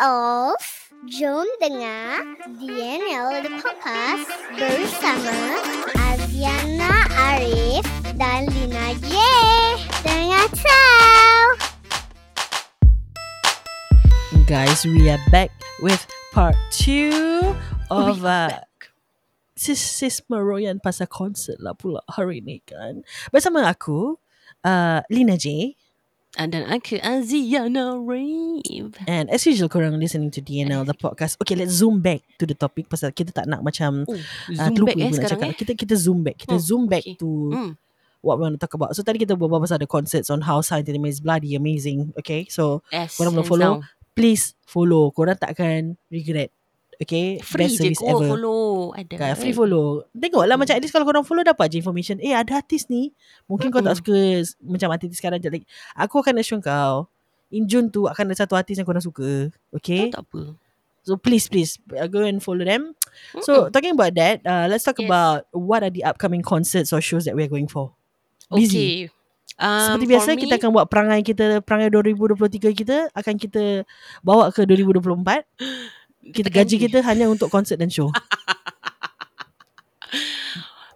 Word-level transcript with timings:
of 0.00 0.56
Jom 1.12 1.44
dengar 1.60 2.24
DNL 2.56 3.44
The 3.44 3.52
Podcast 3.60 4.28
bersama 4.56 5.36
Aziana 5.92 7.04
Arif 7.12 7.84
dan 8.16 8.48
Lina 8.48 8.96
J. 9.04 9.12
Dengar 10.00 10.48
tahu. 10.56 11.44
guys, 14.48 14.82
we 14.88 15.06
are 15.12 15.20
back 15.28 15.52
with 15.84 16.00
part 16.32 16.56
two 16.72 17.52
Oh, 17.92 18.16
of 18.16 18.24
uh, 18.24 18.56
sis 19.52 19.78
sis 19.78 20.24
meroyan 20.32 20.80
pasal 20.80 21.12
konsert 21.12 21.60
lah 21.60 21.76
pula 21.76 22.00
hari 22.08 22.40
ni 22.40 22.64
kan. 22.64 23.04
Bersama 23.28 23.68
aku, 23.68 24.16
uh, 24.64 25.04
Lina 25.12 25.36
J. 25.36 25.76
And 26.38 26.54
then 26.54 26.62
aku 26.62 27.02
Aziana 27.02 27.98
Rave. 27.98 28.94
And 29.10 29.26
as 29.34 29.42
usual, 29.42 29.66
korang 29.66 29.98
listening 29.98 30.30
to 30.30 30.40
DNL, 30.40 30.86
the 30.86 30.94
podcast. 30.94 31.34
Okay, 31.42 31.58
let's 31.58 31.74
zoom 31.74 31.98
back 31.98 32.22
to 32.38 32.46
the 32.46 32.54
topic 32.54 32.86
pasal 32.86 33.10
kita 33.10 33.34
tak 33.34 33.50
nak 33.50 33.66
macam 33.66 34.06
Oh, 34.06 34.14
uh, 34.14 34.54
zoom 34.54 34.74
terlupa 34.78 34.94
back 34.94 34.96
eh 34.96 35.10
nak 35.10 35.16
sekarang 35.18 35.40
cakap. 35.42 35.50
eh. 35.50 35.56
Kita 35.58 35.72
kita 35.74 35.94
zoom 35.98 36.22
back. 36.22 36.36
Kita 36.38 36.54
Hmm, 36.54 36.62
zoom 36.62 36.82
back 36.86 37.02
okay. 37.02 37.18
to 37.18 37.28
Hmm. 37.50 37.72
what 38.22 38.38
we 38.38 38.46
want 38.46 38.54
to 38.54 38.62
talk 38.62 38.78
about. 38.78 38.94
So 38.94 39.02
tadi 39.02 39.18
kita 39.18 39.34
berbual 39.34 39.58
pasal 39.58 39.82
the 39.82 39.90
concerts 39.90 40.30
on 40.30 40.46
how 40.46 40.62
Entertainment 40.62 41.10
is 41.10 41.18
bloody 41.18 41.58
amazing. 41.58 42.14
Okay, 42.14 42.46
so 42.46 42.86
Yes, 42.94 43.18
korang 43.18 43.34
belum 43.34 43.48
follow, 43.50 43.72
down. 43.82 43.90
please 44.14 44.54
follow. 44.62 45.10
Korang 45.10 45.34
takkan 45.34 45.98
regret. 46.14 46.54
Okay, 47.00 47.40
Free 47.40 47.64
best 47.64 47.80
je 47.80 47.96
service 47.96 48.04
ever. 48.04 48.28
follow. 48.28 48.92
Ada. 48.92 49.14
Kan, 49.16 49.32
free 49.40 49.56
follow. 49.56 50.04
Tengoklah 50.12 50.60
macam 50.60 50.76
at 50.76 50.82
least 50.84 50.92
kalau 50.92 51.08
korang 51.08 51.24
follow 51.24 51.40
dapat 51.40 51.72
je 51.72 51.80
information. 51.80 52.20
Eh 52.20 52.36
ada 52.36 52.60
artis 52.60 52.92
ni. 52.92 53.08
Mungkin 53.48 53.72
kau 53.72 53.80
tak 53.80 53.96
suka 53.96 54.44
macam 54.60 54.92
artis 54.92 55.16
sekarang. 55.16 55.40
Like, 55.40 55.64
aku 55.96 56.20
akan 56.20 56.36
assure 56.44 56.60
kau. 56.60 57.08
In 57.48 57.64
June 57.64 57.88
tu 57.88 58.04
akan 58.04 58.28
ada 58.28 58.44
satu 58.44 58.52
artis 58.52 58.76
yang 58.76 58.84
korang 58.84 59.00
suka. 59.00 59.48
Okay. 59.72 60.12
Oh, 60.12 60.20
tak 60.20 60.22
apa. 60.28 60.42
So 61.00 61.16
please 61.16 61.48
please 61.48 61.80
uh, 61.96 62.04
go 62.04 62.20
and 62.20 62.44
follow 62.44 62.68
them. 62.68 62.92
So 63.40 63.72
talking 63.72 63.96
about 63.96 64.12
that, 64.20 64.44
uh, 64.44 64.68
let's 64.68 64.84
talk 64.84 65.00
Yes. 65.00 65.08
about 65.08 65.48
what 65.56 65.80
are 65.80 65.88
the 65.88 66.04
upcoming 66.04 66.44
concerts 66.44 66.92
or 66.92 67.00
shows 67.00 67.24
that 67.24 67.32
we 67.32 67.40
are 67.42 67.50
going 67.50 67.66
for. 67.72 67.96
Busy. 68.52 69.08
Okay. 69.08 69.16
Um, 69.56 69.96
Seperti 69.96 70.06
biasa 70.08 70.28
me, 70.36 70.40
kita 70.44 70.54
akan 70.56 70.70
buat 70.72 70.86
perangai 70.88 71.20
kita 71.20 71.60
perangai 71.64 71.88
2023 71.92 72.72
kita 72.72 73.08
akan 73.12 73.34
kita 73.36 73.88
bawa 74.20 74.52
ke 74.52 74.68
2024. 74.68 75.48
Kita 76.20 76.52
gaji 76.52 76.76
kita 76.76 77.00
hanya 77.00 77.26
untuk 77.32 77.48
konsert 77.48 77.80
dan 77.80 77.88
show. 77.88 78.12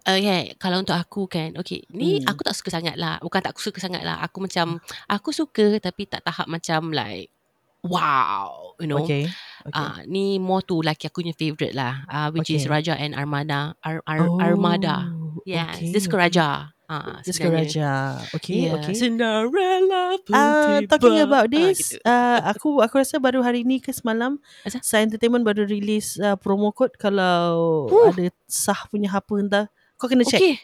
Okay, 0.05 0.53
kalau 0.61 0.85
untuk 0.85 0.93
aku 0.93 1.25
kan, 1.25 1.57
okay, 1.57 1.81
ni 1.89 2.21
Hmm. 2.21 2.29
aku 2.29 2.45
tak 2.45 2.53
suka 2.53 2.69
sangat 2.69 3.01
lah. 3.01 3.17
Bukan 3.25 3.41
tak 3.41 3.57
suka 3.57 3.81
sangat 3.81 4.05
lah. 4.05 4.21
Aku 4.21 4.45
macam, 4.45 4.77
aku 5.09 5.33
suka 5.33 5.81
tapi 5.81 6.05
tak 6.05 6.21
tahap 6.21 6.45
macam 6.45 6.93
like, 6.93 7.33
wow, 7.81 8.77
you 8.77 8.85
know. 8.85 9.01
Okay. 9.01 9.33
okay. 9.65 9.73
Ah, 9.73 10.05
ni 10.05 10.37
more 10.37 10.61
tu 10.61 10.85
laki 10.85 11.09
aku 11.09 11.25
punya 11.25 11.33
favourite 11.33 11.73
lah. 11.73 12.05
Uh, 12.05 12.29
which 12.37 12.53
is 12.53 12.69
Okay. 12.69 12.77
Raja 12.77 13.01
and 13.01 13.17
Armada. 13.17 13.81
Ar, 13.81 14.05
ar, 14.05 14.29
Armada. 14.45 15.09
Yes, 15.49 15.81
okay. 15.81 15.97
Disco 15.97 16.21
Raja. 16.21 16.74
Ah, 16.87 17.19
sebenarnya. 17.23 17.65
Raja. 17.65 17.91
Okay, 18.33 18.55
Yeah. 18.63 18.77
okay. 18.77 18.93
Cinderella 18.93 20.21
pun 20.21 20.31
Uh, 20.31 20.79
tiba. 20.79 20.91
talking 20.91 21.17
about 21.19 21.47
Ah, 21.47 21.51
this, 21.51 21.79
gitu. 21.91 22.05
uh, 22.05 22.39
aku 22.45 22.69
aku 22.79 22.95
rasa 22.97 23.17
baru 23.17 23.41
hari 23.41 23.63
ni 23.63 23.79
ke 23.79 23.89
semalam, 23.89 24.37
Asal? 24.63 24.81
Sai 24.81 25.01
Entertainment 25.03 25.43
baru 25.43 25.65
release 25.65 26.17
uh, 26.19 26.35
promo 26.35 26.71
code 26.71 26.93
kalau 26.95 27.89
Huh. 27.89 28.11
ada 28.11 28.29
sah 28.45 28.85
punya 28.87 29.09
apa 29.11 29.33
entah. 29.35 29.67
Kau 29.95 30.07
kena 30.07 30.23
check. 30.23 30.39
Okay. 30.39 30.57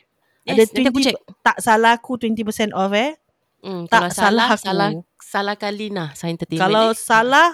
Ada 0.42 0.62
Yes, 0.62 0.70
aku 0.70 0.92
20 0.92 1.04
check. 1.04 1.16
Tak 1.40 1.56
salah 1.58 1.92
aku 1.94 2.12
20% 2.16 2.44
off 2.70 2.92
eh. 2.92 3.16
Hmm, 3.60 3.84
tak 3.86 4.08
kalau 4.08 4.10
salah, 4.10 4.16
salah 4.16 4.48
aku. 4.50 4.62
salah, 4.62 4.88
salah 5.18 5.54
kali 5.54 5.86
nah, 5.88 6.12
saya 6.12 6.32
entertainment. 6.32 6.60
Kalau 6.62 6.86
eh. 6.86 6.96
salah 6.96 7.48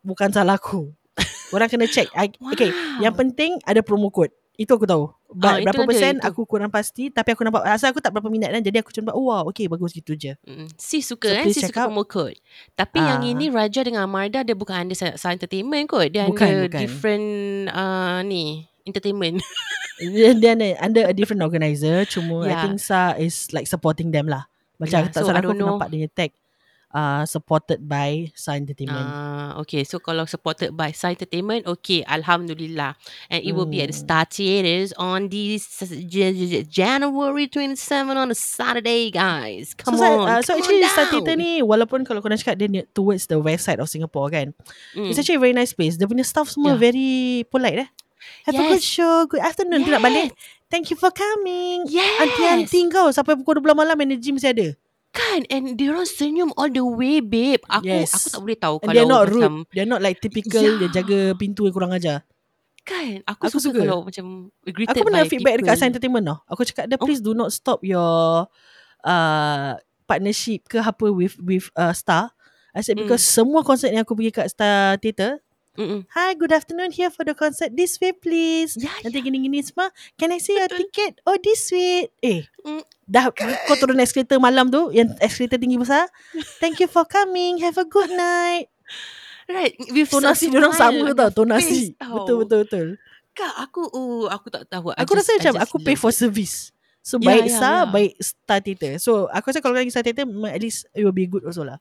bukan 0.00 0.28
salah 0.28 0.56
aku. 0.56 0.92
Orang 1.52 1.66
kena 1.66 1.84
check. 1.84 2.08
I, 2.12 2.28
Okay, 2.52 2.68
Wow. 2.68 3.00
yang 3.02 3.14
penting 3.14 3.56
ada 3.62 3.80
promo 3.80 4.08
code. 4.08 4.32
Itu 4.58 4.74
aku 4.74 4.84
tahu. 4.84 5.06
But 5.30 5.46
Ah, 5.46 5.56
itu 5.62 5.70
berapa 5.70 5.86
persen 5.86 6.18
aku 6.18 6.42
kurang 6.42 6.66
pasti 6.66 7.14
tapi 7.14 7.30
aku 7.30 7.46
nampak 7.46 7.62
asal 7.62 7.94
aku 7.94 8.02
tak 8.02 8.10
berapa 8.10 8.26
minat 8.26 8.50
kan 8.50 8.58
jadi 8.58 8.82
aku 8.82 8.90
cuma 8.90 9.14
oh 9.14 9.30
wow 9.30 9.46
okay 9.46 9.70
bagus 9.70 9.94
gitu 9.94 10.18
je. 10.18 10.34
Mm, 10.42 10.66
si 10.74 10.98
suka 10.98 11.30
So, 11.30 11.38
eh, 11.38 11.54
si 11.54 11.62
suka 11.62 11.86
promo 11.86 12.02
code. 12.02 12.34
Tapi 12.74 12.98
yang 12.98 13.22
Ah. 13.22 13.30
ini 13.30 13.46
Raja 13.48 13.86
dengan 13.86 14.02
Amarda 14.04 14.42
dia 14.42 14.58
bukan 14.58 14.74
under 14.82 14.98
Sa 14.98 15.28
Entertainment 15.30 15.86
kot. 15.86 16.10
Dia 16.10 16.26
Bukan, 16.26 16.42
under 16.42 16.66
bukan. 16.66 16.80
different 16.82 17.26
uh, 17.70 18.18
ni 18.26 18.66
entertainment. 18.82 19.38
Dia, 19.98 20.30
dia 20.30 20.54
under 20.78 21.10
a 21.10 21.14
different 21.14 21.42
organizer 21.42 22.06
cuma 22.06 22.46
I 22.46 22.54
Yeah. 22.54 22.62
think 22.62 22.78
Sa 22.78 23.14
is 23.14 23.50
like 23.50 23.66
supporting 23.66 24.10
them 24.10 24.26
lah. 24.26 24.46
Macam 24.78 25.06
Yeah, 25.06 25.10
tak 25.10 25.22
so 25.22 25.30
salah 25.30 25.42
aku 25.42 25.54
know. 25.54 25.74
nampak 25.74 25.90
dia 25.90 26.06
tag 26.06 26.30
uh, 26.92 27.24
supported 27.24 27.84
by 27.84 28.32
Sa 28.32 28.56
Entertainment. 28.56 29.04
Ah, 29.04 29.60
okay, 29.60 29.84
so 29.84 30.00
kalau 30.00 30.24
supported 30.24 30.72
by 30.72 30.92
Sa 30.92 31.12
Entertainment, 31.12 31.68
okay, 31.68 32.00
Alhamdulillah. 32.04 32.96
And 33.28 33.40
it 33.44 33.52
will 33.52 33.68
be 33.68 33.80
at 33.84 33.92
the 33.92 33.96
Hmm. 33.96 34.04
Star 34.08 34.24
Theatres 34.24 34.92
on 34.96 35.28
the 35.28 35.58
January 36.68 37.46
27 37.48 38.16
on 38.16 38.30
a 38.30 38.36
Saturday, 38.36 39.10
guys. 39.10 39.74
Come 39.74 39.96
so, 39.96 40.04
on, 40.04 40.28
uh, 40.28 40.40
so 40.42 40.54
come 40.54 40.62
actually 40.62 40.82
on 40.84 40.90
Star. 40.92 41.06
Theatre 41.08 41.36
ni 41.36 41.60
walaupun 41.64 42.04
kalau 42.04 42.20
korang 42.20 42.36
cakap 42.40 42.60
dia 42.60 42.84
towards 42.92 43.26
the 43.28 43.38
west 43.40 43.64
side 43.64 43.80
of 43.80 43.88
Singapore 43.88 44.28
kan. 44.28 44.52
Mm. 44.92 45.08
It's 45.08 45.18
actually 45.18 45.40
a 45.40 45.44
very 45.44 45.56
nice 45.56 45.72
place. 45.72 45.96
Dia 45.96 46.08
punya 46.08 46.24
staff 46.24 46.52
semua 46.52 46.76
Yeah. 46.76 46.80
very 46.92 47.10
polite 47.48 47.78
eh. 47.84 47.90
Have 48.44 48.56
a 48.60 48.64
good 48.76 48.82
Yes. 48.82 48.88
show. 48.88 49.24
Good 49.30 49.40
afternoon. 49.40 49.84
Dia 49.88 49.96
nak 49.96 50.04
balik. 50.04 50.28
Yes. 50.32 50.56
Thank 50.68 50.92
you 50.92 50.96
for 51.00 51.08
coming. 51.08 51.88
Yes. 51.88 52.20
Aunty-aunty 52.20 52.92
kau 52.92 53.08
sampai 53.08 53.40
pukul 53.40 53.56
12 53.62 53.72
malam 53.72 53.96
energy 54.04 54.28
mesti 54.36 54.52
ada. 54.52 54.68
Kan 55.18 55.42
And 55.48 55.74
dia 55.74 55.90
orang 55.90 56.06
senyum 56.06 56.54
all 56.54 56.70
the 56.70 56.80
way 56.80 57.18
babe 57.18 57.58
Aku 57.66 57.84
Yes. 57.84 58.14
aku 58.14 58.26
tak 58.30 58.40
boleh 58.40 58.54
tahu 58.56 58.74
And 58.78 58.82
Kalau 58.84 58.94
they're 58.94 59.10
not 59.10 59.22
macam 59.24 59.34
rude. 59.34 59.74
They're 59.74 59.90
not 59.90 60.00
like 60.00 60.18
typical 60.18 60.62
Yeah. 60.62 60.78
dia 60.80 61.02
jaga 61.02 61.18
pintu 61.34 61.66
yang 61.66 61.74
kurang 61.74 61.90
ajar. 61.90 62.22
Kan 62.82 63.20
Aku, 63.26 63.42
Aku 63.44 63.58
suka, 63.58 63.74
suka. 63.74 63.80
kalau 63.82 63.98
macam 64.00 64.24
Greeted 64.64 64.94
Aku 64.94 65.02
pernah 65.02 65.20
by 65.20 65.28
feedback 65.28 65.54
people. 65.54 65.66
dekat 65.66 65.76
Sign 65.76 65.90
Entertainment 65.90 66.24
tau. 66.24 66.38
Aku 66.46 66.62
cakap 66.62 66.84
dia 66.86 66.96
Oh. 66.96 67.02
please 67.02 67.18
do 67.18 67.34
not 67.34 67.50
stop 67.50 67.82
your 67.82 68.46
uh, 69.02 69.70
partnership 70.04 70.64
ke 70.66 70.78
apa 70.78 71.06
with 71.08 71.36
with 71.38 71.68
uh, 71.74 71.92
Star. 71.92 72.32
I 72.72 72.80
said 72.80 72.94
Mm. 72.94 73.04
because 73.04 73.20
semua 73.20 73.60
konsert 73.60 73.90
yang 73.90 74.02
aku 74.02 74.14
pergi 74.14 74.32
kat 74.32 74.46
Star 74.48 74.96
Theatre, 74.96 75.42
Mm-mm. 75.78 76.02
Hi, 76.10 76.34
good 76.34 76.50
afternoon 76.50 76.90
here 76.90 77.06
for 77.06 77.22
the 77.22 77.32
concert. 77.32 77.70
This 77.70 78.02
way 78.02 78.10
please. 78.10 78.74
Ya, 78.74 78.90
Nanti 78.98 79.22
gini-gini 79.22 79.62
semua. 79.62 79.94
Can 80.18 80.34
I 80.34 80.42
see 80.42 80.58
your 80.58 80.66
ticket? 80.66 81.22
Oh, 81.22 81.38
this 81.38 81.70
way. 81.70 82.10
Eh, 82.18 82.42
Mm. 82.66 82.82
dah 83.06 83.30
kau 83.30 83.78
turun 83.78 84.02
escalator 84.02 84.42
malam 84.42 84.66
tu, 84.68 84.90
yang 84.90 85.14
escalator 85.22 85.54
tinggi 85.54 85.78
besar. 85.78 86.10
Thank 86.58 86.82
you 86.82 86.90
for 86.90 87.06
coming. 87.06 87.62
Have 87.62 87.78
a 87.78 87.86
good 87.86 88.10
night. 88.10 88.66
Right 89.46 89.72
With 89.88 90.10
Tonasi 90.10 90.50
dia 90.50 90.60
orang 90.60 90.74
sama 90.74 91.14
tau, 91.14 91.30
tonasi. 91.32 91.94
tau. 91.96 92.20
Betul 92.20 92.34
betul 92.44 92.58
betul. 92.66 92.86
Kak 93.32 93.54
aku 93.64 93.86
uh, 93.88 94.26
Aku 94.34 94.50
tak 94.50 94.66
tahu 94.66 94.90
I 94.92 95.06
Aku 95.06 95.14
just- 95.14 95.30
rasa 95.30 95.38
macam 95.40 95.54
aku 95.62 95.76
pay 95.78 95.94
for 95.94 96.10
it. 96.10 96.18
service. 96.18 96.74
So 97.00 97.16
Ya, 97.16 97.32
baik 97.32 97.48
ya, 97.48 97.54
Star, 97.54 97.78
ya. 97.80 97.88
baik 97.88 98.12
Star 98.20 98.58
Theatre. 98.60 98.94
So 98.98 99.30
aku 99.30 99.54
rasa 99.54 99.62
kalau 99.62 99.78
lagi 99.78 99.88
Star 99.88 100.02
Theatre 100.02 100.26
memang 100.26 100.52
at 100.52 100.60
least 100.60 100.84
it 100.92 101.00
will 101.00 101.14
be 101.14 101.24
good 101.24 101.46
also 101.46 101.62
lah. 101.64 101.78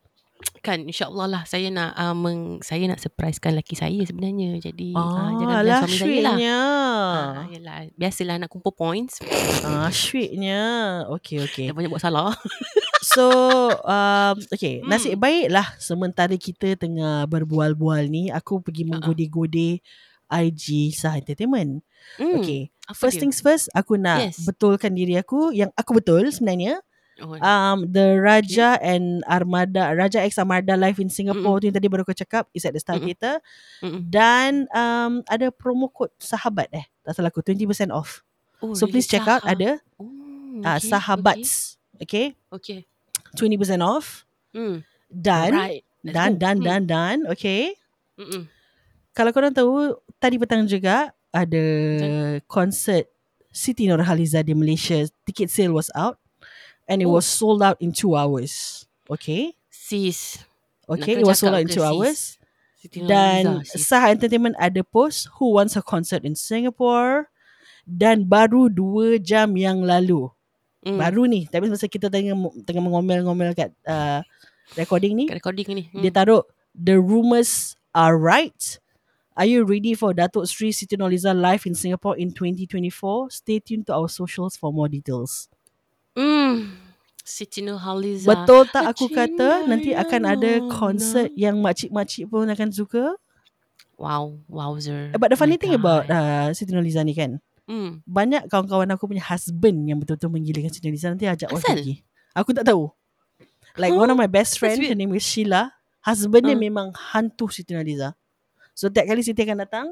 Kan 0.59 0.83
InsyaAllah 0.83 1.27
lah 1.27 1.43
Saya 1.43 1.67
nak 1.67 1.93
uh, 1.93 2.11
meng, 2.11 2.59
Saya 2.59 2.85
nak 2.85 2.97
surprisekan 2.97 3.53
laki 3.53 3.73
saya 3.73 3.97
sebenarnya 4.01 4.59
Jadi 4.59 4.91
uh, 4.91 4.99
Ah, 4.99 5.31
Jangan 5.33 5.47
bilang 5.55 5.63
lah 5.63 5.79
suami 5.79 5.89
saya 5.89 5.97
lah 5.97 6.35
sweetnya. 6.35 6.59
Ah, 7.07 7.45
yelah, 7.47 7.77
biasalah 7.93 8.35
nak 8.37 8.49
kumpul 8.49 8.71
points 8.71 9.17
Ah, 9.61 9.89
sweetnya. 9.89 10.61
Okay, 11.11 11.41
okay. 11.41 11.65
Dah 11.65 11.73
banyak 11.73 11.87
buat 11.87 11.99
salah 11.99 12.35
So 13.13 13.25
um, 13.79 14.35
Okay 14.51 14.79
Hmm. 14.79 14.89
Nasib 14.89 15.17
baik 15.17 15.49
lah 15.49 15.73
Sementara 15.77 16.33
kita 16.33 16.75
tengah 16.75 17.25
Berbual-bual 17.25 18.05
ni 18.05 18.29
Aku 18.29 18.59
pergi 18.59 18.83
menggode-gode 18.83 19.79
IG 20.27 20.65
Sah 20.91 21.15
Entertainment 21.15 21.81
Hmm, 22.15 22.39
Okay 22.39 22.69
apa 22.87 22.95
First 22.97 23.15
dia? 23.15 23.21
things 23.21 23.39
first 23.39 23.67
Aku 23.71 23.95
nak 23.95 24.31
Yes. 24.31 24.43
betulkan 24.43 24.91
diri 24.91 25.15
aku 25.15 25.51
Yang 25.51 25.71
aku 25.73 25.91
betul 25.93 26.23
sebenarnya 26.27 26.79
oh, 27.21 27.37
um, 27.39 27.89
The 27.89 28.17
Raja 28.21 28.77
and 28.81 29.23
Armada 29.25 29.93
Raja 29.93 30.21
X 30.21 30.37
Armada 30.37 30.77
Live 30.77 31.01
in 31.01 31.09
Singapore 31.09 31.61
tu 31.61 31.69
Yang 31.69 31.77
tadi 31.81 31.87
baru 31.89 32.01
aku 32.05 32.13
cakap 32.13 32.45
Is 32.53 32.65
at 32.65 32.73
the 32.73 32.81
Star 32.81 32.97
Mm-mm. 33.01 33.13
Mm-mm. 33.81 34.01
Dan 34.05 34.65
um, 34.73 35.21
Ada 35.25 35.49
promo 35.49 35.89
code 35.89 36.13
Sahabat 36.21 36.69
eh 36.73 36.85
Tak 37.01 37.17
salah 37.17 37.29
aku 37.33 37.41
20% 37.41 37.89
off 37.89 38.21
oh, 38.61 38.73
So 38.77 38.85
please 38.85 39.09
check 39.09 39.25
out 39.25 39.41
Ada 39.43 39.81
oh, 39.97 40.05
uh, 40.61 40.77
okay, 40.77 40.87
Sahabats 40.87 41.77
Okay 41.97 42.37
Okay, 42.53 42.79
okay. 42.85 43.37
20% 43.37 43.81
off 43.81 44.23
Hmm. 44.55 44.81
Dan 45.11 45.51
Dan 46.01 46.31
go. 46.33 46.39
dan 46.39 46.55
Hmm. 46.57 46.65
dan 46.65 46.81
dan 46.87 47.17
Okay 47.33 47.75
Mm-mm. 48.17 48.47
Kalau 49.13 49.29
korang 49.33 49.53
tahu 49.53 49.93
Tadi 50.17 50.35
petang 50.37 50.65
juga 50.65 51.13
Ada 51.29 51.65
Konsert 52.45 53.05
Siti 53.49 53.89
Nurhaliza 53.89 54.41
di 54.41 54.53
Malaysia 54.53 55.01
Ticket 55.25 55.49
sale 55.49 55.73
was 55.73 55.89
out 55.97 56.17
And 56.87 57.03
it 57.03 57.07
Oh. 57.07 57.19
was 57.19 57.27
sold 57.27 57.59
out 57.61 57.77
in 57.83 57.91
2 57.91 58.15
hours 58.15 58.87
Okay 59.11 59.53
Sis. 59.67 60.39
Okay 60.87 61.19
Nak 61.19 61.21
It 61.21 61.27
was 61.27 61.37
sold 61.39 61.53
out 61.55 61.63
in 61.63 61.67
cakap 61.67 61.75
2 61.75 61.83
ke, 61.83 61.83
sis? 61.83 61.91
hours 61.91 62.19
Siti 62.79 62.97
Dan 63.03 63.43
sis. 63.67 63.83
Saha 63.83 64.11
Entertainment 64.15 64.55
ada 64.57 64.81
post 64.87 65.27
Who 65.39 65.55
wants 65.59 65.75
a 65.75 65.83
concert 65.83 66.23
in 66.23 66.33
Singapore 66.33 67.27
Dan 67.83 68.27
baru 68.27 68.67
2 68.71 69.19
jam 69.19 69.53
yang 69.55 69.83
lalu 69.83 70.31
Hmm. 70.87 70.95
Baru 71.01 71.27
ni 71.27 71.43
Tapi 71.49 71.67
masa 71.67 71.89
kita 71.89 72.07
tengah 72.07 72.37
Tengah 72.63 72.79
mengomel-ngomel 72.79 73.51
kat 73.57 73.75
uh, 73.83 74.23
Recording 74.79 75.17
ni 75.19 75.25
Kat 75.27 75.43
recording 75.43 75.67
ni. 75.75 75.83
Hmm. 75.91 75.99
Dia 75.99 76.11
taruh 76.13 76.47
The 76.71 76.95
rumors 76.95 77.75
Alright. 77.91 78.77
Are 79.33 79.49
you 79.49 79.65
ready 79.65 79.97
for 79.97 80.13
Datuk 80.13 80.45
Sri 80.45 80.69
Siti 80.69 80.93
Nurhaliza 80.95 81.33
live 81.33 81.65
in 81.65 81.73
Singapore 81.73 82.13
in 82.15 82.29
2024? 82.33 83.33
Stay 83.33 83.57
tuned 83.57 83.89
to 83.89 83.93
our 83.97 84.05
socials 84.07 84.53
for 84.57 84.69
more 84.69 84.85
details. 84.85 85.49
Hmm. 86.17 86.73
Siti 87.21 87.61
Nurhaliza. 87.61 88.25
Betul 88.25 88.65
tak 88.67 88.95
aku 88.95 89.05
Cinta 89.11 89.27
kata 89.29 89.49
nanti 89.67 89.91
akan 89.93 90.21
ada 90.25 90.51
konsert 90.71 91.29
yang 91.37 91.59
makcik-makcik 91.59 92.25
pun 92.25 92.47
akan 92.47 92.69
suka? 92.71 93.13
Wow, 93.97 94.39
wowzer. 94.47 95.11
But 95.13 95.29
the 95.29 95.37
funny 95.37 95.57
My 95.57 95.61
thing 95.61 95.73
about 95.75 96.07
God. 96.07 96.15
uh, 96.15 96.47
Siti 96.55 96.71
Nurhaliza 96.71 97.03
ni 97.03 97.13
kan, 97.13 97.37
Hmm. 97.67 97.99
banyak 98.07 98.47
kawan-kawan 98.47 98.87
aku 98.89 99.11
punya 99.11 99.19
husband 99.21 99.83
yang 99.85 99.99
betul-betul 99.99 100.31
menggilirkan 100.31 100.71
Siti 100.71 100.87
Nurhaliza 100.87 101.11
nanti 101.11 101.27
ajak 101.27 101.51
orang 101.51 101.67
pergi. 101.75 101.95
Aku 102.31 102.55
tak 102.55 102.63
tahu. 102.63 102.87
Like 103.75 103.91
Huh? 103.93 104.01
one 104.01 104.09
of 104.09 104.17
my 104.17 104.25
best 104.25 104.55
friend, 104.57 104.79
her 104.79 104.95
name 104.95 105.11
is 105.11 105.21
Sheila. 105.21 105.75
Husband 106.01 106.47
dia 106.47 106.55
Uh. 106.55 106.61
memang 106.61 106.95
hantu 106.95 107.51
Siti 107.51 107.75
Nurhaliza. 107.75 108.15
So 108.71 108.87
tiap 108.87 109.03
kali 109.03 109.19
Siti 109.19 109.43
akan 109.43 109.59
datang, 109.59 109.87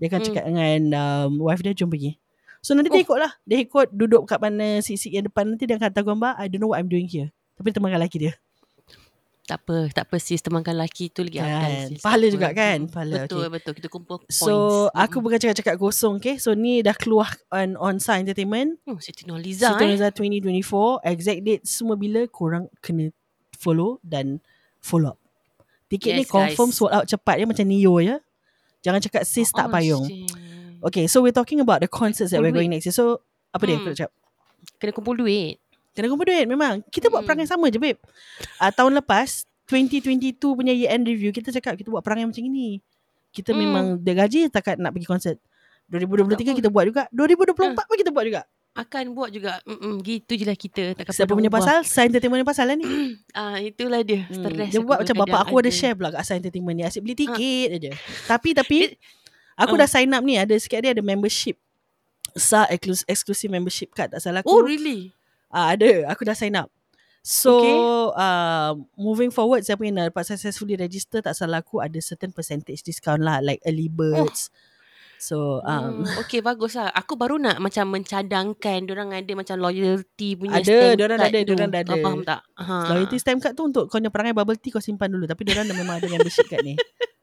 dia 0.00 0.08
akan 0.08 0.18
Hmm. 0.18 0.26
cakap 0.32 0.42
dengan 0.48 0.80
um, 0.96 1.30
wife 1.44 1.60
dia, 1.60 1.76
jom 1.76 1.92
pergi. 1.92 2.16
So 2.60 2.74
nanti 2.74 2.88
dia 2.88 2.98
Oh. 2.98 3.06
ikut 3.06 3.18
lah. 3.18 3.32
Dia 3.42 3.58
ikut 3.60 3.88
duduk 3.90 4.22
kat 4.24 4.38
mana 4.38 4.78
seat-seat 4.78 5.12
yang 5.12 5.26
depan. 5.26 5.46
Nanti 5.46 5.64
dia 5.64 5.76
akan 5.76 5.86
hantar 5.88 6.04
gambar, 6.04 6.32
I 6.36 6.46
don't 6.46 6.58
know 6.58 6.70
what 6.70 6.78
I'm 6.78 6.86
doing 6.86 7.06
here. 7.06 7.30
Tapi 7.54 7.70
teman 7.70 7.90
lelaki 7.90 8.18
dia. 8.20 8.34
Tak 9.42 9.64
apa, 9.64 9.88
tak 9.88 10.04
apa 10.04 10.20
sis 10.20 10.44
temankan 10.44 10.76
lelaki 10.76 11.08
tu 11.08 11.24
lagi 11.24 11.40
Kan. 11.40 11.88
sis. 11.88 12.04
Pahala 12.04 12.28
Tak 12.28 12.32
juga 12.36 12.48
kan? 12.52 12.78
Pahala, 12.84 13.24
betul, 13.24 13.40
okay. 13.40 13.48
betul. 13.50 13.72
Kita 13.80 13.88
kumpul 13.88 14.16
points. 14.20 14.36
So 14.36 14.52
aku 14.92 15.24
bukan 15.24 15.40
cakap-cakap 15.40 15.80
kosong 15.80 16.20
okay. 16.20 16.36
So 16.36 16.52
ni 16.52 16.84
dah 16.84 16.92
keluar 16.92 17.32
on, 17.48 17.72
on 17.74 17.96
Star 17.96 18.20
Entertainment. 18.20 18.76
Hmm, 18.84 19.00
Siti 19.00 19.24
Nurhaliza 19.24 19.72
Siti 19.72 19.88
eh. 19.88 19.96
Nurhaliza 19.96 20.12
2024 20.12 21.00
Exact 21.02 21.40
date 21.40 21.64
semua 21.64 21.96
bila 21.96 22.28
Korang 22.28 22.68
kena 22.78 23.08
follow 23.56 23.96
Dan 24.04 24.44
follow 24.78 25.16
up 25.16 25.18
Tiket 25.88 26.12
ni 26.12 26.22
Yes, 26.22 26.28
confirm 26.28 26.68
guys. 26.68 26.76
sold 26.76 26.92
out 26.92 27.08
cepat 27.08 27.40
ya 27.40 27.48
Macam 27.48 27.64
Neo 27.64 27.94
ya 27.98 28.16
Jangan 28.78 29.00
cakap 29.00 29.22
sis 29.24 29.48
tak 29.48 29.66
Oh, 29.66 29.72
payung 29.72 30.04
shit. 30.04 30.28
Okay 30.80 31.04
so 31.04 31.20
we're 31.20 31.32
talking 31.32 31.58
about 31.58 31.78
The 31.78 31.86
concerts 31.86 32.30
that 32.30 32.38
we're 32.38 32.50
going 32.50 32.68
next 32.68 32.84
year 32.84 32.92
So 32.92 33.20
Apa 33.50 33.64
dia 33.64 33.74
Hmm. 33.74 33.82
aku 33.82 33.88
nak 33.88 33.98
cakap 33.98 34.12
Kena 34.76 34.90
kumpul 34.90 35.14
duit. 35.16 35.58
Kena 35.92 36.06
kumpul 36.06 36.24
duit 36.24 36.44
memang 36.44 36.82
Kita 36.86 37.08
buat 37.08 37.20
Hmm. 37.20 37.28
perangai 37.28 37.46
sama 37.46 37.66
je 37.66 37.76
babe 37.76 37.98
uh, 38.58 38.70
Tahun 38.70 38.92
lepas 38.92 39.28
2022 39.66 40.34
punya 40.38 40.70
year 40.70 40.90
end 40.90 41.04
review 41.04 41.30
Kita 41.30 41.50
cakap 41.50 41.74
kita 41.74 41.88
buat 41.88 42.00
perangai 42.00 42.26
macam 42.26 42.42
ni 42.42 42.78
Kita 43.28 43.50
Hmm. 43.50 43.58
memang 43.58 43.84
Dia 43.98 44.14
gaji 44.16 44.46
takat 44.48 44.76
nak 44.76 44.92
pergi 44.92 45.06
konsert 45.06 45.36
2023 45.86 46.44
Tak 46.44 46.56
kita 46.56 46.68
buat 46.68 46.84
juga 46.84 47.02
2024 47.10 47.74
pun 47.74 47.96
kita 47.96 48.10
buat 48.10 48.24
juga 48.24 48.42
Akan 48.78 49.10
buat 49.10 49.34
juga. 49.34 49.58
Mm-mm, 49.66 49.98
gitu 50.06 50.38
je 50.38 50.46
lah 50.46 50.54
kita. 50.54 50.94
Takkan 50.94 51.10
Siapa 51.10 51.34
punya 51.34 51.50
ubah. 51.50 51.58
pasal 51.58 51.82
Star 51.82 52.06
Entertainment 52.06 52.38
punya 52.38 52.46
pasal 52.46 52.70
lah 52.70 52.76
ni 52.78 52.86
Ah, 53.34 53.58
itulah 53.58 54.06
dia. 54.06 54.22
Hmm, 54.22 54.38
Stress 54.38 54.70
dia 54.70 54.78
aku 54.78 54.86
buat 54.86 54.98
macam 55.02 55.16
bapak 55.18 55.40
aku 55.42 55.54
ada 55.56 55.66
ada. 55.66 55.70
share 55.74 55.94
pula 55.98 56.08
kat 56.14 56.20
Asal 56.22 56.38
Entertainment 56.38 56.76
ni. 56.78 56.82
Asyik 56.86 57.02
beli 57.02 57.16
tiket 57.18 57.68
aja. 57.74 57.90
Tapi 58.30 58.48
tapi 58.60 58.76
Dia- 58.86 58.94
aku 59.58 59.74
Ah. 59.74 59.80
dah 59.80 59.88
sign 59.88 60.10
up 60.10 60.22
ni 60.22 60.34
ada 60.34 60.54
sikit 60.54 60.78
dia 60.78 60.94
ada 60.94 61.02
membership. 61.02 61.58
Sa 62.32 62.64
exclusive, 62.66 63.06
exclusive 63.06 63.50
membership 63.50 63.90
card 63.90 64.08
tak 64.10 64.20
salah 64.20 64.40
Oh, 64.42 64.60
aku. 64.60 64.68
really? 64.68 65.10
Ah 65.48 65.74
ada, 65.74 66.06
aku 66.06 66.22
dah 66.22 66.32
sign 66.32 66.54
up. 66.54 66.70
So 67.20 67.58
Okay. 67.58 67.76
uh, 68.16 68.70
moving 68.94 69.28
forward 69.28 69.60
siapa 69.60 69.82
yang 69.82 69.96
dah 69.96 70.08
dapat 70.08 70.24
successfully 70.24 70.74
register 70.74 71.18
tak 71.18 71.34
salah 71.34 71.60
aku 71.60 71.78
ada 71.78 71.98
certain 71.98 72.30
percentage 72.30 72.80
discount 72.80 73.20
lah 73.20 73.40
like 73.40 73.58
early 73.62 73.86
birds. 73.86 74.48
So 75.18 75.58
um, 75.62 76.06
Hmm, 76.06 76.22
okay, 76.22 76.38
bagus 76.38 76.72
lah. 76.72 76.94
Aku 76.94 77.18
baru 77.18 77.36
nak 77.36 77.58
macam 77.58 77.90
mencadangkan 77.90 78.86
orang 78.86 79.10
ada 79.12 79.32
macam 79.34 79.58
loyalty 79.58 80.32
Ada, 80.32 80.38
punya 80.38 80.56
stamp 80.62 80.94
diorang 80.94 81.18
card 81.18 81.26
ada, 81.26 81.38
tu. 81.38 81.46
diorang 81.48 81.68
dah 81.68 81.80
ada. 81.82 81.94
Faham 81.98 82.20
tak? 82.22 82.40
Ha. 82.54 82.74
loyalty 82.86 83.16
stamp 83.18 83.40
card 83.40 83.52
tu 83.52 83.64
untuk 83.66 83.84
kau 83.86 83.98
punya 83.98 84.08
perangai 84.08 84.30
bubble 84.30 84.54
tea 84.54 84.70
kau 84.70 84.78
simpan 84.78 85.10
dulu 85.10 85.26
tapi 85.26 85.42
dia 85.42 85.58
orang 85.58 85.74
memang 85.74 85.98
ada 85.98 86.06
membership 86.06 86.46
card 86.46 86.62
ni. 86.62 86.78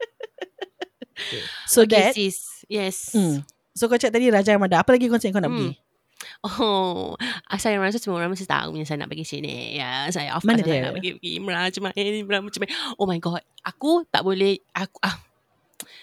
Okay. 1.26 1.42
So 1.66 1.82
okay, 1.82 1.90
that 1.90 2.14
sis. 2.14 2.62
Yes. 2.70 3.10
Hmm. 3.12 3.42
So 3.74 3.90
kau 3.90 3.98
cakap 3.98 4.16
tadi 4.16 4.30
Raja 4.30 4.54
Armada. 4.54 4.80
Apa 4.80 4.94
lagi 4.94 5.10
yang 5.10 5.18
kau 5.18 5.42
nak 5.42 5.50
Hmm. 5.50 5.58
pergi? 5.72 5.72
Oh, 6.40 7.12
saya 7.60 7.76
rasa 7.76 8.00
semua 8.00 8.22
orang 8.22 8.32
mesti 8.32 8.48
tahu 8.48 8.72
yang 8.72 8.88
saya 8.88 9.04
nak 9.04 9.12
pergi 9.12 9.26
sini. 9.26 9.76
Ya, 9.76 10.08
saya 10.08 10.32
of 10.32 10.46
Mana 10.46 10.64
course 10.64 10.72
saya 10.72 10.80
nak 10.88 10.94
pergi 10.96 11.10
pergi 11.20 11.30
Imran 11.36 11.60
macam 11.68 11.82
mana, 11.84 11.94
Imran 12.00 12.40
macam 12.46 12.60
mana. 12.64 12.72
Oh 12.96 13.04
my 13.04 13.18
god, 13.20 13.42
aku 13.60 14.06
tak 14.08 14.22
boleh 14.24 14.56
aku 14.72 14.96
ah 15.04 15.20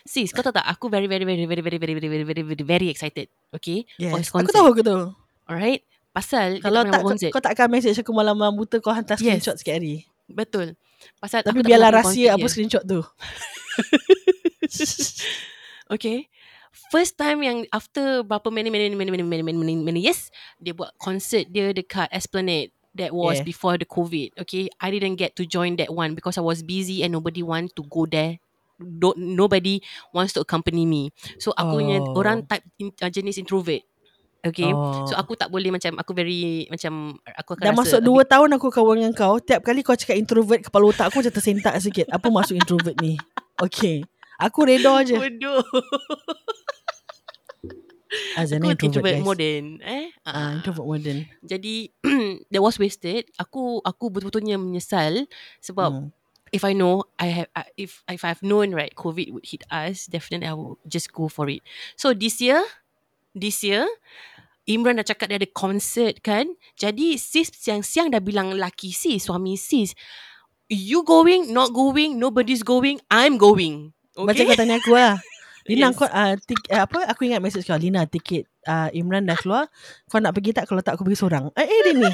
Sis, 0.03 0.35
kau 0.35 0.43
tahu 0.43 0.51
tak 0.53 0.67
aku 0.67 0.91
very 0.91 1.07
very 1.07 1.23
very 1.23 1.47
very 1.47 1.63
very 1.63 1.79
very 1.79 1.95
very 1.95 2.07
very 2.11 2.25
very 2.27 2.43
very, 2.43 2.65
very 2.67 2.87
excited. 2.91 3.25
Okay? 3.55 3.87
Yes. 3.95 4.29
Aku 4.35 4.51
tahu, 4.51 4.75
aku 4.75 4.83
tahu. 4.83 5.15
Alright? 5.47 5.81
Pasal 6.13 6.61
Kalau 6.61 6.85
tak, 6.85 7.01
kau 7.33 7.41
tak 7.41 7.57
akan 7.57 7.67
message 7.73 7.97
aku 7.97 8.13
malam-malam 8.13 8.53
buta 8.53 8.77
kau 8.77 8.93
hantar 8.93 9.17
Yes. 9.17 9.41
screenshot 9.41 9.55
sikit 9.57 9.81
hari. 9.81 10.05
Betul. 10.29 10.77
Pasal 11.17 11.41
Tapi 11.41 11.65
biarlah 11.65 11.89
rahsia 11.89 12.35
apa 12.37 12.45
screenshot 12.45 12.83
tu. 12.85 13.01
Okay. 15.93 16.31
First 16.89 17.21
time 17.21 17.45
yang 17.45 17.69
after 17.69 18.25
berapa 18.25 18.49
many 18.49 18.73
many 18.73 18.89
many 18.89 19.13
many 19.13 19.21
many 19.21 19.43
many 19.45 19.53
many, 19.53 19.73
many 19.77 20.01
years 20.09 20.33
dia 20.57 20.73
buat 20.73 20.89
concert 20.97 21.45
dia 21.51 21.69
dekat 21.69 22.09
Esplanade. 22.09 22.73
That 22.93 23.09
was 23.09 23.41
Yeah. 23.41 23.49
before 23.49 23.75
the 23.81 23.89
COVID. 23.89 24.37
Okay, 24.45 24.69
I 24.77 24.93
didn't 24.93 25.17
get 25.17 25.33
to 25.41 25.49
join 25.49 25.81
that 25.81 25.89
one 25.89 26.13
because 26.13 26.37
I 26.37 26.45
was 26.45 26.61
busy 26.61 27.01
and 27.01 27.09
nobody 27.09 27.41
want 27.41 27.73
to 27.73 27.81
go 27.89 28.05
there. 28.05 28.37
Don't, 28.77 29.17
nobody 29.33 29.81
wants 30.13 30.37
to 30.37 30.45
accompany 30.45 30.85
me. 30.85 31.09
So 31.41 31.57
aku 31.57 31.81
punya 31.81 32.05
Oh. 32.05 32.21
orang 32.21 32.45
type 32.45 32.61
in, 32.77 32.93
uh, 33.01 33.09
jenis 33.09 33.41
introvert. 33.41 33.81
Okay. 34.45 34.69
Oh. 34.69 35.09
So 35.09 35.17
aku 35.17 35.33
tak 35.33 35.49
boleh 35.49 35.73
macam 35.73 35.97
aku 35.97 36.13
very 36.13 36.69
macam 36.69 37.17
aku 37.25 37.57
akan 37.57 37.65
Dah 37.65 37.73
rasa 37.73 37.81
masuk 37.81 37.97
a 37.97 38.05
dua 38.05 38.21
tahun 38.29 38.49
aku 38.61 38.67
kawan 38.69 39.01
dengan 39.01 39.13
kau. 39.17 39.41
Tiap 39.41 39.65
kali 39.65 39.81
kau 39.81 39.97
cakap 39.97 40.13
introvert, 40.13 40.61
kepala 40.61 40.85
otak 40.93 41.09
aku 41.09 41.25
macam 41.25 41.33
tersentak 41.33 41.73
sikit. 41.81 42.13
Apa 42.13 42.29
maksud 42.29 42.57
introvert 42.61 42.97
ni? 43.01 43.17
Okay. 43.61 44.01
Aku 44.43 44.67
bit 44.67 44.83
je. 45.07 45.15
bodoh. 45.15 45.63
Azana 48.37 48.69
Aku 48.69 48.85
introvert, 48.85 48.85
introvert 48.93 49.15
guys. 49.17 49.25
modern. 49.25 49.65
Eh? 49.81 50.05
Ah, 50.21 50.61
introvert 50.61 50.85
modern. 50.85 51.19
Jadi 51.41 51.89
that 52.53 52.61
was 52.61 52.77
wasted. 52.77 53.25
Aku 53.41 53.81
aku 53.81 54.13
betul-betulnya 54.13 54.61
menyesal 54.61 55.25
sebab 55.57 55.89
Hmm. 55.89 56.09
if 56.53 56.61
I 56.61 56.77
know 56.77 57.09
I 57.17 57.33
have 57.33 57.49
if 57.73 58.05
if 58.05 58.21
I've 58.21 58.45
known 58.45 58.77
right 58.77 58.93
COVID 58.93 59.33
would 59.33 59.49
hit 59.49 59.65
us, 59.73 60.05
definitely 60.05 60.45
I 60.45 60.53
will 60.53 60.77
just 60.85 61.09
go 61.09 61.25
for 61.25 61.49
it. 61.49 61.65
So 61.97 62.13
this 62.13 62.37
year, 62.37 62.61
this 63.33 63.65
year 63.65 63.89
Imran 64.63 65.01
dah 65.01 65.03
cakap 65.03 65.33
dia 65.33 65.41
ada 65.41 65.49
concert 65.49 66.21
kan. 66.21 66.53
Jadi 66.77 67.17
sis 67.17 67.49
siang-siang 67.49 68.13
dah 68.13 68.21
bilang 68.21 68.53
laki 68.53 68.93
sis, 68.93 69.25
suami 69.25 69.57
sis, 69.57 69.97
you 70.69 71.01
going, 71.01 71.49
not 71.49 71.73
going, 71.73 72.15
nobody's 72.15 72.61
going, 72.61 73.01
I'm 73.09 73.41
going. 73.41 73.91
Macam 74.15 74.29
Okay? 74.35 74.45
kau 74.45 74.57
tanya 74.57 74.77
aku 74.77 74.93
lah. 74.93 75.17
Lina 75.69 75.89
Yes. 75.89 75.95
kau 75.95 76.03
uh, 76.03 76.35
tik, 76.35 76.59
uh, 76.69 76.83
apa 76.83 77.07
aku 77.07 77.23
ingat 77.23 77.39
message 77.39 77.63
kau 77.63 77.79
Lina 77.79 78.03
tiket 78.03 78.43
uh, 78.67 78.91
Imran 78.91 79.23
dah 79.23 79.39
keluar 79.39 79.71
kau 80.11 80.19
nak 80.19 80.35
pergi 80.35 80.51
tak 80.51 80.67
kalau 80.67 80.83
tak 80.83 80.99
aku 80.99 81.07
pergi 81.07 81.23
seorang 81.23 81.47
eh, 81.55 81.63
eh 81.63 81.79
dia 81.87 81.93
ni 81.95 82.11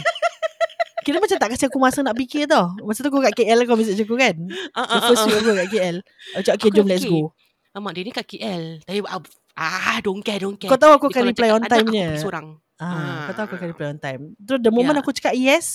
Kira 1.01 1.17
macam 1.17 1.33
tak 1.33 1.49
kasi 1.49 1.65
aku 1.65 1.81
masa 1.81 2.05
nak 2.05 2.13
fikir 2.13 2.45
tau 2.45 2.75
Masa 2.83 3.01
tu 3.01 3.09
aku 3.09 3.23
kat 3.23 3.33
KL 3.33 3.65
kau 3.65 3.73
message 3.73 4.03
aku 4.03 4.13
kan 4.13 4.35
Ah, 4.75 4.85
The 4.85 4.99
ah, 4.99 5.03
first 5.07 5.23
ah, 5.23 5.25
week 5.25 5.33
ah. 5.33 5.41
aku 5.41 5.51
kat 5.55 5.67
KL 5.71 5.95
Aku 6.35 6.41
cakap 6.43 6.55
okay 6.59 6.67
Aku 6.69 6.75
jom 6.75 6.85
let's 6.85 7.01
okay. 7.01 7.09
go 7.09 7.33
Amak 7.71 7.91
dia 7.95 8.03
ni 8.03 8.11
kat 8.11 8.25
KL. 8.27 8.63
Tapi 8.83 8.99
ah, 9.07 9.21
ah 9.55 9.97
don't 10.03 10.21
care, 10.21 10.37
don't 10.37 10.57
care. 10.59 10.69
Kau 10.69 10.77
tahu 10.77 10.91
aku 10.93 11.05
akan 11.09 11.23
reply 11.25 11.49
on 11.49 11.63
time 11.63 11.87
aku 11.87 11.95
nya 11.95 12.05
pergi 12.13 12.21
seorang. 12.21 12.47
ah, 12.77 12.85
Ah. 12.85 13.19
Kau 13.25 13.33
tahu 13.33 13.45
aku 13.49 13.55
akan 13.57 13.67
reply 13.71 13.87
on 13.89 13.97
time 13.97 14.21
Terus 14.37 14.59
the 14.61 14.69
moment 14.69 14.93
Yeah. 14.93 15.01
aku 15.01 15.11
cakap 15.11 15.33
yes 15.33 15.65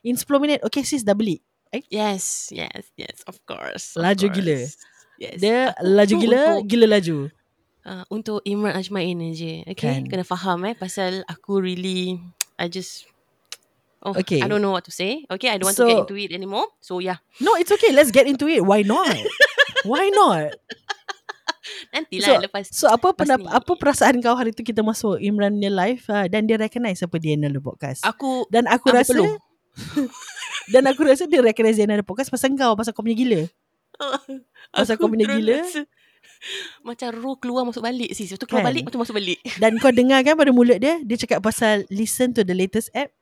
In 0.00 0.18
10 0.18 0.26
minit 0.42 0.58
Okay 0.64 0.82
sis 0.82 1.04
dah 1.04 1.14
beli 1.14 1.38
Yes, 1.86 2.50
yes, 2.50 2.90
yes, 2.98 3.22
of 3.30 3.38
course. 3.46 3.94
of 3.94 4.02
Laju 4.02 4.26
course. 4.26 4.34
gila. 4.34 4.58
Yes. 5.20 5.36
Dia 5.36 5.76
Aku 5.76 5.84
laju 5.84 6.14
gila 6.16 6.40
Untuk, 6.40 6.64
Gila 6.64 6.86
laju 6.88 7.16
uh, 7.84 8.04
untuk 8.08 8.40
Imran 8.48 8.72
Ajmain 8.72 9.20
je. 9.36 9.60
Okay, 9.68 10.00
Kan. 10.00 10.08
kena 10.08 10.24
faham 10.24 10.64
eh. 10.64 10.72
Pasal 10.72 11.20
aku 11.28 11.60
really, 11.60 12.16
I 12.56 12.72
just, 12.72 13.04
oh, 14.00 14.16
Okay. 14.16 14.40
I 14.40 14.48
don't 14.48 14.64
know 14.64 14.72
what 14.72 14.88
to 14.88 14.92
say. 14.92 15.28
Okay, 15.28 15.52
I 15.52 15.60
don't 15.60 15.68
want 15.68 15.76
So- 15.76 15.84
to 15.84 15.92
get 15.92 16.00
into 16.08 16.16
it 16.16 16.32
anymore. 16.32 16.72
So 16.80 17.04
yeah, 17.04 17.20
No 17.36 17.52
it's 17.60 17.68
okay 17.68 17.92
Let's 17.92 18.08
get 18.08 18.24
into 18.24 18.48
it 18.48 18.64
Why 18.64 18.80
not 18.80 19.12
Why 19.84 20.08
not 20.08 20.56
nantilah 21.94 22.40
lepas. 22.48 22.72
So 22.72 22.88
apa 22.88 23.12
lepas 23.12 23.20
pendap- 23.24 23.46
ni. 23.46 23.52
apa 23.52 23.72
perasaan 23.76 24.18
kau 24.24 24.34
hari 24.34 24.50
tu 24.50 24.64
kita 24.64 24.80
masuk 24.80 25.20
Imran 25.20 25.54
punya 25.54 25.70
live 25.70 26.02
uh, 26.08 26.26
dan 26.26 26.48
dia 26.48 26.56
recognize 26.56 27.00
apa 27.04 27.16
dia 27.20 27.36
dalam 27.36 27.60
podcast. 27.62 28.02
Aku, 28.04 28.48
dan 28.48 28.66
aku 28.66 28.90
aku 28.90 28.96
rasa 28.96 29.14
dan 30.72 30.82
aku 30.88 31.00
rasa 31.06 31.24
dia 31.28 31.40
recognize 31.40 31.76
dia 31.78 31.86
dalam 31.88 32.04
podcast 32.04 32.32
pasal 32.32 32.52
kau 32.56 32.74
pasal 32.74 32.92
kau 32.92 33.04
punya 33.04 33.16
gila. 33.16 33.42
Pasal 34.74 34.94
kau 34.96 35.06
punya 35.06 35.24
terus 35.24 35.38
gila. 35.38 35.56
rasa 35.58 35.82
Macam 36.82 37.08
roh 37.14 37.36
keluar 37.36 37.62
masuk 37.62 37.80
balik 37.80 38.10
sis. 38.10 38.26
Lepas 38.26 38.38
tu 38.38 38.46
keluar 38.46 38.62
Kan? 38.62 38.68
balik, 38.68 38.82
lepas 38.82 38.92
tu 38.92 39.00
masuk 39.00 39.14
balik. 39.14 39.38
Dan 39.56 39.76
kau 39.76 39.90
dengar 39.90 40.20
kan 40.20 40.34
pada 40.34 40.50
mulut 40.50 40.76
dia 40.76 40.96
dia 40.98 41.16
cakap 41.16 41.40
pasal 41.40 41.84
listen 41.88 42.32
to 42.32 42.40
the 42.40 42.52
latest 42.52 42.88
app. 42.92 43.12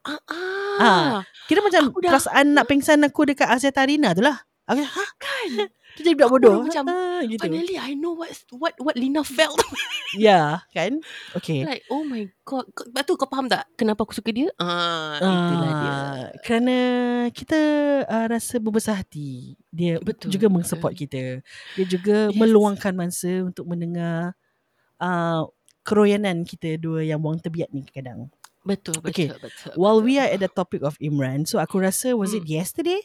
Ah, 0.00 0.18
Ah. 0.24 0.78
ah. 0.78 1.10
Kira 1.44 1.58
macam 1.60 1.90
Aku 1.90 2.00
dah- 2.00 2.10
perasaan 2.10 2.54
nak 2.54 2.64
pingsan 2.64 3.02
aku 3.02 3.26
dekat 3.26 3.46
Asia 3.46 3.68
Tarina 3.68 4.12
tu 4.12 4.22
lah. 4.22 4.38
Aku 4.64 4.78
ha 4.78 5.04
kan? 5.16 5.68
Tu 5.92 6.00
jadi 6.00 6.16
budak 6.16 6.30
bodoh. 6.30 6.64
macam, 6.64 6.84
ah, 6.88 7.20
gitu. 7.22 7.42
Finally 7.42 7.76
I 7.76 7.92
know 7.92 8.12
what 8.12 8.32
what 8.54 8.72
what 8.80 8.96
Lina 8.96 9.20
felt. 9.22 9.58
Ya, 10.12 10.60
kan? 10.76 11.00
Okay. 11.32 11.64
like 11.64 11.88
oh 11.88 12.04
my 12.04 12.28
god. 12.44 12.68
Lepas 12.68 13.02
tu 13.08 13.16
kau 13.16 13.24
faham 13.24 13.48
tak 13.48 13.64
kenapa 13.74 14.04
aku 14.04 14.12
suka 14.12 14.28
dia? 14.28 14.52
Ah, 14.60 15.16
itulah 15.16 15.72
dia. 15.72 15.96
Kerana 16.44 16.76
kita 17.32 17.56
uh, 18.04 18.26
rasa 18.28 18.60
berbesar 18.60 19.00
hati. 19.00 19.56
Dia 19.72 19.96
Betul, 20.04 20.28
juga 20.28 20.52
betul. 20.52 20.56
mensupport 20.60 20.92
kita. 20.92 21.40
Dia 21.80 21.86
juga 21.88 22.28
Yes. 22.28 22.36
meluangkan 22.36 22.92
masa 22.92 23.40
untuk 23.40 23.64
mendengar 23.64 24.36
uh, 25.00 25.48
keroyanan 25.80 26.44
kita 26.44 26.76
dua 26.76 27.02
yang 27.02 27.16
buang 27.16 27.40
tebiat 27.40 27.72
ni 27.72 27.88
kadang. 27.88 28.28
Betul 28.62 29.00
Okay. 29.00 29.32
betul 29.32 29.48
betul. 29.48 29.72
While 29.74 30.04
betul. 30.04 30.06
we 30.06 30.20
are 30.20 30.28
at 30.28 30.38
the 30.38 30.52
topic 30.52 30.84
of 30.84 31.00
Imran, 31.00 31.48
so 31.48 31.56
aku 31.56 31.80
rasa 31.80 32.12
was 32.12 32.36
it 32.36 32.44
Hmm. 32.44 32.52
yesterday 32.60 33.00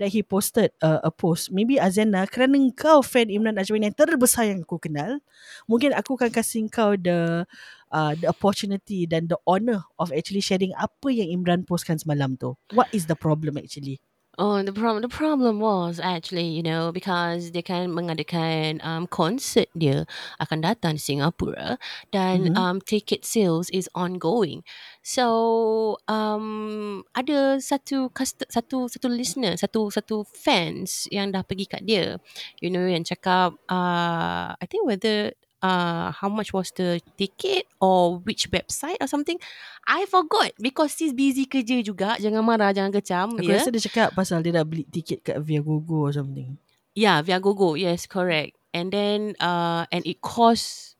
that 0.00 0.08
he 0.08 0.24
posted 0.24 0.72
uh, 0.80 1.04
a 1.04 1.12
post. 1.12 1.52
Maybe 1.52 1.76
Azana 1.76 2.24
kerana 2.24 2.56
kau 2.72 3.04
fan 3.04 3.28
Imran 3.28 3.60
Ajwan 3.60 3.84
yang 3.84 3.92
terbesar 3.92 4.48
yang 4.48 4.64
aku 4.64 4.80
kenal, 4.80 5.20
mungkin 5.68 5.92
aku 5.92 6.16
akan 6.16 6.32
kasih 6.32 6.64
kau 6.72 6.96
the 6.96 7.44
uh, 7.92 8.12
the 8.16 8.26
opportunity 8.32 9.04
dan 9.04 9.28
the 9.28 9.36
honor 9.44 9.84
of 10.00 10.08
actually 10.16 10.40
sharing 10.40 10.72
apa 10.80 11.12
yang 11.12 11.28
Imran 11.28 11.68
postkan 11.68 12.00
semalam 12.00 12.40
tu. 12.40 12.56
What 12.72 12.88
is 12.96 13.04
the 13.04 13.14
problem 13.14 13.60
actually? 13.60 14.00
Oh, 14.38 14.62
the 14.62 14.72
problem 14.72 15.02
the 15.02 15.08
problem 15.12 15.60
was 15.60 16.00
actually, 16.00 16.46
you 16.48 16.62
know, 16.62 16.92
because 16.92 17.50
dia 17.52 17.60
kan 17.66 17.92
mengadakan 17.92 18.80
um, 18.80 19.04
konsert 19.10 19.68
dia 19.76 20.06
akan 20.40 20.64
datang 20.64 20.96
di 20.96 21.02
Singapura 21.02 21.76
dan 22.14 22.48
Mhm. 22.48 22.56
um, 22.56 22.76
ticket 22.80 23.26
sales 23.26 23.68
is 23.74 23.90
ongoing. 23.92 24.64
So, 25.04 25.98
um, 26.08 27.02
ada 27.12 27.60
satu 27.60 28.08
cust- 28.16 28.48
satu 28.48 28.88
satu 28.88 29.06
listener, 29.12 29.60
satu 29.60 29.92
satu 29.92 30.24
fans 30.24 31.04
yang 31.12 31.34
dah 31.36 31.44
pergi 31.44 31.66
kat 31.68 31.82
dia, 31.84 32.16
you 32.64 32.70
know, 32.72 32.86
yang 32.88 33.04
cakap, 33.04 33.58
uh, 33.68 34.56
I 34.56 34.64
think 34.70 34.88
whether 34.88 35.34
uh, 35.62 36.12
how 36.12 36.28
much 36.28 36.52
was 36.52 36.72
the 36.76 37.00
ticket 37.16 37.68
or 37.80 38.18
which 38.24 38.50
website 38.50 38.96
or 39.00 39.06
something. 39.06 39.38
I 39.86 40.04
forgot 40.08 40.52
because 40.60 40.96
she's 40.96 41.12
busy 41.12 41.46
kerja 41.46 41.80
juga. 41.84 42.16
Jangan 42.20 42.44
marah, 42.44 42.72
jangan 42.74 42.92
kecam. 42.92 43.38
Aku 43.38 43.48
ya. 43.48 43.60
rasa 43.60 43.72
dia 43.72 43.82
cakap 43.84 44.08
pasal 44.12 44.44
dia 44.44 44.56
dah 44.56 44.64
beli 44.66 44.84
tiket 44.88 45.24
kat 45.24 45.36
Viagogo 45.40 46.10
or 46.10 46.12
something. 46.12 46.56
Yeah, 46.92 47.22
Viagogo. 47.22 47.78
Yes, 47.78 48.04
correct. 48.04 48.58
And 48.74 48.92
then 48.92 49.38
uh 49.38 49.86
and 49.90 50.02
it 50.06 50.20
costs 50.20 50.98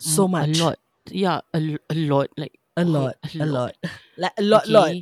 So 0.00 0.24
much. 0.24 0.56
a 0.56 0.64
lot. 0.64 0.78
Yeah, 1.12 1.44
a, 1.52 1.60
a 1.92 1.96
lot 2.08 2.32
like 2.40 2.60
A 2.76 2.82
okay, 2.82 2.90
lot. 2.90 3.16
A 3.40 3.46
lot. 3.46 3.74
Like 4.16 4.32
a 4.38 4.42
lot, 4.42 4.68
lot. 4.68 4.94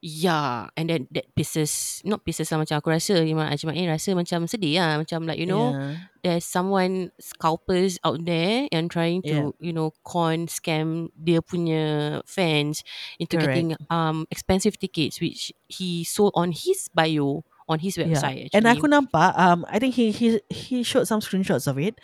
Yeah, 0.00 0.72
and 0.80 0.88
then 0.88 1.12
that 1.12 1.28
pisses 1.36 2.00
not 2.08 2.24
pisses 2.24 2.48
lah 2.48 2.64
macam 2.64 2.80
aku 2.80 2.88
rasa 2.88 3.20
Imam 3.20 3.44
Ajmain 3.44 3.84
rasa 3.84 4.16
macam 4.16 4.48
sedih 4.48 4.80
lah 4.80 4.96
macam 4.96 5.28
like 5.28 5.36
you 5.36 5.44
know 5.44 5.76
Yeah. 5.76 6.08
there's 6.24 6.48
someone 6.48 7.12
scalpers 7.20 8.00
out 8.00 8.24
there 8.24 8.64
and 8.72 8.88
trying 8.88 9.20
to 9.28 9.52
you 9.60 9.76
know 9.76 9.92
con 10.08 10.48
scam 10.48 11.12
dia 11.20 11.44
punya 11.44 12.24
fans 12.24 12.80
into 13.20 13.36
Correct. 13.36 13.52
getting 13.52 13.68
um 13.92 14.24
expensive 14.32 14.80
tickets 14.80 15.20
which 15.20 15.52
he 15.68 16.00
sold 16.00 16.32
on 16.32 16.56
his 16.56 16.88
bio 16.96 17.44
on 17.68 17.84
his 17.84 18.00
website 18.00 18.48
Yeah. 18.48 18.56
And 18.56 18.64
actually. 18.64 18.80
aku 18.80 18.86
nampak, 18.88 19.30
um, 19.36 19.68
I 19.68 19.76
think 19.78 19.94
he 20.00 20.10
he 20.16 20.40
he 20.48 20.80
showed 20.80 21.06
some 21.06 21.20
screenshots 21.20 21.68
of 21.68 21.76
it. 21.76 22.00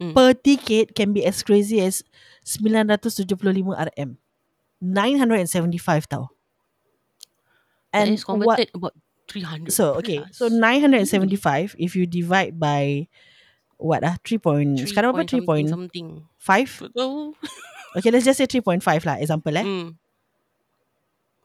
Mm. 0.00 0.14
Per 0.16 0.30
ticket 0.38 0.94
can 0.96 1.10
be 1.12 1.26
as 1.26 1.42
crazy 1.44 1.82
as 1.84 2.00
975 2.46 3.36
RM. 3.92 4.16
975 4.80 6.08
tau. 6.08 6.31
That 7.92 8.08
And 8.08 8.14
is 8.16 8.24
what 8.26 8.58
about 8.74 8.94
300 9.28 9.72
so 9.72 9.94
okay, 10.00 10.24
so 10.32 10.48
975 10.48 11.76
if 11.78 11.94
you 11.96 12.06
divide 12.06 12.58
by 12.58 13.08
what 13.78 14.04
ah 14.04 14.16
3 14.24 14.38
point 14.38 14.70
Three 14.78 14.90
sekarang 14.90 15.14
apa 15.14 15.24
point 15.24 15.68
3.5 15.68 15.72
something, 15.72 16.08
something. 16.38 16.88
Betul. 16.88 17.34
okay 17.96 18.10
let's 18.10 18.24
just 18.26 18.38
say 18.40 18.48
3.5 18.48 18.82
lah 19.04 19.16
example 19.20 19.54
eh. 19.56 19.64
Mm, 19.66 19.96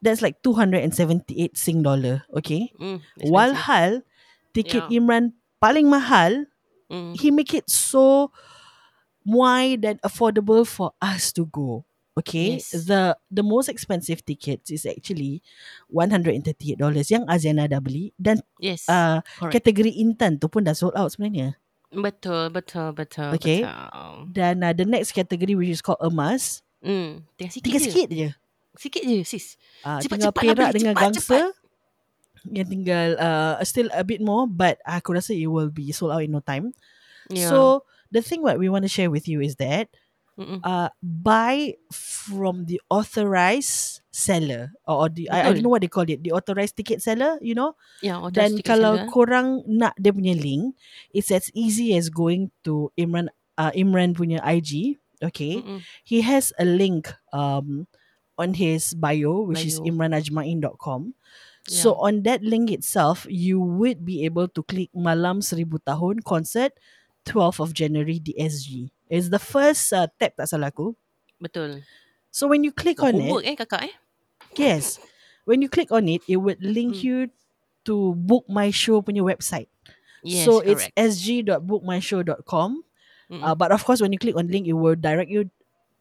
that's 0.02 0.22
like 0.22 0.38
278 0.42 1.34
sing 1.58 1.82
dollar 1.82 2.22
okay? 2.34 2.70
Mm, 2.78 3.02
walhal 3.26 4.02
tiket 4.54 4.86
Yeah. 4.88 4.98
Imran 5.02 5.34
paling 5.58 5.90
mahal 5.90 6.46
mm, 6.90 7.18
he 7.18 7.30
make 7.34 7.52
it 7.54 7.66
so 7.66 8.30
muai 9.26 9.76
dan 9.76 10.00
affordable 10.00 10.64
for 10.64 10.94
us 11.02 11.34
to 11.34 11.44
go. 11.50 11.84
Okay, 12.18 12.58
Yes. 12.58 12.74
the 12.84 13.14
the 13.28 13.42
most 13.42 13.70
expensive 13.70 14.20
tickets 14.20 14.68
is 14.68 14.82
actually 14.82 15.38
$138 15.86 16.78
yang 17.08 17.24
Aziana 17.26 17.66
dah 17.66 17.78
beli 17.78 18.10
dan 18.16 18.42
yes. 18.58 18.86
uh, 18.86 19.22
correct. 19.38 19.54
kategori 19.54 19.92
intern 19.94 20.34
tu 20.36 20.46
pun 20.46 20.62
dah 20.62 20.74
sold 20.74 20.94
out 20.94 21.10
sebenarnya. 21.10 21.54
betul, 21.88 22.50
betul, 22.50 22.92
betul. 22.92 23.32
Okay. 23.32 23.64
Betul. 23.64 24.28
Dan 24.28 24.60
uh, 24.60 24.74
the 24.74 24.84
next 24.84 25.12
category 25.12 25.54
which 25.54 25.70
is 25.70 25.80
called 25.80 26.00
emas, 26.00 26.60
Mm, 26.78 27.26
tinggal 27.34 27.50
sikit 27.50 27.62
tinggal 27.64 27.80
je. 27.80 27.86
sikit 27.90 28.08
je. 28.08 28.28
Sikit 28.78 29.02
je, 29.02 29.18
sis. 29.22 29.46
Uh, 29.82 29.98
Cepat, 29.98 30.22
tinggal 30.22 30.30
cepat 30.30 30.42
perak 30.46 30.68
beli, 30.70 30.76
dengan 30.78 30.94
cepat, 30.94 31.02
gangster 31.02 31.44
yang 32.48 32.68
tinggal 32.70 33.08
uh, 33.18 33.58
still 33.66 33.90
a 33.90 34.06
bit 34.06 34.22
more 34.22 34.46
but 34.46 34.78
aku 34.86 35.10
rasa 35.10 35.34
it 35.34 35.50
will 35.50 35.68
be 35.68 35.90
sold 35.90 36.14
out 36.14 36.22
in 36.22 36.30
no 36.30 36.38
time. 36.38 36.70
Yeah. 37.26 37.50
So 37.50 37.82
the 38.08 38.22
thing 38.22 38.40
what 38.40 38.56
we 38.56 38.70
want 38.70 38.86
to 38.86 38.92
share 38.92 39.10
with 39.10 39.26
you 39.26 39.42
is 39.42 39.58
that 39.58 39.90
Mm-mm. 40.38 40.62
uh, 40.62 40.88
buy 41.02 41.74
from 41.90 42.70
the 42.70 42.78
authorized 42.86 44.06
seller 44.14 44.70
or, 44.86 45.04
or 45.04 45.08
the 45.10 45.26
I, 45.26 45.34
I 45.34 45.42
Betul. 45.42 45.54
don't 45.58 45.62
know 45.66 45.74
what 45.74 45.82
they 45.82 45.90
call 45.90 46.06
it 46.06 46.22
the 46.22 46.30
authorized 46.30 46.78
ticket 46.78 47.02
seller 47.02 47.42
you 47.42 47.58
know 47.58 47.74
yeah, 47.98 48.22
dan 48.30 48.54
ticket 48.54 48.70
kalau 48.70 48.94
seller. 49.02 49.10
korang 49.10 49.48
nak 49.66 49.98
dia 49.98 50.14
punya 50.14 50.38
link 50.38 50.78
it's 51.10 51.34
as 51.34 51.50
easy 51.58 51.98
as 51.98 52.06
going 52.06 52.54
to 52.62 52.94
Imran 52.94 53.34
uh, 53.58 53.74
Imran 53.74 54.14
punya 54.14 54.38
IG 54.46 55.02
okay 55.18 55.58
Mm-mm. 55.58 55.82
he 56.06 56.22
has 56.22 56.54
a 56.62 56.64
link 56.64 57.10
um 57.34 57.90
on 58.38 58.54
his 58.54 58.94
bio 58.94 59.42
which 59.42 59.66
is 59.66 59.82
Bio. 59.82 59.90
imranajmain.com 59.90 61.18
so 61.66 61.98
on 61.98 62.22
that 62.22 62.40
link 62.46 62.70
itself 62.70 63.26
you 63.26 63.58
would 63.58 64.06
be 64.06 64.22
able 64.22 64.46
to 64.46 64.62
click 64.64 64.88
Malam 64.94 65.42
Seribu 65.42 65.82
Tahun 65.82 66.22
concert 66.22 66.72
12th 67.26 67.60
of 67.60 67.70
January 67.74 68.22
di 68.22 68.32
SG 68.38 68.88
it's 69.10 69.28
the 69.28 69.40
first 69.40 69.90
uh, 69.92 70.06
tab 70.20 70.32
tak 70.36 70.46
salah 70.48 70.68
aku 70.72 70.92
Betul. 71.40 71.82
so 72.30 72.46
when 72.46 72.62
you 72.62 72.70
click 72.72 73.00
on 73.00 73.16
it 73.16 73.24
Homework 73.28 73.44
eh 73.48 73.56
kakak 73.56 73.82
eh. 73.88 73.94
Yes. 74.58 74.98
When 75.46 75.62
you 75.62 75.68
click 75.70 75.88
on 75.94 76.08
it, 76.10 76.20
it 76.26 76.36
would 76.40 76.58
link 76.60 76.98
Hmm. 76.98 77.04
you 77.04 77.16
to 77.86 78.12
Book 78.18 78.44
My 78.50 78.68
Show 78.68 79.00
punya 79.00 79.22
website. 79.22 79.70
Yes, 80.20 80.44
so 80.44 80.60
correct. 80.60 80.92
it's 80.98 81.20
sg.bookmyshow.com. 81.22 82.70
Mm-mm. 83.30 83.42
Uh, 83.44 83.54
but 83.54 83.70
of 83.70 83.84
course, 83.84 84.00
when 84.00 84.10
you 84.12 84.18
click 84.18 84.34
on 84.36 84.48
link, 84.50 84.66
it 84.66 84.74
will 84.74 84.96
direct 84.98 85.30
you 85.30 85.48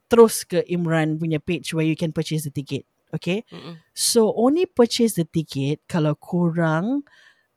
terus 0.09 0.43
ke 0.47 0.63
Imran 0.67 1.19
punya 1.19 1.37
page 1.43 1.71
where 1.75 1.85
you 1.85 1.95
can 1.95 2.11
purchase 2.11 2.43
the 2.43 2.51
ticket. 2.51 2.83
Okay. 3.13 3.43
Mm-mm. 3.51 3.77
So 3.93 4.33
only 4.35 4.65
purchase 4.65 5.15
the 5.15 5.23
ticket 5.27 5.79
kalau 5.87 6.15
korang 6.19 7.03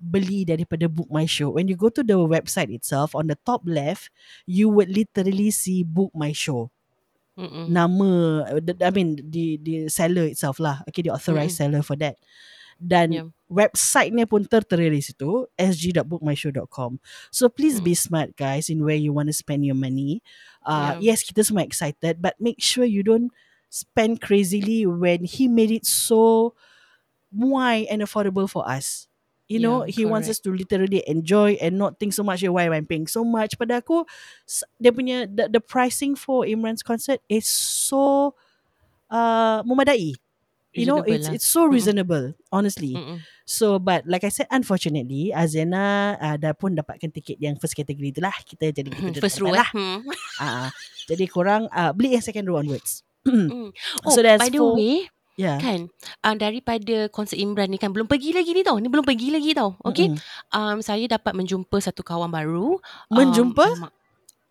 beli 0.01 0.49
daripada 0.49 0.89
Book 0.89 1.13
My 1.13 1.29
Show. 1.29 1.53
When 1.55 1.69
you 1.69 1.77
go 1.77 1.93
to 1.93 2.01
the 2.03 2.17
website 2.17 2.73
itself, 2.73 3.13
on 3.15 3.29
the 3.29 3.37
top 3.45 3.63
left, 3.69 4.09
you 4.49 4.73
would 4.73 4.89
literally 4.89 5.53
see 5.53 5.85
Book 5.85 6.11
My 6.17 6.33
Show 6.33 6.73
Mm-mm. 7.39 7.73
nama 7.73 8.45
the, 8.61 8.77
I 8.85 8.91
mean 8.93 9.17
the 9.23 9.57
the 9.63 9.89
seller 9.89 10.29
itself 10.29 10.61
lah 10.61 10.85
okay 10.91 11.01
the 11.01 11.15
authorized 11.15 11.57
seller 11.57 11.81
for 11.81 11.97
that 11.97 12.21
dan 12.81 13.13
Yeah. 13.13 13.29
website-nya 13.49 14.25
pun 14.29 14.45
tertera 14.45 14.89
di 14.89 15.01
situ 15.01 15.49
sg.bookmyshow.com 15.57 17.01
so 17.33 17.49
please 17.49 17.81
Mm. 17.81 17.85
be 17.85 17.95
smart 17.97 18.37
guys 18.37 18.69
in 18.69 18.85
where 18.85 18.97
you 18.99 19.13
want 19.13 19.29
to 19.29 19.37
spend 19.37 19.65
your 19.65 19.77
money 19.79 20.21
uh, 20.69 20.95
yes 21.01 21.25
kita 21.25 21.43
semua 21.45 21.65
excited 21.65 22.21
but 22.21 22.37
make 22.41 22.61
sure 22.61 22.85
you 22.85 23.03
don't 23.03 23.33
spend 23.73 24.21
crazily 24.23 24.85
when 24.87 25.25
he 25.27 25.47
made 25.51 25.71
it 25.73 25.87
so 25.87 26.53
muai 27.33 27.87
and 27.91 28.03
affordable 28.03 28.47
for 28.49 28.63
us 28.67 29.10
you 29.51 29.59
know 29.59 29.83
Yeah, 29.83 29.91
he 29.91 30.03
wants 30.07 30.31
us 30.31 30.39
to 30.47 30.55
literally 30.55 31.03
enjoy 31.11 31.59
and 31.59 31.75
not 31.75 31.99
think 31.99 32.15
so 32.15 32.23
much 32.23 32.47
"Eh, 32.47 32.49
why 32.49 32.71
am 32.71 32.75
I 32.79 32.87
paying 32.87 33.11
so 33.11 33.27
much 33.27 33.59
pada 33.59 33.83
aku 33.83 34.07
dia 34.79 34.95
punya 34.95 35.27
the, 35.27 35.51
the 35.51 35.59
pricing 35.59 36.15
for 36.15 36.47
Imran's 36.47 36.87
concert 36.87 37.19
is 37.27 37.51
so 37.51 38.33
uh 39.11 39.67
memadai 39.67 40.15
you 40.71 40.87
know 40.87 41.03
it's 41.03 41.27
lah. 41.27 41.35
it's 41.35 41.49
so 41.51 41.67
Mm-mm. 41.67 41.75
reasonable 41.75 42.31
honestly 42.55 42.95
Mm-mm. 42.95 43.19
so 43.43 43.83
but 43.83 44.07
like 44.07 44.23
I 44.23 44.31
said 44.31 44.47
unfortunately 44.55 45.35
Azena 45.35 46.15
uh, 46.15 46.39
dah 46.39 46.55
pun 46.55 46.79
dapatkan 46.79 47.11
tiket 47.11 47.43
yang 47.43 47.59
first 47.59 47.75
category 47.75 48.15
tu 48.15 48.23
lah 48.23 48.31
kita 48.47 48.71
jadi 48.71 48.87
kita 48.87 49.19
First 49.19 49.43
row 49.43 49.51
lah 49.51 49.67
eh. 49.67 49.99
Hmm. 49.99 49.99
uh, 50.39 50.71
jadi 51.11 51.27
korang 51.27 51.67
uh, 51.75 51.91
beli 51.91 52.15
yang 52.15 52.23
second 52.23 52.47
row 52.47 52.63
onwards 52.63 53.03
Mm. 53.21 53.69
Oh, 54.09 54.17
So 54.17 54.25
by 54.25 54.49
the 54.49 54.57
four- 54.57 54.81
way, 54.81 55.05
yeah 55.39 55.59
kan 55.61 55.87
uh, 56.27 56.35
daripada 56.35 57.07
konsert 57.13 57.39
Imran 57.39 57.71
ni 57.71 57.79
kan 57.79 57.93
belum 57.95 58.09
pergi 58.11 58.35
lagi 58.35 58.51
ni 58.55 58.63
tau. 58.65 58.81
Ni 58.81 58.89
belum 58.91 59.05
pergi 59.07 59.29
lagi 59.31 59.55
tau. 59.55 59.77
Okay. 59.85 60.11
Mm-mm. 60.11 60.19
Um 60.57 60.79
saya 60.81 61.07
dapat 61.07 61.33
menjumpa 61.37 61.77
satu 61.79 62.03
kawan 62.03 62.31
baru. 62.33 62.79
Menjumpa? 63.13 63.67
Um, 63.77 63.89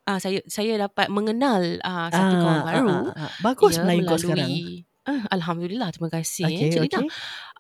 uh, 0.10 0.20
saya 0.20 0.40
saya 0.50 0.90
dapat 0.90 1.08
mengenal 1.14 1.78
uh, 1.86 2.08
satu 2.10 2.34
Ah, 2.36 2.42
kawan 2.42 2.58
ah, 2.58 2.66
baru. 2.66 2.98
ah, 3.14 3.22
ah. 3.28 3.32
bagus 3.46 3.78
Ya, 3.78 3.86
Melayu 3.86 4.02
kau 4.10 4.18
sekarang 4.18 4.52
Ah, 5.10 5.26
Alhamdulillah, 5.34 5.90
terima 5.90 6.10
kasih. 6.14 6.46
okay, 6.46 6.70
Jadi 6.70 6.86
okay. 6.86 6.94
dah 6.94 7.02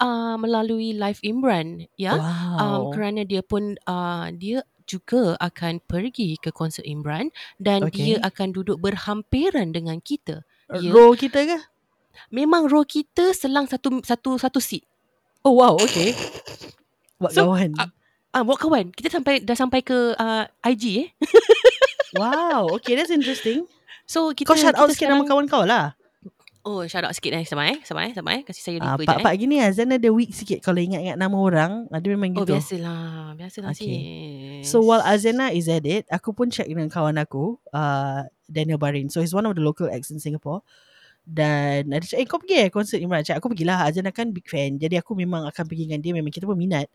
uh, 0.05 0.35
melalui 0.37 0.93
live 0.93 1.17
Imran, 1.25 1.89
ya. 1.97 2.13
wow 2.13 2.61
Um, 2.61 2.81
kerana 2.93 3.25
dia 3.25 3.41
pun 3.41 3.73
uh, 3.89 4.29
dia 4.29 4.61
juga 4.85 5.33
akan 5.41 5.81
pergi 5.85 6.37
ke 6.37 6.53
konsert 6.53 6.85
Imran 6.85 7.33
dan 7.57 7.89
Okay. 7.89 8.13
dia 8.13 8.17
akan 8.21 8.53
duduk 8.53 8.77
berhampiran 8.81 9.73
dengan 9.73 9.97
kita. 9.97 10.45
Ya. 10.77 10.93
Row 10.93 11.17
kita 11.17 11.45
ke? 11.49 11.57
Memang 12.29 12.65
row 12.65 12.83
kita 12.83 13.31
selang 13.31 13.65
satu 13.65 14.01
satu 14.01 14.35
satu 14.35 14.59
seat. 14.59 14.83
Oh 15.41 15.55
wow, 15.55 15.75
okay. 15.75 16.11
Buat 17.17 17.31
So, 17.31 17.47
kawan. 17.47 17.73
ah, 17.75 17.89
Ah, 18.29 18.43
buat 18.43 18.57
kawan. 18.57 18.93
Kita 18.93 19.09
sampai 19.09 19.41
dah 19.41 19.57
sampai 19.57 19.81
ke 19.81 20.13
uh, 20.13 20.45
IG 20.63 20.83
eh. 21.01 21.07
wow, 22.19 22.69
okay, 22.71 22.93
that's 22.93 23.09
interesting. 23.09 23.65
So 24.05 24.29
kita 24.31 24.49
Kau 24.49 24.57
shout 24.57 24.73
out 24.73 24.89
kita 24.89 24.93
sikit 24.95 25.07
nama 25.09 25.21
sekarang- 25.21 25.29
kawan 25.29 25.45
kau 25.47 25.65
lah. 25.65 25.93
Oh, 26.61 26.83
shout 26.85 27.01
out 27.01 27.15
sikit 27.15 27.33
eh. 27.33 27.47
Sabar 27.47 27.71
eh. 27.71 27.79
Sabar 27.81 28.05
eh. 28.05 28.13
Sabar 28.13 28.31
eh. 28.35 28.41
Kasih 28.43 28.61
saya 28.61 28.77
Ah, 28.83 28.93
lupa 28.93 29.01
je 29.01 29.01
eh. 29.01 29.09
Pak-pak 29.09 29.33
gini 29.33 29.55
Azan 29.57 29.89
ada 29.89 30.09
weak 30.11 30.35
sikit 30.35 30.59
kalau 30.59 30.77
ingat-ingat 30.77 31.15
nama 31.15 31.33
orang. 31.33 31.87
Ada 31.89 32.05
memang 32.05 32.35
Oh, 32.35 32.43
gitu. 32.43 32.53
biasalah. 32.53 33.33
Biasalah 33.33 33.69
Okay. 33.73 33.87
sis. 34.61 34.69
So 34.69 34.83
while 34.83 35.01
Azana 35.01 35.49
is 35.49 35.65
at 35.65 35.87
it, 35.87 36.03
aku 36.11 36.29
pun 36.29 36.51
check 36.51 36.67
dengan 36.67 36.91
kawan 36.91 37.15
aku, 37.15 37.57
uh, 37.71 38.27
Daniel 38.45 38.77
Barin. 38.77 39.07
So 39.07 39.23
he's 39.23 39.33
one 39.33 39.47
of 39.47 39.55
the 39.55 39.63
local 39.63 39.87
acts 39.87 40.11
in 40.11 40.19
Singapore. 40.19 40.61
Dan 41.29 41.93
ada 41.93 42.01
cakap, 42.01 42.25
eh 42.25 42.25
kau 42.25 42.39
pergi 42.41 42.55
eh 42.57 42.69
konsert 42.73 42.97
Imran? 42.97 43.21
Cakap, 43.21 43.37
aku 43.37 43.53
pergilah. 43.53 43.85
Azana 43.85 44.09
kan 44.09 44.33
big 44.33 44.49
fan. 44.49 44.81
Jadi 44.81 44.97
aku 44.97 45.13
memang 45.13 45.45
akan 45.45 45.63
pergi 45.69 45.85
dengan 45.85 46.01
dia. 46.01 46.13
Memang 46.17 46.33
kita 46.33 46.49
pun 46.49 46.57
minat. 46.57 46.89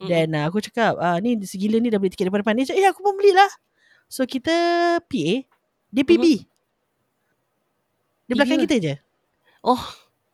Dan 0.00 0.36
uh, 0.36 0.44
aku 0.48 0.60
cakap, 0.60 1.00
uh, 1.00 1.16
ni 1.20 1.40
segila 1.44 1.80
ni 1.80 1.88
dah 1.88 1.96
beli 1.96 2.12
tiket 2.12 2.28
depan-depan. 2.28 2.60
Dia 2.60 2.72
cakap, 2.72 2.80
eh 2.84 2.88
aku 2.92 3.00
pun 3.00 3.14
belilah. 3.16 3.50
So 4.08 4.28
kita 4.28 4.52
PA, 5.00 5.28
dia 5.88 6.04
PB. 6.04 6.24
Dia 8.28 8.34
belakang 8.36 8.60
kita 8.68 8.76
je. 8.80 8.94
Oh, 9.64 9.80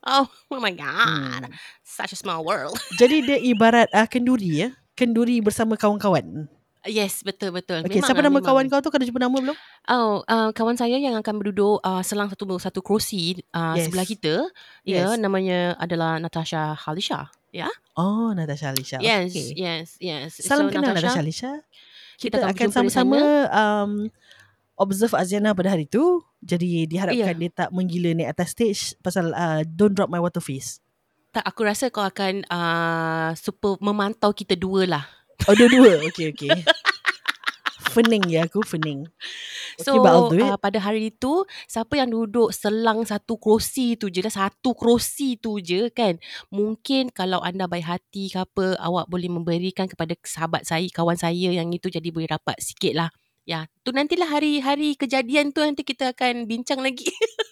oh, 0.07 0.27
oh 0.27 0.61
my 0.65 0.75
god. 0.75 1.47
Hmm. 1.47 1.55
Such 1.87 2.15
a 2.15 2.19
small 2.19 2.43
world. 2.43 2.79
Jadi 2.99 3.27
dia 3.27 3.39
ibarat 3.39 3.87
uh, 3.95 4.07
kenduri 4.11 4.67
ya. 4.67 4.69
Kenduri 4.99 5.39
bersama 5.39 5.79
kawan-kawan. 5.79 6.51
Yes, 6.87 7.21
betul 7.21 7.51
betul. 7.51 7.83
Okay, 7.83 7.99
Memang 7.99 8.07
siapa 8.07 8.19
lah, 8.19 8.27
nama 8.27 8.39
memang. 8.39 8.47
kawan 8.47 8.65
kau 8.67 8.81
tu? 8.81 8.89
Kau 8.89 8.97
dah 8.97 9.05
jumpa 9.05 9.19
nama 9.19 9.35
belum? 9.35 9.57
Oh, 9.87 10.23
uh, 10.23 10.51
kawan 10.51 10.75
saya 10.75 10.97
yang 10.97 11.15
akan 11.15 11.35
berduduk 11.37 11.79
uh, 11.81 12.01
selang 12.01 12.27
satu 12.27 12.47
satu 12.57 12.81
kerusi 12.81 13.43
uh, 13.51 13.75
Yes. 13.75 13.87
sebelah 13.87 14.07
kita. 14.07 14.35
Ya, 14.83 15.05
Yes. 15.05 15.19
namanya 15.19 15.75
adalah 15.77 16.17
Natasha 16.17 16.73
Halisha. 16.75 17.27
Ya. 17.51 17.67
Oh, 17.93 18.31
Natasha 18.31 18.71
Alisha. 18.71 18.99
Yes, 18.99 19.31
Okay. 19.31 19.49
yes, 19.55 19.87
yes. 19.99 20.39
Salam 20.39 20.69
kenal 20.69 20.93
Natasha 20.93 21.19
Alisha. 21.19 21.53
Kita, 22.17 22.39
Kita 22.39 22.49
akan 22.49 22.69
sama-sama 22.71 23.19
um, 23.51 24.09
observe 24.75 25.13
Aziana 25.13 25.53
pada 25.53 25.69
hari 25.69 25.85
tu. 25.85 26.23
Jadi 26.39 26.87
diharapkan 26.87 27.35
Ya. 27.35 27.37
dia 27.37 27.51
tak 27.51 27.69
menggila 27.71 28.13
naik 28.13 28.31
atas 28.31 28.53
stage 28.53 28.81
pasal 29.01 29.33
uh, 29.33 29.65
Don't 29.65 29.93
Drop 29.93 30.07
My 30.07 30.21
Water 30.21 30.39
Face. 30.39 30.79
Tak, 31.29 31.45
aku 31.45 31.61
rasa 31.65 31.89
kau 31.89 32.01
akan 32.01 32.45
uh, 32.47 33.31
super 33.35 33.77
memantau 33.79 34.33
kita 34.33 34.57
dua 34.57 34.89
lah. 34.89 35.05
Oh, 35.47 35.55
dua-dua. 35.55 36.03
Okay, 36.11 36.35
okay. 36.35 36.51
Fening 37.95 38.27
ya 38.29 38.45
aku, 38.45 38.61
fening. 38.67 39.07
Okay, 39.79 39.87
So 39.87 40.03
uh, 40.03 40.59
pada 40.59 40.79
hari 40.83 41.15
itu 41.15 41.47
siapa 41.69 41.97
yang 42.01 42.11
duduk 42.13 42.51
selang 42.51 43.07
satu 43.07 43.39
kerusi 43.39 43.97
tu 43.97 44.11
je 44.11 44.21
dah 44.25 44.33
satu 44.33 44.75
kerusi 44.75 45.39
tu 45.39 45.63
je 45.63 45.89
kan. 45.95 46.19
Mungkin 46.51 47.15
kalau 47.15 47.41
anda 47.41 47.71
baik 47.71 47.87
hati 47.87 48.33
ke 48.33 48.43
apa 48.43 48.75
awak 48.83 49.07
boleh 49.07 49.31
memberikan 49.31 49.87
kepada 49.87 50.19
sahabat 50.25 50.67
saya, 50.67 50.85
kawan 50.91 51.17
saya 51.17 51.55
yang 51.55 51.71
itu 51.71 51.89
jadi 51.89 52.09
boleh 52.11 52.29
dapat 52.29 52.59
sikit 52.59 52.93
lah. 52.93 53.11
Ya, 53.47 53.71
tu 53.87 53.95
nantilah 53.95 54.27
hari-hari 54.27 54.99
kejadian 54.99 55.55
tu 55.55 55.63
nanti 55.63 55.87
kita 55.87 56.11
akan 56.11 56.51
bincang 56.51 56.83
lagi. 56.83 57.07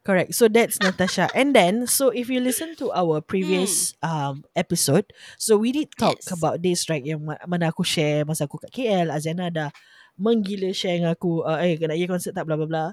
Correct. 0.00 0.32
So 0.32 0.48
that's 0.48 0.80
Natasha. 0.80 1.28
And 1.36 1.52
then, 1.52 1.84
so 1.84 2.08
if 2.08 2.32
you 2.32 2.40
listen 2.40 2.72
to 2.80 2.88
our 2.96 3.20
previous 3.20 3.92
um 4.00 4.48
episode, 4.56 5.12
so 5.36 5.60
we 5.60 5.76
did 5.76 5.92
talk 6.00 6.16
Yes. 6.24 6.32
about 6.32 6.64
this 6.64 6.88
right 6.88 7.04
yang 7.04 7.20
ma- 7.28 7.40
mana 7.44 7.68
aku 7.68 7.84
share 7.84 8.24
masa 8.24 8.48
aku 8.48 8.56
kat 8.64 8.72
KL, 8.72 9.12
Azana 9.12 9.52
dah 9.52 9.68
menggila 10.16 10.72
share 10.72 10.96
dengan 11.04 11.12
aku, 11.12 11.44
uh, 11.44 11.60
eh 11.60 11.76
kena 11.76 11.92
pergi 11.92 12.08
konsert 12.08 12.32
tak 12.32 12.48
bla 12.48 12.56
bla 12.56 12.64
bla. 12.64 12.84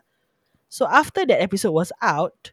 So 0.67 0.83
after 0.83 1.23
that 1.23 1.39
episode 1.39 1.71
was 1.71 1.95
out, 2.03 2.51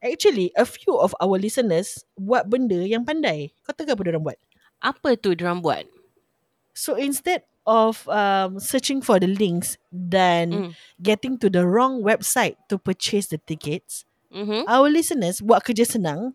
actually 0.00 0.48
a 0.56 0.64
few 0.64 0.96
of 0.96 1.12
our 1.20 1.36
listeners 1.36 2.00
buat 2.16 2.48
benda 2.48 2.80
yang 2.80 3.04
pandai. 3.04 3.52
Kau 3.68 3.76
tahu 3.76 3.84
apa 3.92 4.00
diorang 4.00 4.24
buat? 4.24 4.40
Apa 4.80 5.12
tu 5.20 5.36
diorang 5.36 5.60
buat? 5.60 5.84
So 6.72 6.96
instead 6.96 7.44
of 7.70 8.02
um, 8.10 8.58
searching 8.58 8.98
for 8.98 9.22
the 9.22 9.30
links 9.30 9.78
dan 9.88 10.50
Mm. 10.50 10.70
getting 10.98 11.38
to 11.38 11.46
the 11.46 11.62
wrong 11.62 12.02
website 12.02 12.58
to 12.66 12.74
purchase 12.76 13.30
the 13.30 13.38
tickets, 13.38 14.02
Mhm. 14.34 14.66
our 14.66 14.90
listeners 14.90 15.38
buat 15.38 15.62
kerja 15.62 15.86
senang 15.86 16.34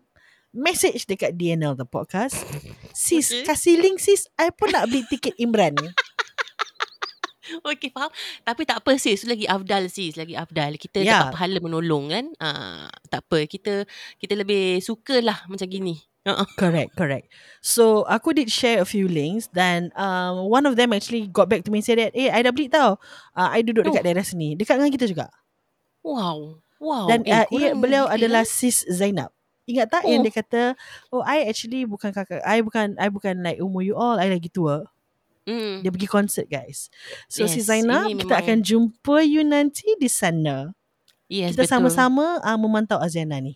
message 0.50 1.04
dekat 1.04 1.36
DNL 1.36 1.76
the 1.76 1.84
podcast 1.84 2.40
sis 2.96 3.28
Okay. 3.28 3.44
kasih 3.44 3.76
link 3.76 4.00
sis 4.00 4.24
I 4.34 4.48
pun 4.48 4.72
nak 4.72 4.88
beli 4.88 5.04
tiket 5.04 5.36
Imran 5.36 5.76
Okey 7.62 7.94
faham. 7.94 8.10
Tapi 8.42 8.66
tak 8.66 8.82
apa 8.82 8.98
sis, 8.98 9.22
lagi 9.22 9.46
afdal 9.46 9.86
sis, 9.86 10.18
lagi 10.18 10.34
afdal. 10.34 10.74
Kita 10.74 10.98
Ya. 10.98 11.30
dapat 11.30 11.38
pahala 11.38 11.58
menolong 11.62 12.10
kan. 12.10 12.26
Ah, 12.42 12.90
tak 13.06 13.22
apa. 13.22 13.46
Kita 13.46 13.86
kita 14.18 14.34
lebih 14.34 14.82
sukalah 14.82 15.46
macam 15.46 15.70
gini. 15.70 15.94
Uh-uh. 16.26 16.42
correct 16.58 16.92
correct 16.92 17.30
so 17.62 18.02
aku 18.04 18.34
did 18.34 18.50
share 18.50 18.82
a 18.82 18.88
few 18.88 19.06
links 19.06 19.46
dan 19.48 19.94
um, 19.94 20.50
one 20.50 20.66
of 20.66 20.74
them 20.74 20.90
actually 20.90 21.30
got 21.30 21.46
back 21.46 21.62
to 21.62 21.70
me 21.70 21.78
and 21.78 21.86
said 21.86 21.96
that 21.96 22.10
eh 22.12 22.26
I 22.28 22.42
dah 22.42 22.50
beli 22.50 22.66
tau 22.66 22.98
uh, 23.32 23.48
I 23.48 23.62
duduk 23.62 23.86
dekat 23.86 24.02
Oh. 24.02 24.06
daerah 24.06 24.26
sini 24.26 24.52
dekat 24.52 24.76
dengan 24.76 24.90
kita 24.90 25.06
juga 25.06 25.30
Wow. 26.02 26.58
Wow. 26.76 27.06
dan 27.08 27.22
eh, 27.24 27.32
uh, 27.32 27.46
ia, 27.50 27.70
beliau 27.72 28.04
adalah 28.06 28.42
sis 28.42 28.82
Zainab 28.86 29.30
ingat 29.64 29.86
tak 29.88 30.02
yang 30.04 30.22
Oh. 30.22 30.26
dia 30.26 30.34
kata 30.34 30.62
oh 31.10 31.22
I 31.22 31.46
actually 31.46 31.86
bukan 31.86 32.10
kakak 32.10 32.42
I 32.42 32.58
bukan 32.58 32.98
I 32.98 33.06
bukan 33.06 33.40
like 33.40 33.58
umur 33.58 33.82
you 33.82 33.94
all 33.94 34.18
I 34.18 34.26
lagi 34.26 34.50
tua 34.50 34.86
Mm. 35.46 35.86
dia 35.86 35.94
pergi 35.94 36.10
konsert 36.10 36.50
guys 36.50 36.90
so 37.30 37.46
si 37.46 37.62
Yes, 37.62 37.70
Zainab 37.70 38.10
ini 38.10 38.18
kita 38.18 38.34
memang- 38.34 38.42
akan 38.42 38.58
jumpa 38.60 39.16
you 39.22 39.46
nanti 39.46 39.86
di 39.94 40.10
sana 40.10 40.74
Yes, 41.30 41.54
kita 41.54 41.66
betul. 41.66 41.86
sama-sama 41.86 42.42
uh, 42.42 42.58
memantau 42.58 42.98
Aziana 42.98 43.38
ni. 43.38 43.54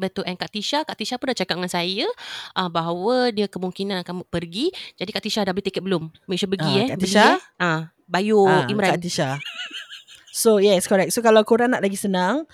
Betul. 0.00 0.24
And 0.24 0.40
Kak 0.40 0.48
Tisha, 0.48 0.80
Kak 0.82 0.96
Tisha 0.96 1.20
pun 1.20 1.28
dah 1.28 1.36
cakap 1.36 1.60
dengan 1.60 1.68
saya 1.68 2.08
uh, 2.56 2.70
bahawa 2.72 3.28
dia 3.28 3.44
kemungkinan 3.44 4.00
akan 4.00 4.24
pergi. 4.24 4.72
Jadi 4.96 5.10
Kak 5.12 5.20
Tisha 5.20 5.44
dah 5.44 5.52
beli 5.52 5.68
tiket 5.68 5.84
belum? 5.84 6.08
Make 6.24 6.40
sure 6.40 6.48
pergi 6.48 6.72
Ah, 6.72 6.80
eh. 6.80 6.88
Kak 6.88 6.96
Beli, 6.96 7.04
Tisha? 7.12 7.26
Eh. 7.28 7.38
Ah, 7.60 7.80
Bayu 8.08 8.40
Ah, 8.40 8.64
Imran. 8.66 8.96
Kak 8.96 9.04
Tisha. 9.04 9.36
So 10.32 10.56
yes, 10.56 10.88
correct. 10.88 11.12
So 11.12 11.20
kalau 11.20 11.42
korang 11.44 11.74
nak 11.74 11.82
lagi 11.82 11.98
senang, 11.98 12.46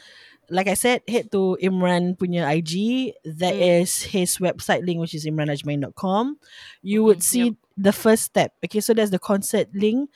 like 0.48 0.66
I 0.66 0.74
said, 0.74 1.04
head 1.04 1.28
to 1.30 1.60
Imran 1.60 2.16
punya 2.16 2.48
IG. 2.48 3.12
That 3.22 3.54
Hmm. 3.54 3.84
is 3.84 4.10
his 4.10 4.40
website 4.40 4.82
link, 4.82 4.98
which 4.98 5.14
is 5.14 5.28
imranajmain.com. 5.28 6.40
You 6.80 7.04
would 7.04 7.20
Mhm, 7.20 7.28
see 7.28 7.46
the 7.76 7.92
first 7.92 8.32
step. 8.32 8.56
Okay, 8.64 8.80
so 8.80 8.96
that's 8.96 9.12
the 9.12 9.20
concert 9.20 9.68
link. 9.76 10.08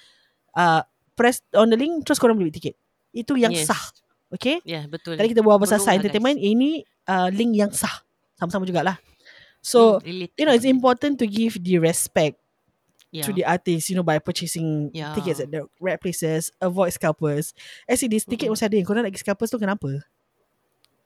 Uh, 0.56 0.82
press 1.14 1.44
on 1.52 1.68
the 1.68 1.76
link, 1.76 2.08
terus 2.08 2.16
korang 2.16 2.40
beli 2.40 2.50
tiket. 2.50 2.74
Itu 3.12 3.36
yang 3.36 3.52
Yes. 3.52 3.68
sah. 3.68 3.82
Okay? 4.30 4.62
Ya, 4.62 4.80
yeah, 4.80 4.84
betul. 4.86 5.18
Tadi 5.18 5.34
kita 5.34 5.42
buat 5.42 5.58
pasal 5.58 5.82
sah 5.82 5.92
entertainment, 5.92 6.38
ini 6.38 6.86
uh, 7.10 7.26
link 7.28 7.58
yang 7.58 7.74
sah. 7.74 8.06
Sama-sama 8.38 8.62
jugalah. 8.62 9.02
So, 9.60 9.98
Hmm, 9.98 10.30
you 10.30 10.44
know, 10.46 10.54
it's 10.54 10.64
important 10.64 11.18
to 11.18 11.26
give 11.26 11.58
the 11.58 11.76
respect 11.76 12.38
yeah. 13.10 13.26
to 13.26 13.34
the 13.34 13.44
artist, 13.44 13.90
you 13.90 13.96
know, 13.98 14.06
by 14.06 14.16
purchasing 14.16 14.88
Yeah. 14.94 15.12
tickets 15.12 15.36
at 15.36 15.50
the 15.50 15.66
right 15.76 15.98
places, 15.98 16.48
avoid 16.56 16.94
scalpers. 16.94 17.52
Actually, 17.84 18.14
this 18.14 18.24
ticket 18.24 18.46
Mm-mm. 18.46 18.56
masih 18.56 18.70
ada 18.70 18.76
yang 18.78 18.86
korang 18.86 19.02
nak 19.02 19.12
pergi 19.12 19.20
scalpers 19.20 19.50
tu 19.50 19.58
kenapa? 19.58 20.06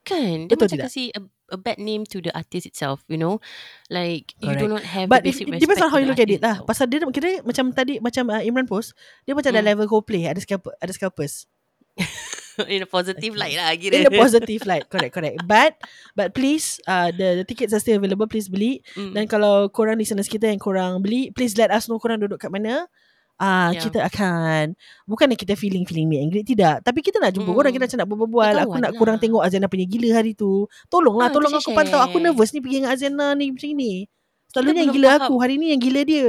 Kan, 0.05 0.45
dia 0.45 0.53
Betul 0.53 0.69
macam 0.69 0.77
tidak? 0.77 0.85
kasi 0.87 1.09
a, 1.11 1.19
a 1.49 1.57
bad 1.57 1.81
name 1.81 2.05
to 2.05 2.21
the 2.21 2.29
artist 2.29 2.69
itself, 2.69 3.01
you 3.09 3.17
know. 3.17 3.41
Like 3.89 4.37
you 4.37 4.53
Correct. 4.53 4.61
do 4.61 4.67
not 4.69 4.85
have 4.85 5.09
But 5.09 5.25
the 5.25 5.33
if, 5.33 5.41
basic 5.41 5.49
it 5.49 5.59
depends 5.59 5.81
on 5.81 5.89
how 5.89 5.97
you 5.97 6.05
look 6.05 6.21
at 6.21 6.29
it 6.29 6.39
lah. 6.39 6.61
itself. 6.61 6.69
Pasal 6.69 6.85
dia 6.93 7.01
kira 7.09 7.41
macam 7.41 7.73
tadi, 7.73 7.97
macam 7.97 8.29
uh, 8.29 8.37
Imran 8.39 8.69
post, 8.69 8.93
dia 9.25 9.33
macam 9.33 9.49
ada 9.49 9.65
Mm. 9.65 9.69
level 9.73 9.89
co-play, 9.89 10.29
ada 10.29 10.37
scalper, 10.37 10.77
ada 10.77 10.93
scalpers. 10.93 11.49
In 12.71 12.81
a 12.81 12.87
positive 12.87 13.31
Okay. 13.31 13.41
light 13.41 13.55
lah 13.55 13.71
kira. 13.73 13.93
In 13.95 14.07
a 14.07 14.13
positive 14.23 14.61
light, 14.63 14.85
correct, 14.85 15.11
correct. 15.11 15.37
But, 15.43 15.75
but 16.11 16.31
please, 16.31 16.79
uh, 16.83 17.09
the, 17.09 17.41
the 17.41 17.45
tickets 17.45 17.71
are 17.71 17.79
still 17.79 17.97
available, 17.97 18.25
please 18.25 18.47
beli. 18.47 18.79
Mm. 18.93 19.11
Dan 19.11 19.23
kalau 19.25 19.67
korang 19.67 19.95
listeners 19.95 20.25
kita 20.25 20.45
yang 20.45 20.57
korang 20.57 20.99
beli, 20.99 21.29
please 21.29 21.55
let 21.55 21.69
us 21.69 21.85
know 21.85 21.95
korang 21.95 22.17
duduk 22.17 22.37
kat 22.37 22.49
mana. 22.49 22.87
Ah, 23.35 23.67
uh, 23.67 23.69
Yeah. 23.69 23.83
kita 23.83 23.99
akan 24.01 24.79
bukan 25.03 25.27
kita 25.35 25.53
feeling 25.53 25.83
feeling 25.83 26.07
meet 26.07 26.23
and 26.23 26.31
greet 26.31 26.47
tidak, 26.47 26.79
tapi 26.81 27.03
kita 27.03 27.19
nak 27.19 27.35
jumpa 27.35 27.51
Mm. 27.51 27.57
korang, 27.57 27.71
kita 27.71 27.83
macam 27.83 27.99
nak 27.99 28.09
berbual. 28.09 28.53
Aku 28.63 28.77
nak 28.79 28.91
lah. 28.95 29.19
tengok 29.19 29.41
Azana 29.43 29.67
punya 29.67 29.83
gila 29.83 30.09
hari 30.15 30.31
tu. 30.31 30.71
Tolonglah, 30.87 31.27
Ah, 31.27 31.31
tolong 31.31 31.51
aku 31.51 31.75
pantau. 31.75 31.99
Aku 31.99 32.15
share. 32.15 32.31
nervous 32.31 32.49
ni 32.49 32.59
pergi 32.59 32.75
dengan 32.79 32.95
Azana 32.95 33.35
ni 33.35 33.51
macam 33.51 33.67
ni. 33.69 34.07
Selalunya 34.55 34.87
yang 34.87 34.95
gila 34.95 35.09
tahap. 35.11 35.27
aku, 35.27 35.33
hari 35.43 35.59
ni 35.59 35.75
yang 35.75 35.83
gila 35.83 36.01
dia. 36.07 36.27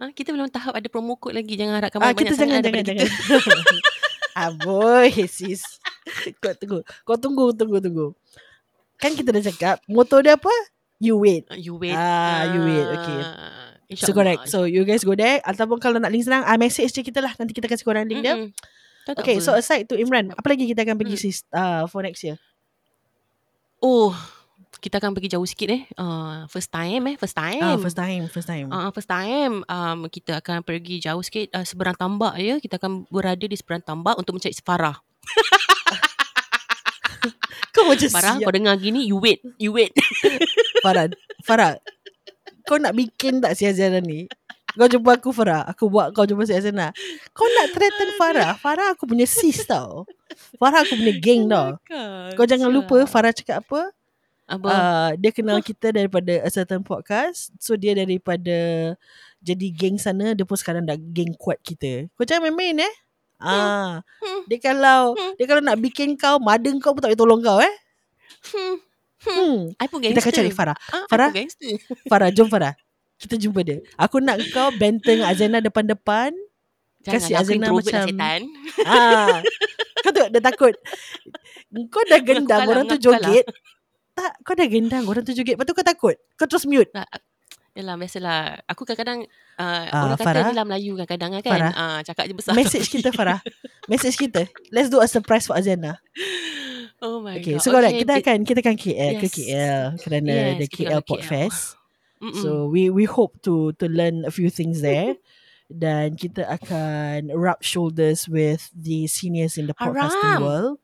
Ah, 0.00 0.08
kita 0.16 0.32
belum 0.32 0.48
tahap 0.48 0.72
ada 0.72 0.88
promo 0.88 1.12
code 1.12 1.36
lagi. 1.36 1.60
Jangan 1.60 1.76
harapkan 1.76 2.00
Ah, 2.00 2.08
banyak-banyak 2.08 2.24
kita 2.24 2.34
jangan 2.40 2.56
sangat 2.56 2.64
jangan 2.64 2.84
jangan. 2.88 3.99
Aboy, 4.32 5.10
sis. 5.30 5.62
Kau 6.38 6.54
tunggu. 6.54 6.78
Kau 7.02 7.16
tunggu, 7.16 7.44
tunggu, 7.52 7.78
tunggu. 7.78 8.06
Kan 8.96 9.16
kita 9.16 9.32
dah 9.32 9.44
cakap, 9.44 9.76
motor 9.86 10.20
dia 10.20 10.36
apa? 10.36 10.52
You 11.00 11.16
wait. 11.16 11.48
kita. 11.48 11.56
You 11.56 11.74
wait. 11.76 11.96
Ah, 11.96 12.44
you 12.46 12.60
wait, 12.60 12.86
okay. 12.92 13.20
InsyaAllah. 13.88 14.04
So 14.04 14.12
correct. 14.12 14.42
So 14.46 14.58
you 14.64 14.84
guys 14.84 15.02
go 15.02 15.16
there 15.16 15.40
ataupun 15.40 15.80
kalau 15.80 15.96
nak 15.96 16.12
link 16.12 16.22
senang, 16.22 16.44
ah 16.44 16.54
message 16.54 16.92
je 16.92 17.00
kita 17.00 17.18
lah. 17.18 17.32
Nanti 17.34 17.50
kita 17.50 17.66
kasih 17.66 17.82
korang 17.82 18.06
link 18.06 18.22
dia. 18.22 18.36
Mm-mm. 18.36 18.52
Tak, 19.02 19.16
tak 19.16 19.24
Okay, 19.24 19.40
apa. 19.40 19.44
so 19.44 19.56
aside 19.56 19.88
to 19.88 19.96
Imran, 19.96 20.30
apa 20.30 20.46
lagi 20.46 20.68
kita 20.68 20.84
akan 20.84 20.94
pergi 20.94 21.16
Hmm. 21.16 21.24
sis 21.24 21.38
uh, 21.50 21.88
for 21.88 22.04
next 22.04 22.20
year? 22.20 22.36
Oh, 23.80 24.12
kita 24.80 24.96
akan 24.96 25.12
pergi 25.12 25.36
jauh 25.36 25.44
sikit 25.44 25.68
eh. 25.68 25.84
Uh, 25.94 26.48
first 26.48 26.72
time 26.72 27.12
eh, 27.12 27.16
first 27.20 27.36
time. 27.36 27.60
Ah, 27.60 27.76
first 27.76 28.00
time, 28.00 28.24
first 28.32 28.48
time. 28.48 28.66
Uh, 28.72 28.88
first 28.90 29.06
time 29.12 29.60
um, 29.68 30.08
kita 30.08 30.40
akan 30.40 30.64
pergi 30.64 31.04
jauh 31.04 31.20
sikit 31.20 31.52
uh, 31.52 31.62
seberang 31.68 31.94
tambak 31.94 32.40
ya. 32.40 32.56
Kita 32.56 32.80
akan 32.80 33.04
berada 33.12 33.44
di 33.44 33.52
seberang 33.54 33.84
tambak 33.84 34.16
untuk 34.16 34.40
mencari 34.40 34.56
Farah. 34.64 34.96
kau 37.76 37.84
macam 37.84 38.08
Farah, 38.08 38.34
siap. 38.40 38.48
kau 38.48 38.54
dengar 38.56 38.74
gini, 38.80 39.04
you 39.04 39.20
wait, 39.20 39.44
you 39.60 39.70
wait. 39.76 39.92
Farah, 40.84 41.12
Farah, 41.44 41.76
kau 42.64 42.80
nak 42.80 42.96
bikin 42.96 43.44
tak 43.44 43.54
si 43.54 43.68
Azana 43.68 44.00
ni? 44.00 44.26
Kau 44.74 44.88
jumpa 44.88 45.20
aku 45.20 45.30
Farah, 45.30 45.68
aku 45.68 45.92
buat 45.92 46.16
kau 46.16 46.24
jumpa 46.24 46.48
si 46.48 46.56
Azana. 46.56 46.90
Kau 47.36 47.44
nak 47.44 47.76
threaten 47.76 48.10
Farah? 48.16 48.56
Farah 48.56 48.96
aku 48.96 49.04
punya 49.04 49.28
sis 49.28 49.60
tau. 49.68 50.08
Farah 50.56 50.82
aku 50.88 50.96
punya 50.96 51.14
geng 51.20 51.46
tau. 51.46 51.76
Kau 52.34 52.46
jangan 52.48 52.72
lupa 52.72 53.04
Farah 53.04 53.34
cakap 53.36 53.60
apa? 53.66 53.92
Apa? 54.50 54.66
Uh, 54.66 55.10
dia 55.14 55.30
kenal 55.30 55.62
kita 55.62 55.94
daripada 55.94 56.42
a 56.42 56.50
certain 56.50 56.82
podcast. 56.82 57.54
So 57.56 57.78
dia 57.78 57.94
daripada 57.94 58.92
jadi 59.38 59.66
geng 59.70 59.94
sana, 59.96 60.34
dia 60.34 60.42
pun 60.42 60.58
sekarang 60.58 60.82
dah 60.82 60.98
geng 60.98 61.32
kuat 61.38 61.62
kita. 61.62 62.10
Kau 62.12 62.26
jangan 62.26 62.50
main-main 62.50 62.82
eh. 62.82 62.94
Ah, 63.40 64.04
Hmm. 64.20 64.44
dia 64.44 64.60
kalau 64.60 65.16
Hmm. 65.16 65.32
dia 65.38 65.46
kalau 65.46 65.62
nak 65.64 65.80
bikin 65.80 66.12
kau 66.12 66.36
mada 66.36 66.68
kau 66.76 66.92
pun 66.92 67.00
tak 67.00 67.08
boleh 67.08 67.20
tolong 67.20 67.40
kau 67.40 67.56
eh. 67.56 67.74
Hmm. 68.52 68.76
Hmm. 69.20 69.56
I 69.76 69.86
pun 69.86 70.00
Kita 70.00 70.12
gangster. 70.12 70.28
akan 70.28 70.38
cari 70.44 70.50
Farah. 70.50 70.76
Ah, 70.90 71.04
Farah? 71.08 71.30
Farah, 72.10 72.28
jom 72.28 72.50
Farah. 72.50 72.74
Kita 73.16 73.36
jumpa 73.36 73.60
dia. 73.62 73.80
Aku 73.96 74.20
nak 74.20 74.40
kau 74.50 74.68
benteng 74.74 75.24
Azana 75.24 75.60
depan-depan. 75.60 76.32
Kasih 77.00 77.36
aku 77.36 77.48
Azana 77.48 77.56
introvert 77.64 77.84
lah 77.86 78.04
macam- 78.04 78.08
setan. 78.12 78.40
Ah. 78.84 79.36
kau 80.00 80.10
tu 80.10 80.24
dah 80.26 80.42
takut. 80.42 80.74
Kau 81.88 82.02
dah 82.04 82.20
kalah, 82.20 82.66
orang 82.66 82.84
tu 82.84 82.96
aku 82.98 83.12
kalah. 83.14 83.44
Tak, 84.20 84.32
kau 84.44 84.52
dah 84.52 84.68
gendang 84.68 85.04
orang 85.04 85.24
tu 85.24 85.32
joget. 85.32 85.56
Lepas 85.56 85.64
tu 85.64 85.72
kau 85.72 85.80
takut. 85.82 86.16
Kau 86.36 86.44
terus 86.44 86.68
mute. 86.68 86.92
Tak, 86.92 87.08
Yalah, 87.70 87.94
biasalah. 87.96 88.60
Aku 88.66 88.82
kadang-kadang 88.82 89.24
uh, 89.56 89.84
Ah, 89.88 90.02
orang 90.04 90.18
kata 90.18 90.26
Farah? 90.26 90.44
ni 90.44 90.52
lah 90.52 90.64
Melayu 90.66 90.92
kadang-kadang 90.98 91.30
kan. 91.40 91.52
Farah? 91.54 91.72
Ah, 91.72 91.98
cakap 92.02 92.26
je 92.26 92.34
besar. 92.34 92.52
Message 92.52 92.90
kita 92.94 93.08
Farah. 93.10 93.40
Message 93.86 94.18
kita. 94.18 94.42
Let's 94.68 94.90
do 94.90 94.98
a 94.98 95.06
surprise 95.06 95.46
for 95.46 95.54
Azana. 95.54 95.96
Oh 97.00 97.24
my 97.24 97.40
Okay, 97.40 97.56
god. 97.56 97.64
so 97.64 97.72
okay, 97.72 98.04
kita 98.04 98.12
akan 98.20 98.44
kita 98.44 98.60
akan 98.60 98.76
KL 98.76 99.12
ke 99.16 99.24
Yes. 99.24 99.32
KL 99.32 99.82
kerana 100.04 100.28
Yes, 100.28 100.56
the 100.60 100.66
KL 100.68 101.00
ke 101.00 101.08
Podfest. 101.08 101.80
Mm-mm. 102.20 102.36
So 102.36 102.68
we 102.68 102.92
we 102.92 103.08
hope 103.08 103.40
to 103.48 103.72
to 103.80 103.88
learn 103.88 104.28
a 104.28 104.32
few 104.34 104.52
things 104.52 104.84
there. 104.84 105.16
Dan 105.70 106.18
kita 106.18 106.44
akan 106.50 107.30
rub 107.32 107.62
shoulders 107.62 108.26
with 108.26 108.68
the 108.74 109.06
seniors 109.06 109.54
in 109.56 109.64
the 109.64 109.72
podcasting 109.72 110.18
Haram. 110.36 110.42
world. 110.42 110.76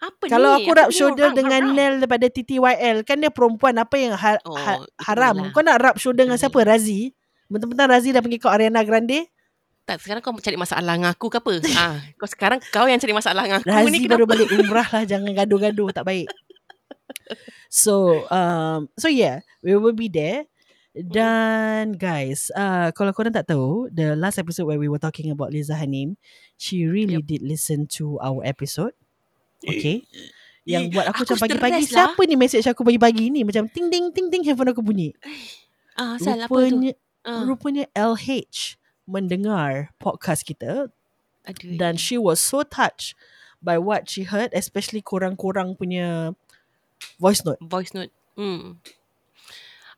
Apa 0.00 0.24
Kalau 0.26 0.56
ni? 0.56 0.64
aku 0.64 0.70
rub 0.72 0.88
ni 0.88 0.96
shoulder 0.96 1.28
orang 1.28 1.36
dengan 1.36 1.62
haram? 1.62 1.76
Nel 1.76 1.92
daripada 2.00 2.26
TTYL 2.26 2.96
kan 3.04 3.16
dia 3.16 3.28
perempuan 3.28 3.76
apa 3.76 3.94
yang 3.94 4.16
ha- 4.16 4.40
Oh, 4.42 4.56
ha- 4.56 4.80
haram. 5.04 5.36
lah. 5.36 5.52
Kau 5.52 5.60
nak 5.60 5.76
rub 5.76 5.96
shoulder 5.96 6.24
dengan 6.24 6.34
Itu 6.34 6.48
siapa? 6.48 6.64
Razi? 6.64 7.12
Betul-betul 7.46 7.84
Razi 7.84 8.08
dah 8.10 8.20
panggil 8.20 8.38
kau 8.38 8.48
Ariana 8.48 8.80
Grande? 8.80 9.28
Tak, 9.84 10.00
sekarang 10.00 10.22
kau 10.22 10.32
cari 10.34 10.54
masalah 10.54 10.94
dengan 10.96 11.12
aku 11.12 11.26
ke 11.28 11.36
apa? 11.36 11.52
ah, 11.76 11.98
kau 12.14 12.24
sekarang 12.24 12.58
kau 12.68 12.86
yang 12.86 12.96
cari 12.96 13.12
masalah 13.12 13.42
dengan 13.44 13.60
aku 13.60 13.68
Razi 13.68 13.90
ni 13.92 14.06
baru 14.06 14.24
balik 14.24 14.48
umrah 14.54 14.88
lah 14.88 15.04
jangan 15.04 15.30
gaduh-gaduh 15.34 15.90
tak 15.90 16.04
baik. 16.04 16.28
So 17.70 18.26
um 18.28 18.90
so 18.96 19.06
yeah, 19.06 19.42
we 19.60 19.74
will 19.76 19.94
be 19.94 20.08
there. 20.08 20.46
Dan 20.90 21.94
guys, 21.94 22.50
uh, 22.50 22.90
kalau 22.90 23.14
korang 23.14 23.30
tak 23.30 23.46
tahu, 23.46 23.86
the 23.88 24.18
last 24.18 24.42
episode 24.42 24.66
where 24.66 24.74
we 24.74 24.90
were 24.90 24.98
talking 24.98 25.30
about 25.30 25.54
Liza 25.54 25.78
Hanim, 25.78 26.18
she 26.58 26.82
really 26.82 27.22
did 27.22 27.46
listen 27.46 27.86
to 27.94 28.18
our 28.18 28.42
episode. 28.42 28.90
Okay. 29.62 30.04
Yang 30.62 30.92
buat 30.92 31.06
aku, 31.08 31.22
Aku 31.22 31.34
macam 31.34 31.36
pagi-pagi, 31.42 31.82
lah. 31.82 31.88
siapa 31.88 32.20
ni 32.22 32.34
message 32.34 32.64
aku 32.64 32.82
pagi-pagi 32.82 33.28
ni? 33.28 33.40
Macam 33.42 33.64
ting 33.66 33.88
ting 33.88 34.08
ting 34.10 34.28
ting 34.28 34.42
handphone 34.42 34.70
aku 34.70 34.80
bunyi. 34.80 35.12
Ah, 35.94 36.16
salah 36.16 36.46
apa 36.46 36.56
tu? 36.62 36.68
Rupanya, 36.70 36.92
Ah, 37.20 37.44
rupanya 37.44 37.84
LH 37.92 38.80
mendengar 39.04 39.92
podcast 39.96 40.40
kita 40.42 40.88
aduh. 41.42 41.76
dan 41.76 41.92
she 41.94 42.16
was 42.16 42.38
so 42.38 42.62
touched 42.62 43.12
by 43.58 43.76
what 43.76 44.06
she 44.06 44.22
heard 44.22 44.48
especially 44.52 45.02
korang-korang 45.02 45.74
punya 45.74 46.32
voice 47.18 47.42
note. 47.42 47.60
voice 47.60 47.92
note. 47.92 48.08
Hmm. 48.34 48.80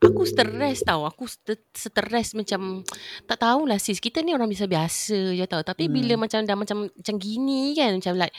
Aku 0.00 0.26
stres 0.26 0.82
tau. 0.82 1.06
Aku 1.06 1.30
st- 1.30 1.62
stres 1.70 2.34
macam 2.34 2.82
tak 3.22 3.38
tahulah 3.38 3.78
sis. 3.78 4.02
Kita 4.02 4.18
ni 4.18 4.34
orang 4.34 4.50
biasa-biasa 4.50 5.14
je 5.30 5.46
tau. 5.46 5.62
Tapi 5.62 5.86
Hmm. 5.86 5.94
bila 5.94 6.14
macam 6.18 6.42
dah 6.42 6.58
macam 6.58 6.90
macam 6.90 7.14
gini 7.16 7.70
kan 7.72 7.94
macam 7.94 8.18
like 8.18 8.34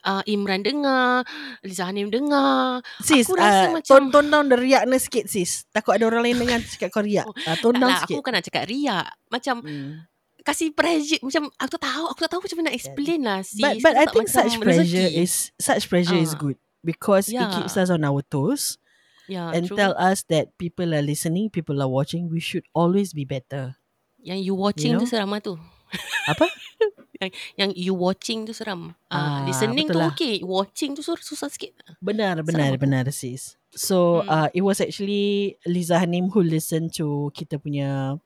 uh, 0.00 0.22
Imran 0.24 0.60
dengar, 0.60 1.24
Liza 1.60 1.84
Hanim 1.84 2.08
dengar. 2.08 2.82
Sis, 2.98 3.24
Aku 3.24 3.34
rasa 3.34 3.66
uh, 3.66 3.72
macam- 3.74 3.88
tone, 3.88 4.06
tone 4.10 4.28
down 4.28 4.46
the 4.46 4.56
riakness 4.56 5.06
sikit 5.06 5.26
sis. 5.26 5.64
Takut 5.68 5.94
ada 5.94 6.04
orang 6.04 6.22
lain 6.22 6.38
dengar 6.38 6.58
cakap 6.60 6.90
kau 6.90 7.00
riak. 7.00 7.24
Oh, 7.24 7.34
Uh, 7.34 7.56
tone 7.56 7.74
Tak 7.74 7.80
down 7.80 7.88
lah, 7.88 8.00
sikit. 8.00 8.12
aku 8.12 8.20
bukan 8.20 8.32
nak 8.32 8.44
cakap 8.44 8.64
riak. 8.66 9.06
Macam 9.28 9.56
Hmm. 9.60 9.92
kasih 10.40 10.72
pressure 10.72 11.20
macam 11.20 11.42
aku 11.52 11.70
tak 11.70 11.82
tahu, 11.84 12.04
aku 12.06 12.20
tak 12.20 12.30
tahu 12.30 12.40
macam 12.40 12.56
mana 12.56 12.66
nak 12.66 12.76
explain 12.76 13.20
lah 13.20 13.38
sis. 13.42 13.58
But 13.58 13.74
but 13.80 13.94
I 13.94 14.06
think 14.06 14.26
such 14.26 14.56
pressure 14.56 14.80
rezeki. 15.04 15.20
is 15.20 15.32
such 15.56 15.84
pressure 15.86 16.16
is 16.16 16.32
Ah. 16.32 16.40
good 16.40 16.56
because 16.80 17.28
it 17.28 17.36
Yeah. 17.36 17.52
keeps 17.52 17.74
us 17.74 17.88
on 17.88 18.00
our 18.00 18.24
toes 18.24 18.80
yeah, 19.26 19.52
and 19.52 19.68
true. 19.68 19.76
tell 19.76 19.92
us 19.94 20.24
that 20.26 20.56
people 20.56 20.88
are 20.90 21.04
listening, 21.04 21.48
people 21.48 21.76
are 21.76 21.90
watching. 21.90 22.26
We 22.26 22.40
should 22.40 22.64
always 22.72 23.12
be 23.12 23.22
better. 23.22 23.76
Yang 24.18 24.40
you 24.42 24.54
watching 24.54 24.96
You 24.96 25.00
tu 25.00 25.06
seram 25.06 25.28
lah 25.28 25.38
tu. 25.38 25.60
Apa? 26.26 26.48
yang, 27.18 27.30
yang 27.56 27.70
you 27.74 27.92
watching 27.92 28.46
tu 28.46 28.52
seram. 28.52 28.94
Ah, 29.08 29.42
Ah, 29.42 29.46
listening 29.46 29.86
tu 29.86 29.94
betul 29.94 30.02
lah. 30.02 30.10
okay. 30.14 30.34
Watching 30.40 30.94
tu 30.94 31.02
susah, 31.02 31.20
susah 31.20 31.48
sikit. 31.50 31.74
Benar, 31.98 32.40
benar, 32.42 32.74
Sama. 32.74 32.80
benar 32.80 33.04
sis. 33.10 33.58
So 33.70 34.22
Hmm. 34.22 34.30
uh, 34.30 34.48
it 34.50 34.62
was 34.62 34.78
actually 34.78 35.58
Liza 35.62 35.98
Hanim 35.98 36.30
who 36.30 36.40
listened 36.40 36.94
to 36.96 37.28
kita 37.32 37.60
punya 37.60 38.16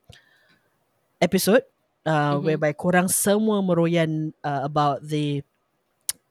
episode 1.19 1.63
uh, 2.05 2.37
Mhm. 2.37 2.43
whereby 2.43 2.71
korang 2.73 3.07
semua 3.07 3.59
meroyan 3.59 4.31
uh, 4.41 4.61
about 4.63 5.03
the 5.03 5.43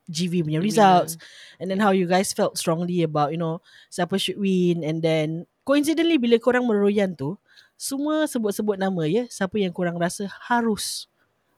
GV 0.06 0.44
punya 0.44 0.60
results 0.60 1.16
and 1.56 1.70
then 1.70 1.80
how 1.80 1.94
you 1.94 2.04
guys 2.04 2.34
felt 2.34 2.58
strongly 2.58 3.00
about 3.00 3.32
you 3.32 3.40
know 3.40 3.62
siapa 3.88 4.18
should 4.20 4.36
win 4.36 4.84
and 4.84 5.00
then 5.00 5.48
coincidentally 5.64 6.18
bila 6.20 6.36
korang 6.36 6.66
meroyan 6.66 7.14
tu 7.16 7.38
semua 7.78 8.28
sebut-sebut 8.28 8.76
nama 8.76 9.08
ya 9.08 9.24
siapa 9.26 9.56
yang 9.56 9.72
korang 9.72 9.96
rasa 9.96 10.28
harus 10.46 11.06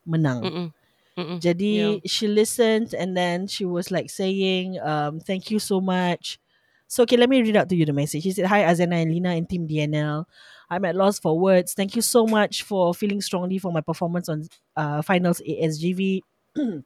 menang. 0.05 0.41
Mm-mm. 0.45 0.69
Mm-mm. 1.15 1.39
Jadi 1.39 2.03
she 2.03 2.27
listened 2.27 2.91
and 2.91 3.15
then 3.15 3.47
she 3.47 3.63
was 3.63 3.95
like 3.95 4.11
saying, 4.11 4.83
um, 4.83 5.23
thank 5.23 5.51
you 5.51 5.63
so 5.63 5.79
much. 5.79 6.43
So 6.91 7.03
okay, 7.07 7.17
let 7.17 7.31
me 7.31 7.43
read 7.43 7.57
out 7.57 7.71
to 7.71 7.77
you 7.79 7.87
the 7.87 7.95
message. 7.95 8.23
She 8.23 8.35
said, 8.35 8.47
Hi 8.47 8.67
Azana 8.67 9.03
and 9.03 9.11
Lina 9.11 9.39
and 9.39 9.49
Team 9.49 9.67
DNL. 9.67 10.27
I'm 10.71 10.85
at 10.85 10.99
loss 10.99 11.19
for 11.19 11.39
words. 11.39 11.75
Thank 11.75 11.95
you 11.95 12.03
so 12.03 12.27
much 12.27 12.63
for 12.63 12.95
feeling 12.95 13.21
strongly 13.23 13.59
for 13.59 13.71
my 13.71 13.81
performance 13.81 14.29
on 14.29 14.49
uh, 14.77 15.03
finals 15.03 15.41
ASGV. 15.47 16.23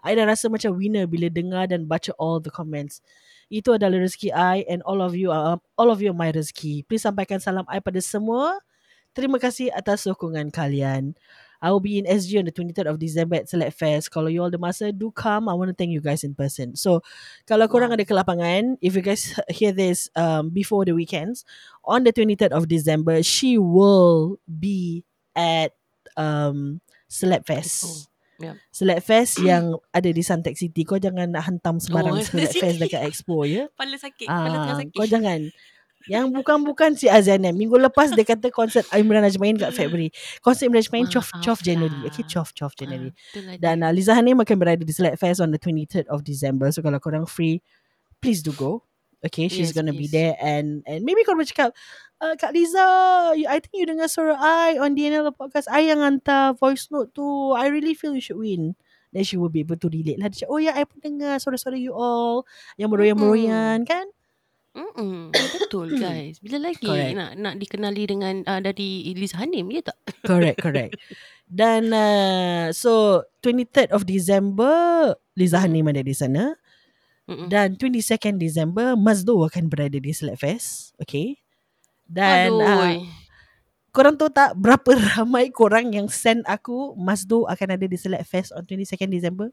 I 0.00 0.16
dah 0.16 0.24
rasa 0.24 0.48
macam 0.48 0.80
winner 0.80 1.04
bila 1.04 1.28
dengar 1.28 1.68
dan 1.68 1.84
baca 1.84 2.10
all 2.16 2.40
the 2.40 2.50
comments. 2.50 3.04
Itu 3.52 3.76
adalah 3.76 4.00
rezeki 4.00 4.32
I 4.32 4.64
and 4.66 4.80
all 4.82 5.02
of 5.04 5.12
you 5.12 5.28
are 5.30 5.60
all 5.76 5.90
of 5.92 6.00
you 6.00 6.10
are 6.10 6.16
my 6.16 6.32
rezeki. 6.32 6.86
Please 6.88 7.04
sampaikan 7.04 7.38
salam 7.42 7.68
I 7.68 7.78
pada 7.78 8.00
semua. 8.00 8.58
Terima 9.10 9.42
kasih 9.42 9.74
atas 9.74 10.06
sokongan 10.06 10.54
kalian. 10.54 11.18
I 11.60 11.68
will 11.70 11.80
be 11.80 12.00
in 12.00 12.08
SG 12.08 12.40
on 12.40 12.48
the 12.48 12.52
23rd 12.52 12.88
of 12.88 12.98
December 12.98 13.36
at 13.36 13.48
Select 13.48 13.76
Fest. 13.76 14.08
Kalau 14.08 14.32
you 14.32 14.40
all 14.40 14.48
ada 14.48 14.56
masa, 14.56 14.88
do 14.90 15.12
come. 15.12 15.44
I 15.44 15.54
want 15.54 15.68
to 15.68 15.76
thank 15.76 15.92
you 15.92 16.00
guys 16.00 16.24
in 16.24 16.32
person. 16.32 16.72
So, 16.74 17.04
kalau 17.44 17.68
korang 17.68 17.92
Wow. 17.92 18.00
ada 18.00 18.04
kelapangan, 18.04 18.80
if 18.80 18.96
you 18.96 19.04
guys 19.04 19.36
hear 19.52 19.70
this 19.70 20.08
um, 20.16 20.48
before 20.48 20.88
the 20.88 20.96
weekends, 20.96 21.44
on 21.84 22.02
the 22.02 22.12
23rd 22.12 22.56
of 22.56 22.64
December, 22.64 23.20
she 23.20 23.60
will 23.60 24.40
be 24.48 25.04
at 25.36 25.76
um, 26.16 26.80
Select 27.06 27.44
Fest. 27.44 28.08
Yep. 28.40 28.56
Select 28.72 29.02
Fest 29.04 29.36
yang 29.44 29.76
ada 29.92 30.08
di 30.08 30.24
Suntec 30.24 30.56
City. 30.56 30.80
Kau 30.88 30.96
jangan 30.96 31.28
nak 31.28 31.44
hantam 31.44 31.76
sembarang 31.76 32.16
Oh, 32.16 32.24
Select 32.24 32.56
Fest 32.64 32.80
dekat 32.80 33.04
Expo 33.04 33.44
ya. 33.44 33.68
Kepala 33.68 34.00
sakit. 34.00 34.26
Kepala 34.32 34.56
tengah 34.56 34.72
Ah, 34.72 34.80
sakit. 34.80 34.96
kau 34.96 35.04
jangan. 35.04 35.40
Yang 36.08 36.32
bukan-bukan 36.32 36.96
si 36.96 37.12
Azana. 37.12 37.52
Minggu 37.52 37.76
lepas 37.76 38.08
dia 38.16 38.24
kata 38.24 38.48
konsert 38.48 38.88
Imran 38.96 39.20
Ajmain 39.20 39.52
kat 39.60 39.76
February. 39.76 40.08
Konsert 40.40 40.72
Imran 40.72 40.80
Ajmain 40.80 41.04
12, 41.04 41.44
12 41.44 41.60
January. 41.60 41.92
Maaf 42.00 42.08
Okay, 42.08 42.24
12, 42.24 42.56
12 42.56 42.80
January. 42.80 43.10
Ah, 43.10 43.20
itulah 43.20 43.54
Dan 43.60 43.76
dia. 43.80 43.86
uh, 43.86 43.92
Liza 43.92 44.12
Hanim 44.16 44.36
akan 44.40 44.56
berada 44.56 44.80
di 44.80 44.94
Select 44.96 45.20
Fest 45.20 45.44
on 45.44 45.52
the 45.52 45.60
23rd 45.60 46.08
of 46.08 46.24
December. 46.24 46.72
So 46.72 46.80
kalau 46.80 46.96
korang 47.02 47.28
free, 47.28 47.60
please 48.24 48.40
do 48.40 48.56
go. 48.56 48.88
Okay, 49.20 49.52
she's 49.52 49.68
Yes, 49.70 49.76
gonna 49.76 49.92
be 49.92 50.08
please. 50.08 50.16
there 50.16 50.32
and 50.40 50.80
and 50.88 51.04
maybe 51.04 51.20
korang 51.28 51.44
cakap, 51.44 51.76
uh, 52.24 52.32
Kak 52.40 52.56
Liza, 52.56 52.80
you, 53.36 53.44
I 53.44 53.60
think 53.60 53.76
you 53.76 53.84
dengar 53.84 54.08
suara 54.08 54.32
I 54.40 54.80
on 54.80 54.96
DNL 54.96 55.28
podcast. 55.36 55.68
I 55.68 55.92
yang 55.92 56.00
hantar 56.00 56.56
voice 56.56 56.88
note 56.88 57.12
tu. 57.12 57.52
I 57.52 57.68
really 57.68 57.92
feel 57.92 58.16
you 58.16 58.24
should 58.24 58.40
win. 58.40 58.72
Then 59.12 59.28
she 59.28 59.36
will 59.36 59.52
be 59.52 59.60
able 59.60 59.76
to 59.76 59.92
relate 59.92 60.16
lah. 60.16 60.32
Dia 60.32 60.46
cakap, 60.46 60.48
oh 60.48 60.56
ya, 60.56 60.72
yeah, 60.72 60.80
I 60.80 60.88
pun 60.88 61.04
dengar 61.04 61.36
suara-suara 61.36 61.76
you 61.76 61.92
all. 61.92 62.48
Yang 62.80 62.88
meroyan-meroyan 62.96 63.84
kan? 63.84 64.08
Mm-mm, 64.70 65.34
betul 65.34 65.90
guys. 66.02 66.38
Bila 66.38 66.70
lagi 66.70 66.86
Correct. 66.86 67.14
nak 67.18 67.30
nak 67.34 67.54
dikenali 67.58 68.04
dengan 68.06 68.34
uh, 68.46 68.62
dari 68.62 69.10
Liz 69.18 69.34
Hanim 69.34 69.66
ya 69.74 69.82
tak? 69.82 69.98
Correct, 70.28 70.58
correct. 70.62 70.94
Dan 71.50 71.90
uh, 71.90 72.70
so 72.70 73.26
23rd 73.42 73.90
of 73.90 74.06
December 74.06 74.70
Liza 75.34 75.58
Hmm. 75.58 75.66
Hanim 75.66 75.90
ada 75.90 76.02
di 76.06 76.14
sana. 76.14 76.54
Mm-mm. 77.26 77.46
Dan 77.50 77.74
22nd 77.74 78.38
December 78.38 78.94
Mazdo 78.94 79.42
akan 79.42 79.66
berada 79.66 79.98
di 79.98 80.10
Select 80.10 80.38
Fest. 80.42 80.94
Okay. 80.98 81.38
Dan 82.06 82.54
Aduh. 82.58 82.62
uh, 82.62 82.98
korang 83.90 84.14
tahu 84.14 84.30
tak 84.30 84.54
berapa 84.54 84.90
ramai 85.18 85.50
korang 85.50 85.90
yang 85.90 86.06
send 86.06 86.42
aku 86.46 86.94
Mazdo 86.94 87.46
akan 87.46 87.74
ada 87.74 87.86
di 87.86 87.98
Select 87.98 88.26
Fest 88.26 88.50
on 88.54 88.62
22nd 88.62 89.10
December? 89.10 89.50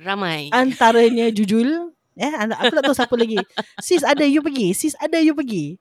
Ramai. 0.00 0.48
Antaranya 0.52 1.28
Jujul. 1.28 1.92
Eh, 2.18 2.30
aku 2.58 2.74
tak 2.74 2.84
tahu 2.84 2.96
siapa 2.98 3.14
lagi. 3.14 3.38
Sis 3.78 4.02
ada 4.02 4.26
you 4.26 4.42
pergi. 4.42 4.74
Sis 4.74 4.98
ada 4.98 5.22
you 5.22 5.32
pergi. 5.32 5.78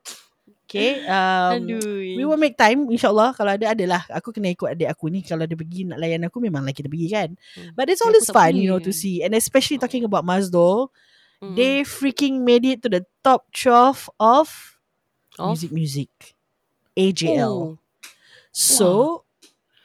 Okay. 0.67 0.99
Um, 1.07 1.63
Aduh. 1.63 1.79
We 2.19 2.27
will 2.27 2.35
make 2.35 2.59
time 2.59 2.91
InsyaAllah 2.91 3.31
Kalau 3.39 3.55
ada 3.55 3.71
adalah 3.71 4.03
Aku 4.11 4.35
kena 4.35 4.51
ikut 4.51 4.75
adik 4.75 4.91
aku 4.91 5.07
ni 5.07 5.23
Kalau 5.23 5.47
dia 5.47 5.55
pergi 5.55 5.87
Nak 5.87 5.95
layan 5.95 6.27
aku 6.27 6.43
Memanglah 6.43 6.75
kita 6.75 6.91
pergi 6.91 7.07
kan 7.07 7.29
Hmm. 7.55 7.71
But 7.71 7.87
it's 7.87 8.03
Aku 8.03 8.11
always 8.11 8.27
fun. 8.27 8.51
You 8.59 8.67
know 8.67 8.83
to 8.83 8.91
see 8.91 9.23
And 9.23 9.31
especially 9.31 9.79
talking 9.79 10.03
about 10.03 10.27
Mazdo 10.27 10.91
Mm-mm. 11.39 11.55
They 11.55 11.87
freaking 11.87 12.43
made 12.43 12.67
it 12.67 12.83
To 12.83 12.91
the 12.91 13.07
top 13.23 13.47
12 13.55 14.11
Of 14.19 14.75
Of? 15.39 15.47
Music 15.55 15.71
Music 15.71 16.11
AJL 16.99 17.47
Oh. 17.47 17.79
So 18.51 19.23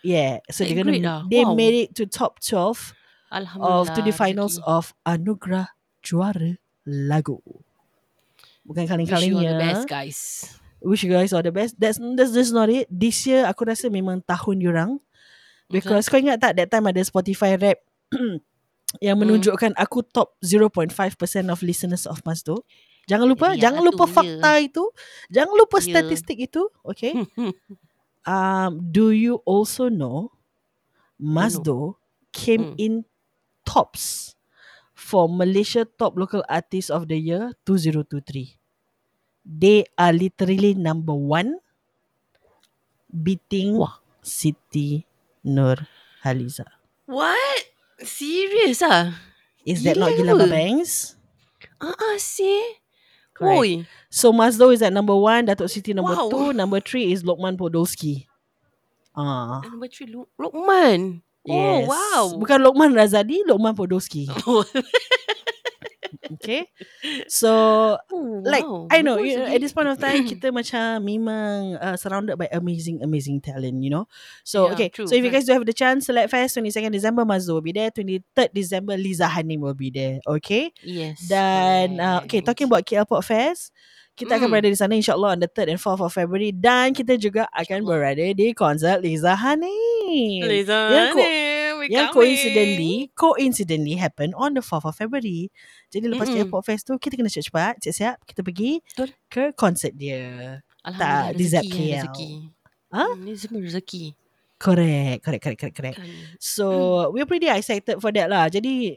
Yeah 0.02 0.42
So 0.50 0.66
they're 0.66 0.74
gonna 0.74 0.98
lah. 0.98 1.30
They 1.30 1.46
Wow. 1.46 1.54
made 1.54 1.78
it 1.78 1.94
to 1.94 2.10
top 2.10 2.42
12 2.42 2.90
Alhamdulillah. 3.30 3.86
Of 3.86 3.94
to 3.94 4.00
the 4.02 4.10
finals 4.10 4.58
rezeki. 4.58 4.66
Of 4.66 4.84
Anugerah 5.06 5.70
Juara 6.02 6.58
Lagu 6.84 7.38
Bukan 8.62 8.86
Wish 8.86 9.26
you 9.26 9.34
all 9.38 9.42
the 9.42 9.58
best, 9.58 9.84
guys. 9.90 10.18
Wish 10.82 11.02
you 11.02 11.10
guys 11.10 11.30
all 11.34 11.42
the 11.42 11.50
best. 11.50 11.74
That's 11.78 11.98
that's 11.98 12.30
just 12.30 12.54
not 12.54 12.70
it. 12.70 12.86
This 12.90 13.26
year 13.26 13.42
aku 13.46 13.66
rasa 13.66 13.90
memang 13.90 14.22
tahun 14.22 14.62
diorang. 14.62 14.90
Because 15.66 16.06
kau 16.06 16.18
ingat 16.18 16.38
tak 16.38 16.54
that 16.58 16.70
time 16.70 16.86
ada 16.86 17.02
Spotify 17.02 17.58
rap 17.58 17.82
yang 19.02 19.16
Hmm. 19.18 19.24
menunjukkan 19.26 19.72
aku 19.74 20.04
top 20.04 20.38
0.5% 20.44 20.94
of 21.48 21.58
listeners 21.64 22.04
of 22.06 22.22
Mazdo. 22.22 22.62
Jangan 23.10 23.26
lupa, 23.26 23.56
Jadi, 23.56 23.66
jangan 23.66 23.82
lupa 23.82 24.04
tu, 24.06 24.14
fakta 24.14 24.50
itu. 24.62 24.84
Jangan 25.32 25.54
lupa 25.58 25.82
Ya. 25.82 25.86
statistik 25.90 26.38
itu, 26.38 26.62
okay? 26.86 27.18
um 28.22 28.78
do 28.78 29.10
you 29.10 29.42
also 29.42 29.90
know 29.90 30.30
Mazdo 31.18 31.98
came 32.30 32.74
Hmm. 32.74 32.78
in 32.78 32.92
tops 33.66 34.34
for 35.12 35.29
Malaysia 35.29 35.85
Top 35.85 36.16
Local 36.16 36.40
Artist 36.48 36.88
of 36.88 37.05
the 37.05 37.20
Year 37.20 37.53
2023. 37.68 38.57
They 39.44 39.85
are 40.01 40.09
literally 40.16 40.72
number 40.72 41.12
one 41.12 41.61
beating 43.12 43.77
Wah. 43.77 44.01
Siti 44.25 45.05
Nur 45.44 45.77
Haliza. 46.25 46.64
What? 47.05 47.61
Serious 48.01 48.81
ah? 48.81 49.12
Is 49.68 49.85
that 49.85 50.01
not 50.01 50.16
Gila? 50.16 50.48
Bangs? 50.48 51.14
Ah, 51.77 51.92
ah, 51.92 52.16
see? 52.16 52.81
Oi. 53.42 53.85
So 54.09 54.33
Mazdo 54.33 54.72
is 54.72 54.81
at 54.81 54.94
number 54.94 55.14
one, 55.18 55.44
Datuk 55.44 55.68
Siti 55.68 55.92
number 55.92 56.14
Wow. 56.14 56.31
two, 56.31 56.46
number 56.57 56.79
three 56.81 57.11
is 57.12 57.20
Lokman 57.27 57.59
Podolski. 57.59 58.25
Ah, 59.12 59.61
Number 59.66 59.90
three, 59.92 60.09
Lu- 60.09 60.31
Lukman. 60.40 61.20
Yes. 61.46 61.85
Oh, 61.85 61.90
wow. 61.90 62.22
Bukan 62.38 62.59
Lokman 62.62 62.92
Razadi, 62.94 63.42
Lokman 63.46 63.74
Podolski. 63.74 64.28
Oh, 64.46 64.64
Okay. 66.38 66.68
So 67.28 67.50
oh, 67.98 68.42
like 68.44 68.64
wow. 68.64 68.88
I 68.90 69.02
know 69.02 69.18
you 69.18 69.38
know, 69.38 69.48
at 69.48 69.61
this 69.61 69.72
point 69.72 69.88
of 69.88 69.98
time 70.00 70.24
kita 70.31 70.52
macam 70.52 71.05
memang 71.05 71.76
uh, 71.81 71.96
surrounded 71.96 72.37
by 72.37 72.48
amazing 72.52 73.00
amazing 73.05 73.40
talent 73.40 73.81
you 73.83 73.90
know 73.92 74.09
so 74.44 74.68
Yeah, 74.68 74.74
okay 74.76 74.88
true, 74.88 75.07
so 75.09 75.14
if 75.16 75.22
you 75.24 75.28
right. 75.31 75.40
guys 75.40 75.48
do 75.48 75.52
have 75.57 75.66
the 75.66 75.76
chance 75.76 76.09
Select 76.09 76.31
Fest 76.31 76.57
22nd 76.57 76.92
December 76.92 77.24
Mazdo 77.24 77.57
will 77.59 77.64
be 77.64 77.74
there 77.74 77.90
23rd 77.90 78.50
December 78.52 78.94
Liza 78.96 79.28
Hanim 79.28 79.61
will 79.61 79.76
be 79.76 79.90
there 79.92 80.20
okay 80.24 80.72
Yes. 80.85 81.26
dan 81.28 82.00
uh, 82.00 82.20
okay 82.24 82.40
talking 82.40 82.68
about 82.68 82.85
KL 82.85 83.09
Pop 83.09 83.24
Fest 83.24 83.72
kita 84.12 84.37
akan 84.37 84.44
Mm. 84.44 84.53
berada 84.53 84.68
di 84.68 84.77
sana 84.77 84.92
insyaAllah 84.92 85.31
on 85.31 85.40
the 85.40 85.48
3rd 85.48 85.68
and 85.68 85.81
4th 85.81 86.01
of 86.01 86.11
February 86.11 86.51
dan 86.51 86.92
kita 86.92 87.16
juga 87.16 87.48
akan 87.51 87.81
berada 87.83 88.20
di 88.22 88.53
konsert 88.53 89.01
Liza 89.01 89.33
Hanim 89.33 90.44
Liza, 90.44 90.79
Yang 90.90 91.09
ko- 91.09 91.20
Hanim, 91.20 91.70
we 91.75 91.87
yang 91.88 92.07
coming. 92.07 92.14
coincidentally 92.14 92.94
coincidentally 93.12 93.96
happen 93.96 94.31
on 94.35 94.53
the 94.53 94.61
4th 94.61 94.85
of 94.85 94.94
February. 94.94 95.48
Jadi 95.88 96.07
lepas 96.07 96.27
Mm-mm. 96.27 96.44
KL 96.44 96.48
Pop 96.48 96.62
Fest 96.62 96.85
tu 96.85 96.94
kita 96.94 97.14
kena 97.14 97.27
cepat-cepat, 97.27 97.81
siap-siap 97.81 98.16
kita 98.22 98.40
pergi 98.40 98.79
Betul. 98.87 99.09
ke 99.27 99.44
konsert 99.53 99.92
dia. 99.92 100.61
Alhamdulillah, 100.83 101.25
tak, 101.25 101.25
di 101.33 101.44
Zap 101.44 101.62
rezeki, 101.62 101.72
KL. 101.72 101.88
ya, 101.88 102.01
rezeki. 102.03 102.31
Ha? 102.92 103.05
Hmm, 103.09 103.18
Ni 103.18 103.33
semua 103.35 103.61
rezeki. 103.61 104.05
Correct, 104.59 105.18
correct, 105.20 105.42
correct, 105.42 105.59
correct, 105.59 105.75
correct. 105.75 105.98
So 106.38 106.66
we're 107.11 107.27
pretty 107.27 107.48
excited 107.48 107.98
for 107.98 108.12
that 108.12 108.29
lah. 108.29 108.46
Jadi 108.46 108.94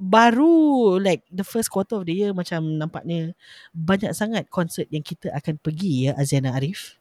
baru 0.00 0.96
like 0.96 1.20
the 1.28 1.44
first 1.44 1.68
quarter 1.68 2.00
of 2.00 2.08
the 2.08 2.16
year 2.16 2.32
macam 2.32 2.80
nampaknya 2.80 3.36
banyak 3.70 4.16
sangat 4.16 4.48
konsert 4.48 4.88
yang 4.88 5.04
kita 5.04 5.28
akan 5.30 5.60
pergi 5.60 6.08
ya 6.08 6.16
Aziana 6.16 6.56
Arif. 6.56 6.96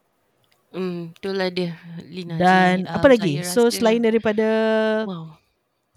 Hmm, 0.69 1.15
betul 1.15 1.33
lah 1.33 1.49
dia 1.49 1.73
Lina 2.05 2.35
Dan 2.37 2.83
Ji. 2.83 2.91
apa 2.91 3.07
Um, 3.07 3.13
lagi? 3.15 3.33
So 3.41 3.71
selain 3.71 4.03
daripada 4.03 4.45
Wow. 5.07 5.33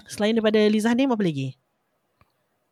selain 0.06 0.32
daripada 0.32 0.62
Liza 0.64 0.88
Hanim 0.88 1.10
apa 1.10 1.20
lagi? 1.20 1.58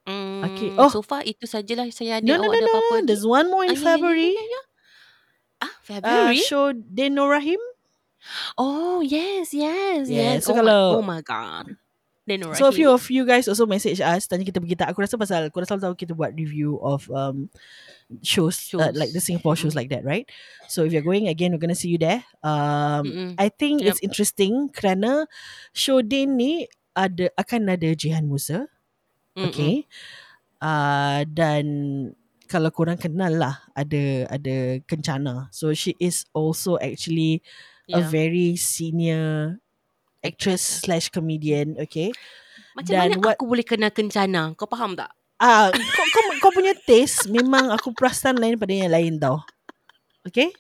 Hmm, 0.09 0.41
Okay. 0.47 0.73
Oh. 0.81 0.89
So 0.89 1.05
far 1.05 1.21
itu 1.23 1.45
sajalah 1.45 1.91
saya 1.93 2.19
ada. 2.19 2.25
No, 2.25 2.41
no, 2.41 2.49
Awak 2.49 2.55
no, 2.55 2.57
ada 2.57 2.69
apa-apa 2.71 2.89
no. 2.89 2.97
lagi? 2.97 3.07
There's 3.11 3.27
one 3.27 3.47
more 3.53 3.67
in 3.69 3.71
Ah, 3.71 3.75
ya, 3.75 3.77
ya, 3.77 3.83
ya, 3.83 3.85
February. 3.85 4.33
ya, 4.33 4.45
ya. 4.47 4.63
Ah, 5.61 5.67
Uh, 5.67 5.77
February? 5.85 6.41
show 6.41 6.73
Deno 6.73 7.29
Rahim. 7.29 7.61
oh, 8.57 9.01
yes, 9.01 9.53
yes, 9.53 10.09
Yeah, 10.09 10.41
yes. 10.41 10.45
so 10.49 10.53
oh, 10.53 10.57
kalau- 10.57 10.93
my, 10.97 11.01
oh 11.01 11.05
my 11.05 11.21
god. 11.21 11.67
Then 12.31 12.47
So 12.55 12.71
a 12.71 12.75
few 12.75 12.95
of 12.95 13.03
you 13.11 13.27
guys 13.27 13.51
also 13.51 13.67
message 13.67 13.99
us 13.99 14.31
tanya 14.31 14.47
kita 14.47 14.63
pergi 14.63 14.79
tak. 14.79 14.95
Aku 14.95 15.03
rasa 15.03 15.19
pasal 15.19 15.51
korang 15.51 15.67
selalu 15.67 15.83
tahu 15.91 15.95
kita 15.99 16.13
buat 16.15 16.31
review 16.39 16.79
of 16.79 17.11
um 17.11 17.51
shows, 18.23 18.71
Uh, 18.71 18.87
Shows. 18.91 18.95
like 18.95 19.11
the 19.11 19.19
Singapore 19.19 19.59
shows 19.59 19.75
like 19.75 19.91
that, 19.91 20.07
right? 20.07 20.31
So 20.71 20.87
if 20.87 20.95
you're 20.95 21.03
going 21.03 21.27
again, 21.27 21.51
we're 21.51 21.63
gonna 21.63 21.75
see 21.75 21.91
you 21.91 21.99
there. 21.99 22.23
Um, 22.47 23.03
Mm-mm. 23.11 23.31
I 23.35 23.51
think 23.51 23.83
Yep. 23.83 23.89
it's 23.91 24.03
interesting 24.07 24.71
kerana 24.71 25.27
show 25.75 25.99
Din 26.07 26.39
ni 26.39 26.71
ada 26.95 27.35
akan 27.35 27.75
ada 27.75 27.91
Jihan 27.99 28.31
Musa, 28.31 28.71
Mm-mm. 29.35 29.51
okay? 29.51 29.91
Uh, 30.63 31.27
dan 31.27 31.65
kalau 32.51 32.71
korang 32.75 32.99
kenal 32.99 33.31
lah 33.31 33.63
ada 33.75 34.27
ada 34.31 34.83
Kencana. 34.87 35.51
So 35.55 35.71
she 35.75 35.95
is 35.99 36.27
also 36.35 36.79
actually 36.79 37.43
a 37.91 38.03
Yeah. 38.03 38.11
very 38.11 38.55
senior 38.55 39.59
actress 40.21 40.83
slash 40.83 41.09
comedian, 41.09 41.77
okay? 41.77 42.13
Macam 42.73 42.93
dan 42.93 43.01
mana 43.09 43.17
what- 43.19 43.35
aku 43.35 43.45
boleh 43.45 43.65
kenal 43.65 43.91
kencana? 43.91 44.53
Kau 44.55 44.67
faham 44.67 44.95
tak? 44.95 45.11
Ah, 45.37 45.73
kau, 45.73 46.07
kau, 46.07 46.25
kau 46.39 46.53
punya 46.53 46.77
taste 46.77 47.25
memang 47.27 47.73
aku 47.73 47.91
perasan 47.91 48.37
lain 48.37 48.55
pada 48.55 48.71
yang 48.71 48.93
lain 48.93 49.17
tau. 49.17 49.41
Okay? 50.23 50.53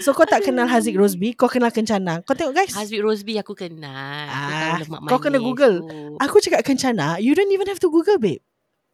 So 0.00 0.14
kau 0.14 0.24
tak 0.24 0.40
kenal 0.40 0.64
Haziq 0.64 0.94
Rosby, 0.94 1.34
kau 1.34 1.50
kenal 1.50 1.68
Kencana. 1.68 2.22
Kau 2.22 2.32
tengok 2.32 2.54
guys. 2.54 2.70
Hazwi 2.72 3.02
Rosby 3.02 3.36
aku 3.36 3.52
kenal. 3.52 4.24
Aku 4.24 4.54
Ah, 4.54 4.78
lemak 4.78 5.00
kau 5.04 5.18
kena 5.18 5.36
Google. 5.36 5.82
tu. 5.82 6.16
Aku 6.16 6.38
cakap 6.38 6.62
Kencana, 6.62 7.18
you 7.18 7.34
don't 7.34 7.50
even 7.50 7.66
have 7.66 7.76
to 7.76 7.90
Google 7.90 8.16
babe. 8.16 8.40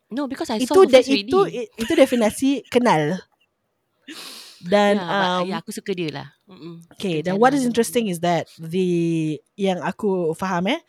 No, 0.09 0.25
because 0.25 0.49
I 0.49 0.59
Itu 0.59 0.73
saw 0.75 0.85
de, 0.85 1.01
itu 1.01 1.37
already. 1.37 1.61
i- 1.61 1.71
itu 1.77 1.93
definasi 1.93 2.49
kenal. 2.67 3.21
Dan 4.65 4.97
but, 4.97 5.05
um, 5.07 5.43
yeah, 5.49 5.59
aku 5.61 5.71
suka 5.71 5.93
dia 5.93 6.11
lah. 6.11 6.29
Mm-mm. 6.49 6.81
okay, 6.93 7.21
Kencana 7.21 7.25
then 7.25 7.37
what 7.37 7.53
is 7.53 7.65
interesting 7.65 8.09
is 8.09 8.21
that 8.25 8.49
the 8.57 9.37
yang 9.57 9.81
aku 9.81 10.33
faham 10.35 10.73
eh, 10.73 10.81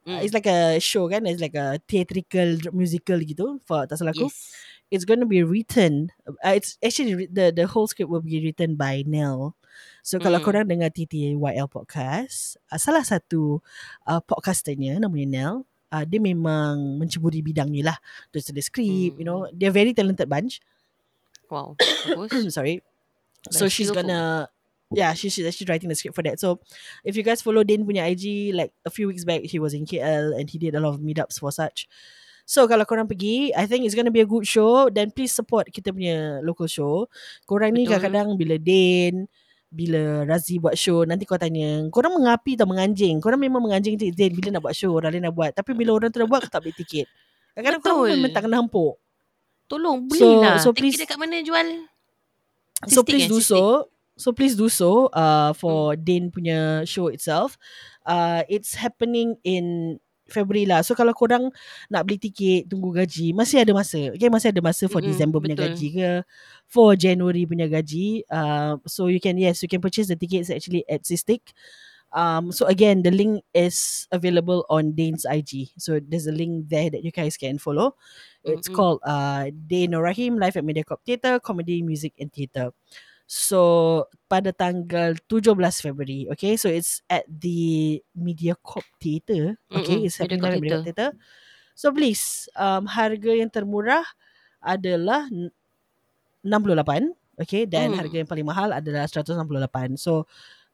Mm. 0.00 0.24
it's 0.24 0.32
like 0.32 0.48
a 0.48 0.80
show 0.80 1.04
kan, 1.12 1.28
it's 1.28 1.44
like 1.44 1.52
a 1.52 1.76
theatrical 1.84 2.56
musical 2.72 3.20
gitu 3.20 3.60
for 3.68 3.84
tak 3.84 4.00
salah 4.00 4.16
aku. 4.16 4.32
Yes. 4.32 4.48
it's 4.90 5.04
going 5.06 5.20
to 5.22 5.28
be 5.28 5.44
written 5.44 6.10
uh, 6.42 6.50
it's 6.50 6.74
actually 6.82 7.28
the 7.30 7.54
the 7.54 7.62
whole 7.68 7.86
script 7.86 8.10
will 8.10 8.24
be 8.24 8.42
written 8.42 8.74
by 8.74 9.06
Nell 9.06 9.54
so 10.02 10.18
kalau 10.18 10.40
Mm. 10.40 10.44
korang 10.48 10.66
dengar 10.66 10.90
TTYL 10.90 11.68
podcast 11.70 12.58
uh, 12.72 12.80
salah 12.80 13.04
satu 13.06 13.60
uh, 14.08 14.18
podcasternya 14.24 14.98
namanya 14.98 15.28
Nell 15.30 15.54
uh, 15.94 16.02
dia 16.02 16.18
memang 16.18 16.98
menceburi 16.98 17.38
bidang 17.38 17.70
ni 17.70 17.84
lah 17.86 17.94
dia 18.34 18.42
tulis 18.42 18.66
script 18.66 19.20
you 19.20 19.22
know 19.22 19.46
they're 19.54 19.70
very 19.70 19.94
talented 19.94 20.26
bunch 20.26 20.58
Wow. 21.46 21.74
Bagus. 22.18 22.50
sorry 22.50 22.82
so 23.48 23.64
Very 23.64 23.72
she's 23.72 23.88
gonna 23.90 24.50
yeah 24.92 25.14
she, 25.16 25.30
she's 25.30 25.46
actually 25.46 25.70
writing 25.70 25.88
the 25.88 25.96
script 25.96 26.18
for 26.18 26.26
that. 26.26 26.36
So 26.36 26.60
if 27.06 27.16
you 27.16 27.22
guys 27.24 27.40
follow 27.40 27.64
Din 27.64 27.88
punya 27.88 28.04
IG 28.10 28.52
like 28.52 28.76
a 28.84 28.90
few 28.92 29.08
weeks 29.08 29.24
back 29.24 29.40
he 29.48 29.56
was 29.56 29.72
in 29.72 29.86
KL 29.88 30.36
and 30.36 30.50
he 30.50 30.58
did 30.60 30.76
a 30.76 30.80
lot 30.82 30.98
of 30.98 31.00
meetups 31.00 31.40
for 31.40 31.48
such. 31.48 31.88
So 32.44 32.66
kalau 32.66 32.82
korang 32.82 33.06
pergi 33.06 33.54
I 33.54 33.64
think 33.70 33.86
it's 33.86 33.94
gonna 33.94 34.10
be 34.10 34.20
a 34.20 34.28
good 34.28 34.44
show. 34.44 34.90
Then 34.90 35.14
please 35.14 35.30
support 35.32 35.70
kita 35.70 35.94
punya 35.94 36.42
local 36.42 36.66
show. 36.66 37.06
Korang 37.46 37.72
ni 37.72 37.86
Betul. 37.86 38.02
kadang-kadang 38.02 38.28
bila 38.36 38.58
Din 38.58 39.24
bila 39.70 40.26
Razi 40.26 40.58
buat 40.58 40.74
show 40.74 41.06
nanti 41.06 41.22
kau 41.22 41.38
tanya 41.38 41.86
korang 41.94 42.10
mengapi 42.18 42.58
atau 42.58 42.66
menganjing? 42.66 43.22
Korang 43.22 43.38
memang 43.38 43.62
menganjing 43.62 43.94
je 43.94 44.10
Din 44.10 44.34
bila 44.34 44.58
nak 44.58 44.66
buat 44.66 44.74
show 44.74 44.90
orang 44.98 45.14
lain 45.14 45.30
nak 45.30 45.34
buat. 45.38 45.54
Tapi 45.54 45.70
bila 45.78 45.94
orang 45.94 46.10
tu 46.10 46.18
dah 46.18 46.26
buat 46.26 46.42
kau 46.42 46.50
tak 46.50 46.66
beli 46.66 46.74
tiket. 46.74 47.06
Kadang-kadang 47.54 47.80
korang 47.80 47.98
Betul. 48.02 48.10
memang 48.18 48.30
tak 48.34 48.42
kena 48.50 48.56
hempuk 48.58 48.94
Tolong 49.70 49.98
So- 50.10 50.18
belilah. 50.18 50.58
so 50.58 50.74
Tiket 50.74 50.82
please- 50.82 50.98
dekat 51.06 51.14
mana 51.22 51.38
jual? 51.46 51.86
So 52.88 53.04
please 53.04 53.26
eh, 53.26 53.32
do 53.32 53.40
so 53.40 53.88
so 54.16 54.32
please 54.32 54.56
do 54.56 54.68
so 54.68 55.08
uh 55.12 55.52
for 55.52 55.96
Dane 55.96 56.32
punya 56.32 56.84
show 56.88 57.08
itself 57.08 57.56
uh 58.06 58.44
it's 58.48 58.76
happening 58.76 59.36
in 59.44 59.98
February 60.30 60.64
lah. 60.64 60.80
So 60.86 60.94
kalau 60.94 61.10
korang 61.10 61.50
nak 61.90 62.06
beli 62.06 62.22
tiket 62.22 62.70
tunggu 62.70 62.94
gaji, 62.94 63.34
masih 63.34 63.66
ada 63.66 63.74
masa. 63.74 64.14
Okay, 64.14 64.30
masih 64.30 64.54
ada 64.54 64.62
masa 64.62 64.86
for 64.86 65.02
Mm-mm, 65.02 65.10
December 65.10 65.42
punya 65.42 65.58
betul. 65.58 65.74
gaji 65.74 65.86
ke, 65.90 66.10
for 66.70 66.94
January 66.94 67.42
punya 67.44 67.66
gaji. 67.66 68.22
Uh, 68.30 68.78
so 68.86 69.10
you 69.10 69.18
can 69.18 69.34
yes, 69.36 69.60
you 69.60 69.68
can 69.68 69.82
purchase 69.82 70.06
the 70.06 70.16
tickets 70.16 70.48
actually 70.48 70.86
at 70.86 71.02
Sistik. 71.02 71.50
Um, 72.12 72.50
so 72.50 72.66
again, 72.66 73.02
the 73.02 73.10
link 73.10 73.44
is 73.54 74.08
available 74.10 74.66
on 74.68 74.92
Dane's 74.92 75.24
IG. 75.24 75.70
So 75.78 76.00
there's 76.02 76.26
a 76.26 76.34
link 76.34 76.68
there 76.68 76.90
that 76.90 77.04
you 77.04 77.10
guys 77.10 77.36
can 77.36 77.58
follow. 77.58 77.94
It's 78.42 78.68
Mm-mm. 78.68 78.74
called 78.74 79.00
uh, 79.06 79.50
Dane 79.66 79.94
Rahim 79.94 80.38
Live 80.38 80.56
at 80.56 80.64
Mediacorp 80.64 81.04
Theatre, 81.06 81.38
Comedy, 81.38 81.82
Music 81.82 82.14
and 82.18 82.32
Theatre. 82.32 82.72
So 83.30 84.10
pada 84.26 84.50
tanggal 84.50 85.14
17 85.30 85.54
February, 85.86 86.26
okay, 86.34 86.58
so 86.58 86.66
it's 86.66 86.98
at 87.06 87.22
the 87.30 88.02
Mediacorp 88.18 88.82
Theatre, 88.98 89.54
okay, 89.70 90.02
Mm-mm, 90.02 90.06
it's 90.10 90.18
happening 90.18 90.42
Mediacorp 90.42 90.50
at 90.50 90.58
Mediacorp 90.58 90.82
Theatre. 90.82 91.10
So 91.78 91.94
please, 91.94 92.50
um, 92.58 92.90
harga 92.90 93.30
yang 93.30 93.48
termurah 93.54 94.02
adalah 94.58 95.30
n- 95.30 95.54
68, 96.42 97.14
okay, 97.38 97.64
dan 97.70 97.92
Hmm. 97.92 98.00
harga 98.02 98.16
yang 98.18 98.28
paling 98.28 98.48
mahal 98.48 98.74
adalah 98.74 99.06
168. 99.06 99.94
So 99.94 100.26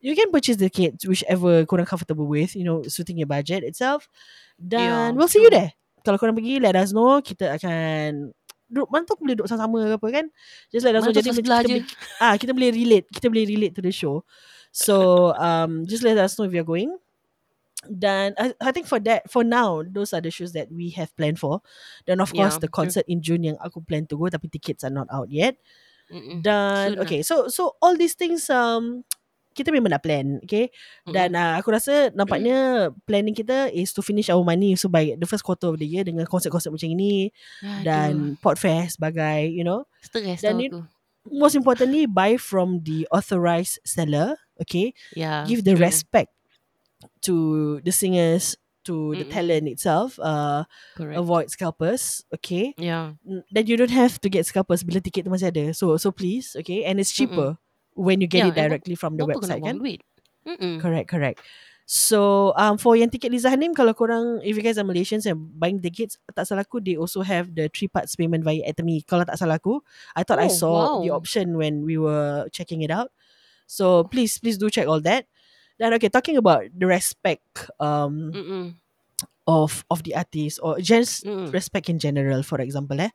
you 0.06 0.14
can 0.14 0.30
purchase 0.30 0.54
the 0.54 0.70
kit 0.70 1.02
whichever 1.02 1.66
korang 1.66 1.82
comfortable 1.90 2.30
with, 2.30 2.54
you 2.54 2.62
know, 2.62 2.86
suiting 2.86 3.18
your 3.18 3.26
budget 3.26 3.66
itself. 3.66 4.06
Dan 4.54 4.78
Yeah, 4.78 5.18
we'll 5.18 5.26
see 5.26 5.42
you 5.42 5.50
there. 5.50 5.74
Kalau 6.06 6.14
korang 6.22 6.38
pergi, 6.38 6.62
let 6.62 6.78
us 6.78 6.94
know. 6.94 7.18
Kita 7.18 7.58
akan 7.58 8.30
duduk 8.70 8.86
mana 8.90 9.06
tu 9.06 9.14
boleh 9.14 9.34
duduk 9.38 9.46
sama-sama 9.46 9.78
ke 9.78 9.94
apa 9.94 10.08
kan 10.10 10.26
just 10.74 10.82
let 10.82 10.98
us 10.98 11.06
know 11.06 11.14
jadi 11.14 11.30
kita 11.30 11.54
je. 11.70 11.86
ah 12.18 12.34
kita 12.34 12.50
boleh 12.50 12.74
relate 12.74 13.06
kita 13.14 13.30
boleh 13.30 13.46
relate 13.46 13.70
to 13.70 13.78
the 13.78 13.94
show 13.94 14.26
so 14.74 15.30
um 15.38 15.86
just 15.86 16.02
let 16.02 16.18
us 16.18 16.34
know 16.34 16.42
if 16.42 16.50
you're 16.50 16.66
going 16.66 16.90
dan 17.86 18.34
I, 18.34 18.58
I 18.58 18.74
think 18.74 18.90
for 18.90 18.98
that 19.06 19.30
for 19.30 19.46
now 19.46 19.86
those 19.86 20.10
are 20.10 20.18
the 20.18 20.34
shows 20.34 20.50
that 20.58 20.66
we 20.74 20.90
have 20.98 21.14
planned 21.14 21.38
for 21.38 21.62
then 22.10 22.18
of 22.18 22.34
course 22.34 22.58
Yeah, 22.58 22.66
the 22.66 22.66
true. 22.66 22.74
concert 22.74 23.06
in 23.06 23.22
June 23.22 23.46
yang 23.46 23.56
aku 23.62 23.86
plan 23.86 24.10
to 24.10 24.18
go 24.18 24.26
tapi 24.26 24.50
tickets 24.50 24.82
are 24.82 24.90
not 24.90 25.06
out 25.14 25.30
yet 25.30 25.54
Mm-mm. 26.10 26.42
dan 26.42 26.90
Soon 26.90 26.98
lah. 26.98 27.02
okay 27.06 27.20
so 27.22 27.46
so 27.46 27.78
all 27.78 27.94
these 27.94 28.18
things 28.18 28.50
um 28.50 29.06
kita 29.56 29.72
memang 29.72 29.88
nak 29.88 30.04
plan 30.04 30.36
okay? 30.44 30.68
Dan 31.08 31.32
uh, 31.32 31.56
aku 31.56 31.72
rasa 31.72 32.12
nampaknya 32.12 32.92
planning 33.08 33.32
kita 33.32 33.72
is 33.72 33.96
to 33.96 34.04
finish 34.04 34.28
our 34.28 34.44
money 34.44 34.76
so 34.76 34.92
by 34.92 35.16
the 35.16 35.24
first 35.24 35.40
quarter 35.40 35.72
of 35.72 35.80
the 35.80 35.88
year 35.88 36.04
dengan 36.04 36.28
konsert-konsert 36.28 36.68
macam 36.68 36.92
ini 36.92 37.32
Aduh, 37.64 37.80
dan 37.80 38.10
Podfest 38.44 39.00
sebagai 39.00 39.48
you 39.48 39.64
know? 39.64 39.88
Stres 40.04 40.44
dan 40.44 40.60
ni- 40.60 40.68
aku. 40.68 40.84
most 41.32 41.56
importantly 41.56 42.04
buy 42.04 42.36
from 42.36 42.84
the 42.84 43.08
authorized 43.08 43.80
seller 43.82 44.36
okay? 44.60 44.92
Yeah, 45.16 45.48
give 45.48 45.64
the 45.64 45.72
respect 45.80 46.30
to 47.24 47.34
the 47.80 47.90
singers 47.90 48.54
to 48.86 49.18
the 49.18 49.26
Mm-mm. 49.26 49.34
talent 49.34 49.66
itself 49.66 50.14
uh 50.22 50.62
Correct. 50.94 51.18
avoid 51.18 51.46
scalpers 51.50 52.22
okay? 52.30 52.70
Yeah. 52.78 53.18
Then 53.50 53.66
you 53.66 53.74
don't 53.74 53.90
have 53.90 54.22
to 54.22 54.30
get 54.30 54.46
scalpers 54.46 54.86
bila 54.86 55.02
tiket 55.02 55.26
tu 55.26 55.32
masih 55.34 55.50
ada. 55.50 55.74
So 55.74 55.98
so 55.98 56.14
please 56.14 56.54
okay? 56.54 56.86
And 56.86 57.02
it's 57.02 57.10
cheaper 57.10 57.58
when 57.96 58.20
you 58.20 58.28
get 58.28 58.44
Yeah, 58.44 58.52
it 58.52 58.54
directly 58.54 58.94
from 58.94 59.16
the 59.16 59.24
website 59.26 59.64
kan 59.64 59.80
duit? 59.80 60.00
Mm-mm. 60.46 60.78
Correct, 60.80 61.08
correct. 61.08 61.40
So 61.86 62.50
um 62.58 62.76
for 62.82 62.98
yang 62.98 63.10
tiket 63.14 63.30
Liza 63.30 63.48
Hanim 63.48 63.70
kalau 63.72 63.94
korang 63.94 64.42
if 64.42 64.58
you 64.58 64.62
guys 64.64 64.76
are 64.78 64.84
Malaysians 64.86 65.24
and 65.26 65.38
buying 65.56 65.78
tickets 65.78 66.18
tak 66.34 66.44
salah 66.46 66.66
aku 66.66 66.82
they 66.82 66.98
also 66.98 67.22
have 67.22 67.54
the 67.54 67.70
three 67.70 67.86
parts 67.86 68.18
payment 68.18 68.42
via 68.42 68.62
Atomy. 68.66 69.06
Kalau 69.06 69.22
tak 69.22 69.38
salah 69.38 69.56
aku, 69.62 69.80
I 70.18 70.26
thought 70.26 70.42
I 70.42 70.50
Oh, 70.50 70.58
saw 70.58 70.90
the 70.98 71.10
wow. 71.10 71.16
option 71.16 71.54
when 71.56 71.86
we 71.86 71.96
were 71.96 72.50
checking 72.50 72.82
it 72.82 72.90
out. 72.90 73.14
So 73.70 74.04
please 74.06 74.36
please 74.42 74.58
do 74.58 74.68
check 74.68 74.90
all 74.90 75.00
that. 75.06 75.26
Then 75.78 75.94
okay, 75.96 76.10
talking 76.10 76.36
about 76.36 76.66
the 76.74 76.86
respect 76.90 77.70
um 77.78 78.34
Mm-mm. 78.34 78.74
of 79.46 79.84
of 79.90 80.02
the 80.02 80.14
artist 80.16 80.58
or 80.62 80.78
just 80.82 81.24
Mm. 81.24 81.52
respect 81.54 81.88
in 81.88 81.98
general 81.98 82.42
for 82.42 82.60
example 82.60 82.98
eh. 83.00 83.10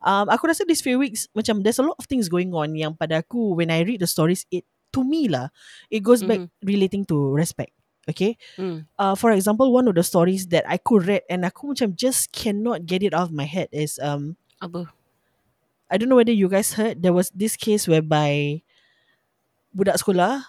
Um 0.00 0.32
aku 0.32 0.48
rasa 0.48 0.64
these 0.64 0.80
few 0.80 0.96
weeks 0.96 1.28
macam 1.36 1.60
there's 1.60 1.76
a 1.76 1.84
lot 1.84 1.96
of 2.00 2.08
things 2.08 2.32
going 2.32 2.52
on 2.56 2.72
yang 2.72 2.96
pada 2.96 3.20
aku 3.20 3.52
when 3.56 3.68
I 3.68 3.84
read 3.84 4.00
the 4.00 4.08
stories 4.08 4.48
it 4.48 4.64
to 4.96 5.04
me 5.04 5.28
lah 5.28 5.52
it 5.92 6.00
goes 6.00 6.24
back 6.24 6.40
relating 6.64 7.04
to 7.12 7.36
respect. 7.36 7.76
Okay? 8.08 8.34
Mm. 8.58 8.88
uh, 8.98 9.14
for 9.14 9.30
example, 9.30 9.70
one 9.70 9.86
of 9.86 9.94
the 9.94 10.02
stories 10.02 10.48
that 10.50 10.64
I 10.66 10.80
could 10.80 11.06
read 11.06 11.22
and 11.30 11.44
aku 11.46 11.76
macam 11.76 11.94
just 11.94 12.32
cannot 12.32 12.88
get 12.88 13.04
it 13.04 13.12
out 13.14 13.30
of 13.30 13.36
my 13.36 13.46
head 13.46 13.68
is 13.70 14.00
um 14.02 14.34
Apa? 14.58 14.88
I 15.86 15.94
don't 16.00 16.08
know 16.08 16.18
whether 16.18 16.34
you 16.34 16.48
guys 16.50 16.74
heard 16.74 17.04
there 17.04 17.14
was 17.14 17.30
this 17.36 17.54
case 17.54 17.86
whereby 17.86 18.62
budak 19.70 20.00
sekolah, 20.00 20.42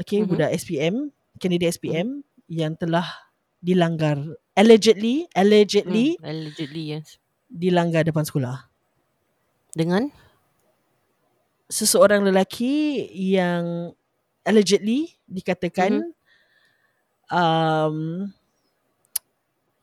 okay, 0.00 0.24
Mhm. 0.24 0.28
budak 0.32 0.50
SPM, 0.54 1.12
candidate 1.42 1.76
SPM 1.76 2.24
yang 2.48 2.76
telah 2.78 3.04
dilanggar 3.60 4.20
allegedly 4.56 5.24
allegedly 5.34 6.16
Mm. 6.20 6.24
Allegedly, 6.24 6.82
yes. 6.96 7.16
dilanggar 7.48 8.04
depan 8.04 8.24
sekolah. 8.24 8.68
Dengan? 9.74 10.08
Seseorang 11.66 12.22
lelaki 12.22 13.04
yang 13.10 13.90
allegedly 14.46 15.16
dikatakan 15.26 16.14
um 17.28 18.28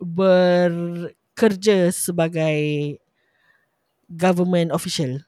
bekerja 0.02 1.90
sebagai 1.94 2.98
government 4.08 4.72
official, 4.72 5.22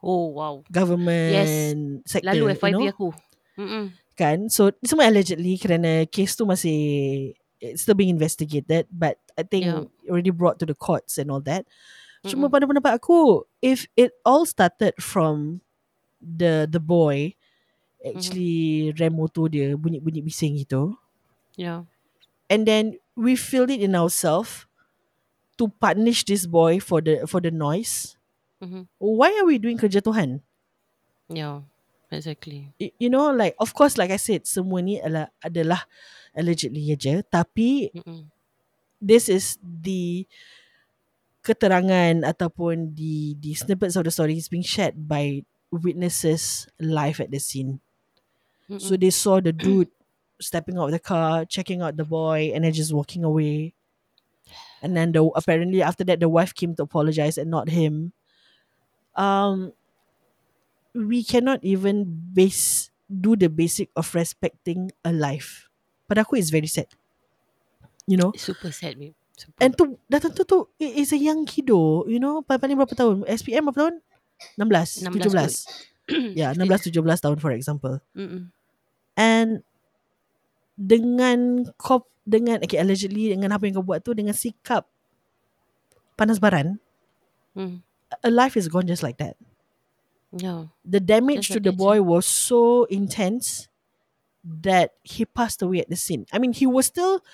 Oh, 0.00 0.30
wow. 0.34 0.62
government 0.70 2.04
sector, 2.06 2.30
Lalu 2.30 2.54
you 2.54 2.56
FYP 2.56 2.72
know, 2.74 2.86
aku. 2.88 3.08
Mm-mm. 3.58 3.84
kan? 4.14 4.46
So 4.52 4.70
semua 4.84 5.08
allegedly 5.08 5.56
kerana 5.58 6.06
case 6.06 6.36
tu 6.36 6.44
masih 6.46 6.78
it's 7.60 7.82
still 7.84 7.96
being 7.98 8.12
investigated, 8.12 8.86
but 8.92 9.18
I 9.36 9.42
think 9.44 9.66
Yeah. 9.68 9.84
already 10.08 10.30
brought 10.32 10.56
to 10.62 10.66
the 10.68 10.76
courts 10.76 11.18
and 11.20 11.28
all 11.28 11.42
that. 11.44 11.66
Cuma 12.24 12.46
Mm-mm. 12.48 12.52
pada 12.52 12.64
pendapat 12.68 12.92
aku, 13.00 13.44
if 13.60 13.86
it 13.96 14.12
all 14.24 14.44
started 14.44 14.96
from 15.00 15.60
the 16.20 16.68
the 16.68 16.80
boy 16.80 17.36
actually 18.00 18.92
rem 18.96 19.16
motor 19.16 19.48
dia 19.48 19.76
bunyi-bunyi 19.76 20.24
bising 20.24 20.56
gitu, 20.56 20.96
Yeah. 21.56 21.84
and 22.48 22.64
then 22.64 22.96
we 23.16 23.36
feel 23.36 23.68
it 23.68 23.80
in 23.84 23.92
ourselves 23.92 24.64
to 25.60 25.68
punish 25.80 26.24
this 26.24 26.48
boy 26.48 26.80
for 26.80 27.04
the 27.04 27.28
for 27.28 27.40
the 27.44 27.52
noise. 27.52 28.16
Mhm. 28.64 28.88
Why 28.96 29.32
are 29.36 29.44
we 29.44 29.60
doing 29.60 29.76
kerja 29.76 30.00
Tuhan? 30.00 30.40
Yeah. 31.28 31.64
Exactly. 32.10 32.72
Y- 32.80 32.96
You 32.98 33.06
know, 33.12 33.30
like 33.30 33.54
of 33.60 33.70
course, 33.76 33.94
like 33.94 34.10
I 34.10 34.18
said, 34.18 34.42
semua 34.42 34.82
ni 34.82 34.98
adalah, 34.98 35.30
adalah 35.44 35.86
allegedly 36.34 36.90
aja. 36.90 37.22
Tapi 37.22 37.94
Mm-mm. 37.94 38.26
this 38.98 39.30
is 39.30 39.60
the 39.62 40.26
keterangan 41.50 42.22
ataupun 42.22 42.94
the 42.94 43.34
the 43.42 43.58
snippets 43.58 43.98
of 43.98 44.06
the 44.06 44.14
story 44.14 44.38
is 44.38 44.46
being 44.46 44.62
shared 44.62 44.94
by 44.94 45.42
witnesses 45.74 46.70
live 46.78 47.18
at 47.18 47.34
the 47.34 47.42
scene. 47.42 47.82
Mm-mm. 48.70 48.78
So 48.78 48.94
they 48.94 49.10
saw 49.10 49.42
the 49.42 49.50
dude 49.50 49.90
stepping 50.38 50.78
out 50.78 50.94
of 50.94 50.94
the 50.94 51.02
car, 51.02 51.42
checking 51.42 51.82
out 51.82 51.98
the 51.98 52.06
boy, 52.06 52.54
and 52.54 52.62
then 52.62 52.70
just 52.70 52.94
walking 52.94 53.26
away. 53.26 53.74
And 54.78 54.94
then 54.94 55.10
the 55.10 55.26
apparently 55.34 55.82
after 55.82 56.06
that 56.06 56.22
the 56.22 56.30
wife 56.30 56.54
came 56.54 56.78
to 56.78 56.86
apologize 56.86 57.34
and 57.34 57.50
not 57.50 57.68
him. 57.68 58.14
Um 59.18 59.74
we 60.94 61.26
cannot 61.26 61.62
even 61.66 62.06
base 62.06 62.90
do 63.10 63.34
the 63.34 63.50
basic 63.50 63.90
of 63.98 64.06
respecting 64.14 64.94
a 65.02 65.10
life. 65.10 65.66
Pada 66.06 66.22
aku 66.22 66.38
it's 66.38 66.54
very 66.54 66.70
sad. 66.70 66.86
You 68.06 68.18
know? 68.18 68.32
Super 68.34 68.74
sad, 68.74 68.98
babe. 68.98 69.14
Super. 69.40 69.56
And 69.64 69.72
tu 69.72 69.96
dah 70.04 70.20
tentu 70.20 70.44
tu 70.44 70.68
it 70.76 71.00
is 71.00 71.16
a 71.16 71.20
young 71.20 71.48
kiddo, 71.48 72.04
you 72.04 72.20
know, 72.20 72.44
paling 72.44 72.76
berapa 72.76 72.92
tahun? 72.92 73.24
SPM 73.24 73.72
berapa 73.72 73.88
tahun? 73.88 73.94
16, 74.60 75.08
16 75.08 75.64
17. 76.12 76.36
ya, 76.36 76.52
16 76.56 76.92
17 76.92 77.24
tahun 77.24 77.38
for 77.40 77.52
example. 77.56 77.96
Mm-mm. 78.12 78.52
And 79.16 79.64
dengan 80.76 81.68
kau 81.80 82.04
dengan 82.28 82.60
okay, 82.60 82.76
allegedly 82.76 83.32
dengan 83.32 83.56
apa 83.56 83.64
yang 83.64 83.80
kau 83.80 83.84
buat 83.84 84.04
tu 84.04 84.12
dengan 84.12 84.36
sikap 84.36 84.84
panas 86.20 86.36
baran, 86.36 86.76
Mm. 87.50 87.82
a 88.22 88.30
life 88.30 88.54
is 88.54 88.70
gone 88.70 88.86
just 88.86 89.02
like 89.02 89.18
that. 89.18 89.34
Yeah. 90.30 90.70
The 90.86 91.02
damage 91.02 91.50
Just 91.50 91.58
to 91.58 91.58
like 91.58 91.66
the 91.66 91.74
boy 91.74 91.98
was 91.98 92.26
so 92.26 92.86
intense 92.86 93.66
that 94.46 94.94
he 95.02 95.26
passed 95.26 95.60
away 95.62 95.82
at 95.82 95.90
the 95.90 95.98
scene. 95.98 96.30
I 96.30 96.38
mean, 96.38 96.54
he 96.54 96.66
was 96.66 96.86
still 96.86 97.26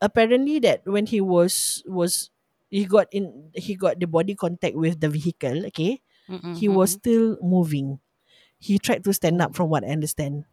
apparently 0.00 0.58
that 0.60 0.84
when 0.84 1.06
he 1.06 1.20
was 1.20 1.82
was 1.86 2.30
he 2.68 2.84
got 2.84 3.06
in 3.12 3.50
he 3.54 3.74
got 3.74 3.98
the 4.00 4.06
body 4.06 4.34
contact 4.34 4.76
with 4.76 5.00
the 5.00 5.08
vehicle, 5.08 5.66
okay? 5.72 6.00
Mm-mm, 6.28 6.58
he 6.58 6.66
was 6.68 6.98
still 6.98 7.38
moving. 7.42 7.98
He 8.58 8.78
tried 8.80 9.04
to 9.04 9.12
stand 9.14 9.38
up 9.40 9.54
from 9.54 9.70
what 9.70 9.84
I 9.84 9.94
understand. 9.94 10.44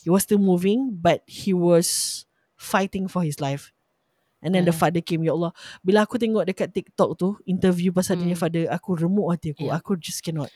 He 0.00 0.08
was 0.08 0.24
still 0.24 0.40
moving, 0.40 0.96
but 0.96 1.20
he 1.28 1.52
was 1.52 2.24
fighting 2.56 3.04
for 3.08 3.20
his 3.22 3.36
life. 3.40 3.72
And 4.40 4.56
then 4.56 4.64
the 4.64 4.72
Yeah. 4.72 4.80
father 4.80 5.04
came, 5.04 5.20
Ya 5.20 5.36
Allah. 5.36 5.52
Bila 5.84 6.08
aku 6.08 6.16
tengok 6.16 6.48
dekat 6.48 6.72
TikTok 6.72 7.20
tu, 7.20 7.36
interview 7.44 7.92
pasal 7.92 8.16
dia 8.16 8.32
Mm. 8.32 8.40
father, 8.40 8.64
aku 8.72 8.96
remuk 8.96 9.28
hati 9.36 9.52
aku. 9.52 9.68
Yeah. 9.68 9.76
Aku 9.76 9.92
just 10.00 10.24
cannot. 10.24 10.48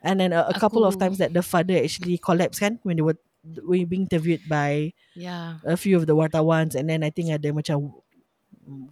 And 0.00 0.16
then 0.16 0.32
a, 0.32 0.48
a 0.48 0.56
couple 0.56 0.80
of 0.88 0.96
Aku- 0.96 1.04
times 1.04 1.20
that 1.20 1.36
the 1.36 1.44
father 1.44 1.76
actually 1.76 2.16
collapsed 2.16 2.64
kan, 2.64 2.80
when 2.80 2.96
they 2.96 3.04
were, 3.04 3.20
were 3.42 3.80
being 3.88 4.04
interviewed 4.04 4.44
by 4.46 4.92
Yeah. 5.16 5.60
a 5.64 5.76
few 5.76 5.96
of 5.96 6.04
the 6.04 6.14
wartawans. 6.14 6.76
And 6.76 6.88
then 6.88 7.00
I 7.00 7.10
think 7.10 7.32
ada 7.32 7.50
macam 7.50 7.92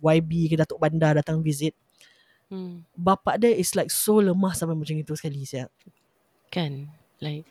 YB 0.03 0.51
ke 0.51 0.55
Datuk 0.57 0.81
Bandar 0.81 1.21
datang 1.21 1.45
visit. 1.45 1.77
Hmm. 2.49 2.89
Bapak 2.97 3.37
dia 3.39 3.53
is 3.53 3.77
like 3.77 3.93
so 3.93 4.25
lemah 4.25 4.57
sampai 4.57 4.73
macam 4.73 4.97
itu 4.97 5.13
sekali 5.13 5.45
siap. 5.45 5.69
Kan 6.49 6.89
Like 7.21 7.45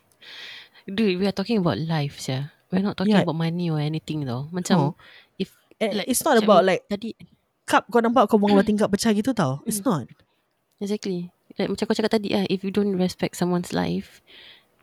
Dude 0.90 1.22
we 1.22 1.30
are 1.30 1.36
talking 1.36 1.62
about 1.62 1.78
life 1.78 2.18
yeah. 2.26 2.50
We're 2.74 2.82
not 2.82 2.98
talking 2.98 3.14
Yeah. 3.14 3.22
about 3.22 3.38
money 3.38 3.70
or 3.70 3.78
anything 3.78 4.26
though 4.26 4.50
Macam 4.50 4.92
Oh. 4.92 4.94
If 5.38 5.54
And 5.78 6.02
like, 6.02 6.10
it's 6.10 6.26
not 6.26 6.42
macam 6.42 6.50
about 6.50 6.62
like 6.66 6.82
Tadi 6.90 7.14
cup 7.70 7.86
kau 7.94 8.02
nampak 8.02 8.26
kau 8.26 8.42
bangun 8.42 8.66
tingkap 8.66 8.90
pecah 8.90 9.14
gitu 9.14 9.38
tau. 9.38 9.62
It's 9.70 9.86
not. 9.86 10.10
Exactly 10.82 11.30
Like 11.62 11.70
macam 11.70 11.86
kau 11.86 11.94
cakap 11.94 12.18
tadi 12.18 12.34
lah 12.34 12.50
If 12.50 12.66
you 12.66 12.74
don't 12.74 12.98
respect 12.98 13.38
someone's 13.38 13.78
life 13.78 14.26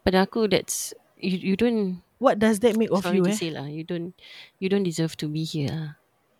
Pada 0.06 0.30
aku 0.30 0.46
that's 0.46 0.94
You 1.24 1.40
you 1.40 1.56
don't 1.56 2.04
What 2.20 2.36
does 2.38 2.60
that 2.60 2.76
make 2.76 2.92
of 2.92 3.00
Sorry 3.02 3.18
you 3.18 3.24
to 3.26 3.32
eh? 3.32 3.36
say 3.36 3.48
lah 3.50 3.64
You 3.64 3.82
don't 3.82 4.12
You 4.60 4.68
don't 4.68 4.84
deserve 4.84 5.16
to 5.24 5.26
be 5.26 5.42
here 5.48 5.72
lah 5.72 5.90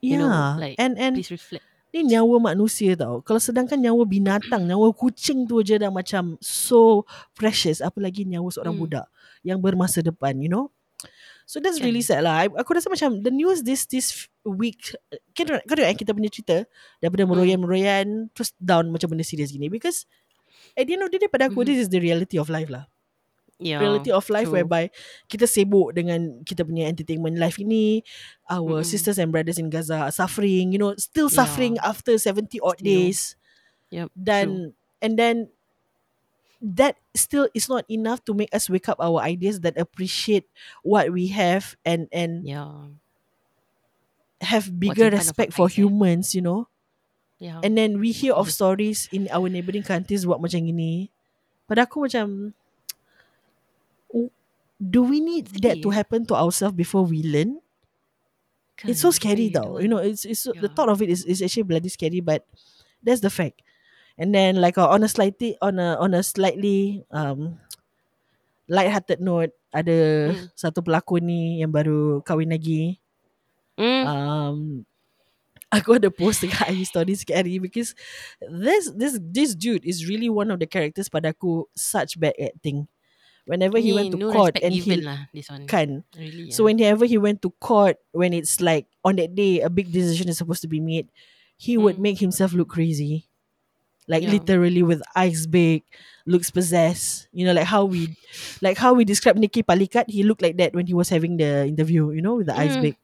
Yeah. 0.05 0.13
you 0.13 0.21
know, 0.21 0.29
like, 0.61 0.77
and 0.77 1.01
and 1.01 1.17
Please 1.17 1.33
reflect 1.33 1.65
ni 1.95 2.03
nyawa 2.11 2.43
manusia 2.53 2.99
tau. 2.99 3.23
Kalau 3.23 3.39
sedangkan 3.39 3.79
nyawa 3.79 4.03
binatang, 4.03 4.67
nyawa 4.67 4.91
kucing 4.91 5.47
tu 5.47 5.63
je 5.63 5.79
dah 5.79 5.95
macam 5.95 6.35
so 6.43 7.07
precious. 7.39 7.79
Apa 7.79 8.03
lagi 8.03 8.27
nyawa 8.27 8.51
seorang 8.51 8.75
Hmm. 8.75 8.83
budak 8.83 9.07
yang 9.47 9.63
bermasa 9.63 10.03
depan, 10.03 10.43
you 10.43 10.51
know? 10.51 10.75
So 11.47 11.63
that's 11.63 11.79
Kan. 11.79 11.87
really 11.87 12.03
sad 12.03 12.27
lah. 12.27 12.35
I, 12.43 12.51
aku 12.51 12.75
rasa 12.75 12.91
macam 12.91 13.23
the 13.23 13.31
news 13.31 13.63
this 13.63 13.87
this 13.87 14.27
week, 14.43 14.91
kau 15.39 15.47
tengok 15.47 15.87
eh, 15.87 15.95
kita 15.95 16.11
punya 16.11 16.35
cerita 16.35 16.67
daripada 16.99 17.23
Hmm. 17.25 17.31
meroyan-meroyan 17.31 18.07
terus 18.35 18.51
down 18.59 18.91
macam 18.91 19.15
benda 19.15 19.23
serius 19.23 19.55
gini. 19.55 19.71
Because 19.71 20.03
at 20.75 20.91
the 20.91 20.99
end 20.99 21.07
of 21.07 21.15
the 21.15 21.23
day 21.23 21.31
pada 21.31 21.47
aku, 21.47 21.63
Mhm. 21.63 21.67
this 21.71 21.79
is 21.79 21.89
the 21.95 22.03
reality 22.03 22.43
of 22.43 22.51
life 22.51 22.69
lah. 22.69 22.91
Yeah, 23.65 23.81
reality 23.81 24.13
of 24.13 24.29
life 24.29 24.45
true. 24.45 24.61
whereby 24.61 24.93
kita 25.27 25.49
sibuk 25.49 25.97
dengan 25.97 26.45
kita 26.45 26.69
punya 26.69 26.85
entertainment 26.85 27.41
life 27.41 27.57
ini 27.57 28.05
our 28.53 28.85
Mm-mm. 28.85 28.87
sisters 28.87 29.17
and 29.17 29.33
brothers 29.33 29.57
in 29.57 29.73
Gaza 29.73 30.05
are 30.07 30.15
suffering 30.15 30.69
you 30.69 30.79
know 30.79 30.93
still 31.01 31.33
Yeah. 31.33 31.41
suffering 31.41 31.75
after 31.81 32.13
70 32.21 32.61
odd 32.61 32.77
Still. 32.79 32.85
days 32.85 33.41
Yep, 33.89 34.11
dan 34.13 34.77
and 35.01 35.15
then 35.17 35.49
that 36.61 36.97
still 37.15 37.47
is 37.55 37.69
not 37.69 37.85
enough 37.89 38.25
to 38.25 38.33
make 38.35 38.51
us 38.53 38.69
wake 38.69 38.89
up 38.89 38.97
our 38.99 39.21
ideas 39.21 39.61
that 39.63 39.77
appreciate 39.79 40.45
what 40.85 41.13
we 41.13 41.29
have 41.33 41.77
and 41.85 42.09
and 42.13 42.45
Yeah 42.45 42.93
have 44.45 44.69
bigger 44.77 45.09
of 45.09 45.17
respect 45.17 45.53
for 45.57 45.67
eyes, 45.67 45.73
eh? 45.79 45.83
humans 45.85 46.35
you 46.35 46.43
know 46.45 46.69
Yeah 47.41 47.61
and 47.65 47.77
then 47.79 47.99
we 48.01 48.13
hear 48.13 48.33
of 48.37 48.51
stories 48.53 49.09
in 49.11 49.29
our 49.33 49.49
neighbouring 49.49 49.83
countries 49.87 50.25
buat 50.29 50.37
macam 50.41 50.65
ini 50.65 51.09
pada 51.65 51.89
aku 51.89 52.05
macam 52.05 52.53
do 54.91 55.03
we 55.03 55.21
need 55.21 55.49
that 55.65 55.81
to 55.83 55.91
happen 55.91 56.27
to 56.27 56.35
ourselves 56.37 56.77
before 56.77 57.05
we 57.05 57.23
learn 57.25 57.61
kan, 58.77 58.91
it's 58.91 59.01
so 59.01 59.11
scary 59.11 59.49
though. 59.49 59.79
You 59.79 59.89
know, 59.89 59.99
it's 60.03 60.25
it's 60.25 60.41
so, 60.47 60.53
the 60.53 60.69
Yeah. 60.69 60.75
thought 60.75 60.89
of 60.91 61.03
it 61.03 61.11
is, 61.11 61.25
is 61.25 61.43
actually 61.43 61.65
bloody 61.69 61.89
scary, 61.89 62.21
but 62.21 62.45
that's 63.03 63.21
the 63.21 63.31
fact. 63.31 63.63
And 64.19 64.35
then 64.35 64.57
like 64.61 64.79
uh, 64.79 64.89
on 64.89 65.03
a 65.03 65.09
slightly 65.11 65.57
on 65.63 65.79
a 65.79 65.97
on 65.99 66.15
a 66.15 66.23
slightly 66.23 67.05
um 67.11 67.59
light-hearted 68.69 69.21
note, 69.21 69.53
ada 69.75 70.33
Hmm. 70.33 70.49
satu 70.57 70.81
pelakon 70.81 71.27
ni 71.29 71.61
yang 71.61 71.73
baru 71.73 72.23
kahwin 72.25 72.49
lagi. 72.53 72.97
Mm. 73.79 74.05
Um 74.07 74.57
aku 75.75 75.99
ada 75.99 76.09
post 76.13 76.47
dekat 76.47 76.71
IG 76.73 76.87
story 76.87 77.15
sikit 77.19 77.43
hari 77.43 77.59
because 77.59 77.93
this 78.41 78.91
this 78.95 79.19
this 79.21 79.53
dude 79.59 79.83
is 79.83 80.07
really 80.07 80.31
one 80.31 80.49
of 80.55 80.59
the 80.63 80.69
characters 80.71 81.11
pada 81.11 81.35
aku 81.35 81.67
such 81.75 82.17
bad 82.21 82.35
acting. 82.39 82.87
Whenever 83.45 83.77
he 83.79 83.93
Ni 83.93 83.97
went 83.97 84.11
to 84.13 84.19
no 84.19 84.33
court 84.33 84.57
and 84.65 84.73
he 84.73 84.97
lah 85.05 85.29
this 85.35 85.53
one 85.53 85.69
kan 85.69 86.01
really 86.17 86.49
So 86.49 86.65
whenever 86.65 87.05
he 87.05 87.21
went 87.21 87.45
to 87.45 87.53
court, 87.61 88.01
when 88.17 88.33
it's 88.33 88.61
like 88.61 88.89
on 89.05 89.17
that 89.21 89.37
day 89.37 89.61
a 89.61 89.69
big 89.69 89.93
decision 89.93 90.33
is 90.33 90.41
supposed 90.41 90.65
to 90.65 90.71
be 90.71 90.81
made, 90.81 91.13
he 91.61 91.77
would 91.77 92.01
Mm. 92.01 92.05
make 92.09 92.19
himself 92.25 92.57
look 92.57 92.73
crazy. 92.73 93.29
Like 94.09 94.25
Yeah. 94.25 94.37
literally 94.37 94.85
with 94.85 95.01
eyes 95.17 95.49
big, 95.49 95.85
looks 96.29 96.49
possessed. 96.53 97.29
You 97.33 97.45
know, 97.49 97.57
like 97.57 97.69
how 97.69 97.85
we 97.85 98.17
like 98.61 98.77
how 98.77 98.93
we 98.97 99.05
describe 99.05 99.37
Nikki 99.37 99.65
Palikat, 99.65 100.09
he 100.13 100.25
looked 100.25 100.43
like 100.45 100.57
that 100.61 100.73
when 100.77 100.89
he 100.89 100.93
was 100.97 101.09
having 101.09 101.37
the 101.37 101.65
interview, 101.69 102.13
you 102.13 102.21
know, 102.21 102.37
with 102.41 102.49
the 102.49 102.57
eyes 102.57 102.77
Mm. 102.77 102.97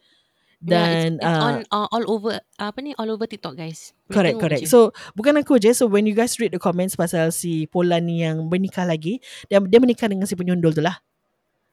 Big. 0.61 0.72
yeah, 0.72 0.84
Dan 0.86 1.16
it's, 1.16 1.24
it's 1.24 1.24
uh, 1.24 1.40
on 1.42 1.54
uh, 1.72 1.88
all 1.90 2.04
over 2.06 2.36
apa 2.61 2.78
ni 2.84 2.92
all 3.00 3.08
over 3.11 3.24
TikTok 3.24 3.56
guys 3.56 3.96
Boleh 4.06 4.12
Correct, 4.12 4.36
tengok 4.36 4.42
correct. 4.44 4.62
je. 4.62 4.68
So 4.68 4.78
bukan 5.16 5.34
aku 5.40 5.56
je. 5.58 5.70
So 5.72 5.88
when 5.88 6.04
you 6.04 6.14
guys 6.14 6.36
read 6.36 6.52
the 6.52 6.61
comments 6.61 6.94
pasal 6.98 7.32
si 7.32 7.64
Polan 7.70 8.06
ni 8.06 8.22
yang 8.26 8.44
menikah 8.50 8.84
lagi, 8.84 9.18
dia 9.48 9.58
dia 9.62 9.78
menikah 9.80 10.06
dengan 10.11 10.26
si 10.28 10.36
penyondol 10.36 10.74
tu 10.74 10.82
lah. 10.84 11.00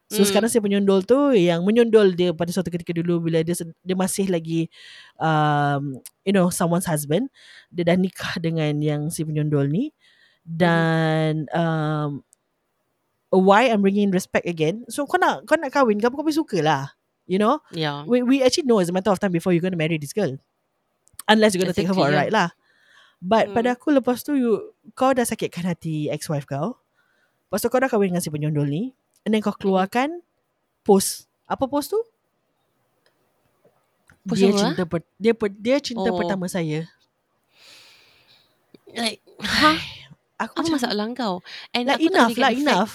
So 0.07 0.23
Hmm. 0.23 0.31
sekarang 0.31 0.47
si 0.47 0.63
penyondol 0.63 1.03
tu 1.03 1.35
yang 1.35 1.67
menyondol 1.67 2.15
dia 2.15 2.31
pada 2.31 2.47
suatu 2.55 2.71
ketika 2.71 2.95
dulu 2.95 3.27
bila 3.27 3.43
dia 3.43 3.51
dia 3.83 3.95
masih 3.97 4.31
lagi 4.31 4.71
um, 5.19 5.99
you 6.23 6.31
know 6.31 6.47
someone's 6.47 6.88
husband, 6.88 7.27
dia 7.67 7.83
dah 7.83 7.97
nikah 7.99 8.39
dengan 8.39 8.79
yang 8.79 9.11
si 9.11 9.27
penyondol 9.27 9.67
ni 9.67 9.91
dan 10.47 11.43
um, 11.51 12.23
why 13.35 13.67
I'm 13.67 13.83
bringing 13.83 14.09
respect 14.15 14.47
again. 14.47 14.88
So 14.88 15.03
kau 15.03 15.19
nak 15.19 15.43
kau 15.43 15.59
nak 15.59 15.75
kahwin, 15.75 15.99
kau 15.99 16.07
kau 16.15 16.23
pun 16.23 16.31
suka 16.31 16.63
lah. 16.63 16.96
You 17.28 17.38
know, 17.38 17.59
yeah 17.69 18.07
we 18.07 18.23
we 18.23 18.39
actually 18.39 18.63
know 18.63 18.80
it's 18.80 18.88
a 18.88 18.95
matter 18.95 19.11
of 19.11 19.19
time 19.19 19.30
before 19.30 19.51
you're 19.51 19.59
going 19.59 19.75
to 19.75 19.80
marry 19.80 19.99
this 19.99 20.11
girl. 20.11 20.39
Unless 21.28 21.53
you're 21.53 21.61
going 21.61 21.69
to 21.69 21.75
take 21.75 21.86
her 21.86 21.93
for 21.93 22.07
a 22.07 22.15
ride 22.15 22.32
lah. 22.32 22.55
But 23.19 23.51
Hmm. 23.51 23.55
pada 23.55 23.69
aku 23.75 23.91
lepas 23.91 24.23
tu 24.23 24.32
you, 24.34 24.53
kau 24.93 25.11
dah 25.11 25.25
sakitkan 25.25 25.67
hati 25.67 26.07
ex-wife 26.07 26.45
kau. 26.45 26.80
Lepas 27.45 27.59
tu 27.59 27.67
kau 27.67 27.78
dah 27.78 27.88
kahwin 27.88 28.09
dengan 28.09 28.23
si 28.23 28.32
penyondol 28.32 28.63
ni. 28.63 28.95
And 29.28 29.36
then 29.36 29.41
kau 29.41 29.51
keluarkan 29.51 30.23
post. 30.82 31.28
Apa 31.43 31.67
post 31.67 31.91
tu? 31.91 31.99
Post 34.23 34.39
dia 34.39 34.47
apa, 34.47 34.59
cinta 34.61 34.84
per, 34.84 34.99
dia 35.15 35.34
per, 35.34 35.49
dia 35.49 35.78
cinta 35.80 36.07
Oh. 36.07 36.15
pertama 36.15 36.47
saya. 36.47 36.88
like 38.89 39.19
ha 39.43 39.75
Aku 40.47 40.53
apa 40.53 40.61
macam 40.63 40.73
masalah 40.78 41.05
kau 41.11 41.34
and 41.73 41.89
like 41.89 41.97
aku 41.97 42.07
enough 42.07 42.36
lah 42.38 42.49
fact- 42.53 42.61
enough. 42.61 42.93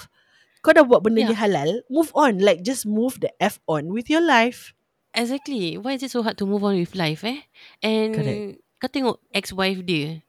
Kau 0.62 0.70
dah 0.70 0.86
buat 0.86 1.02
benda 1.02 1.26
ni 1.26 1.34
Yeah. 1.34 1.42
halal, 1.42 1.70
move 1.90 2.14
on. 2.14 2.38
Like 2.38 2.62
just 2.62 2.86
move 2.86 3.18
the 3.18 3.34
F 3.42 3.58
on 3.66 3.90
with 3.90 4.06
your 4.06 4.22
life. 4.22 4.70
Exactly. 5.12 5.76
Why 5.76 5.98
is 5.98 6.06
it 6.06 6.14
so 6.14 6.22
hard 6.22 6.38
to 6.38 6.46
move 6.46 6.62
on 6.62 6.78
with 6.78 6.94
life 6.94 7.26
eh? 7.26 7.42
And 7.82 8.14
Correct. 8.14 8.62
kau 8.78 8.88
tengok 8.90 9.16
ex-wife 9.30 9.82
dia, 9.82 10.22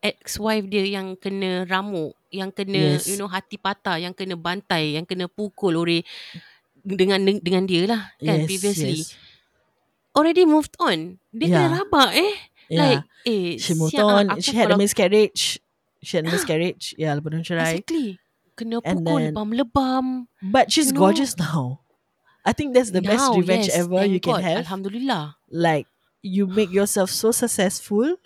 ex-wife 0.00 0.64
dia 0.68 0.84
yang 0.86 1.16
kena 1.16 1.64
ramuk, 1.64 2.14
yang 2.30 2.52
kena 2.52 3.00
Yes. 3.00 3.08
you 3.08 3.16
know 3.16 3.28
hati 3.28 3.56
patah, 3.56 3.96
yang 4.00 4.12
kena 4.12 4.36
bantai, 4.36 4.96
yang 4.96 5.04
kena 5.08 5.26
pukul 5.26 5.74
oleh 5.76 6.04
dengan 6.84 7.20
dengan 7.20 7.64
dia 7.64 7.84
lah 7.88 8.02
kan 8.20 8.44
previously. 8.44 9.02
yes. 9.04 9.16
Already 10.16 10.44
moved 10.44 10.76
on. 10.80 11.16
Dia 11.32 11.48
Yeah. 11.48 11.52
kena 11.64 11.68
rabak 11.82 12.10
eh. 12.12 12.32
Yeah. 12.68 12.78
Like 12.78 13.04
eh 13.24 13.56
she 13.56 13.72
moved 13.72 13.96
ah, 13.96 14.20
on. 14.20 14.24
She 14.44 14.52
had 14.52 14.68
a 14.68 14.76
miscarriage. 14.76 15.56
She 16.04 16.14
had 16.20 16.28
a 16.28 16.30
miscarriage. 16.30 16.92
Yeah, 17.00 17.16
lepas 17.16 17.32
tu 17.32 17.40
cerai. 17.42 17.80
Exactly. 17.80 18.20
Kena 18.58 18.82
And 18.82 19.06
pukul 19.06 19.18
then- 19.22 19.34
lebam-lebam. 19.34 20.04
But 20.42 20.72
she's 20.74 20.90
You 20.90 20.98
know- 20.98 21.06
gorgeous 21.06 21.38
now. 21.38 21.80
I 22.44 22.50
think 22.52 22.74
that's 22.74 22.90
the 22.90 23.02
best 23.02 23.30
Now, 23.30 23.38
revenge 23.38 23.68
yes, 23.70 23.76
ever 23.86 24.02
you 24.08 24.18
can 24.18 24.40
have. 24.42 24.64
Alhamdulillah. 24.66 25.36
Like 25.52 25.86
you 26.22 26.46
make 26.50 26.72
yourself 26.74 27.10
so 27.14 27.30
successful. 27.30 28.16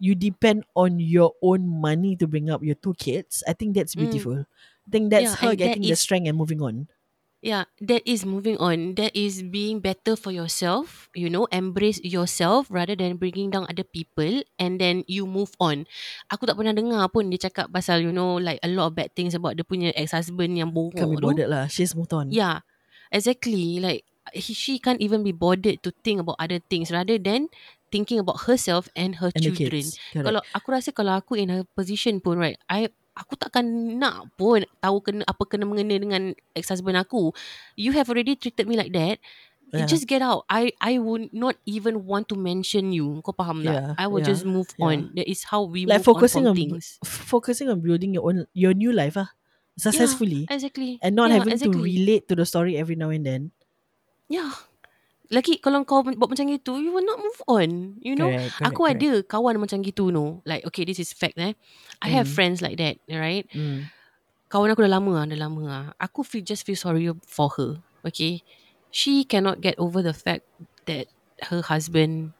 You 0.00 0.14
depend 0.16 0.64
on 0.74 0.98
your 1.00 1.32
own 1.40 1.68
money 1.68 2.16
to 2.16 2.26
bring 2.26 2.48
up 2.50 2.64
your 2.64 2.74
two 2.74 2.92
kids. 2.96 3.44
I 3.46 3.52
think 3.52 3.76
that's 3.76 3.94
Mm. 3.94 4.00
beautiful. 4.08 4.38
I 4.44 4.88
think 4.90 5.10
that's 5.12 5.36
Yeah, 5.36 5.40
her 5.44 5.50
and 5.54 5.58
that 5.60 5.64
getting 5.76 5.82
the 5.88 5.94
strength 5.96 6.26
and 6.28 6.36
moving 6.36 6.60
on. 6.60 6.88
Yeah, 7.40 7.64
that 7.80 8.04
is 8.04 8.28
moving 8.28 8.60
on. 8.60 9.00
That 9.00 9.16
is 9.16 9.40
being 9.40 9.80
better 9.80 10.12
for 10.12 10.28
yourself. 10.28 11.08
You 11.16 11.32
know, 11.32 11.48
embrace 11.48 11.96
yourself 12.04 12.68
rather 12.68 12.92
than 12.92 13.16
bringing 13.16 13.48
down 13.48 13.64
other 13.64 13.80
people, 13.80 14.44
and 14.60 14.76
then 14.76 15.08
you 15.08 15.24
move 15.24 15.56
on. 15.56 15.88
Aku 16.28 16.44
tak 16.44 16.60
pernah 16.60 16.76
dengar 16.76 17.08
pun 17.08 17.32
dia 17.32 17.40
cakap 17.48 17.72
pasal 17.72 18.04
you 18.04 18.12
know 18.12 18.36
like 18.36 18.60
a 18.60 18.68
lot 18.68 18.92
of 18.92 18.96
bad 19.00 19.08
things 19.16 19.32
about 19.32 19.56
dia 19.56 19.64
punya 19.64 19.88
ex 19.96 20.12
husband 20.12 20.52
yang 20.52 20.68
bongok 20.68 21.00
Can't 21.00 21.12
be 21.12 21.16
tu. 21.16 21.24
bothered 21.32 21.48
lah. 21.48 21.64
She's 21.64 21.96
moved 21.96 22.12
on. 22.12 22.28
Yeah, 22.28 22.60
exactly. 23.08 23.80
Like 23.80 24.04
he, 24.36 24.52
she 24.52 24.76
can't 24.76 25.00
even 25.00 25.24
be 25.24 25.32
bothered 25.32 25.80
to 25.80 25.90
think 26.04 26.20
about 26.20 26.36
other 26.36 26.60
things 26.60 26.92
rather 26.92 27.16
than 27.16 27.48
thinking 27.88 28.20
about 28.20 28.46
herself 28.46 28.92
and 28.94 29.16
her 29.18 29.32
And 29.32 29.40
the 29.40 29.50
children. 29.50 29.80
kids. 29.88 29.96
Correct. 30.12 30.28
Kalau 30.28 30.40
aku 30.54 30.68
rasa 30.70 30.92
kalau 30.92 31.16
aku 31.18 31.40
in 31.40 31.48
her 31.50 31.64
position 31.72 32.20
pun 32.20 32.36
right, 32.36 32.60
I 32.68 32.92
aku 33.20 33.36
takkan 33.36 33.64
nak 34.00 34.32
pun 34.40 34.64
tahu 34.80 34.96
kena 35.04 35.22
apa 35.28 35.42
kena 35.44 35.68
mengena 35.68 36.00
dengan 36.00 36.32
ex 36.56 36.72
husband 36.72 36.96
aku. 36.96 37.36
You 37.76 37.92
have 37.92 38.08
already 38.08 38.34
treated 38.34 38.64
me 38.64 38.80
like 38.80 38.96
that. 38.96 39.20
Yeah. 39.70 39.86
Just 39.86 40.10
get 40.10 40.18
out. 40.18 40.50
I 40.50 40.74
I 40.82 40.98
would 40.98 41.30
not 41.30 41.54
even 41.62 42.02
want 42.02 42.26
to 42.32 42.36
mention 42.36 42.90
you. 42.90 43.22
Kau 43.22 43.30
faham 43.30 43.62
tak? 43.62 43.70
Yeah, 43.70 43.88
I 43.94 44.10
will 44.10 44.18
yeah, 44.18 44.34
just 44.34 44.42
move 44.42 44.66
yeah. 44.74 44.90
on. 44.90 44.96
That 45.14 45.30
is 45.30 45.46
how 45.46 45.62
we 45.62 45.86
Like 45.86 46.02
move 46.02 46.10
focusing 46.10 46.42
on 46.50 46.58
on, 46.58 46.58
things. 46.58 46.98
focusing 47.06 47.70
on 47.70 47.78
building 47.78 48.10
your 48.18 48.26
own 48.26 48.50
your 48.50 48.74
new 48.74 48.90
life 48.90 49.14
ah 49.14 49.30
successfully 49.78 50.44
Exactly. 50.50 50.98
and 51.00 51.14
not 51.14 51.30
yeah, 51.30 51.40
having 51.40 51.54
to 51.56 51.70
exactly. 51.70 51.86
relate 51.86 52.26
to 52.28 52.34
the 52.34 52.44
story 52.44 52.74
every 52.76 52.98
now 52.98 53.14
and 53.14 53.22
then. 53.22 53.42
Yeah. 54.26 54.52
Lagi 55.30 55.62
kalau 55.62 55.86
kau 55.86 56.02
buat 56.02 56.18
macam 56.18 56.50
gitu, 56.50 56.82
you 56.82 56.90
will 56.90 57.06
not 57.06 57.22
move 57.22 57.40
on. 57.46 57.94
You 58.02 58.18
know? 58.18 58.26
Correct, 58.34 58.50
correct, 58.58 58.66
aku 58.66 58.80
correct. 58.82 58.98
ada 58.98 59.10
kawan 59.30 59.56
macam 59.62 59.78
gitu 59.86 60.10
no. 60.10 60.42
Like 60.42 60.66
okay, 60.66 60.82
this 60.82 60.98
is 60.98 61.14
fact 61.14 61.38
eh. 61.38 61.54
I 62.02 62.08
have 62.10 62.26
Mm. 62.26 62.34
friends 62.34 62.58
like 62.58 62.82
that, 62.82 62.98
right? 63.06 63.46
Mm. 63.54 63.86
Kawan 64.50 64.74
aku 64.74 64.82
dah 64.82 64.98
lama 64.98 65.22
lah, 65.22 65.24
dah 65.30 65.38
lama 65.38 65.62
lah. 65.62 65.84
Aku 66.02 66.26
feel 66.26 66.42
just 66.42 66.66
feel 66.66 66.74
sorry 66.74 67.06
for 67.30 67.46
her. 67.54 67.78
Okay. 68.02 68.42
She 68.90 69.22
cannot 69.22 69.62
get 69.62 69.78
over 69.78 70.02
the 70.02 70.10
fact 70.10 70.42
that 70.90 71.06
her 71.46 71.62
husband 71.62 72.34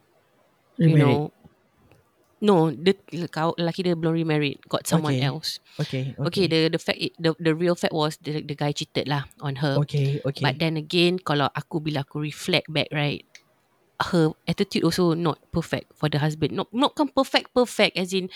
you 0.74 0.90
Remarried. 0.90 1.30
know. 1.30 1.30
No, 2.40 2.72
the 2.72 2.96
kau 3.28 3.52
lelaki 3.60 3.84
dia 3.84 3.92
belum 3.92 4.16
remarried, 4.16 4.64
got 4.64 4.88
someone 4.88 5.12
Okay. 5.12 5.28
else. 5.28 5.60
Okay. 5.76 6.16
Okay, 6.16 6.48
the 6.48 6.72
the 6.72 6.80
fact 6.80 6.96
it- 6.96 7.12
the 7.20 7.36
the 7.36 7.52
real 7.52 7.76
fact 7.76 7.92
was 7.92 8.16
the 8.24 8.40
the 8.40 8.56
guy 8.56 8.72
cheated 8.72 9.04
lah 9.12 9.28
on 9.44 9.60
her. 9.60 9.76
Okay. 9.84 10.24
Okay. 10.24 10.40
But 10.40 10.56
then 10.56 10.80
again, 10.80 11.20
kalau 11.20 11.52
aku 11.52 11.84
bila 11.84 12.00
aku 12.00 12.16
reflect 12.24 12.72
back, 12.72 12.88
right, 12.96 13.28
her 14.08 14.32
attitude 14.48 14.88
also 14.88 15.12
not 15.12 15.36
perfect 15.52 15.92
for 15.92 16.08
the 16.08 16.16
husband. 16.16 16.56
Not 16.56 16.72
not 16.72 16.96
kan 16.96 17.12
perfect 17.12 17.52
perfect 17.52 18.00
as 18.00 18.16
in 18.16 18.32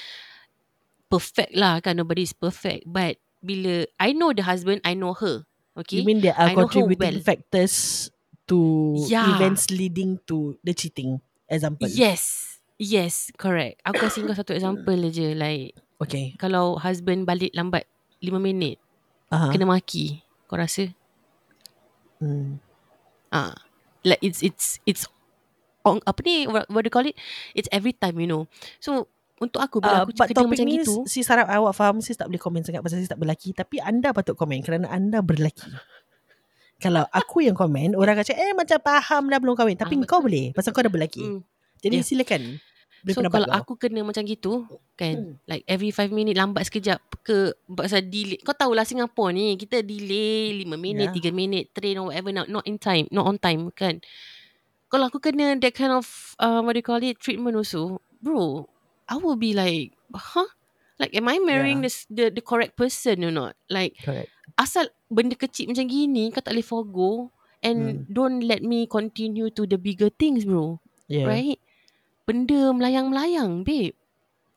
perfect 1.09 1.57
lah 1.57 1.81
kan 1.81 1.97
nobody 1.97 2.29
is 2.29 2.37
perfect. 2.37 2.85
But 2.85 3.17
bila 3.41 3.89
I 3.97 4.13
know 4.13 4.37
the 4.37 4.45
husband, 4.45 4.85
I 4.85 4.93
know 4.93 5.17
her. 5.17 5.49
Okay. 5.81 6.01
You 6.01 6.07
mean 6.07 6.21
there 6.21 6.37
are 6.37 6.53
I 6.53 6.55
contributing 6.55 7.25
well. 7.25 7.25
factors 7.25 8.09
to 8.47 8.59
Yeah. 9.09 9.33
events 9.33 9.73
leading 9.73 10.21
to 10.29 10.61
the 10.61 10.77
cheating? 10.77 11.25
Example. 11.49 11.89
Yes. 11.89 12.54
Yes, 12.77 13.31
correct. 13.35 13.79
Aku 13.83 14.03
kasih 14.03 14.27
kau 14.27 14.35
satu 14.35 14.53
example 14.59 14.99
je. 15.09 15.33
Like, 15.33 15.79
Okay. 16.03 16.35
kalau 16.37 16.77
husband 16.77 17.25
balik 17.25 17.55
lambat 17.55 17.87
5 18.19 18.37
minit, 18.37 18.77
Uh-huh. 19.31 19.51
kena 19.51 19.65
maki. 19.65 20.21
Kau 20.47 20.59
rasa? 20.59 20.91
Hmm. 22.19 22.59
Ah, 23.29 23.55
like 24.03 24.21
it's 24.21 24.39
it's 24.41 24.79
it's 24.85 25.05
on 25.83 25.99
apa 26.05 26.23
ni 26.23 26.47
what, 26.47 26.71
what 26.71 26.83
do 26.83 26.89
you 26.89 26.95
call 26.95 27.03
it? 27.05 27.19
It's 27.53 27.67
every 27.71 27.91
time 27.93 28.15
you 28.17 28.31
know. 28.31 28.47
So 28.79 29.11
untuk 29.37 29.59
aku 29.59 29.83
bila 29.83 29.91
Uh, 29.93 30.03
aku 30.07 30.15
kerja 30.15 30.35
topik 30.39 30.49
macam 30.55 30.67
ni 30.67 30.79
gitu, 30.79 30.95
si 31.05 31.27
Sarap 31.27 31.51
awak 31.51 31.75
faham 31.75 31.99
sis 31.99 32.15
tak 32.15 32.31
boleh 32.31 32.39
komen 32.39 32.63
sangat 32.63 32.81
pasal 32.81 33.03
sis 33.03 33.11
tak 33.11 33.19
berlaki 33.19 33.51
tapi 33.51 33.83
anda 33.83 34.15
patut 34.15 34.39
komen 34.39 34.63
kerana 34.63 34.87
anda 34.87 35.19
berlaki. 35.19 35.67
Kalau 36.79 37.07
aku 37.11 37.43
yang 37.43 37.59
komen 37.59 37.99
orang 37.99 38.15
akan 38.15 38.25
cakap 38.25 38.41
eh 38.41 38.55
macam 38.55 38.79
faham 38.79 39.23
dah 39.27 39.39
belum 39.41 39.55
kahwin 39.55 39.75
tapi 39.75 39.99
Ah, 39.99 40.07
kau 40.07 40.21
boleh 40.21 40.55
pasal 40.55 40.71
kau 40.71 40.85
dah 40.85 40.93
berlaki. 40.93 41.27
mm, 41.27 41.41
Jadi 41.85 41.97
Yeah. 42.01 42.07
silakan. 42.07 42.43
So 43.05 43.21
kalau 43.29 43.45
kau. 43.45 43.61
aku 43.61 43.73
kena 43.77 44.01
macam 44.01 44.25
gitu 44.25 44.65
kan 44.97 45.13
Hmm. 45.21 45.37
like 45.45 45.61
every 45.69 45.93
5 45.93 46.09
minit 46.09 46.41
lambat 46.41 46.65
sekejap 46.65 47.05
ke 47.21 47.53
pasal 47.69 48.01
delay. 48.09 48.41
Kau 48.41 48.57
tahulah 48.57 48.89
Singapore 48.89 49.37
ni 49.37 49.61
kita 49.61 49.85
delay 49.85 50.65
5 50.65 50.81
minit, 50.81 51.13
Yeah. 51.13 51.29
3 51.29 51.37
minit, 51.37 51.69
train 51.77 52.01
or 52.01 52.09
whatever 52.09 52.33
not 52.33 52.49
not 52.49 52.65
in 52.65 52.81
time, 52.81 53.05
not 53.13 53.29
on 53.29 53.37
time 53.37 53.69
kan. 53.77 54.01
Kalau 54.89 55.13
aku 55.13 55.21
kena 55.21 55.53
that 55.61 55.75
kind 55.77 55.93
of 55.93 56.09
uh, 56.41 56.65
what 56.65 56.73
do 56.73 56.81
you 56.81 56.87
call 56.87 57.03
it 57.05 57.21
treatment 57.21 57.61
also, 57.61 58.01
bro, 58.25 58.65
I 59.05 59.21
will 59.21 59.37
be 59.37 59.53
like, 59.53 59.93
huh? 60.17 60.49
Like 60.97 61.13
am 61.13 61.29
I 61.29 61.37
marrying 61.43 61.85
Yeah. 61.85 61.93
this, 61.93 62.09
the 62.09 62.33
the 62.33 62.41
correct 62.41 62.73
person 62.73 63.21
or 63.21 63.35
not? 63.35 63.53
Like 63.69 64.01
Correct. 64.01 64.33
asal 64.57 64.89
benda 65.13 65.35
kecil 65.37 65.69
macam 65.69 65.91
gini 65.91 66.31
kau 66.33 66.41
tak 66.41 66.55
boleh 66.57 66.65
forgo 66.65 67.11
and 67.61 68.07
don't 68.07 68.41
let 68.47 68.63
me 68.63 68.87
continue 68.87 69.51
to 69.51 69.67
the 69.67 69.75
bigger 69.77 70.09
things 70.15 70.47
bro 70.47 70.79
Yeah. 71.11 71.27
right 71.27 71.59
benda 72.25 72.73
melayang-melayang 72.73 73.63
babe 73.63 73.93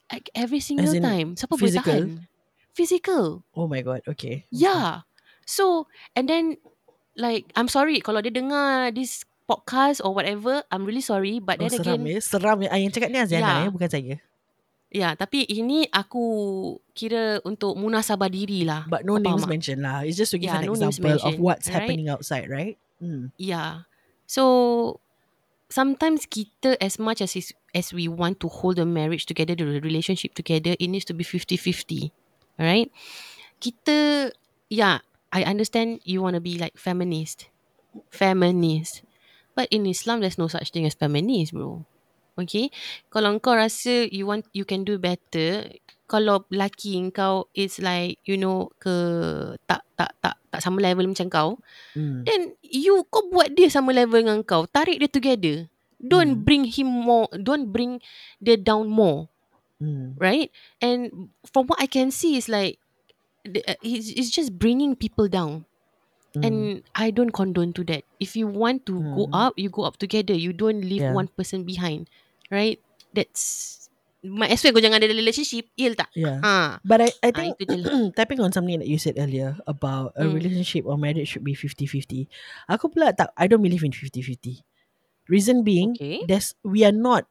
like 0.08 0.32
every 0.34 0.60
single 0.60 0.88
in 0.88 1.04
time 1.04 1.30
siapa 1.36 1.56
physical? 1.56 1.84
boleh 1.84 2.24
tahan 2.24 2.28
physical 2.72 3.24
Oh 3.52 3.66
my 3.66 3.82
god. 3.82 4.02
Okay. 4.06 4.46
yeah 4.50 5.04
so 5.44 5.90
and 6.14 6.28
then 6.28 6.56
like 7.18 7.50
I'm 7.54 7.68
sorry 7.68 8.00
kalau 8.00 8.22
dia 8.22 8.30
dengar 8.30 8.94
this 8.94 9.26
podcast 9.44 10.00
or 10.00 10.14
whatever 10.14 10.62
I'm 10.70 10.86
really 10.86 11.02
sorry 11.02 11.40
but 11.40 11.58
Oh, 11.58 11.66
then 11.66 11.74
seram 11.74 11.98
again 11.98 12.02
ya. 12.06 12.20
Seram 12.20 12.58
ya. 12.62 12.70
Ah, 12.70 12.78
Yang 12.78 12.92
cakap 12.96 13.10
ni 13.10 13.18
Aziana 13.18 13.42
Yeah. 13.42 13.58
ya. 13.66 13.70
Bukan 13.72 13.90
saya. 13.90 14.16
ya 14.88 15.10
tapi 15.16 15.44
ini 15.44 15.84
aku 15.90 16.24
kira 16.94 17.44
untuk 17.44 17.76
munasabah 17.76 18.32
diri 18.32 18.64
lah 18.64 18.88
But 18.88 19.04
no 19.04 19.20
names 19.20 19.44
mentioned 19.44 19.84
lah. 19.84 20.08
It's 20.08 20.16
just 20.16 20.32
to 20.32 20.40
give 20.40 20.48
Yeah, 20.48 20.64
an 20.64 20.70
no 20.70 20.78
example 20.78 21.20
of 21.20 21.36
what's 21.38 21.68
right? 21.68 21.84
happening 21.84 22.08
outside, 22.08 22.48
right? 22.48 22.80
Hmm. 23.04 23.36
Yeah. 23.36 23.84
So 24.24 24.44
sometimes 25.70 26.26
kita 26.26 26.78
as 26.80 27.00
much 27.00 27.22
as 27.22 27.36
is, 27.36 27.54
as 27.76 27.94
we 27.94 28.08
want 28.08 28.40
to 28.40 28.48
hold 28.48 28.78
the 28.78 28.86
marriage 28.86 29.26
together, 29.26 29.56
the 29.56 29.80
relationship 29.82 30.34
together, 30.34 30.76
it 30.80 30.88
needs 30.88 31.06
to 31.06 31.14
be 31.14 31.24
50-50. 31.24 32.12
Alright? 32.60 32.92
Kita 33.62 34.32
yeah, 34.70 35.00
I 35.32 35.44
understand 35.44 36.02
you 36.04 36.22
want 36.22 36.36
to 36.36 36.42
be 36.42 36.58
like 36.58 36.78
feminist. 36.78 37.48
Feminist. 38.10 39.04
But 39.56 39.68
in 39.72 39.86
Islam 39.86 40.22
there's 40.22 40.38
no 40.38 40.48
such 40.48 40.72
thing 40.72 40.86
as 40.86 40.94
feminist, 40.94 41.54
bro. 41.54 41.86
Okay? 42.38 42.70
Kalau 43.10 43.34
kau 43.42 43.58
rasa 43.58 44.06
you 44.10 44.30
want 44.30 44.46
you 44.54 44.62
can 44.64 44.86
do 44.86 45.02
better, 45.02 45.66
kalau 46.06 46.46
lelaki 46.54 46.94
kau 47.10 47.50
is 47.52 47.82
like 47.82 48.22
you 48.24 48.38
know 48.38 48.70
ke 48.78 48.94
tak 49.66 49.82
tak 49.98 50.14
tak 50.22 50.38
tak 50.54 50.62
sama 50.62 50.80
level 50.80 51.10
macam 51.10 51.28
kau, 51.28 51.50
Hmm. 51.98 52.22
Then 52.24 52.54
you 52.62 53.02
kau 53.10 53.26
buat 53.34 53.58
dia 53.58 53.68
sama 53.74 53.90
level 53.92 54.22
dengan 54.22 54.46
kau. 54.46 54.70
Tarik 54.70 55.02
dia 55.02 55.10
together. 55.10 55.58
Don't 55.98 56.38
Hmm. 56.38 56.46
bring 56.46 56.64
him 56.70 56.86
more. 56.86 57.26
Don't 57.34 57.74
bring 57.74 57.98
dia 58.38 58.54
down 58.54 58.86
more. 58.86 59.26
Hmm. 59.82 60.14
Right? 60.22 60.54
And 60.78 61.34
from 61.50 61.66
what 61.66 61.82
I 61.82 61.90
can 61.90 62.14
see 62.14 62.38
is 62.38 62.46
like 62.46 62.78
uh, 63.50 63.78
it's, 63.82 64.14
it's 64.14 64.30
just 64.30 64.54
bringing 64.62 64.94
people 64.94 65.26
down. 65.26 65.66
And 66.38 66.86
I 66.94 67.10
don't 67.10 67.34
condone 67.34 67.74
to 67.74 67.84
that. 67.90 68.06
If 68.22 68.38
you 68.38 68.46
want 68.46 68.86
to 68.86 69.02
go 69.18 69.26
Hmm. 69.26 69.34
up, 69.34 69.54
you 69.58 69.74
go 69.74 69.90
up 69.90 69.98
together. 69.98 70.38
You 70.38 70.54
don't 70.54 70.86
leave 70.86 71.02
Yeah. 71.02 71.18
one 71.18 71.34
person 71.34 71.66
behind. 71.66 72.06
Right? 72.50 72.80
That's 73.12 73.76
might 74.28 74.52
as 74.52 74.60
well 74.66 74.76
kau 74.76 74.84
jangan 74.84 75.00
ada 75.00 75.14
relationship. 75.14 75.72
Iya 75.80 75.96
tak? 75.96 76.10
Yeah. 76.18 76.42
Ha. 76.44 76.82
But 76.84 77.00
I, 77.00 77.10
I 77.24 77.30
Ah, 77.32 77.54
think 77.56 77.84
lah. 77.84 78.12
tapping 78.18 78.40
on 78.44 78.52
something 78.52 78.80
that 78.80 78.90
you 78.90 79.00
said 79.00 79.16
earlier 79.16 79.56
about 79.70 80.12
a 80.20 80.28
Hmm. 80.28 80.36
relationship 80.36 80.84
or 80.88 80.98
marriage 81.00 81.32
should 81.32 81.46
be 81.46 81.56
50-50. 81.56 82.28
Aku 82.68 82.92
pula 82.92 83.12
tak, 83.16 83.32
I 83.36 83.48
don't 83.48 83.64
believe 83.64 83.84
in 83.84 83.94
50-50. 83.94 84.64
Reason 85.28 85.64
being, 85.64 85.96
Okay. 85.96 86.24
there's, 86.24 86.56
we 86.64 86.88
are 86.88 86.96
not, 86.96 87.28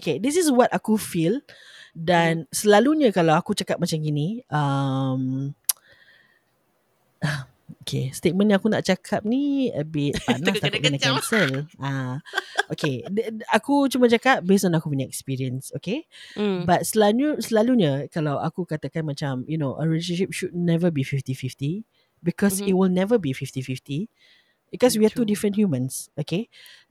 okay, 0.00 0.16
this 0.16 0.36
is 0.36 0.48
what 0.48 0.72
aku 0.72 0.96
feel 0.96 1.44
dan 1.92 2.48
Hmm. 2.48 2.52
selalunya 2.52 3.12
kalau 3.12 3.36
aku 3.36 3.52
cakap 3.52 3.76
macam 3.76 4.00
gini, 4.00 4.40
um, 4.48 5.52
okay, 7.82 8.10
statement 8.12 8.48
yang 8.50 8.58
aku 8.60 8.68
nak 8.68 8.84
cakap 8.84 9.24
ni 9.24 9.68
a 9.72 9.84
bit 9.84 10.16
panas 10.26 10.44
Takut 10.60 10.80
kena 10.80 10.98
cancel. 10.98 11.68
Ah, 11.76 12.18
okay, 12.68 13.04
d- 13.14 13.40
d- 13.40 13.46
aku 13.48 13.88
cuma 13.88 14.08
cakap 14.08 14.44
based 14.44 14.64
on 14.64 14.72
aku 14.72 14.88
punya 14.88 15.04
experience, 15.04 15.70
okay? 15.72 16.08
Mm. 16.34 16.64
But 16.64 16.88
selalunya 16.88 17.36
selalunya 17.40 17.92
kalau 18.08 18.40
aku 18.40 18.64
katakan 18.64 19.04
macam 19.04 19.44
you 19.44 19.56
know 19.56 19.76
a 19.76 19.84
relationship 19.84 20.32
should 20.32 20.52
never 20.56 20.88
be 20.88 21.04
50-50 21.04 21.84
because 22.24 22.58
Mhm. 22.60 22.68
it 22.68 22.74
will 22.74 22.90
never 22.90 23.16
be 23.16 23.30
50-50 23.30 24.08
because 24.68 24.98
we 24.98 25.06
are 25.06 25.12
two 25.12 25.24
different 25.24 25.56
humans, 25.56 26.12
okay? 26.18 26.48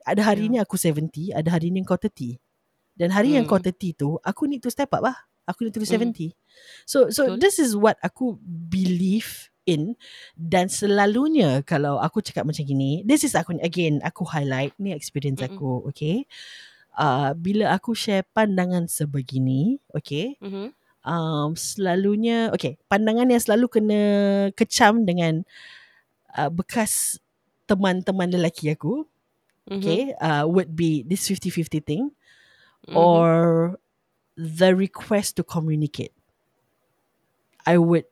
Ada 0.07 0.23
hari 0.33 0.47
Yeah. 0.49 0.53
ni 0.53 0.57
aku 0.57 0.79
70, 0.79 1.35
ada 1.35 1.51
hari 1.51 1.69
ni 1.69 1.83
kau 1.83 1.99
30. 1.99 2.39
Dan 2.97 3.13
hari 3.13 3.37
yang 3.37 3.45
kau 3.45 3.61
Mm. 3.61 3.69
30 3.69 3.93
tu 3.93 4.09
aku 4.21 4.49
need 4.49 4.65
to 4.65 4.73
step 4.73 4.89
up 4.89 5.05
lah. 5.05 5.13
Aku 5.45 5.61
need 5.61 5.71
to 5.71 5.79
do 5.79 5.85
Mm. 5.85 6.11
70. 6.11 6.33
So 6.83 7.13
so 7.13 7.23
Betul. 7.29 7.37
this 7.39 7.61
is 7.61 7.77
what 7.77 7.95
aku 8.01 8.35
believe 8.41 9.53
in 9.67 9.99
dan 10.39 10.71
selalunya 10.71 11.61
kalau 11.67 11.99
aku 11.99 12.23
cakap 12.23 12.47
macam 12.47 12.63
gini, 12.63 13.03
this 13.03 13.27
is 13.27 13.35
aku 13.35 13.59
again 13.59 13.99
aku 14.01 14.23
highlight 14.23 14.71
ni 14.79 14.95
experience 14.95 15.43
aku, 15.43 15.83
okay? 15.85 16.23
Uh, 16.97 17.35
bila 17.37 17.75
aku 17.77 17.93
share 17.93 18.25
pandangan 18.33 18.87
sebegini, 18.89 19.77
okay? 19.93 20.39
Mhm. 20.41 20.73
um, 21.07 21.55
selalunya 21.55 22.51
okay 22.51 22.75
pandangan 22.91 23.31
yang 23.31 23.39
selalu 23.39 23.71
kena 23.71 24.01
kecam 24.57 25.07
dengan 25.07 25.47
uh, 26.35 26.51
bekas 26.51 27.15
teman-teman 27.63 28.27
lelaki 28.27 28.67
aku 28.71 29.07
Mhm. 29.67 29.77
okay 29.77 30.01
uh, 30.19 30.43
would 30.47 30.75
be 30.75 31.03
this 31.07 31.27
50-50 31.31 31.79
thing 31.79 32.03
Mhm. 32.87 32.95
or 32.95 33.27
the 34.35 34.75
request 34.75 35.39
to 35.39 35.43
communicate 35.47 36.11
I 37.63 37.79
would 37.79 38.07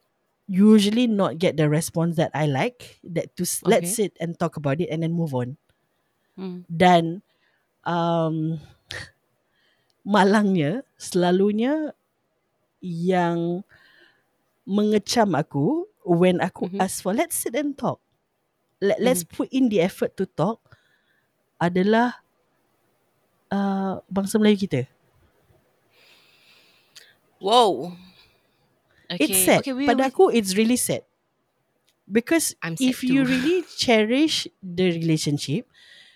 usually 0.47 1.07
not 1.07 1.37
get 1.41 1.57
the 1.57 1.69
response 1.69 2.15
that 2.17 2.31
I 2.33 2.45
like 2.45 2.99
that 3.03 3.33
to 3.37 3.43
s- 3.43 3.63
let's 3.65 3.89
Okay. 3.89 3.95
sit 3.97 4.13
and 4.21 4.37
talk 4.37 4.57
about 4.57 4.79
it 4.81 4.89
and 4.93 5.01
then 5.03 5.13
move 5.13 5.33
on 5.33 5.57
Mm. 6.37 6.65
dan 6.69 7.21
um, 7.85 8.59
malangnya 10.05 10.85
selalunya 10.97 11.93
yang 12.81 13.65
mengecam 14.65 15.33
aku 15.37 15.85
when 16.05 16.41
aku 16.41 16.69
Mhm. 16.69 16.79
ask 16.81 17.01
for 17.01 17.13
let's 17.13 17.37
sit 17.37 17.53
and 17.57 17.77
talk 17.77 18.01
Let, 18.81 18.99
let's 19.01 19.23
put 19.23 19.49
in 19.49 19.69
the 19.69 19.81
effort 19.81 20.13
to 20.19 20.25
talk 20.27 20.61
adalah 21.61 22.21
uh, 23.53 24.01
bangsa 24.11 24.37
Melayu 24.39 24.57
kita 24.59 24.81
Wow. 27.39 27.97
Okay. 29.11 29.25
it's 29.29 29.39
sad 29.45 29.61
Okay, 29.61 29.73
pada 29.85 30.09
aku 30.09 30.29
it's 30.33 30.55
really 30.57 30.77
sad. 30.79 31.03
Because 32.05 32.53
I'm 32.61 32.77
sad 32.77 32.93
if 32.93 33.01
you 33.01 33.25
really 33.25 33.65
cherish 33.81 34.45
the 34.61 34.93
relationship 34.93 35.65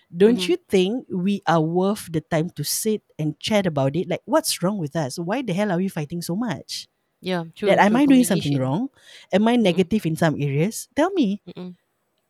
don't 0.10 0.42
Mhm. 0.42 0.50
you 0.54 0.58
think 0.70 1.06
we 1.10 1.42
are 1.46 1.62
worth 1.62 2.10
the 2.10 2.22
time 2.22 2.50
to 2.58 2.66
sit 2.66 3.06
and 3.22 3.38
chat 3.38 3.66
about 3.70 3.94
it? 3.94 4.10
Like 4.10 4.22
what's 4.26 4.62
wrong 4.66 4.78
with 4.82 4.98
us? 4.98 5.18
Why 5.22 5.42
the 5.46 5.54
hell 5.54 5.70
are 5.74 5.78
we 5.82 5.90
fighting 5.90 6.22
so 6.22 6.34
much? 6.34 6.90
Yeah, 7.22 7.46
true. 7.54 7.68
that 7.70 7.78
am 7.84 7.94
I 8.00 8.06
doing 8.08 8.24
something 8.26 8.58
wrong? 8.58 8.90
Am 9.34 9.46
I 9.46 9.54
negative 9.60 10.06
in 10.08 10.16
some 10.16 10.40
areas? 10.40 10.88
Tell 10.96 11.12
me. 11.14 11.42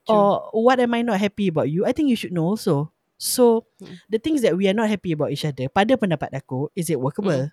Or 0.09 0.49
what 0.51 0.79
am 0.79 0.93
I 0.97 1.03
not 1.05 1.19
happy 1.21 1.47
about 1.47 1.69
you? 1.69 1.85
I 1.85 1.93
think 1.93 2.09
you 2.09 2.17
should 2.17 2.33
know 2.33 2.51
also. 2.57 2.91
So 3.19 3.67
Mm. 3.79 3.99
the 4.09 4.19
things 4.19 4.41
that 4.41 4.55
we 4.57 4.67
are 4.67 4.73
not 4.73 4.89
happy 4.89 5.11
about 5.13 5.29
each 5.31 5.45
other, 5.45 5.67
pada 5.69 5.95
pendapat 5.99 6.33
aku, 6.33 6.67
is 6.75 6.89
it 6.89 6.97
workable? 6.99 7.51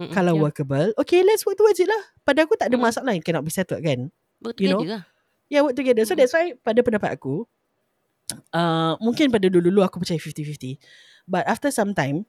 Mm-mm, 0.00 0.12
Kalau 0.12 0.34
yeah. 0.34 0.42
workable, 0.42 0.88
okay, 0.96 1.20
let's 1.22 1.44
work 1.44 1.56
towards 1.56 1.78
it 1.78 1.86
lah. 1.86 2.02
Pada 2.24 2.44
aku 2.44 2.56
tak 2.56 2.72
ada 2.72 2.76
Mm. 2.80 2.84
masalah 2.84 3.12
yang 3.12 3.24
cannot 3.24 3.44
be 3.44 3.52
settled 3.52 3.84
kan? 3.84 4.08
Work 4.40 4.56
you 4.58 4.72
know, 4.72 4.80
together 4.82 4.98
lah. 4.98 5.02
Yeah, 5.52 5.62
work 5.62 5.76
together. 5.76 6.02
So 6.08 6.16
Mm. 6.16 6.18
that's 6.18 6.32
why 6.34 6.56
pada 6.56 6.80
pendapat 6.80 7.10
aku, 7.12 7.44
uh, 8.50 8.96
mungkin 8.98 9.28
pada 9.28 9.46
dulu-dulu 9.52 9.84
aku 9.84 10.00
percaya 10.00 10.18
50-50. 10.18 10.80
But 11.28 11.44
after 11.46 11.68
some 11.70 11.92
time, 11.92 12.24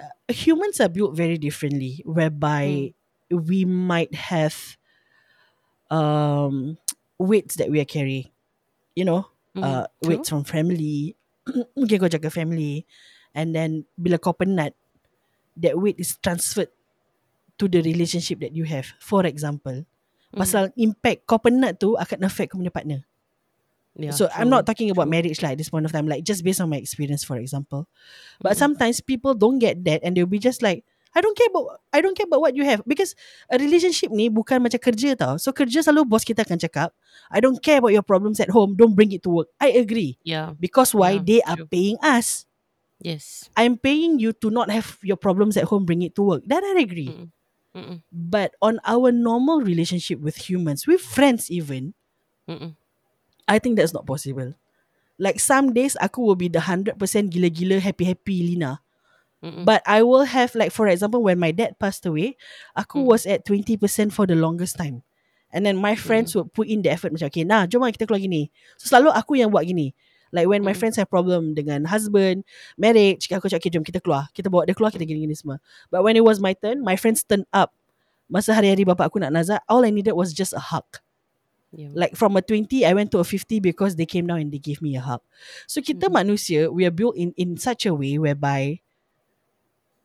uh, 0.00 0.12
humans 0.32 0.80
are 0.80 0.90
built 0.90 1.12
very 1.14 1.36
differently 1.36 2.00
whereby 2.08 2.90
we 3.30 3.62
might 3.68 4.10
have 4.32 4.56
um, 5.90 6.78
weights 7.18 7.56
that 7.56 7.70
we 7.70 7.78
are 7.80 7.88
carrying. 7.88 8.30
You 8.96 9.04
know, 9.04 9.22
Mm, 9.56 9.64
uh, 9.64 9.86
true. 10.00 10.12
weights 10.12 10.28
from 10.28 10.44
family. 10.44 11.16
mungkin 11.78 11.96
kau 11.96 12.12
jaga 12.12 12.28
family. 12.28 12.84
And 13.32 13.56
then 13.56 13.88
bila 13.96 14.20
kau 14.20 14.36
penat, 14.36 14.76
that 15.56 15.80
weight 15.80 15.96
is 15.96 16.20
transferred 16.20 16.68
to 17.56 17.66
the 17.66 17.80
relationship 17.80 18.40
that 18.40 18.54
you 18.54 18.64
have. 18.64 18.92
For 19.00 19.24
example, 19.24 19.84
Mm. 20.34 20.38
pasal 20.42 20.64
impact 20.76 21.24
kau 21.24 21.38
penat 21.38 21.78
tu 21.78 21.94
akan 21.94 22.26
affect 22.26 22.52
kau 22.52 22.58
punya 22.60 22.74
partner. 22.74 23.06
Yeah, 23.96 24.12
so 24.12 24.28
I'm 24.36 24.52
true, 24.52 24.60
not 24.60 24.68
talking 24.68 24.92
about 24.92 25.08
true. 25.08 25.16
marriage 25.16 25.40
like 25.40 25.56
at 25.56 25.58
this 25.58 25.72
point 25.72 25.88
of 25.88 25.92
time, 25.94 26.04
like 26.04 26.20
just 26.20 26.44
based 26.44 26.60
on 26.60 26.68
my 26.68 26.76
experience, 26.76 27.24
for 27.24 27.40
example. 27.40 27.88
But 28.44 28.52
Mm. 28.54 28.60
sometimes 28.60 29.00
people 29.00 29.32
don't 29.32 29.56
get 29.56 29.80
that 29.88 30.04
and 30.04 30.12
they'll 30.12 30.28
be 30.28 30.36
just 30.42 30.60
like, 30.60 30.84
I 31.16 31.24
don't 31.24 31.32
care 31.32 31.48
about 31.48 31.80
I 31.96 32.04
don't 32.04 32.12
care 32.12 32.28
about 32.28 32.44
what 32.44 32.52
you 32.52 32.68
have 32.68 32.84
because 32.84 33.16
a 33.48 33.56
relationship 33.56 34.12
ni 34.12 34.28
bukan 34.28 34.60
macam 34.60 34.76
kerja 34.76 35.16
tau. 35.16 35.40
So 35.40 35.48
kerja 35.48 35.80
selalu 35.80 36.04
bos 36.04 36.28
kita 36.28 36.44
akan 36.44 36.60
cakap, 36.60 36.92
I 37.32 37.40
don't 37.40 37.56
care 37.56 37.80
about 37.80 37.96
your 37.96 38.04
problems 38.04 38.36
at 38.36 38.52
home, 38.52 38.76
don't 38.76 38.92
bring 38.92 39.16
it 39.16 39.24
to 39.24 39.32
work. 39.32 39.48
I 39.56 39.72
agree 39.80 40.20
Yeah. 40.28 40.52
because 40.60 40.92
why 40.92 41.16
Yeah, 41.16 41.24
they 41.24 41.40
are 41.48 41.56
true. 41.64 41.70
paying 41.72 41.96
us. 42.04 42.44
Yes. 43.00 43.48
I'm 43.56 43.80
paying 43.80 44.20
you 44.20 44.36
to 44.44 44.52
not 44.52 44.68
have 44.68 45.00
your 45.00 45.16
problems 45.16 45.56
at 45.56 45.72
home, 45.72 45.88
bring 45.88 46.04
it 46.04 46.12
to 46.16 46.22
work. 46.24 46.44
That 46.44 46.60
I 46.60 46.76
agree. 46.84 47.08
Mm. 47.08 47.32
Mm-mm. 47.76 48.00
But 48.08 48.56
on 48.64 48.80
our 48.88 49.12
normal 49.12 49.60
relationship 49.60 50.16
with 50.24 50.48
humans, 50.48 50.88
with 50.88 51.04
friends 51.04 51.52
even, 51.52 51.92
Mm-mm. 52.48 52.72
I 53.44 53.60
think 53.60 53.76
that's 53.76 53.92
not 53.92 54.08
possible. 54.08 54.56
Like 55.20 55.36
some 55.40 55.76
days 55.76 55.96
aku 56.00 56.24
will 56.24 56.40
be 56.40 56.48
the 56.48 56.64
100% 56.64 56.96
gila-gila 57.28 57.80
happy-happy 57.84 58.36
Lina. 58.48 58.80
Mm-mm. 59.44 59.68
But 59.68 59.84
I 59.84 60.00
will 60.02 60.24
have 60.24 60.56
like 60.56 60.72
for 60.72 60.88
example 60.88 61.20
when 61.20 61.36
my 61.38 61.52
dad 61.52 61.76
passed 61.76 62.08
away, 62.08 62.40
aku 62.72 63.04
Mm. 63.04 63.08
was 63.12 63.28
at 63.28 63.44
20% 63.44 63.76
for 64.12 64.24
the 64.24 64.34
longest 64.36 64.80
time. 64.80 65.04
And 65.52 65.64
then 65.64 65.76
my 65.76 65.94
friends 65.96 66.34
would 66.36 66.52
put 66.52 66.68
in 66.68 66.82
the 66.82 66.90
effort 66.92 67.12
macam 67.16 67.32
okay 67.32 67.46
nah 67.46 67.64
jom 67.64 67.80
lah 67.84 67.92
kita 67.92 68.04
keluar 68.04 68.20
gini. 68.20 68.48
So 68.76 68.92
selalu 68.92 69.12
aku 69.14 69.40
yang 69.40 69.52
buat 69.52 69.64
gini. 69.64 69.92
Like 70.34 70.50
when 70.50 70.62
my 70.66 70.74
Mm. 70.74 70.80
friends 70.80 70.96
have 70.98 71.08
problem 71.10 71.54
dengan 71.54 71.86
husband, 71.86 72.42
marriage, 72.74 73.30
aku 73.30 73.46
cakap 73.46 73.62
okay 73.62 73.70
jom 73.70 73.86
kita 73.86 74.02
keluar. 74.02 74.26
Kita 74.34 74.50
bawa 74.50 74.66
dia 74.66 74.74
keluar 74.74 74.90
kita 74.90 75.06
gini-gini 75.06 75.34
semua. 75.38 75.62
But 75.90 76.02
when 76.02 76.18
it 76.18 76.24
was 76.26 76.42
my 76.42 76.52
turn, 76.54 76.82
my 76.82 76.98
friends 76.98 77.22
turned 77.22 77.46
up. 77.54 77.70
Masa 78.26 78.50
hari-hari 78.58 78.82
bapa 78.82 79.06
aku 79.06 79.22
nak 79.22 79.30
nazar, 79.30 79.62
all 79.70 79.86
I 79.86 79.94
needed 79.94 80.18
was 80.18 80.34
just 80.34 80.50
a 80.50 80.58
hug. 80.58 80.86
Yeah. 81.70 81.94
Like 81.94 82.18
from 82.18 82.34
a 82.34 82.42
20 82.42 82.82
I 82.82 82.90
went 82.96 83.14
to 83.14 83.22
a 83.22 83.26
50 83.26 83.62
because 83.62 83.94
they 83.94 84.06
came 84.08 84.26
down 84.26 84.42
and 84.42 84.50
they 84.50 84.58
gave 84.58 84.82
me 84.82 84.98
a 84.98 85.02
hug. 85.04 85.22
So 85.70 85.78
kita 85.78 86.10
Mhm. 86.10 86.14
manusia 86.14 86.60
we 86.72 86.82
are 86.82 86.94
built 86.94 87.14
in 87.14 87.30
in 87.38 87.54
such 87.60 87.86
a 87.86 87.94
way 87.94 88.18
whereby 88.18 88.82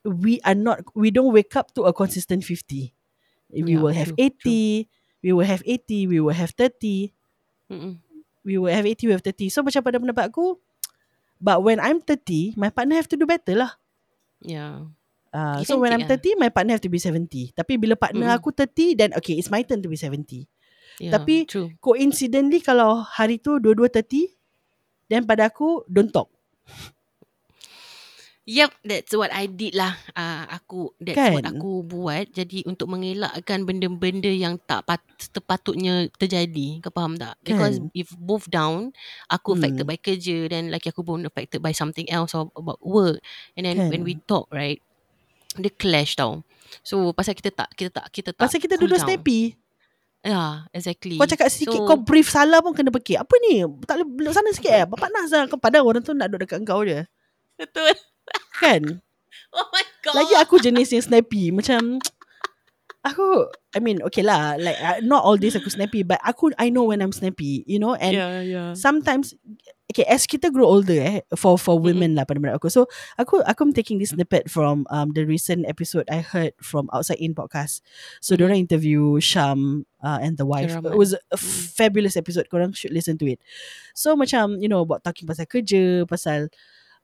we 0.04 0.42
are 0.42 0.58
not 0.58 0.82
we 0.98 1.10
don't 1.14 1.34
wake 1.34 1.56
up 1.56 1.74
to 1.78 1.86
a 1.86 1.94
consistent 1.94 2.44
50. 2.44 2.94
We 3.52 3.76
Yeah, 3.76 3.82
will 3.84 3.92
have 3.94 4.16
true, 4.16 4.32
80, 4.40 4.88
we 5.22 5.30
will 5.36 5.46
have 5.46 5.62
80, 5.68 6.08
we 6.08 6.24
will 6.24 6.34
have 6.34 6.56
30, 6.56 7.12
Mm-mm. 7.68 8.00
We 8.42 8.58
will 8.58 8.74
have 8.74 8.86
80, 8.86 9.08
we 9.08 9.14
have 9.14 9.26
30. 9.26 9.50
So 9.54 9.62
macam 9.62 9.82
pada 9.82 9.98
pendapat 10.02 10.26
aku 10.30 10.58
but 11.42 11.62
when 11.66 11.82
I'm 11.82 12.02
30, 12.02 12.58
my 12.58 12.70
partner 12.70 12.96
have 12.98 13.10
to 13.10 13.18
do 13.18 13.26
better 13.26 13.58
lah. 13.58 13.72
Yeah. 14.42 14.90
Uh, 15.32 15.64
so 15.64 15.80
when 15.80 15.96
I'm 15.96 16.04
take 16.06 16.36
30, 16.36 16.44
my 16.44 16.52
partner 16.52 16.76
have 16.76 16.84
to 16.86 16.92
be 16.92 17.00
70. 17.00 17.56
Tapi 17.56 17.80
bila 17.80 17.96
partner 17.96 18.30
Mm-mm. 18.30 18.38
aku 18.38 18.52
30, 18.54 19.00
then 19.00 19.10
okay, 19.16 19.40
it's 19.40 19.50
my 19.50 19.64
turn 19.64 19.80
to 19.80 19.90
be 19.90 19.96
70. 19.98 20.46
Yeah. 21.00 21.18
Tapi- 21.18 21.48
true. 21.50 21.74
coincidentally 21.82 22.62
kalau 22.62 23.02
hari 23.02 23.42
tu 23.42 23.58
dua-dua 23.58 23.90
30 23.90 24.38
then 25.10 25.26
pada 25.26 25.50
aku 25.50 25.82
don't 25.90 26.14
talk 26.14 26.30
Yep, 28.42 28.74
that's 28.82 29.14
what 29.14 29.30
I 29.30 29.46
did 29.46 29.78
lah. 29.78 29.94
Uh, 30.12 30.50
aku 30.50 30.98
that's 30.98 31.30
what 31.30 31.46
Kan? 31.46 31.54
aku 31.54 31.86
buat. 31.86 32.26
Jadi 32.34 32.66
untuk 32.66 32.90
mengelakkan 32.90 33.64
benda-benda 33.64 34.28
yang 34.28 34.58
tak 34.60 34.82
pat, 34.84 34.98
sepatutnya 35.16 36.10
terjadi. 36.12 36.82
Kau 36.82 36.90
faham 36.90 37.22
tak? 37.22 37.38
Because 37.40 37.78
Kan? 37.78 37.94
if 37.94 38.10
both 38.18 38.50
down, 38.50 38.98
aku 39.30 39.54
affected 39.54 39.86
Hmm. 39.86 39.94
by 39.94 39.98
kerja 39.98 40.50
dan 40.50 40.74
laki 40.74 40.90
aku 40.90 41.06
pun 41.06 41.22
affected 41.22 41.62
by 41.62 41.70
something 41.70 42.10
else 42.10 42.34
or 42.34 42.50
about 42.52 42.82
work. 42.82 43.22
And 43.54 43.64
then 43.64 43.78
when 43.88 44.02
Kan? 44.02 44.10
we 44.10 44.18
talk, 44.20 44.50
right? 44.50 44.82
Dia 45.54 45.70
clash 45.70 46.18
tau. 46.18 46.42
So 46.82 47.14
pasal 47.14 47.38
kita 47.38 47.54
tak 47.54 47.70
kita 47.72 47.94
tak 47.94 48.06
kita 48.10 48.30
tak 48.32 48.42
Pasal 48.42 48.58
kita 48.58 48.74
cool 48.74 48.90
duduk 48.90 48.98
down. 48.98 49.08
snappy 49.08 49.54
Yeah, 50.22 50.70
exactly. 50.72 51.18
Kau 51.18 51.26
cakap 51.26 51.50
sikit 51.50 51.74
So- 51.76 51.84
Kau 51.84 51.98
brief 51.98 52.30
salah 52.30 52.62
pun 52.62 52.72
kena 52.72 52.94
pekik 52.94 53.18
Apa 53.18 53.34
ni 53.42 53.66
Tak 53.82 53.98
boleh 53.98 54.06
belok 54.08 54.34
sana 54.38 54.54
sikit 54.54 54.70
eh 54.72 54.86
Bapak 54.86 55.10
nak 55.10 55.26
lah 55.26 55.44
Kau 55.50 55.58
padahal 55.58 55.82
orang 55.84 56.00
tu 56.00 56.14
nak 56.14 56.30
duduk 56.30 56.46
dekat 56.46 56.62
kau 56.62 56.86
je 56.86 57.02
Betul. 57.58 57.90
Kan 58.60 59.02
Oh 59.58 59.68
my 59.72 59.84
god. 60.04 60.16
Lagi 60.16 60.34
aku 60.40 60.64
jenis 60.64 60.96
yang 60.96 61.04
snappy 61.04 61.52
Macam 61.52 62.00
Aku 63.10 63.50
I 63.74 63.80
mean 63.82 64.00
okay 64.06 64.22
lah 64.22 64.56
Like 64.62 64.78
uh, 64.80 65.02
not 65.02 65.26
all 65.26 65.36
days 65.36 65.58
aku 65.58 65.68
snappy 65.74 66.06
But 66.06 66.22
aku 66.24 66.54
I 66.56 66.70
know 66.70 66.86
when 66.88 67.02
I'm 67.02 67.12
snappy 67.12 67.66
You 67.66 67.82
know 67.82 67.98
And 67.98 68.14
yeah, 68.16 68.40
yeah. 68.46 68.70
sometimes 68.78 69.34
okay 69.92 70.08
as 70.08 70.24
kita 70.24 70.48
grow 70.56 70.72
older 70.72 70.96
eh 71.04 71.20
for 71.36 71.60
for 71.60 71.76
women 71.76 72.16
lah 72.16 72.24
pada 72.24 72.40
aku 72.56 72.72
so 72.72 72.88
aku 73.20 73.44
aku 73.44 73.76
taking 73.76 74.00
this 74.00 74.16
snippet 74.16 74.48
from 74.48 74.88
um 74.88 75.12
the 75.12 75.28
recent 75.28 75.68
episode 75.68 76.08
I 76.08 76.24
heard 76.24 76.56
from 76.64 76.88
Outside 76.96 77.20
In 77.20 77.36
podcast 77.36 77.84
so 78.24 78.40
Mhm. 78.40 78.48
mm-hmm. 78.48 78.64
interview 78.64 79.02
Sham 79.20 79.84
uh, 80.00 80.24
and 80.24 80.40
the 80.40 80.48
wife 80.48 80.72
it 80.72 80.80
Rahman. 80.80 80.96
was 80.96 81.12
a 81.12 81.20
Mm. 81.36 81.76
fabulous 81.76 82.16
episode 82.16 82.48
korang 82.48 82.72
should 82.72 82.96
listen 82.96 83.20
to 83.20 83.28
it 83.28 83.44
so 83.92 84.16
macam 84.16 84.64
you 84.64 84.72
know 84.72 84.80
about 84.88 85.04
talking 85.04 85.28
pasal 85.28 85.44
kerja 85.44 86.08
pasal 86.08 86.48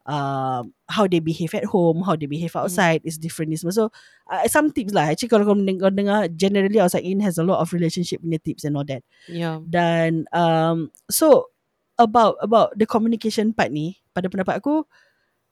um, 0.07 0.71
how 0.87 1.03
they 1.05 1.19
behave 1.19 1.51
at 1.53 1.67
home 1.67 2.01
how 2.07 2.15
they 2.15 2.25
behave 2.25 2.55
outside 2.55 3.03
is 3.03 3.19
different 3.19 3.51
ni 3.51 3.59
semua 3.59 3.75
so 3.75 3.85
uh, 4.31 4.41
some 4.47 4.71
tips 4.71 4.95
lah 4.95 5.11
actually 5.11 5.27
kalau 5.27 5.43
kau 5.43 5.55
dengar, 5.55 5.91
dengar 5.91 6.31
generally 6.31 6.79
Outside 6.79 7.03
In 7.03 7.19
has 7.21 7.35
a 7.37 7.45
lot 7.45 7.59
of 7.59 7.69
relationship 7.75 8.23
punya 8.23 8.39
tips 8.39 8.63
and 8.63 8.79
all 8.79 8.87
that 8.87 9.03
Yeah. 9.27 9.59
dan 9.67 10.23
um, 10.31 10.89
so 11.11 11.51
about 11.99 12.39
about 12.39 12.71
the 12.79 12.87
communication 12.87 13.51
part 13.51 13.69
ni 13.69 13.99
pada 14.15 14.31
pendapat 14.31 14.63
aku 14.63 14.87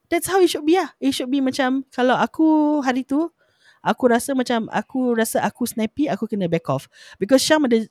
that's 0.08 0.30
how 0.30 0.38
it 0.38 0.48
should 0.54 0.64
be 0.64 0.78
lah. 0.78 0.94
It 1.02 1.18
should 1.18 1.34
be 1.34 1.42
macam 1.42 1.82
kalau 1.90 2.14
aku 2.14 2.80
hari 2.86 3.02
tu 3.02 3.26
aku 3.82 4.10
rasa 4.10 4.38
macam 4.38 4.70
aku 4.70 5.18
rasa 5.18 5.42
aku 5.42 5.66
snappy 5.66 6.06
aku 6.06 6.30
kena 6.30 6.46
back 6.46 6.70
off 6.70 6.86
because 7.18 7.42
Syam 7.42 7.66
ada 7.66 7.86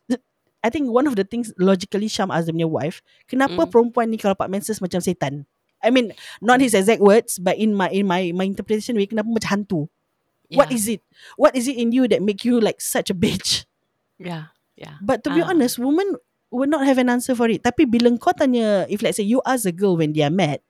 I 0.64 0.70
think 0.72 0.88
one 0.88 1.04
of 1.04 1.18
the 1.18 1.26
things 1.26 1.50
logically 1.60 2.06
Syam 2.08 2.30
as 2.30 2.46
punya 2.48 2.70
wife 2.70 3.02
kenapa 3.26 3.66
Mm. 3.66 3.70
perempuan 3.70 4.06
ni 4.08 4.16
kalau 4.16 4.38
pak 4.38 4.46
menses 4.46 4.78
macam 4.78 5.02
setan 5.02 5.42
I 5.84 5.92
mean 5.92 6.16
not 6.40 6.64
his 6.64 6.72
exact 6.72 7.04
words 7.04 7.36
but 7.36 7.60
in 7.60 7.76
my 7.76 7.92
in 7.92 8.08
my 8.08 8.32
my 8.32 8.48
interpretation 8.48 8.96
way 8.96 9.04
kenapa 9.06 9.28
macam 9.28 9.50
hantu 9.52 9.80
what 10.50 10.72
Yeah. 10.72 10.76
is 10.76 10.84
it 10.88 11.00
what 11.36 11.52
is 11.52 11.68
it 11.68 11.76
in 11.76 11.92
you 11.92 12.08
that 12.08 12.24
make 12.24 12.42
you 12.42 12.56
like 12.58 12.80
such 12.80 13.12
a 13.12 13.16
bitch 13.16 13.68
Yeah. 14.16 14.54
Yeah. 14.78 14.96
But 15.02 15.26
to 15.26 15.30
be 15.34 15.42
Ah. 15.42 15.50
honest, 15.50 15.76
women 15.78 16.16
will 16.50 16.70
not 16.70 16.86
have 16.86 17.02
an 17.02 17.10
answer 17.10 17.34
for 17.34 17.50
it. 17.50 17.66
Tapi 17.66 17.82
bila 17.82 18.14
kau 18.14 18.30
tanya, 18.30 18.86
if 18.86 19.02
let's 19.02 19.18
say 19.18 19.26
you 19.26 19.42
ask 19.42 19.66
a 19.66 19.74
girl 19.74 19.98
when 19.98 20.14
they 20.14 20.22
are 20.22 20.30
mad, 20.30 20.62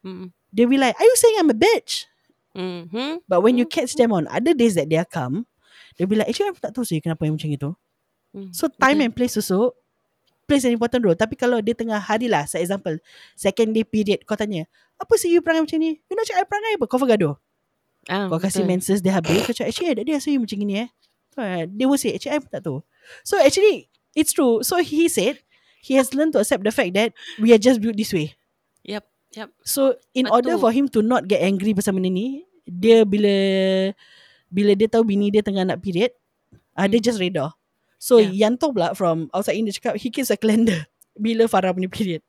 Mm. 0.00 0.32
they'll 0.48 0.68
be 0.68 0.80
like, 0.80 0.96
are 0.96 1.04
you 1.04 1.16
saying 1.20 1.36
I'm 1.36 1.52
a 1.52 1.56
bitch? 1.56 2.08
Mm-hmm. 2.56 3.28
But 3.28 3.44
when 3.44 3.60
you 3.60 3.68
catch 3.68 3.92
them 4.00 4.16
on 4.16 4.24
other 4.32 4.56
days 4.56 4.80
that 4.80 4.88
they 4.88 4.96
are 4.96 5.04
calm, 5.08 5.44
they'll 5.96 6.08
be 6.08 6.16
like, 6.16 6.32
actually 6.32 6.56
aku 6.56 6.60
tak 6.64 6.72
tahu 6.72 6.88
sih 6.88 7.04
kenapa 7.04 7.28
yang 7.28 7.36
macam 7.36 7.52
itu. 7.52 7.70
Mm. 8.32 8.50
So 8.56 8.72
time 8.72 9.00
Betul. 9.00 9.04
and 9.04 9.12
place 9.12 9.34
also 9.36 9.76
plays 10.46 10.64
an 10.64 10.72
important 10.72 11.02
role. 11.02 11.18
Tapi 11.18 11.34
kalau 11.34 11.58
dia 11.60 11.74
tengah 11.74 11.98
hari 11.98 12.30
lah, 12.30 12.46
for 12.46 12.62
example, 12.62 12.96
second 13.34 13.74
day 13.74 13.82
period, 13.82 14.22
kau 14.24 14.38
tanya, 14.38 14.64
apa 14.96 15.12
sih 15.18 15.34
you 15.34 15.42
perangai 15.42 15.66
macam 15.66 15.78
ni? 15.82 15.98
You 16.06 16.14
nak 16.14 16.24
cakap 16.24 16.42
I 16.42 16.48
perangai 16.48 16.72
apa? 16.78 16.84
Kau 16.86 16.98
gaduh. 17.02 17.34
Ah, 18.06 18.30
Kau 18.30 18.38
kasih 18.38 18.62
menses 18.62 19.02
dia 19.02 19.18
habis, 19.18 19.42
kau 19.42 19.50
cakap, 19.50 19.74
actually 19.74 19.90
I 19.98 20.22
saw 20.22 20.30
you 20.30 20.40
macam 20.40 20.56
gini 20.62 20.86
eh. 20.86 20.88
Uh, 21.36 21.66
They 21.68 21.84
will 21.84 21.98
say, 22.00 22.14
actually 22.14 22.38
I 22.38 22.40
pun 22.40 22.48
tak 22.48 22.62
tahu. 22.64 22.80
So 23.26 23.36
actually, 23.36 23.90
it's 24.14 24.30
true. 24.32 24.62
So 24.62 24.78
he 24.80 25.10
said, 25.10 25.42
he 25.82 25.98
has 25.98 26.14
learned 26.14 26.32
to 26.34 26.40
accept 26.40 26.62
the 26.62 26.72
fact 26.72 26.94
that 26.94 27.12
we 27.36 27.50
are 27.50 27.60
just 27.60 27.82
built 27.82 27.98
this 27.98 28.14
way. 28.14 28.38
Yep. 28.86 29.04
Yep. 29.36 29.48
So 29.66 29.98
in 30.16 30.30
Betul. 30.30 30.34
order 30.38 30.54
for 30.56 30.70
him 30.72 30.88
to 30.94 31.04
not 31.04 31.28
get 31.28 31.42
angry 31.44 31.76
pasal 31.76 31.98
benda 31.98 32.08
ni, 32.08 32.46
dia 32.64 33.04
bila 33.04 33.34
bila 34.48 34.72
dia 34.72 34.88
tahu 34.88 35.04
bini 35.04 35.28
dia 35.28 35.44
tengah 35.44 35.66
nak 35.66 35.82
period, 35.82 36.14
uh, 36.78 36.86
dia 36.88 37.02
just 37.02 37.20
reda. 37.20 37.52
So 37.96 38.20
Yeah. 38.20 38.52
Yanto 38.52 38.70
pula 38.72 38.92
from 38.92 39.32
outside 39.32 39.56
in 39.56 39.66
dia 39.68 39.76
cakap, 39.76 39.96
he 39.96 40.12
keeps 40.12 40.28
a 40.28 40.36
calendar 40.36 40.84
bila 41.16 41.48
Farah 41.48 41.72
punya 41.72 41.88
period. 41.88 42.20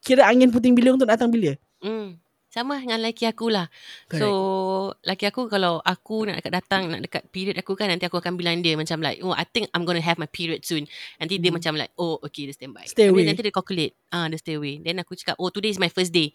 Kira 0.00 0.24
angin 0.26 0.48
puting 0.54 0.72
beliung 0.72 0.96
tu 0.96 1.04
datang 1.04 1.28
bila. 1.28 1.58
Mm. 1.82 2.16
Sama 2.46 2.80
dengan 2.80 3.04
laki 3.04 3.28
aku 3.28 3.52
lah. 3.52 3.68
Correct. 4.08 4.22
So, 4.24 4.96
laki 5.04 5.28
aku 5.28 5.44
kalau 5.44 5.84
aku 5.84 6.24
nak 6.24 6.40
dekat 6.40 6.56
datang, 6.56 6.88
nak 6.88 7.04
dekat 7.04 7.28
period 7.28 7.60
aku 7.60 7.76
kan, 7.76 7.92
nanti 7.92 8.08
aku 8.08 8.16
akan 8.16 8.32
bilang 8.40 8.64
dia 8.64 8.80
macam 8.80 8.96
like, 9.04 9.20
oh, 9.20 9.36
I 9.36 9.44
think 9.44 9.68
I'm 9.76 9.84
going 9.84 10.00
to 10.00 10.06
have 10.06 10.16
my 10.16 10.24
period 10.24 10.64
soon. 10.64 10.88
Nanti 11.20 11.36
dia 11.36 11.52
Hmm. 11.52 11.60
macam 11.60 11.76
like, 11.76 11.92
oh, 12.00 12.16
okay, 12.24 12.48
dia 12.48 12.56
stand 12.56 12.72
by. 12.72 12.88
Stay 12.88 13.12
away. 13.12 13.28
Nanti 13.28 13.44
dia 13.44 13.52
calculate. 13.52 13.92
Ah, 14.08 14.24
dia 14.32 14.40
stay 14.40 14.56
away. 14.56 14.80
Then 14.80 14.96
aku 15.04 15.12
cakap, 15.20 15.36
oh, 15.36 15.52
today 15.52 15.68
is 15.68 15.76
my 15.76 15.92
first 15.92 16.16
day. 16.16 16.32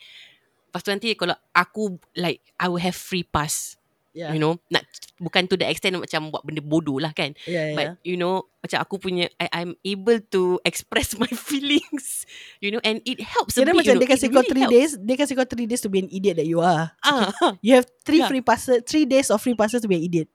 Lepas 0.70 0.86
tu 0.86 0.94
nanti 0.94 1.10
kalau 1.18 1.34
aku 1.58 1.98
like 2.14 2.46
I 2.62 2.70
will 2.70 2.80
have 2.86 2.94
free 2.94 3.26
pass. 3.26 3.81
Yeah. 4.12 4.36
You 4.36 4.44
know, 4.44 4.60
nak 4.68 4.84
bukan 5.18 5.48
to 5.48 5.56
the 5.56 5.64
extent 5.64 5.96
macam 5.96 6.36
buat 6.36 6.44
benda 6.44 6.60
bodoh 6.60 7.00
lah 7.00 7.16
kan. 7.16 7.32
Yeah, 7.48 7.72
yeah. 7.72 7.76
But 7.80 7.88
you 8.04 8.20
know, 8.20 8.44
macam 8.60 8.84
aku 8.84 9.00
punya 9.00 9.32
I, 9.40 9.64
I'm 9.64 9.72
able 9.88 10.20
to 10.36 10.60
express 10.68 11.16
my 11.16 11.32
feelings. 11.48 12.28
You 12.60 12.76
know, 12.76 12.84
and 12.84 13.00
it 13.08 13.24
helps 13.24 13.56
a 13.56 13.64
Kira 13.64 13.72
bit. 13.72 13.88
macam 13.88 13.96
you 13.96 13.96
know. 13.96 14.04
dia 14.04 14.12
kasi 14.12 14.26
kau 14.28 14.44
really 14.44 14.52
three 14.52 14.66
helps. 14.68 14.76
days, 14.76 14.92
dia 15.00 15.16
kasi 15.16 15.32
kau 15.32 15.48
three 15.48 15.64
days 15.64 15.80
to 15.80 15.88
be 15.88 16.04
an 16.04 16.12
idiot 16.12 16.36
that 16.36 16.48
you 16.48 16.60
are. 16.60 16.92
Ah, 17.02 17.32
You 17.64 17.80
have 17.80 17.88
three 18.04 18.20
Yeah. 18.20 18.28
free 18.28 18.44
passes, 18.44 18.84
three 18.84 19.08
days 19.08 19.32
of 19.32 19.40
free 19.40 19.56
passes 19.56 19.80
to 19.80 19.88
be 19.88 19.96
an 19.96 20.04
idiot. 20.04 20.28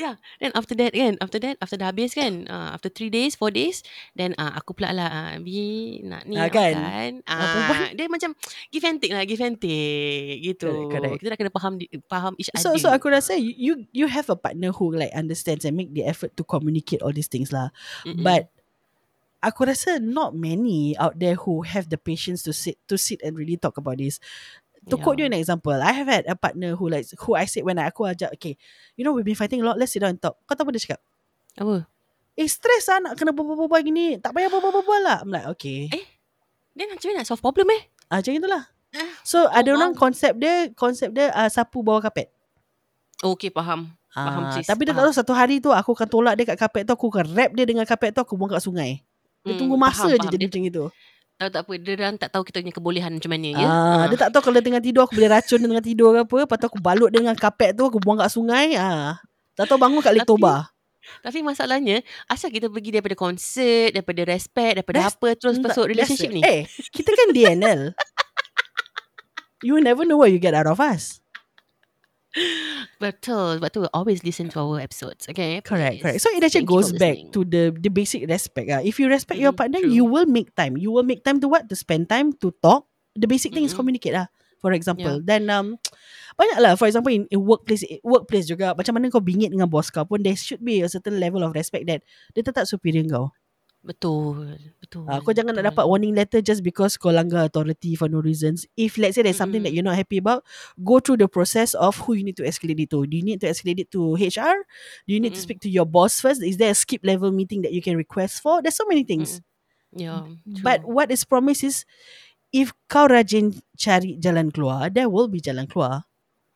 Yeah. 0.00 0.16
Then 0.40 0.56
after 0.56 0.72
that 0.80 0.96
kan, 0.96 1.20
after 1.20 1.36
that, 1.44 1.60
after 1.60 1.76
dah 1.76 1.92
habis 1.92 2.16
kan, 2.16 2.48
uh, 2.48 2.72
after 2.72 2.88
three 2.88 3.12
days, 3.12 3.36
four 3.36 3.52
days, 3.52 3.84
then 4.16 4.32
uh, 4.40 4.56
aku 4.56 4.72
pula 4.72 4.96
lah, 4.96 5.08
uh, 5.12 5.36
Bi, 5.44 6.00
nak 6.00 6.24
ni 6.24 6.40
Ah, 6.40 6.48
nak 6.48 6.56
kan? 6.56 7.12
Ah, 7.28 7.36
perempuan- 7.52 7.92
dia 7.92 8.06
macam 8.08 8.30
give 8.72 8.84
and 8.88 8.96
take 8.96 9.12
lah, 9.12 9.28
give 9.28 9.44
and 9.44 9.60
take 9.60 10.40
gitu. 10.40 10.88
Correct, 10.88 10.88
correct. 10.88 11.18
Kita 11.20 11.28
dah 11.28 11.38
kena 11.38 11.52
faham 11.52 11.74
faham 12.08 12.32
each 12.40 12.48
So 12.56 12.72
other. 12.72 12.80
so 12.80 12.88
aku 12.88 13.12
rasa 13.12 13.36
you 13.36 13.52
you 13.52 13.72
you 13.92 14.06
have 14.08 14.32
a 14.32 14.38
partner 14.40 14.72
who 14.72 14.96
like 14.96 15.12
understands 15.12 15.68
and 15.68 15.76
make 15.76 15.92
the 15.92 16.08
effort 16.08 16.32
to 16.40 16.48
communicate 16.48 17.04
all 17.04 17.12
these 17.12 17.28
things 17.28 17.52
lah. 17.52 17.68
Mm-mm. 18.08 18.24
But 18.24 18.48
aku 19.40 19.68
rasa 19.68 20.00
not 20.00 20.32
many 20.32 20.96
out 20.96 21.16
there 21.16 21.36
who 21.36 21.60
have 21.64 21.88
the 21.88 22.00
patience 22.00 22.40
to 22.44 22.52
sit 22.56 22.80
to 22.88 22.96
sit 22.96 23.20
and 23.20 23.36
really 23.36 23.60
talk 23.60 23.76
about 23.76 24.00
this. 24.00 24.16
To 24.88 24.96
Yeah. 24.96 25.04
quote 25.04 25.20
you 25.20 25.28
an 25.28 25.36
example, 25.36 25.76
I 25.76 25.92
have 25.92 26.08
had 26.08 26.24
a 26.24 26.32
partner 26.32 26.72
who 26.72 26.88
like 26.88 27.04
who 27.20 27.36
I 27.36 27.44
said 27.44 27.68
when 27.68 27.76
I 27.76 27.92
aku 27.92 28.08
ajak, 28.08 28.32
okay, 28.32 28.56
you 28.96 29.04
know 29.04 29.12
we've 29.12 29.28
been 29.28 29.36
fighting 29.36 29.60
a 29.60 29.66
lot, 29.66 29.76
let's 29.76 29.92
sit 29.92 30.00
down 30.00 30.16
and 30.16 30.20
talk. 30.20 30.40
Kau 30.48 30.56
tahu 30.56 30.64
apa 30.64 30.72
dia 30.72 30.82
cakap? 30.88 31.00
apa? 31.54 31.84
Eh 32.32 32.48
stress 32.48 32.88
lah 32.88 32.98
nak 33.04 33.12
kena 33.20 33.36
berbual-bual 33.36 33.82
gini. 33.84 34.16
Tak 34.16 34.32
payah 34.32 34.48
berbual-bual 34.48 35.00
lah. 35.04 35.18
I'm 35.20 35.28
like, 35.28 35.44
okay. 35.52 35.92
Eh? 35.92 36.04
Then 36.72 36.88
macam 36.88 37.12
mana 37.12 37.20
nak 37.20 37.28
solve 37.28 37.44
problem 37.44 37.68
eh? 37.76 37.82
Ah, 38.08 38.24
macam 38.24 38.32
itulah. 38.32 38.62
Ah, 38.96 39.12
So 39.20 39.44
ada 39.46 39.68
oh, 39.68 39.76
orang 39.76 39.92
wow. 39.92 40.00
konsep 40.00 40.32
dia, 40.40 40.72
konsep 40.72 41.12
dia 41.12 41.28
uh, 41.30 41.50
sapu 41.52 41.84
bawah 41.84 42.00
kapet. 42.00 42.32
Okay, 43.20 43.52
faham. 43.52 43.92
Faham, 44.10 44.42
Ah, 44.48 44.56
sis. 44.56 44.66
tapi 44.66 44.88
dia 44.88 44.90
tak 44.90 45.04
Faham. 45.04 45.12
tahu 45.12 45.20
satu 45.22 45.32
hari 45.36 45.60
tu 45.60 45.70
aku 45.70 45.92
akan 45.92 46.08
tolak 46.08 46.34
dia 46.34 46.48
kat 46.48 46.58
kapet 46.58 46.82
tu, 46.82 46.96
aku 46.96 47.12
akan 47.12 47.30
wrap 47.30 47.50
dia 47.52 47.62
dengan 47.62 47.84
kapet 47.84 48.10
tu, 48.10 48.24
aku 48.24 48.34
buang 48.34 48.50
kat 48.50 48.64
sungai. 48.64 49.04
Dia 49.44 49.54
Hmm, 49.54 49.60
tunggu 49.60 49.76
masa 49.76 50.08
faham, 50.08 50.10
je 50.10 50.16
faham. 50.18 50.26
jadi 50.32 50.36
Dia 50.40 50.48
macam 50.50 50.62
itu. 50.66 50.84
Tahu 51.40 51.50
tak 51.56 51.62
apa, 51.64 51.72
dia 51.80 51.92
orang 51.96 52.16
tak 52.20 52.30
tahu 52.36 52.42
kita 52.44 52.60
punya 52.60 52.74
kebolehan 52.76 53.10
macam 53.16 53.30
mana 53.32 53.48
ya. 53.56 53.64
Ah, 53.64 54.04
dia 54.12 54.18
tak 54.20 54.30
tahu 54.36 54.42
kalau 54.52 54.60
tengah 54.60 54.84
tidur 54.84 55.08
aku 55.08 55.16
boleh 55.16 55.30
racun 55.32 55.56
dia 55.56 55.68
tengah 55.72 55.86
tidur 55.88 56.08
ke 56.12 56.18
apa, 56.28 56.36
lepas 56.44 56.56
tu 56.60 56.66
aku 56.68 56.78
balut 56.84 57.08
dengan 57.08 57.32
kapet 57.32 57.72
tu, 57.72 57.88
aku 57.88 57.96
buang 57.96 58.20
kat 58.20 58.28
sungai. 58.28 58.76
Ah. 58.76 59.16
Tak 59.56 59.72
tahu 59.72 59.80
bangun 59.80 60.04
kat 60.04 60.12
Lake 60.12 60.28
Tapi- 60.28 60.36
masalahnya, 61.40 62.04
asal 62.28 62.52
kita 62.52 62.68
pergi 62.68 62.92
daripada 62.92 63.16
konsert, 63.16 63.96
daripada 63.96 64.20
respect, 64.28 64.84
daripada 64.84 64.98
That's- 65.00 65.16
apa 65.16 65.28
terus 65.40 65.56
Tak, 65.56 65.64
masuk 65.72 65.84
relationship 65.88 66.28
ni? 66.28 66.44
Eh, 66.44 66.68
kita 66.92 67.08
kan 67.16 67.32
DNL. 67.32 67.80
you 69.66 69.80
never 69.80 70.04
know 70.04 70.20
what 70.20 70.28
you 70.28 70.36
get 70.36 70.52
out 70.52 70.68
of 70.68 70.76
us. 70.76 71.19
Betul, 73.02 73.58
betul. 73.58 73.90
Always 73.90 74.22
listen 74.22 74.48
to 74.54 74.62
our 74.62 74.78
episodes, 74.78 75.26
okay? 75.26 75.58
Correct, 75.66 75.98
Please. 75.98 76.02
correct. 76.02 76.20
So 76.22 76.30
it 76.30 76.44
actually 76.46 76.68
Thank 76.68 76.78
goes 76.78 76.90
back 76.94 77.16
to 77.34 77.42
the 77.42 77.74
the 77.74 77.90
basic 77.90 78.28
respect. 78.30 78.70
Ah, 78.70 78.82
if 78.84 79.02
you 79.02 79.10
respect 79.10 79.42
your 79.42 79.50
Mhm, 79.50 79.58
partner, 79.58 79.80
true. 79.82 79.90
you 79.90 80.04
will 80.06 80.28
make 80.30 80.54
time. 80.54 80.78
You 80.78 80.94
will 80.94 81.06
make 81.06 81.26
time 81.26 81.42
to 81.42 81.50
what? 81.50 81.66
To 81.66 81.74
spend 81.74 82.06
time 82.06 82.30
to 82.38 82.54
talk. 82.62 82.86
The 83.18 83.26
basic 83.26 83.50
thing 83.50 83.66
is 83.66 83.74
communicate 83.74 84.14
lah. 84.14 84.30
For 84.62 84.76
example, 84.76 85.24
then 85.24 85.48
um, 85.50 85.80
banyak 86.38 86.58
lah. 86.62 86.72
For 86.78 86.86
example, 86.86 87.10
in, 87.10 87.26
in 87.32 87.42
workplace, 87.42 87.82
workplace 88.06 88.46
juga. 88.46 88.76
Macam 88.78 88.94
mana 88.94 89.10
kau 89.10 89.24
bingit 89.24 89.50
dengan 89.50 89.66
bos 89.66 89.90
kau 89.90 90.06
pun, 90.06 90.22
there 90.22 90.36
should 90.36 90.62
be 90.62 90.84
a 90.84 90.88
certain 90.92 91.18
level 91.18 91.42
of 91.42 91.56
respect 91.56 91.88
that 91.90 92.04
dia 92.36 92.44
tetap 92.46 92.68
superior 92.68 93.02
kau. 93.10 93.32
Betul, 93.80 94.60
betul. 94.76 95.08
Ah, 95.08 95.24
kau 95.24 95.32
jangan 95.32 95.56
nak 95.56 95.64
betul. 95.64 95.72
dapat 95.72 95.84
warning 95.88 96.12
letter 96.12 96.44
just 96.44 96.60
because 96.60 97.00
kau 97.00 97.08
langgar 97.08 97.48
authority 97.48 97.96
for 97.96 98.12
no 98.12 98.20
reasons. 98.20 98.68
If 98.76 99.00
let's 99.00 99.16
say 99.16 99.24
there's 99.24 99.40
something 99.40 99.64
that 99.64 99.72
Mm-mm. 99.72 99.80
you're 99.80 99.88
not 99.88 99.96
happy 99.96 100.20
about, 100.20 100.44
go 100.84 101.00
through 101.00 101.24
the 101.24 101.32
process 101.32 101.72
of 101.72 101.96
who 102.04 102.12
you 102.12 102.24
need 102.24 102.36
to 102.36 102.44
escalate 102.44 102.76
it 102.76 102.92
to. 102.92 103.08
Do 103.08 103.16
you 103.16 103.24
need 103.24 103.40
to 103.40 103.48
escalate 103.48 103.80
it 103.80 103.88
to 103.96 104.20
HR? 104.20 104.68
Do 105.08 105.16
you 105.16 105.20
need 105.20 105.32
to 105.32 105.40
Mm-mm. 105.40 105.48
speak 105.48 105.64
to 105.64 105.72
your 105.72 105.88
boss 105.88 106.20
first? 106.20 106.44
Is 106.44 106.60
there 106.60 106.76
a 106.76 106.76
skip 106.76 107.00
level 107.00 107.32
meeting 107.32 107.64
that 107.64 107.72
you 107.72 107.80
can 107.80 107.96
request 107.96 108.44
for? 108.44 108.60
There's 108.60 108.76
so 108.76 108.84
many 108.84 109.00
things. 109.00 109.40
Yeah, 109.96 110.28
But 110.62 110.84
what 110.84 111.10
is 111.10 111.24
promised 111.24 111.64
is 111.64 111.88
if 112.52 112.76
kau 112.86 113.08
rajin 113.08 113.58
cari 113.80 114.20
jalan 114.20 114.52
keluar, 114.52 114.92
there 114.92 115.08
will 115.08 115.26
be 115.26 115.40
jalan 115.40 115.66
keluar. 115.66 116.04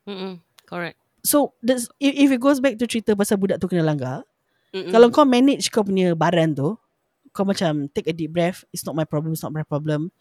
Mm-mm. 0.05 0.39
correct. 0.69 1.01
So 1.25 1.57
there's, 1.65 1.89
if, 1.99 2.13
if 2.15 2.29
it 2.37 2.41
goes 2.41 2.61
back 2.61 2.77
to 2.79 2.87
cerita 2.87 3.17
pasal 3.17 3.41
budak 3.41 3.59
tu 3.59 3.67
kena 3.67 3.83
langgar, 3.83 4.29
Mm-mm. 4.77 4.93
kalau 4.93 5.09
kau 5.09 5.25
manage 5.25 5.73
kau 5.73 5.81
punya 5.83 6.13
baran 6.13 6.53
tu, 6.53 6.77
kau 7.35 7.43
macam 7.43 7.91
take 7.91 8.07
a 8.07 8.15
deep 8.15 8.31
breath, 8.31 8.63
it's 8.71 8.87
not 8.87 8.95
my 8.95 9.03
problem, 9.05 9.35
it's 9.35 9.43
not 9.43 9.51
my 9.53 9.67
problem. 9.67 10.15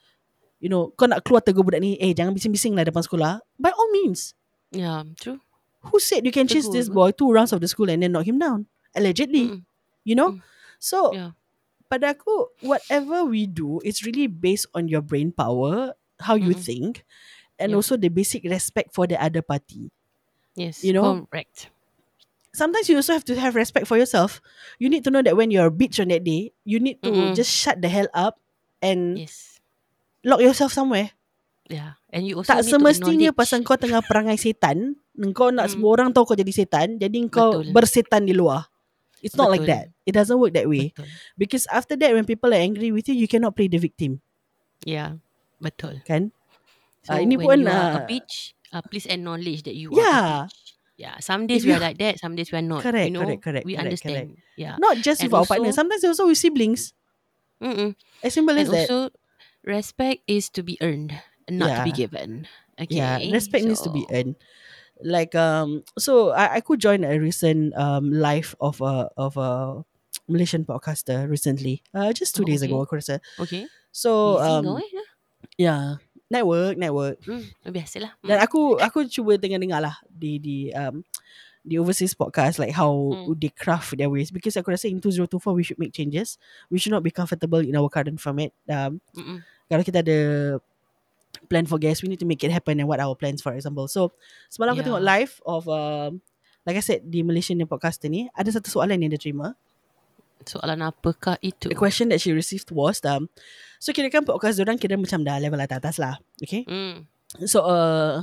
You 0.58 0.68
know, 0.68 0.90
kau 0.98 1.06
nak 1.06 1.22
keluar 1.22 1.46
tegur 1.46 1.62
budak 1.62 1.80
ni, 1.80 1.94
eh 2.02 2.12
jangan 2.12 2.34
bising-bising 2.34 2.74
lah 2.74 2.84
depan 2.84 3.06
sekolah. 3.06 3.38
By 3.62 3.70
all 3.70 3.90
means. 3.94 4.34
yeah, 4.74 5.06
true. 5.22 5.38
Who 5.92 6.00
said 6.00 6.24
you 6.24 6.32
can 6.32 6.48
chase 6.48 6.72
this 6.72 6.88
boy 6.88 7.12
two 7.12 7.28
rounds 7.30 7.52
of 7.52 7.60
the 7.60 7.68
school 7.68 7.92
and 7.92 8.00
then 8.02 8.16
knock 8.16 8.24
him 8.26 8.40
down? 8.40 8.66
Allegedly. 8.96 9.52
Mm-mm. 9.52 9.62
You 10.08 10.16
know? 10.16 10.30
Mm. 10.36 10.42
So, 10.80 11.12
Yeah. 11.12 11.36
pada 11.92 12.16
aku, 12.16 12.56
whatever 12.64 13.28
we 13.28 13.44
do, 13.46 13.84
it's 13.84 14.08
really 14.08 14.32
based 14.32 14.72
on 14.72 14.88
your 14.88 15.04
brain 15.04 15.36
power, 15.36 15.92
how 16.24 16.40
you 16.40 16.56
Mm-mm. 16.56 16.64
think, 16.64 17.04
and 17.60 17.76
Yeah. 17.76 17.78
also 17.84 18.00
the 18.00 18.08
basic 18.08 18.48
respect 18.48 18.96
for 18.96 19.04
the 19.06 19.20
other 19.20 19.44
party. 19.44 19.92
Yes, 20.56 20.80
You 20.88 20.96
know? 20.96 21.28
correct. 21.28 21.73
Sometimes 22.54 22.86
you 22.86 22.96
also 22.96 23.18
have 23.18 23.26
to 23.26 23.34
have 23.34 23.58
respect 23.58 23.90
for 23.90 23.98
yourself. 23.98 24.38
You 24.78 24.86
need 24.88 25.02
to 25.06 25.12
know 25.12 25.26
that 25.26 25.34
when 25.34 25.50
you're 25.50 25.68
a 25.68 25.74
bitch 25.74 25.98
on 25.98 26.14
that 26.14 26.22
day, 26.22 26.54
you 26.64 26.78
need 26.78 27.02
to 27.02 27.10
Mm-mm. 27.10 27.34
just 27.34 27.50
shut 27.50 27.82
the 27.82 27.90
hell 27.90 28.08
up 28.14 28.38
and 28.78 29.18
Yes. 29.18 29.58
lock 30.22 30.38
yourself 30.38 30.70
somewhere. 30.70 31.18
Yeah. 31.66 31.98
And 32.14 32.30
you 32.30 32.38
also 32.38 32.54
tak 32.54 32.62
need 32.62 32.70
to 32.70 32.74
semestinya 32.78 33.30
pasal 33.34 33.66
kau 33.66 33.74
tengah 33.74 34.06
perangai 34.06 34.38
setan, 34.38 35.02
kau 35.34 35.50
nak 35.50 35.66
Mm. 35.70 35.72
semua 35.74 35.90
orang 35.98 36.10
tahu 36.14 36.30
kau 36.30 36.38
jadi 36.38 36.54
setan, 36.54 37.02
jadi 37.02 37.18
kau 37.26 37.66
Betul. 37.66 37.74
bersetan 37.74 38.30
di 38.30 38.38
luar. 38.38 38.70
It's 39.24 39.34
not 39.34 39.50
like 39.50 39.66
that. 39.66 39.90
Betul. 39.90 40.06
It 40.06 40.14
doesn't 40.14 40.38
work 40.38 40.54
that 40.54 40.68
way. 40.70 40.92
Betul. 40.94 41.10
Because 41.40 41.66
after 41.74 41.96
that, 41.98 42.12
when 42.14 42.28
people 42.28 42.54
are 42.54 42.60
angry 42.62 42.94
with 42.94 43.10
you, 43.10 43.16
you 43.18 43.26
cannot 43.26 43.58
play 43.58 43.66
the 43.66 43.82
victim, 43.82 44.22
Yeah. 44.86 45.18
Betul. 45.58 46.06
kan? 46.06 46.30
So 47.02 47.18
Ah, 47.18 47.24
ini 47.24 47.40
when 47.40 47.48
pun, 47.48 47.58
you 47.66 47.72
are 47.72 47.98
ah, 47.98 47.98
a 47.98 48.02
bitch, 48.06 48.54
uh, 48.70 48.84
please 48.86 49.08
acknowledge 49.10 49.64
that 49.66 49.74
you 49.74 49.90
Yeah. 49.90 50.06
are 50.06 50.46
a 50.46 50.52
bitch. 50.52 50.63
Yeah. 50.98 51.18
Some 51.20 51.48
days 51.48 51.66
we 51.66 51.74
are 51.74 51.80
like 51.82 51.98
that, 51.98 52.20
some 52.20 52.36
days 52.36 52.52
we 52.52 52.58
are 52.60 52.66
not. 52.66 52.84
Correct, 52.84 53.06
you 53.06 53.12
know, 53.12 53.26
correct, 53.26 53.42
correct, 53.44 53.66
We 53.66 53.74
correct, 53.76 53.88
understand. 54.06 54.38
Yeah. 54.56 54.78
Not 54.78 54.98
just 55.02 55.22
with 55.24 55.34
And 55.34 55.40
our 55.42 55.46
partner. 55.46 55.68
also- 55.74 55.82
Sometimes 55.82 56.04
also 56.06 56.28
with 56.28 56.38
siblings. 56.38 56.94
Mm-mm. 57.62 57.96
As 58.24 58.34
simple 58.34 58.58
as 58.58 58.68
And 58.70 58.78
that. 58.78 58.90
also, 58.92 59.10
respect 59.64 60.22
is 60.28 60.50
to 60.52 60.64
be 60.64 60.78
earned, 60.82 61.16
and 61.48 61.58
not 61.60 61.78
to 61.78 61.84
be 61.84 61.92
given. 61.96 62.46
Okay. 62.80 62.96
Yeah, 63.00 63.18
respect 63.32 63.66
needs 63.66 63.82
to 63.82 63.90
be 63.90 64.06
earned. 64.12 64.36
Like 65.04 65.34
um, 65.36 65.84
so 65.98 66.30
I, 66.32 66.56
I 66.56 66.60
could 66.62 66.80
join 66.80 67.04
a 67.04 67.18
recent 67.20 67.74
um 67.76 68.12
live 68.14 68.56
of 68.62 68.80
a 68.82 69.10
of 69.18 69.36
a 69.38 69.84
Malaysian 70.30 70.64
podcaster 70.66 71.28
recently. 71.30 71.84
Uh, 71.94 72.14
just 72.14 72.36
two 72.36 72.44
Oh, 72.44 72.48
days 72.48 72.62
okay. 72.64 72.72
ago, 72.72 72.84
aku 72.86 72.96
rasa. 73.02 73.20
Okay. 73.40 73.66
So 73.92 74.38
Easy 74.40 74.48
um, 74.48 74.78
eh. 74.78 75.04
yeah, 75.58 76.03
network, 76.34 76.74
network. 76.76 77.22
Hmm, 77.22 77.46
biasalah. 77.64 78.18
Dan 78.20 78.42
aku 78.42 78.82
aku 78.82 79.06
cuba 79.06 79.38
tengah 79.38 79.62
dengar 79.62 79.80
lah 79.80 79.96
di 80.10 80.42
di 80.42 80.58
um 80.74 81.06
the 81.64 81.78
overseas 81.78 82.12
podcast 82.12 82.58
like 82.58 82.74
how 82.74 82.92
Hmm. 82.92 83.38
they 83.38 83.48
craft 83.48 83.94
their 83.96 84.10
ways 84.10 84.34
because 84.34 84.58
aku 84.58 84.74
rasa 84.74 84.90
in 84.90 84.98
2024 84.98 85.54
we 85.54 85.62
should 85.62 85.78
make 85.78 85.94
changes. 85.94 86.42
We 86.68 86.82
should 86.82 86.92
not 86.92 87.06
be 87.06 87.14
comfortable 87.14 87.62
in 87.62 87.78
our 87.78 87.88
current 87.88 88.18
format. 88.18 88.50
Um, 88.66 88.98
Mm-mm. 89.14 89.46
kalau 89.70 89.86
kita 89.86 90.02
ada 90.02 90.20
plan 91.50 91.66
for 91.66 91.80
guests, 91.80 92.04
we 92.04 92.10
need 92.10 92.20
to 92.20 92.28
make 92.28 92.44
it 92.44 92.52
happen 92.52 92.80
and 92.80 92.88
what 92.90 93.00
our 93.00 93.16
plans 93.16 93.40
for 93.40 93.54
example. 93.54 93.88
So 93.88 94.12
semalam 94.50 94.74
aku 94.76 94.82
Yeah. 94.82 94.88
tengok 94.92 95.04
live 95.06 95.34
of 95.48 95.64
um, 95.70 96.20
like 96.64 96.76
I 96.76 96.84
said 96.84 97.06
di 97.06 97.24
Malaysian 97.24 97.60
punya 97.60 97.68
podcaster 97.68 98.08
ni 98.08 98.28
ada 98.32 98.50
satu 98.50 98.68
soalan 98.68 99.00
yang 99.00 99.12
dia 99.12 99.22
terima. 99.22 99.56
Soalan 100.46 100.84
apakah 100.84 101.40
itu? 101.42 101.72
The 101.72 101.80
question 101.80 102.10
that 102.12 102.20
she 102.20 102.36
received 102.36 102.72
was 102.72 103.00
um, 103.04 103.28
so 103.80 103.92
kira 103.96 104.12
kan 104.12 104.28
podcast 104.28 104.60
orang 104.60 104.80
kira 104.80 104.96
macam 105.00 105.24
dah 105.24 105.40
level 105.40 105.60
atas-atas 105.60 105.98
lah. 106.00 106.16
Okay. 106.40 106.64
Hmm. 106.68 107.08
So 107.48 107.66
uh, 107.66 108.22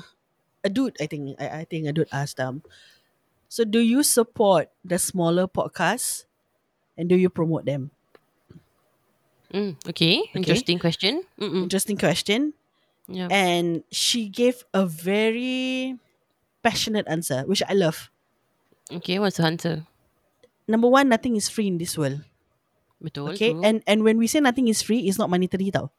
a 0.63 0.69
dude 0.71 0.97
I 1.01 1.07
think 1.09 1.37
I, 1.41 1.63
I 1.63 1.65
think 1.65 1.89
a 1.89 1.93
dude 1.93 2.13
asked 2.13 2.39
um, 2.39 2.63
so 3.51 3.67
do 3.67 3.83
you 3.83 4.07
support 4.07 4.71
the 4.87 4.99
smaller 5.01 5.51
podcasts 5.51 6.25
and 6.95 7.11
do 7.11 7.19
you 7.19 7.29
promote 7.29 7.67
them? 7.67 7.91
Mm, 9.51 9.75
okay. 9.89 10.23
Interesting 10.35 10.79
question. 10.79 11.27
Mm-mm. 11.35 11.67
Interesting 11.67 11.99
question. 11.99 12.55
Yeah. 13.11 13.27
And 13.31 13.83
she 13.91 14.31
gave 14.31 14.63
a 14.71 14.87
very 14.87 15.99
passionate 16.63 17.11
answer, 17.11 17.43
which 17.43 17.63
I 17.67 17.75
love. 17.75 18.11
Okay, 18.93 19.19
what's 19.19 19.39
the 19.39 19.47
answer? 19.47 19.90
Number 20.71 20.87
one, 20.87 21.11
nothing 21.11 21.35
is 21.35 21.51
free 21.51 21.67
in 21.67 21.77
this 21.83 21.99
world. 21.99 22.23
Betul. 23.03 23.35
Okay, 23.35 23.51
true. 23.57 23.65
and 23.67 23.83
and 23.91 24.07
when 24.07 24.21
we 24.23 24.31
say 24.31 24.39
nothing 24.39 24.71
is 24.71 24.81
free, 24.87 25.11
it's 25.11 25.19
not 25.19 25.27
monetary 25.33 25.73
tau. 25.75 25.91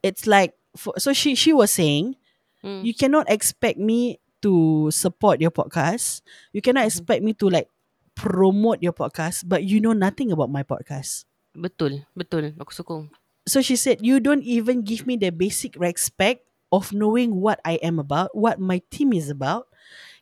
It's 0.00 0.24
like 0.30 0.54
for, 0.78 0.94
so 0.96 1.12
she 1.12 1.34
she 1.36 1.52
was 1.52 1.68
saying 1.74 2.16
Hmm. 2.58 2.82
you 2.82 2.90
cannot 2.90 3.30
expect 3.30 3.78
me 3.78 4.18
to 4.42 4.88
support 4.90 5.38
your 5.38 5.54
podcast. 5.54 6.22
You 6.50 6.58
cannot 6.58 6.86
Mhm. 6.86 6.90
expect 6.90 7.20
me 7.22 7.30
to 7.38 7.46
like 7.46 7.70
promote 8.18 8.82
your 8.82 8.90
podcast, 8.94 9.46
but 9.46 9.62
you 9.62 9.78
know 9.78 9.94
nothing 9.94 10.34
about 10.34 10.50
my 10.50 10.66
podcast. 10.66 11.22
Betul. 11.54 12.02
Betul. 12.18 12.54
Aku 12.58 12.74
sokong. 12.74 13.10
So 13.46 13.62
she 13.62 13.78
said, 13.78 14.02
you 14.02 14.18
don't 14.18 14.42
even 14.42 14.82
give 14.82 15.06
me 15.06 15.14
the 15.14 15.30
basic 15.30 15.78
respect 15.78 16.42
of 16.74 16.90
knowing 16.90 17.38
what 17.38 17.62
I 17.62 17.78
am 17.78 17.98
about, 18.02 18.34
what 18.34 18.58
my 18.58 18.82
team 18.90 19.14
is 19.14 19.30
about, 19.30 19.70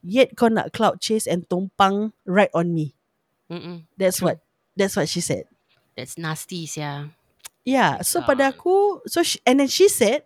yet 0.04 0.36
kau 0.36 0.52
nak 0.52 0.76
cloud 0.76 1.00
chase 1.00 1.24
and 1.24 1.48
tumpang 1.48 2.12
right 2.28 2.52
on 2.52 2.72
me. 2.76 2.95
Mm-mm. 3.50 3.86
That's 3.96 4.18
True. 4.18 4.34
what 4.34 4.40
that's 4.74 4.96
what 4.96 5.08
she 5.08 5.20
said. 5.20 5.44
That's 5.96 6.18
nasty, 6.18 6.68
yeah. 6.76 7.08
Yeah, 7.66 8.02
so 8.06 8.22
pada 8.22 8.52
God. 8.52 8.54
aku, 8.54 9.00
so 9.10 9.22
she, 9.26 9.40
and 9.42 9.58
then 9.58 9.66
she 9.66 9.88
said, 9.90 10.22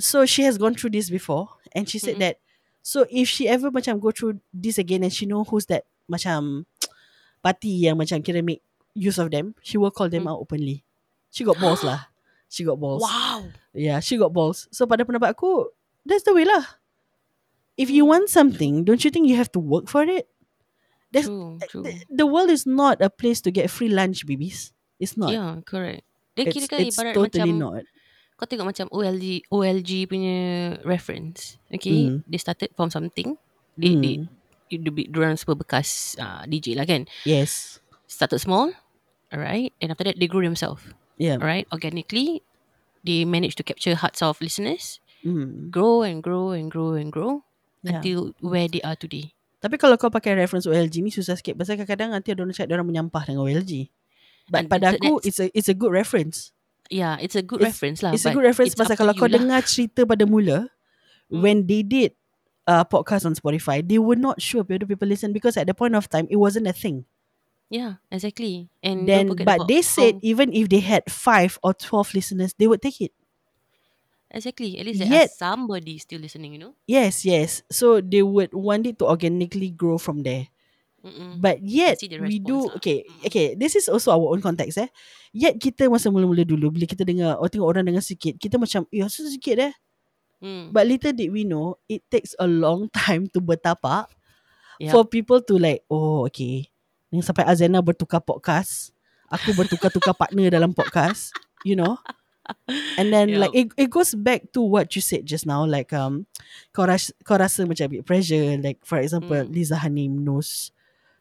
so 0.00 0.24
she 0.24 0.42
has 0.48 0.56
gone 0.56 0.72
through 0.72 0.90
this 0.96 1.10
before, 1.10 1.48
and 1.76 1.84
she 1.84 1.98
said 1.98 2.16
Mm-mm. 2.16 2.32
that, 2.32 2.36
so 2.80 3.04
if 3.12 3.28
she 3.28 3.44
ever 3.48 3.68
macam 3.70 4.00
go 4.00 4.08
through 4.08 4.40
this 4.54 4.78
again, 4.80 5.04
and 5.04 5.12
she 5.12 5.26
know 5.28 5.44
who's 5.44 5.66
that 5.68 5.84
macam 6.08 6.64
party 7.44 7.84
yang 7.84 8.00
macam 8.00 8.24
kira 8.24 8.40
make 8.40 8.64
use 8.96 9.18
of 9.20 9.28
them, 9.28 9.52
she 9.60 9.76
will 9.76 9.92
call 9.92 10.08
them 10.08 10.24
Mm. 10.24 10.32
out 10.32 10.40
openly. 10.40 10.80
She 11.28 11.44
got 11.44 11.60
balls 11.60 11.84
lah. 11.84 12.08
She 12.54 12.62
got 12.62 12.78
balls. 12.78 13.02
Wow. 13.02 13.50
Yeah, 13.74 13.98
she 13.98 14.14
got 14.14 14.30
balls. 14.30 14.70
So 14.70 14.86
pada 14.86 15.02
pendapat 15.02 15.34
aku, 15.34 15.74
that's 16.06 16.22
the 16.22 16.30
way 16.30 16.46
lah. 16.46 16.78
If 17.74 17.90
you 17.90 18.06
want 18.06 18.30
something, 18.30 18.86
don't 18.86 19.02
you 19.02 19.10
think 19.10 19.26
you 19.26 19.34
have 19.34 19.50
to 19.52 19.60
work 19.60 19.90
for 19.90 20.06
it? 20.06 20.30
True, 21.22 21.62
true. 21.70 21.84
The, 21.86 21.92
the 22.10 22.26
world 22.26 22.50
is 22.50 22.66
not 22.66 22.98
a 22.98 23.06
place 23.06 23.38
to 23.46 23.54
get 23.54 23.70
free 23.70 23.86
lunch, 23.88 24.26
babies. 24.26 24.74
It's 24.98 25.14
not. 25.14 25.30
Yeah, 25.30 25.62
correct. 25.62 26.02
Dia 26.34 26.50
it's, 26.50 26.54
kira 26.58 26.66
kan 26.66 26.78
it's 26.82 26.98
ibarat 26.98 27.14
totally 27.14 27.54
macam 27.54 27.62
not. 27.62 27.82
kau 28.34 28.50
tengok 28.50 28.66
macam 28.74 28.90
OLG 28.90 29.46
OLG 29.46 29.90
punya 30.10 30.36
reference. 30.82 31.54
Okay, 31.70 32.10
Mm. 32.10 32.26
they 32.26 32.40
started 32.42 32.74
from 32.74 32.90
something. 32.90 33.38
They 33.78 33.94
they 33.94 34.14
Mm. 34.26 34.30
dia 34.66 35.06
diorang 35.06 35.38
semua 35.38 35.54
bekas 35.54 36.18
uh, 36.18 36.42
DJ 36.50 36.74
lah 36.74 36.82
kan. 36.82 37.06
Yes. 37.22 37.78
Started 38.10 38.42
small, 38.42 38.74
alright, 39.30 39.70
and 39.78 39.94
after 39.94 40.02
that 40.02 40.18
they 40.18 40.26
grew 40.26 40.42
themselves, 40.42 40.82
Yeah. 41.14 41.38
alright, 41.38 41.70
organically. 41.70 42.42
They 43.04 43.22
managed 43.28 43.60
to 43.60 43.64
capture 43.66 43.94
hearts 43.94 44.18
of 44.24 44.40
listeners, 44.42 44.98
Mm. 45.22 45.70
grow 45.70 46.02
and 46.02 46.18
grow 46.24 46.50
and 46.56 46.72
grow 46.72 46.96
and 46.98 47.12
grow 47.14 47.44
Yeah. 47.84 48.00
until 48.00 48.32
where 48.42 48.66
they 48.66 48.80
are 48.82 48.96
today. 48.96 49.33
Tapi 49.64 49.80
kalau 49.80 49.96
kau 49.96 50.12
pakai 50.12 50.36
reference 50.36 50.68
OLG 50.68 51.00
ni 51.00 51.08
susah 51.08 51.40
sikit 51.40 51.56
pasal 51.56 51.80
kadang-kadang 51.80 52.12
nanti 52.12 52.36
ada 52.36 52.44
orang 52.44 52.52
cakap 52.52 52.68
dia 52.68 52.76
orang 52.76 52.88
menyampah 52.92 53.24
dengan 53.24 53.48
OLG. 53.48 53.88
But 54.52 54.60
And 54.60 54.68
pada 54.68 54.92
aku 54.92 55.24
it's 55.24 55.40
a 55.40 55.48
it's 55.56 55.72
a 55.72 55.76
good 55.76 55.88
reference. 55.88 56.52
Yeah, 56.92 57.16
it's 57.16 57.32
a 57.32 57.40
good 57.40 57.64
It's- 57.64 57.72
reference 57.72 58.04
lah. 58.04 58.12
It's 58.12 58.28
a 58.28 58.36
good 58.36 58.44
reference 58.44 58.76
pasal 58.76 58.92
kalau 58.92 59.16
kau 59.16 59.24
lah. 59.24 59.40
dengar 59.40 59.64
cerita 59.64 60.04
pada 60.04 60.28
mula 60.28 60.68
Hmm. 61.32 61.40
when 61.40 61.56
they 61.64 61.80
did 61.80 62.12
uh, 62.68 62.84
podcast 62.84 63.24
on 63.24 63.32
Spotify, 63.32 63.80
they 63.80 63.96
were 63.96 64.20
not 64.20 64.36
sure 64.44 64.60
if 64.60 64.68
other 64.68 64.84
people 64.84 65.08
listen 65.08 65.32
because 65.32 65.56
at 65.56 65.64
the 65.64 65.72
point 65.72 65.96
of 65.96 66.04
time 66.12 66.28
it 66.28 66.36
wasn't 66.36 66.68
a 66.68 66.76
thing. 66.76 67.08
Yeah, 67.72 68.04
exactly. 68.12 68.68
And 68.84 69.08
Then 69.08 69.32
but 69.32 69.64
they 69.64 69.80
said 69.80 70.20
how- 70.20 70.28
even 70.28 70.52
if 70.52 70.68
they 70.68 70.84
had 70.84 71.08
five 71.08 71.56
or 71.64 71.72
twelve 71.72 72.12
listeners, 72.12 72.52
they 72.60 72.68
would 72.68 72.84
take 72.84 73.00
it. 73.00 73.16
Exactly. 74.34 74.76
At 74.76 74.84
least 74.84 75.00
there 75.00 75.10
Yet- 75.10 75.30
are 75.30 75.38
somebody 75.38 75.96
still 76.02 76.18
listening. 76.20 76.58
You 76.58 76.60
know. 76.60 76.74
Yes, 76.90 77.22
yes. 77.22 77.62
So 77.70 78.02
they 78.02 78.26
would 78.26 78.50
want 78.52 78.84
it 78.90 78.98
to 79.00 79.06
organically 79.06 79.70
grow 79.70 79.96
from 79.96 80.26
there. 80.26 80.50
Mm-mm. 81.04 81.36
But 81.36 81.60
yet 81.60 82.00
the 82.00 82.16
we 82.16 82.40
response 82.40 82.48
do 82.48 82.58
lah. 82.64 82.76
okay, 82.80 82.98
okay. 83.28 83.52
This 83.52 83.76
is 83.76 83.92
also 83.92 84.08
our 84.16 84.24
own 84.32 84.40
context 84.40 84.80
eh. 84.80 84.88
Yet 85.36 85.60
kita 85.60 85.84
masa 85.92 86.08
mula-mula 86.08 86.48
dulu 86.48 86.72
bila 86.72 86.88
kita 86.88 87.04
dengar 87.04 87.36
oh 87.36 87.44
tengok 87.44 87.68
orang 87.76 87.84
dengar 87.84 88.00
sikit, 88.00 88.40
kita 88.40 88.56
macam 88.56 88.88
ya 88.88 89.04
so 89.12 89.20
sikit 89.28 89.68
eh. 89.68 89.74
Mm. 90.40 90.72
But 90.72 90.88
little 90.88 91.12
did 91.12 91.28
we 91.28 91.44
know 91.44 91.76
it 91.92 92.08
takes 92.08 92.32
a 92.40 92.48
long 92.48 92.88
time 92.96 93.28
to 93.36 93.44
bertapak 93.44 94.08
Yup. 94.80 94.90
for 94.96 95.02
people 95.04 95.44
to 95.44 95.60
like 95.60 95.84
oh 95.92 96.24
okay. 96.24 96.72
Ni 97.12 97.20
sampai 97.20 97.44
Azena 97.46 97.84
bertukar 97.84 98.24
podcast, 98.24 98.90
aku 99.28 99.52
bertukar-tukar 99.52 100.16
partner 100.24 100.48
dalam 100.48 100.72
podcast, 100.72 101.36
you 101.68 101.76
know. 101.76 102.00
And 102.98 103.08
then 103.12 103.40
like 103.40 103.52
it, 103.56 103.72
it 103.76 103.88
goes 103.90 104.14
back 104.14 104.52
to 104.52 104.60
what 104.60 104.92
you 104.94 105.00
said 105.00 105.24
just 105.24 105.46
now 105.48 105.64
like 105.64 105.92
um 105.96 106.26
kau 106.76 106.84
rasa, 106.84 107.12
kau 107.24 107.36
rasa 107.40 107.64
macam 107.64 107.88
a 107.88 107.90
bit 107.98 108.04
pressure 108.04 108.56
like 108.60 108.78
for 108.84 109.00
example 109.00 109.32
Mm. 109.36 109.48
Liza 109.52 109.76
Hanim 109.80 110.20
knows 110.24 110.70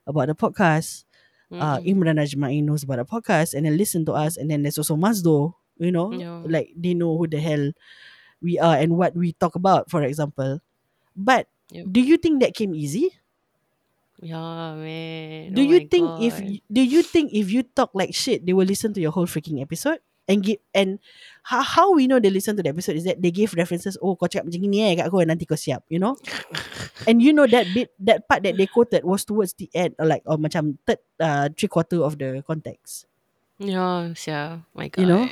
about 0.08 0.28
the 0.28 0.36
podcast 0.36 1.08
uh, 1.54 1.80
Mm-mm. 1.80 1.88
Imran 1.88 2.20
Najmai 2.20 2.60
knows 2.64 2.84
about 2.84 3.00
the 3.00 3.08
podcast 3.08 3.54
and 3.56 3.64
then 3.66 3.78
listen 3.80 4.04
to 4.06 4.14
us 4.14 4.36
and 4.36 4.52
then 4.52 4.64
there's 4.68 4.76
also 4.78 5.00
Mazdo 5.00 5.56
you 5.80 5.92
know 5.96 6.12
Yeah. 6.12 6.44
like 6.44 6.76
they 6.76 6.94
know 6.94 7.16
who 7.16 7.26
the 7.28 7.40
hell 7.40 7.72
we 8.44 8.60
are 8.60 8.76
and 8.76 9.00
what 9.00 9.16
we 9.16 9.32
talk 9.40 9.56
about 9.56 9.88
for 9.90 10.04
example 10.04 10.60
but 11.16 11.48
Yep. 11.72 11.86
do 11.90 12.02
you 12.04 12.18
think 12.20 12.44
that 12.44 12.54
came 12.54 12.76
easy 12.76 13.16
Yeah, 14.24 14.76
man. 14.78 15.52
do 15.54 15.62
Oh 15.64 15.68
you 15.68 15.80
think 15.90 16.08
if 16.22 16.38
God. 16.40 16.48
y- 16.48 16.62
do 16.72 16.82
you 16.84 17.02
think 17.04 17.34
if 17.34 17.52
you 17.52 17.64
talk 17.64 17.92
like 17.98 18.14
shit 18.16 18.46
they 18.46 18.54
will 18.54 18.68
listen 18.68 18.94
to 18.94 19.02
your 19.02 19.12
whole 19.12 19.26
freaking 19.28 19.60
episode 19.60 20.00
and 20.30 20.40
give 20.42 20.60
and 20.72 21.00
how, 21.44 21.60
how 21.60 21.92
we 21.92 22.08
know 22.08 22.16
they 22.20 22.32
listen 22.32 22.56
to 22.56 22.64
the 22.64 22.72
episode 22.72 22.96
is 22.96 23.04
that 23.04 23.20
they 23.20 23.32
give 23.32 23.52
references 23.60 24.00
oh 24.00 24.16
kau 24.16 24.28
cakap 24.32 24.48
macam 24.48 24.64
ni 24.64 24.80
eh 24.80 24.96
kat 24.96 25.12
aku 25.12 25.20
nanti 25.28 25.44
kau 25.44 25.60
siap 25.60 25.84
you 25.92 26.00
know 26.00 26.16
and 27.12 27.20
you 27.20 27.36
know 27.36 27.44
that 27.44 27.68
bit 27.76 27.92
that 28.00 28.24
part 28.32 28.40
that 28.44 28.56
they 28.56 28.64
quoted 28.66 29.04
was 29.04 29.28
towards 29.28 29.52
the 29.60 29.68
end 29.76 29.92
or 30.00 30.08
like 30.08 30.24
or 30.24 30.40
macam 30.40 30.80
third 30.88 31.04
uh, 31.20 31.52
three 31.52 31.68
quarter 31.68 32.00
of 32.04 32.16
the 32.16 32.40
context 32.48 33.08
Yeah, 33.62 34.12
yeah. 34.28 34.66
My 34.74 34.90
God. 34.90 35.00
You 35.00 35.08
know? 35.08 35.24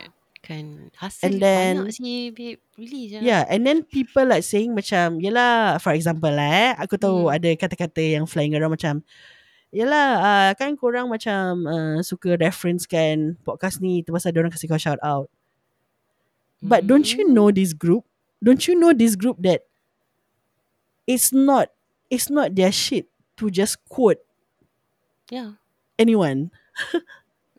Kan 0.45 0.93
hasil 0.95 1.25
And 1.25 1.35
then- 1.41 1.77
banyak 1.83 1.97
sih, 1.97 2.29
babe. 2.31 2.61
Really, 2.77 3.17
yeah. 3.17 3.21
Yeah, 3.21 3.43
and 3.49 3.65
then 3.65 3.83
people 3.83 4.23
like 4.23 4.45
saying 4.45 4.71
macam, 4.71 5.19
yelah, 5.19 5.81
for 5.81 5.91
example 5.91 6.29
lah 6.31 6.47
eh, 6.47 6.71
aku 6.79 6.95
tahu 7.01 7.27
Hmm. 7.27 7.35
ada 7.35 7.49
kata-kata 7.57 7.99
yang 7.99 8.29
flying 8.29 8.53
around 8.55 8.71
macam, 8.71 9.01
yelah, 9.71 10.07
uh, 10.19 10.51
kan 10.59 10.75
korang 10.75 11.07
macam 11.07 11.63
uh, 11.65 11.97
suka 12.03 12.35
reference 12.35 12.83
kan 12.85 13.39
podcast 13.41 13.79
ni, 13.79 14.03
tu 14.03 14.11
pasal 14.11 14.35
orang 14.35 14.51
kasi 14.51 14.67
kau 14.67 14.75
shout 14.79 14.99
out. 15.01 15.31
But 16.61 16.85
don't 16.85 17.07
you 17.09 17.25
Mm. 17.25 17.33
know 17.33 17.49
this 17.49 17.73
group? 17.73 18.05
Don't 18.43 18.61
you 18.67 18.75
know 18.77 18.93
this 18.93 19.15
group 19.17 19.39
that 19.41 19.65
it's 21.09 21.33
not, 21.33 21.71
it's 22.11 22.29
not 22.29 22.53
their 22.53 22.69
shit 22.71 23.07
to 23.41 23.49
just 23.49 23.81
quote 23.89 24.21
Yeah. 25.31 25.57
anyone. 25.97 26.51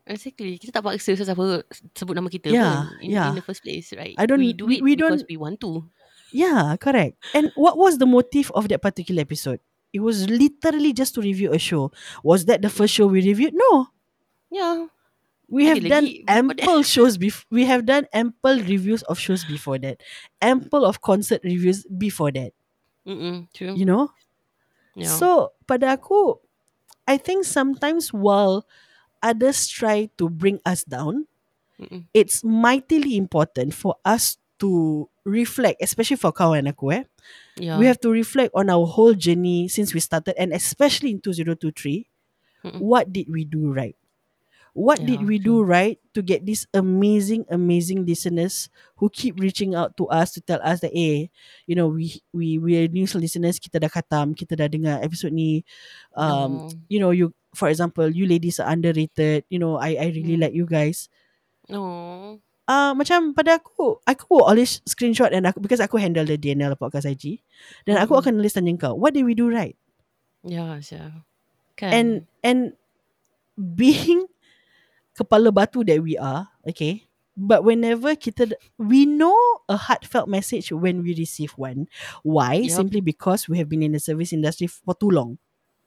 Exactly. 0.06 0.58
Kita 0.58 0.74
tak 0.74 0.82
paksa 0.82 1.14
siapa 1.14 1.62
sebut 1.94 2.14
nama 2.18 2.26
kita 2.26 2.50
Yeah, 2.50 2.90
pun 2.90 3.06
in, 3.06 3.10
yeah. 3.14 3.30
in 3.30 3.38
the 3.38 3.46
first 3.46 3.62
place, 3.62 3.94
right? 3.94 4.18
I 4.18 4.26
don't- 4.26 4.42
we 4.42 4.50
do 4.52 4.66
we- 4.66 4.78
it 4.78 4.84
we 4.84 4.92
because 4.98 5.22
don't- 5.22 5.30
we 5.30 5.38
want 5.38 5.62
to. 5.62 5.86
Yeah, 6.34 6.74
correct. 6.80 7.16
And 7.32 7.54
what 7.54 7.78
was 7.78 7.98
the 8.02 8.08
motive 8.08 8.50
of 8.56 8.66
that 8.72 8.82
particular 8.82 9.22
episode? 9.22 9.62
It 9.92 10.00
was 10.00 10.28
literally 10.28 10.92
just 10.92 11.14
to 11.14 11.20
review 11.20 11.52
a 11.52 11.58
show. 11.58 11.92
Was 12.24 12.46
that 12.46 12.62
the 12.62 12.70
first 12.70 12.94
show 12.94 13.06
we 13.06 13.22
reviewed? 13.22 13.54
No. 13.54 13.88
Yeah. 14.50 14.86
We 15.48 15.66
have 15.66 15.84
done 15.84 16.08
lagi 16.08 16.24
before 16.24 16.54
that. 16.56 16.64
ample 16.64 16.82
shows 16.82 17.16
before. 17.20 17.44
We 17.52 17.64
have 17.68 17.84
done 17.84 18.08
ample 18.12 18.56
reviews 18.64 19.02
of 19.04 19.18
shows 19.18 19.44
before 19.44 19.78
that. 19.84 20.00
Ample 20.40 20.84
of 20.84 21.02
concert 21.02 21.42
reviews 21.44 21.84
before 21.84 22.32
that. 22.32 22.52
Mm-mm, 23.06 23.48
true. 23.52 23.74
You 23.76 23.84
know. 23.84 24.12
yeah. 24.96 25.12
So 25.12 25.52
pada 25.68 26.00
aku, 26.00 26.40
I 27.06 27.18
think 27.20 27.44
sometimes 27.44 28.12
while 28.16 28.64
others 29.22 29.68
try 29.68 30.08
to 30.16 30.28
bring 30.32 30.60
us 30.64 30.84
down, 30.88 31.28
Mm-mm. 31.76 32.08
it's 32.14 32.40
mightily 32.44 33.16
important 33.16 33.74
for 33.74 33.96
us 34.04 34.38
to 34.60 35.08
reflect, 35.24 35.82
especially 35.82 36.16
for 36.16 36.32
kawan 36.32 36.64
aku 36.70 36.96
eh. 36.96 37.04
Yeah. 37.56 37.78
We 37.78 37.86
have 37.86 38.00
to 38.00 38.10
reflect 38.10 38.52
on 38.54 38.70
our 38.70 38.86
whole 38.86 39.14
journey 39.14 39.68
since 39.68 39.94
we 39.94 40.00
started, 40.00 40.34
and 40.38 40.52
especially 40.52 41.10
in 41.10 41.20
2023. 41.20 42.08
Mm-mm. 42.64 42.78
What 42.78 43.12
did 43.12 43.26
we 43.28 43.44
do 43.44 43.72
right? 43.72 43.96
What 44.72 45.04
did 45.04 45.20
Yeah, 45.20 45.26
we 45.28 45.36
do 45.36 45.60
right 45.60 46.00
to 46.16 46.24
get 46.24 46.48
these 46.48 46.64
amazing, 46.72 47.44
amazing 47.52 48.08
listeners 48.08 48.72
who 48.96 49.12
keep 49.12 49.36
reaching 49.36 49.76
out 49.76 49.98
to 50.00 50.08
us 50.08 50.32
to 50.32 50.40
tell 50.40 50.64
us 50.64 50.80
that, 50.80 50.96
eh, 50.96 51.28
you 51.68 51.76
know, 51.76 51.92
we 51.92 52.24
we 52.32 52.56
we 52.56 52.80
are 52.80 52.88
news 52.88 53.12
listeners. 53.12 53.60
Kita 53.60 53.76
dah 53.76 53.92
khatam, 53.92 54.32
kita 54.32 54.56
dah 54.56 54.72
dengar 54.72 55.04
episode 55.04 55.36
ni. 55.36 55.60
Um, 56.16 56.72
no. 56.72 56.80
you 56.88 57.00
know, 57.04 57.12
you 57.12 57.36
for 57.52 57.68
example, 57.68 58.08
you 58.08 58.24
ladies 58.24 58.64
are 58.64 58.72
underrated. 58.72 59.44
You 59.52 59.60
know, 59.60 59.76
I 59.76 59.92
I 60.00 60.06
really 60.08 60.40
Mm. 60.40 60.44
like 60.48 60.56
you 60.56 60.64
guys. 60.64 61.12
No. 61.68 62.40
Uh, 62.68 62.92
macam 62.94 63.32
pada 63.34 63.58
aku 63.58 63.98
aku 64.04 64.24
will 64.30 64.46
always 64.46 64.82
screenshot 64.84 65.30
and 65.32 65.46
aku 65.48 65.58
because 65.62 65.80
aku 65.80 65.96
handle 65.98 66.26
the 66.26 66.36
DNL 66.36 66.74
podcast 66.76 67.06
IG 67.06 67.40
dan 67.86 67.98
aku 67.98 68.14
Mm-mm. 68.18 68.22
akan 68.22 68.32
tulis 68.42 68.54
tanya 68.54 68.72
kau 68.78 68.94
what 68.98 69.14
did 69.14 69.24
we 69.26 69.34
do 69.34 69.48
right 69.48 69.74
Yeah, 70.42 70.82
yeah. 70.90 71.22
Kan. 71.78 71.90
and 71.94 72.08
and 72.42 72.60
being 73.54 74.26
kepala 75.18 75.54
batu 75.54 75.86
that 75.86 76.02
we 76.02 76.18
are 76.18 76.50
okay 76.66 77.06
but 77.38 77.62
whenever 77.64 78.12
kita 78.18 78.52
we 78.76 79.06
know 79.08 79.32
a 79.70 79.76
heartfelt 79.78 80.26
message 80.28 80.68
when 80.74 81.00
we 81.00 81.14
receive 81.16 81.54
one 81.56 81.86
why 82.26 82.60
Yup. 82.60 82.74
simply 82.76 83.00
because 83.00 83.46
we 83.48 83.56
have 83.56 83.70
been 83.70 83.80
in 83.86 83.94
the 83.96 84.02
service 84.02 84.34
industry 84.34 84.66
for 84.68 84.92
too 84.98 85.08
long 85.14 85.38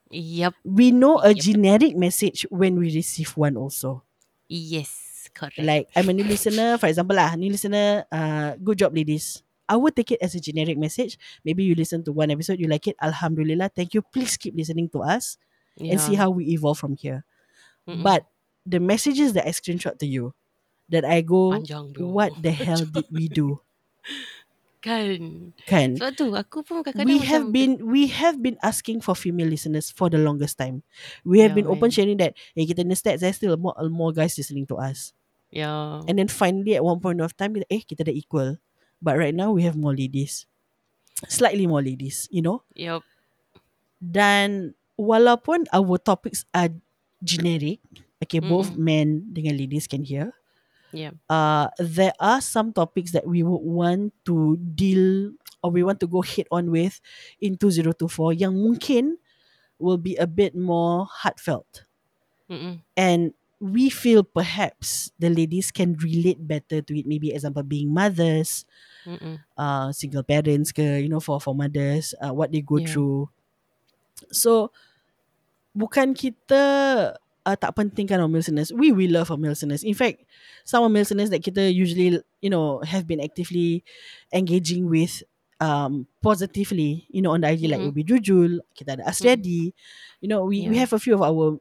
Yep. 0.09 0.53
we 0.63 0.89
know 0.95 1.19
a 1.19 1.33
Yup. 1.33 1.41
generic 1.41 1.93
message 1.97 2.47
when 2.53 2.77
we 2.79 2.89
receive 2.93 3.33
one 3.35 3.57
also 3.59 4.01
Yes. 4.47 5.04
Correct. 5.35 5.59
Like 5.59 5.91
I'm 5.91 6.07
a 6.07 6.15
new 6.15 6.23
listener, 6.23 6.79
for 6.79 6.87
example 6.87 7.19
lah, 7.19 7.35
new 7.35 7.51
listener, 7.51 8.07
uh, 8.07 8.55
good 8.55 8.79
job 8.79 8.95
ladies. 8.95 9.43
I 9.67 9.75
would 9.75 9.95
take 9.97 10.15
it 10.15 10.21
as 10.21 10.31
a 10.35 10.39
generic 10.39 10.77
message. 10.77 11.17
Maybe 11.43 11.65
you 11.67 11.75
listen 11.75 12.05
to 12.05 12.13
one 12.13 12.31
episode, 12.31 12.61
you 12.61 12.69
like 12.71 12.87
it. 12.87 12.95
Alhamdulillah, 13.01 13.73
thank 13.75 13.93
you. 13.97 14.01
Please 14.01 14.37
keep 14.37 14.55
listening 14.55 14.87
to 14.95 15.01
us 15.01 15.37
and 15.75 15.99
see 15.99 16.15
how 16.15 16.29
we 16.29 16.53
evolve 16.53 16.77
from 16.77 16.95
here. 16.95 17.25
Mm-mm. 17.89 18.03
But 18.03 18.25
the 18.65 18.79
messages 18.79 19.33
that 19.33 19.45
I 19.45 19.51
screenshot 19.51 19.97
to 19.99 20.07
you, 20.07 20.33
that 20.89 21.03
I 21.03 21.21
go, 21.21 21.51
Panjang 21.51 21.97
what 21.97 22.31
the 22.41 22.51
hell 22.51 22.85
did 22.85 23.05
we 23.11 23.27
do? 23.27 23.59
Kan. 24.85 25.57
Kan? 25.65 25.97
Sebab 25.97 26.13
tu 26.13 26.29
aku 26.37 26.61
pun 26.61 26.85
kadang-kadang 26.85 27.09
we 27.09 27.17
have 27.25 27.49
been 27.49 27.81
we 27.89 28.05
have 28.05 28.37
been 28.37 28.53
asking 28.61 29.01
for 29.01 29.17
female 29.17 29.49
listeners 29.49 29.89
for 29.89 30.13
the 30.13 30.21
longest 30.21 30.61
time. 30.61 30.85
We 31.25 31.41
have 31.41 31.57
Yeah, 31.57 31.65
been 31.65 31.69
open 31.73 31.89
sharing 31.89 32.21
that 32.21 32.37
hey, 32.53 32.69
kita 32.69 32.85
ni 32.85 32.93
stats 32.93 33.25
there's 33.25 33.41
still 33.41 33.57
more 33.57 33.73
more 33.89 34.13
guys 34.13 34.37
listening 34.37 34.69
to 34.69 34.77
us. 34.77 35.09
Yeah. 35.55 36.03
And 36.03 36.19
then 36.19 36.27
finally 36.27 36.75
at 36.75 36.83
one 36.83 36.99
point 36.99 37.23
of 37.23 37.31
time 37.39 37.55
eh 37.71 37.81
kita 37.87 38.03
dah 38.03 38.11
equal. 38.11 38.59
But 38.99 39.15
right 39.15 39.33
now 39.33 39.55
we 39.55 39.63
have 39.63 39.79
more 39.79 39.95
ladies. 39.95 40.43
Slightly 41.31 41.63
more 41.63 41.79
ladies, 41.79 42.27
you 42.27 42.43
know. 42.43 42.67
Yup. 42.75 43.07
Dan 44.03 44.75
walaupun 44.99 45.71
our 45.71 45.95
topics 45.95 46.43
are 46.51 46.75
generic, 47.23 47.79
okay, 48.19 48.43
both 48.43 48.75
men 48.75 49.31
dengan 49.31 49.55
ladies 49.55 49.87
can 49.87 50.03
hear. 50.03 50.35
Yeah. 50.95 51.11
uh, 51.27 51.67
there 51.75 52.15
are 52.23 52.39
some 52.39 52.71
topics 52.71 53.11
that 53.11 53.27
we 53.27 53.43
would 53.43 53.67
want 53.67 54.15
to 54.23 54.55
deal 54.55 55.35
or 55.59 55.71
we 55.71 55.83
want 55.83 55.99
to 55.99 56.07
go 56.07 56.23
head 56.23 56.47
on 56.55 56.71
with 56.71 57.03
in 57.43 57.59
2024 57.59 58.31
yang 58.31 58.55
mungkin 58.55 59.19
will 59.75 59.99
be 59.99 60.15
a 60.15 60.27
bit 60.27 60.55
more 60.55 61.03
heartfelt. 61.11 61.83
Mm-mm. 62.47 62.79
And 62.95 63.35
we 63.59 63.89
feel 63.89 64.23
perhaps 64.23 65.11
the 65.19 65.29
ladies 65.29 65.71
can 65.71 65.95
relate 65.97 66.39
better 66.47 66.81
to 66.81 66.91
it. 66.99 67.05
Maybe 67.07 67.31
example 67.33 67.63
being 67.63 67.93
mothers, 67.93 68.65
Mm-mm. 69.05 69.39
uh, 69.57 69.91
single 69.91 70.23
parents 70.23 70.71
ke, 70.71 71.01
you 71.01 71.09
know, 71.09 71.19
for, 71.21 71.39
for 71.41 71.55
mothers, 71.55 72.13
uh, 72.21 72.33
what 72.33 72.51
they 72.51 72.61
go 72.61 72.79
Yeah. 72.79 72.85
through. 72.85 73.29
So, 74.31 74.71
bukan 75.75 76.15
kita 76.15 76.61
uh, 77.45 77.57
tak 77.57 77.75
pentingkan 77.75 78.19
our 78.21 78.29
male 78.31 78.41
listeners. 78.41 78.71
We 78.73 78.91
we 78.91 79.07
love 79.07 79.29
our 79.31 79.37
male 79.39 79.53
listeners. 79.55 79.83
In 79.83 79.93
fact, 79.95 80.23
some 80.63 80.83
of 80.83 80.91
male 80.91 81.03
listeners 81.05 81.29
that 81.31 81.43
kita 81.43 81.71
usually 81.71 82.19
you 82.41 82.49
know 82.51 82.81
have 82.83 83.05
been 83.07 83.21
actively 83.21 83.83
engaging 84.33 84.87
with 84.89 85.23
um 85.61 86.07
positively, 86.23 87.07
you 87.11 87.21
know, 87.21 87.31
on 87.35 87.41
the 87.43 87.49
IG 87.51 87.67
like 87.71 87.79
Mm-mm. 87.79 87.91
Ubi 87.91 88.03
Jujul, 88.03 88.59
kita 88.75 88.99
ada 88.99 89.03
Asriadi, 89.07 89.71
you 90.19 90.27
know, 90.27 90.43
we 90.47 90.67
we 90.67 90.75
Yeah. 90.75 90.79
have 90.79 90.91
a 90.95 90.99
few 90.99 91.15
of 91.15 91.23
our 91.23 91.59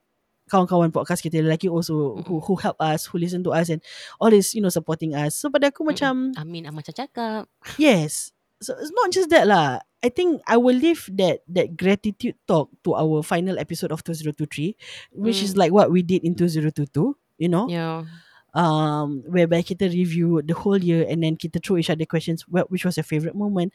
kawan-kawan 0.51 0.93
podcast 0.93 1.25
kita 1.25 1.41
lelaki 1.41 1.73
also 1.73 2.21
who 2.29 2.41
who 2.45 2.55
help 2.61 2.77
us, 2.81 3.07
who 3.09 3.17
listen 3.17 3.41
to 3.45 3.51
us 3.53 3.73
and 3.73 3.81
all 4.21 4.29
is 4.33 4.53
you 4.53 4.61
know 4.61 4.69
supporting 4.73 5.17
us. 5.17 5.35
So 5.41 5.49
pada 5.49 5.73
aku 5.73 5.83
Mm-mm. 5.85 5.91
macam 5.97 6.13
Amin 6.37 6.69
Amat 6.69 6.93
cakap. 6.93 7.49
Yes. 7.81 8.31
So 8.61 8.73
it's 8.81 8.93
not 8.93 9.09
just 9.13 9.29
that 9.33 9.45
lah. 9.49 9.81
I 10.05 10.13
think 10.13 10.45
I 10.45 10.61
will 10.61 10.77
leave 10.77 11.09
that 11.17 11.41
that 11.49 11.81
gratitude 11.81 12.37
talk 12.45 12.69
to 12.85 12.93
our 12.93 13.25
final 13.25 13.57
episode 13.57 13.89
of 13.93 14.05
2023, 14.05 14.77
which 15.17 15.41
is 15.41 15.57
Mm. 15.57 15.59
like 15.65 15.73
what 15.73 15.89
we 15.89 16.05
did 16.05 16.25
in 16.29 16.37
2022, 16.37 17.17
you 17.41 17.49
know, 17.49 17.69
Yeah. 17.73 18.05
um, 18.53 19.25
whereby 19.25 19.65
kita 19.65 19.89
review 19.89 20.45
the 20.45 20.53
whole 20.53 20.77
year 20.77 21.09
and 21.09 21.25
then 21.25 21.41
kita 21.41 21.57
throw 21.61 21.81
each 21.81 21.89
other 21.89 22.05
questions, 22.05 22.45
what, 22.45 22.69
which 22.69 22.85
was 22.85 23.01
your 23.01 23.05
favorite 23.09 23.33
moment. 23.37 23.73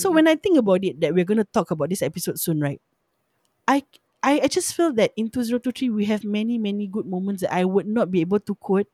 So 0.00 0.08
Mm. 0.08 0.14
when 0.16 0.26
I 0.32 0.36
think 0.40 0.56
about 0.56 0.80
it, 0.80 0.96
that 1.04 1.12
we're 1.12 1.28
going 1.28 1.44
to 1.44 1.48
talk 1.48 1.68
about 1.70 1.92
this 1.92 2.00
episode 2.00 2.40
soon, 2.40 2.60
right? 2.60 2.80
I, 3.68 3.84
I, 4.22 4.40
I 4.44 4.48
just 4.48 4.74
feel 4.74 4.92
that 4.94 5.12
in 5.16 5.30
2023, 5.30 5.88
we 5.90 6.04
have 6.06 6.24
many, 6.24 6.58
many 6.58 6.86
good 6.86 7.06
moments 7.06 7.42
that 7.42 7.52
I 7.52 7.64
would 7.64 7.86
not 7.88 8.10
be 8.10 8.20
able 8.20 8.40
to 8.40 8.54
quote. 8.54 8.88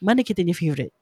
Mana 0.00 0.22
kita 0.22 0.44
ni 0.44 0.52
favorite? 0.52 0.92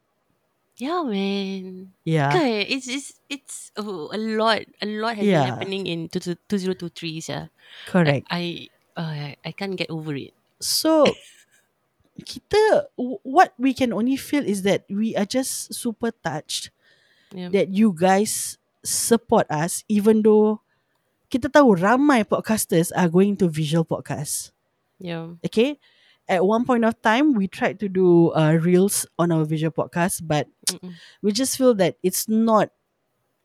Yeah, 0.75 1.03
man. 1.07 1.93
Yeah. 2.03 2.31
Kan, 2.35 2.67
it's 2.67 2.87
it's 2.91 3.09
it's 3.31 3.55
oh, 3.79 4.11
a 4.11 4.19
lot, 4.19 4.67
a 4.81 4.87
lot 4.87 5.15
has 5.15 5.23
Yeah. 5.23 5.45
been 5.45 5.49
happening 5.55 5.83
in 5.87 5.99
two 6.11 6.19
two 6.35 6.57
zero 6.59 6.75
two 6.75 6.89
three. 6.91 7.21
Yeah, 7.23 7.47
Correct. 7.87 8.27
I 8.31 8.67
uh, 8.97 9.35
I 9.39 9.51
can't 9.55 9.75
get 9.79 9.87
over 9.87 10.11
it. 10.15 10.35
So 10.59 11.07
kita 12.27 12.87
what 12.95 13.51
we 13.59 13.75
can 13.75 13.91
only 13.91 14.15
feel 14.15 14.43
is 14.43 14.63
that 14.63 14.83
we 14.87 15.15
are 15.15 15.27
just 15.27 15.73
super 15.75 16.11
touched 16.23 16.71
Yeah. 17.35 17.51
that 17.51 17.67
you 17.73 17.91
guys 17.91 18.55
support 18.85 19.43
us 19.51 19.83
even 19.91 20.23
though 20.23 20.63
kita 21.35 21.51
tahu 21.51 21.75
ramai 21.75 22.23
podcasters 22.23 22.95
are 22.95 23.11
going 23.11 23.35
to 23.35 23.51
visual 23.51 23.83
podcast. 23.83 24.55
Yeah. 25.03 25.35
Okay? 25.43 25.75
At 26.31 26.47
one 26.47 26.63
point 26.63 26.87
of 26.87 26.95
time 27.03 27.35
we 27.35 27.51
tried 27.51 27.83
to 27.83 27.91
do 27.91 28.31
uh, 28.31 28.55
reels 28.63 29.03
on 29.19 29.35
our 29.35 29.43
visual 29.43 29.75
podcast 29.75 30.23
but 30.23 30.47
Mm-mm. 30.71 30.95
we 31.19 31.35
just 31.35 31.59
feel 31.59 31.75
that 31.75 31.99
it's 31.99 32.31
not 32.31 32.71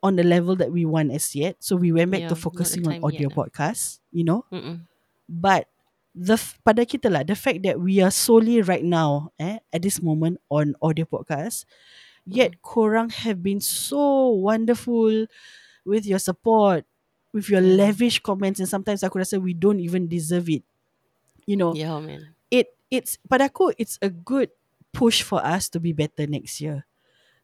on 0.06 0.14
the 0.14 0.22
level 0.22 0.54
that 0.62 0.70
we 0.70 0.86
want 0.86 1.10
as 1.10 1.34
yet. 1.34 1.58
So 1.58 1.74
we 1.74 1.90
went 1.90 2.14
back 2.14 2.30
Yeah, 2.30 2.30
to 2.30 2.38
focusing 2.38 2.86
on 2.86 3.02
audio 3.02 3.26
yet 3.26 3.34
podcast, 3.34 3.98
you 4.14 4.22
know? 4.22 4.46
Mm-mm. 4.54 4.86
But 5.26 5.66
the 6.14 6.38
pada 6.62 6.86
kita 6.86 7.10
lah 7.10 7.26
the 7.26 7.34
fact 7.34 7.66
that 7.66 7.82
we 7.82 7.98
are 8.02 8.10
solely 8.10 8.62
right 8.62 8.82
now 8.82 9.30
eh 9.38 9.62
at 9.70 9.78
this 9.78 10.02
moment 10.02 10.42
on 10.50 10.74
audio 10.82 11.06
podcast 11.06 11.62
yet 12.26 12.58
korang 12.66 13.06
have 13.14 13.46
been 13.46 13.62
so 13.62 14.34
wonderful 14.34 15.30
with 15.86 16.02
your 16.02 16.18
support 16.18 16.82
with 17.30 17.48
your 17.48 17.62
lavish 17.62 18.18
comments 18.20 18.58
and 18.58 18.68
sometimes 18.68 19.02
aku 19.02 19.18
rasa 19.22 19.38
we 19.38 19.54
don't 19.54 19.78
even 19.78 20.06
deserve 20.10 20.50
it 20.50 20.64
you 21.46 21.54
know 21.54 21.70
Yeah, 21.72 21.98
man. 22.02 22.34
it 22.50 22.74
it's 22.90 23.16
pada 23.26 23.46
aku 23.48 23.70
it's 23.78 23.96
a 24.02 24.10
good 24.10 24.50
push 24.90 25.22
for 25.22 25.38
us 25.40 25.70
to 25.70 25.78
be 25.78 25.94
better 25.94 26.26
next 26.26 26.58
year 26.58 26.82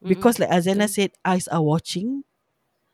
Mm-mm. 0.03 0.11
because 0.11 0.43
like 0.43 0.51
Azana 0.51 0.91
said 0.91 1.14
eyes 1.22 1.47
are 1.47 1.62
watching 1.62 2.26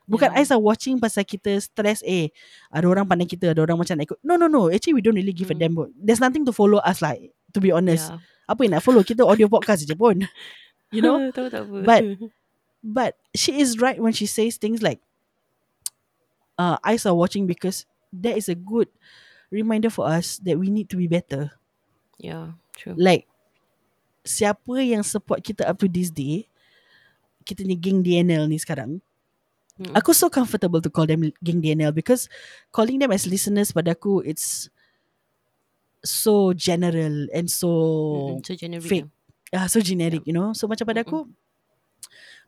Bukan 0.03 0.35
Yeah. 0.35 0.43
eyes 0.43 0.51
are 0.51 0.59
watching 0.61 0.99
pasal 0.99 1.23
kita 1.23 1.63
stress 1.63 2.03
eh 2.03 2.35
ada 2.75 2.91
orang 2.91 3.07
pandang 3.07 3.31
kita 3.31 3.55
ada 3.55 3.63
orang 3.63 3.79
macam 3.79 3.95
nak 3.95 4.11
ikut. 4.11 4.19
No 4.27 4.35
no 4.35 4.51
no 4.51 4.67
actually 4.67 4.99
we 4.99 5.01
don't 5.01 5.15
really 5.15 5.33
give 5.33 5.49
a 5.49 5.57
Mm. 5.57 5.63
damn. 5.63 5.79
There's 5.95 6.19
nothing 6.19 6.43
to 6.45 6.53
follow 6.53 6.83
us 6.83 6.99
like 6.99 7.31
to 7.55 7.63
be 7.63 7.71
honest. 7.71 8.11
Yeah. 8.11 8.19
Apa 8.51 8.67
yang 8.67 8.73
nak 8.77 8.83
follow 8.83 9.07
kita 9.07 9.23
audio 9.23 9.47
podcast 9.47 9.87
je 9.87 9.95
pun. 9.95 10.27
You 10.93 11.01
know? 11.07 11.31
tahu 11.31 11.49
tak 11.49 11.71
apa. 11.71 11.87
But 11.87 12.03
But 12.83 13.13
she 13.33 13.63
is 13.63 13.79
right 13.79 14.03
when 14.03 14.11
she 14.11 14.27
says 14.27 14.59
things 14.59 14.83
like 14.83 14.99
uh, 16.59 16.77
eyes 16.85 17.05
are 17.07 17.17
watching 17.17 17.47
because 17.47 17.85
that 18.13 18.37
is 18.37 18.49
a 18.49 18.57
good 18.57 18.89
reminder 19.53 19.89
for 19.89 20.09
us 20.09 20.41
that 20.45 20.57
we 20.59 20.69
need 20.73 20.89
to 20.89 20.97
be 20.97 21.07
better. 21.07 21.53
yeah, 22.19 22.55
true. 22.77 22.95
Like 22.97 23.27
siapa 24.23 24.79
yang 24.81 25.03
support 25.03 25.43
kita 25.43 25.67
up 25.67 25.79
to 25.83 25.91
this 25.91 26.09
day 26.09 26.47
kita 27.43 27.67
ni 27.67 27.75
geng 27.75 28.01
DNL 28.07 28.47
ni 28.47 28.59
sekarang 28.59 29.03
Mm. 29.81 29.97
Aku 29.97 30.13
so 30.13 30.29
comfortable 30.29 30.85
to 30.85 30.93
call 30.93 31.09
them 31.09 31.33
geng 31.41 31.65
DNL 31.65 31.97
because 31.97 32.29
calling 32.69 33.01
them 33.01 33.09
as 33.09 33.25
listeners 33.25 33.73
pada 33.73 33.97
aku 33.97 34.21
it's 34.21 34.69
so 36.05 36.53
general 36.53 37.25
and 37.33 37.49
so 37.49 37.71
Mm-mm. 38.37 38.45
So 38.45 38.53
generic. 38.53 38.85
fake. 38.85 39.09
uh, 39.57 39.65
so 39.73 39.81
generic, 39.81 40.29
you 40.29 40.37
know. 40.37 40.53
So 40.53 40.69
macam 40.69 40.85
pada 40.85 41.01
aku 41.09 41.25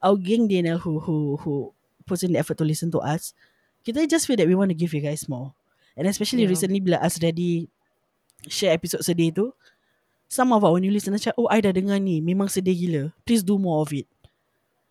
our 0.04 0.20
geng 0.20 0.52
DNL 0.52 0.76
who 0.84 1.00
who 1.00 1.40
who 1.40 1.52
puts 2.04 2.20
in 2.20 2.36
the 2.36 2.40
effort 2.44 2.60
to 2.60 2.66
listen 2.68 2.92
to 2.92 3.00
us, 3.00 3.32
kita 3.84 4.08
just 4.08 4.24
feel 4.24 4.36
that 4.36 4.48
we 4.48 4.56
want 4.56 4.72
to 4.72 4.78
give 4.78 4.90
you 4.90 5.00
guys 5.00 5.28
more. 5.28 5.52
And 5.94 6.08
especially 6.08 6.48
Yeah. 6.48 6.50
recently 6.50 6.80
bila 6.80 6.98
us 6.98 7.20
ready 7.22 7.68
share 8.48 8.74
episode 8.74 9.04
sedih 9.04 9.30
tu, 9.30 9.52
some 10.26 10.50
of 10.50 10.64
our 10.64 10.80
new 10.80 10.90
listeners 10.90 11.22
cakap, 11.22 11.38
oh 11.38 11.46
I 11.48 11.60
dah 11.62 11.70
dengar 11.70 12.00
ni, 12.02 12.18
memang 12.18 12.50
sedih 12.50 12.74
gila. 12.74 13.02
Please 13.22 13.44
do 13.44 13.56
more 13.56 13.84
of 13.84 13.92
it. 13.94 14.08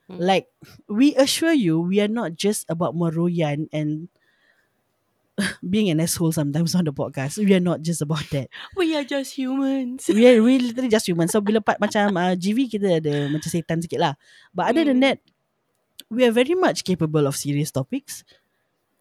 Hmm. 0.07 0.19
Like, 0.19 0.47
we 0.87 1.11
assure 1.15 1.55
you, 1.55 1.79
we 1.79 1.99
are 1.99 2.11
not 2.11 2.35
just 2.35 2.63
about 2.67 2.95
meroyan 2.95 3.67
and 3.71 4.07
being 5.65 5.89
an 5.89 5.99
asshole 5.99 6.31
sometimes 6.31 6.75
on 6.75 6.85
the 6.85 6.93
podcast. 6.93 7.41
We 7.41 7.53
are 7.57 7.63
not 7.63 7.81
just 7.81 8.01
about 8.01 8.25
that. 8.31 8.49
We 8.77 8.93
are 8.95 9.03
just 9.03 9.33
humans. 9.33 10.05
We 10.07 10.27
are 10.29 10.37
we 10.43 10.59
literally 10.61 10.89
just 10.93 11.07
human. 11.09 11.25
So 11.27 11.41
bila 11.41 11.57
part 11.63 11.81
macam 11.81 12.13
uh, 12.13 12.37
GV 12.37 12.69
kita 12.69 13.01
ada 13.01 13.27
macam 13.33 13.49
setan 13.49 13.81
sikit 13.81 13.97
lah. 13.99 14.13
But 14.53 14.69
other 14.73 14.85
than 14.85 15.01
Hmm. 15.01 15.05
that, 15.09 15.17
we 16.13 16.21
are 16.21 16.33
very 16.33 16.53
much 16.53 16.85
capable 16.85 17.25
of 17.25 17.33
serious 17.33 17.73
topics. 17.73 18.21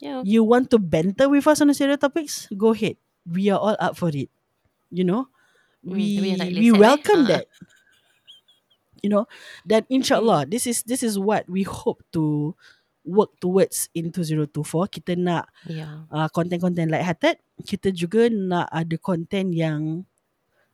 Yeah. 0.02 0.26
You 0.26 0.42
want 0.42 0.66
to 0.74 0.82
banter 0.82 1.30
with 1.30 1.46
us 1.46 1.62
on 1.62 1.70
the 1.70 1.78
serious 1.78 2.02
topics? 2.02 2.50
Go 2.50 2.74
ahead. 2.74 2.98
We 3.22 3.54
are 3.54 3.60
all 3.62 3.78
up 3.78 3.94
for 3.94 4.10
it. 4.10 4.26
You 4.90 5.06
know? 5.06 5.30
Hmm, 5.86 5.94
We 5.94 6.34
yang 6.34 6.42
we 6.58 6.74
eh? 6.74 6.74
welcome 6.74 7.22
Ah. 7.30 7.38
that. 7.38 7.44
You 8.98 9.10
know? 9.14 9.30
Dan 9.62 9.86
insyaAllah, 9.86 10.50
this 10.50 10.66
is 10.66 10.82
this 10.82 11.06
is 11.06 11.18
what 11.18 11.46
we 11.46 11.62
hope 11.62 12.02
to 12.14 12.54
work 13.06 13.30
towards 13.38 13.90
in 13.94 14.10
2024. 14.10 14.90
Kita 14.90 15.14
nak 15.18 15.50
Yeah. 15.70 16.06
uh, 16.10 16.26
konten-konten 16.30 16.90
light-hearted. 16.90 17.38
Kita 17.62 17.90
juga 17.94 18.26
nak 18.30 18.70
ada 18.70 18.94
konten 18.98 19.50
yang 19.54 20.06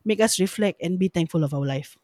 make 0.04 0.20
us 0.24 0.40
reflect 0.40 0.80
and 0.80 0.96
be 0.96 1.12
thankful 1.12 1.44
of 1.44 1.52
our 1.52 1.64
life. 1.68 1.96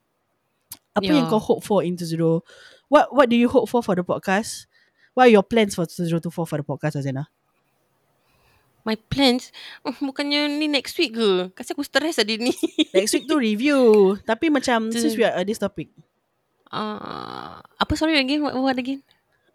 Apa 0.92 1.08
yang 1.08 1.24
Yeah. 1.28 1.32
kau 1.32 1.40
hope 1.40 1.64
for 1.64 1.80
in 1.80 1.96
20 1.96 2.44
What 2.92 3.12
what 3.16 3.32
do 3.32 3.36
you 3.36 3.48
hope 3.48 3.68
for 3.68 3.80
for 3.80 3.96
the 3.96 4.04
podcast? 4.04 4.68
What 5.14 5.30
are 5.30 5.34
your 5.34 5.46
plans 5.46 5.74
for 5.78 5.86
2024 5.86 6.46
for 6.46 6.58
the 6.58 6.66
podcast, 6.66 6.98
Azena? 6.98 7.30
My 8.84 8.98
plans? 8.98 9.48
Oh, 9.86 9.94
Bukannya 9.96 10.60
ni 10.60 10.68
next 10.68 10.98
week 11.00 11.16
ke? 11.16 11.48
Kasi 11.56 11.72
aku 11.72 11.86
stress 11.86 12.20
tadi 12.20 12.36
ni. 12.36 12.52
Next 12.96 13.16
week 13.16 13.24
tu 13.24 13.40
review. 13.40 14.12
Tapi 14.20 14.52
macam 14.52 14.92
Tu- 14.92 15.00
since 15.00 15.16
we 15.16 15.24
are 15.24 15.32
at 15.32 15.46
this 15.48 15.56
topic, 15.56 15.88
uh, 16.68 17.64
Apa 17.64 17.92
sorry 17.96 18.20
again? 18.20 18.44
What, 18.44 18.52
what 18.60 18.76
again? 18.76 19.00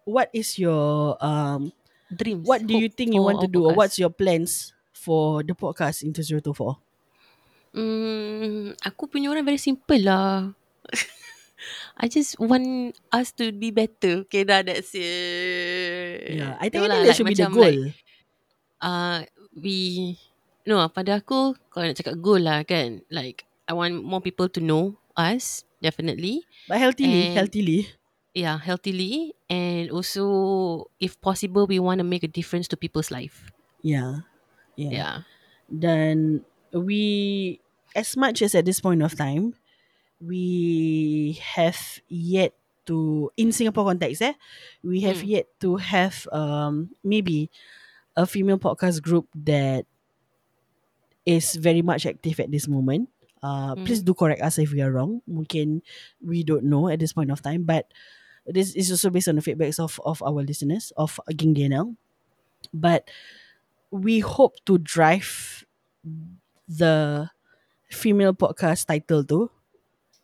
What 0.02 0.34
is 0.34 0.58
your 0.58 1.14
um 1.22 1.70
Dreams 2.10 2.42
what 2.42 2.66
do 2.66 2.74
you 2.74 2.90
think 2.90 3.14
you 3.14 3.22
want 3.22 3.38
to 3.38 3.46
do? 3.46 3.70
Or 3.70 3.78
what's 3.78 3.94
your 3.94 4.10
plans 4.10 4.74
for 4.90 5.46
the 5.46 5.54
podcast 5.54 6.02
in 6.02 6.10
2024? 6.10 6.74
Hmm, 7.70 8.74
Aku 8.82 9.06
punya 9.06 9.30
orang 9.30 9.46
very 9.46 9.62
simple 9.62 10.02
lah 10.02 10.50
I 11.96 12.08
just 12.08 12.38
want 12.40 12.96
us 13.12 13.32
to 13.38 13.52
be 13.52 13.70
better. 13.70 14.24
Okay, 14.26 14.44
dah 14.44 14.62
that's 14.62 14.92
it. 14.94 16.40
Yeah, 16.40 16.56
I 16.60 16.68
think 16.68 16.84
No 16.84 16.88
that 16.88 17.06
lah, 17.06 17.14
should 17.14 17.28
be 17.28 17.36
the 17.36 17.50
goal. 17.50 17.68
Like, 17.68 17.96
uh, 18.80 19.18
we 19.56 20.16
no 20.64 20.80
pada 20.92 21.20
aku 21.20 21.56
kalau 21.72 21.90
nak 21.90 21.96
cakap 21.98 22.16
goal 22.20 22.40
lah 22.44 22.62
kan 22.64 23.02
like 23.10 23.44
I 23.66 23.72
want 23.74 24.00
more 24.04 24.20
people 24.22 24.46
to 24.52 24.60
know 24.60 24.96
us 25.16 25.64
definitely 25.82 26.44
but 26.68 26.78
healthily, 26.78 27.32
and- 27.32 27.36
healthily. 27.36 27.80
yeah 28.30 28.60
healthily 28.62 29.34
and 29.50 29.90
also 29.90 30.86
if 31.02 31.18
possible 31.18 31.66
we 31.66 31.82
want 31.82 31.98
to 31.98 32.06
make 32.06 32.22
a 32.22 32.30
difference 32.30 32.70
to 32.70 32.76
people's 32.78 33.10
life 33.10 33.50
Yeah. 33.82 34.22
Yeah. 34.76 34.92
yeah 34.92 35.16
Then 35.70 36.42
we, 36.74 37.58
as 37.94 38.18
much 38.18 38.42
as 38.42 38.54
at 38.58 38.66
this 38.66 38.82
point 38.82 39.02
of 39.06 39.14
time, 39.14 39.54
we 40.20 41.38
have 41.42 41.78
yet 42.08 42.52
to, 42.86 43.30
in 43.36 43.52
Singapore 43.52 43.84
context, 43.86 44.22
eh, 44.22 44.34
we 44.82 45.00
have 45.02 45.20
Hmm. 45.20 45.28
yet 45.28 45.46
to 45.60 45.76
have 45.76 46.28
um 46.32 46.90
maybe 47.04 47.50
a 48.16 48.26
female 48.26 48.58
podcast 48.58 49.00
group 49.02 49.28
that 49.46 49.86
is 51.26 51.54
very 51.56 51.82
much 51.82 52.06
active 52.06 52.40
at 52.40 52.50
this 52.50 52.66
moment. 52.68 53.08
Uh, 53.42 53.74
Hmm. 53.74 53.84
Please 53.84 54.02
do 54.02 54.12
correct 54.12 54.42
us 54.42 54.58
if 54.58 54.72
we 54.72 54.80
are 54.84 54.92
wrong. 54.92 55.22
Mungkin 55.28 55.80
we 56.20 56.42
don't 56.44 56.64
know 56.68 56.88
at 56.88 56.98
this 57.00 57.12
point 57.12 57.30
of 57.30 57.40
time, 57.40 57.64
but 57.64 57.88
this 58.44 58.74
is 58.74 58.90
also 58.90 59.08
based 59.10 59.28
on 59.28 59.36
the 59.36 59.44
feedbacks 59.44 59.78
of 59.80 60.00
of 60.04 60.20
our 60.22 60.42
listeners 60.44 60.92
of 60.96 61.16
Ging 61.32 61.54
DNL. 61.54 61.96
But 62.74 63.08
we 63.90 64.20
hope 64.20 64.60
to 64.68 64.76
drive 64.78 65.64
the 66.68 67.28
female 67.90 68.34
podcast 68.34 68.86
title 68.86 69.24
tu 69.24 69.48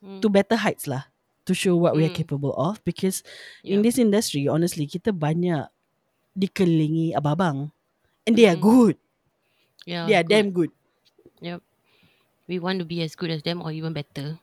Hmm. 0.05 0.21
to 0.21 0.29
better 0.29 0.61
heights 0.61 0.85
lah 0.85 1.09
to 1.49 1.57
show 1.57 1.73
what 1.79 1.97
we 1.97 2.05
are 2.05 2.13
Mm. 2.13 2.21
capable 2.21 2.53
of. 2.59 2.83
Because 2.85 3.25
Yeah. 3.65 3.79
in 3.79 3.87
this 3.87 3.97
industry 3.97 4.45
honestly 4.51 4.85
kita 4.85 5.15
banyak 5.15 5.71
dikelilingi 6.37 7.17
abang-abang. 7.17 7.73
And 8.29 8.35
they 8.37 8.45
are 8.51 8.59
Mm. 8.59 8.67
good. 8.67 8.97
Yeah 9.87 10.05
they 10.11 10.19
are 10.19 10.27
good. 10.27 10.31
damn 10.33 10.51
good. 10.53 10.73
We 12.47 12.63
want 12.63 12.79
to 12.79 12.87
be 12.87 13.03
as 13.03 13.19
good 13.19 13.35
as 13.35 13.43
them 13.43 13.59
or 13.59 13.75
even 13.75 13.91
better. 13.91 14.39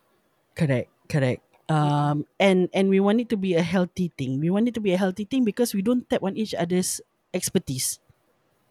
Correct 0.59 0.91
correct. 1.07 1.39
Um 1.71 2.27
and 2.35 2.67
and 2.75 2.91
we 2.91 2.99
want 2.99 3.23
it 3.23 3.31
to 3.31 3.39
be 3.39 3.55
a 3.55 3.63
healthy 3.63 4.11
thing. 4.19 4.43
We 4.43 4.51
want 4.51 4.67
it 4.67 4.75
to 4.75 4.83
be 4.83 4.91
a 4.91 4.99
healthy 4.99 5.23
thing 5.23 5.47
because 5.47 5.71
we 5.71 5.79
don't 5.79 6.03
tap 6.11 6.19
on 6.23 6.35
each 6.35 6.51
other's 6.51 6.99
expertise. 7.31 8.03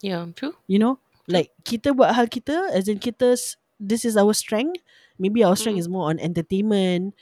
Yeah 0.04 0.28
true. 0.36 0.52
You 0.68 0.80
know? 0.82 0.94
Like 1.24 1.54
kita 1.64 1.96
buat 1.96 2.12
hal 2.12 2.28
kita 2.28 2.74
as 2.76 2.90
in 2.90 3.00
kita 3.00 3.38
this 3.80 4.02
is 4.04 4.20
our 4.20 4.36
strength 4.36 4.82
maybe 5.18 5.44
our 5.44 5.56
strength 5.56 5.80
Mm. 5.80 5.84
is 5.84 5.90
more 5.90 6.06
on 6.08 6.16
entertainment 6.20 7.12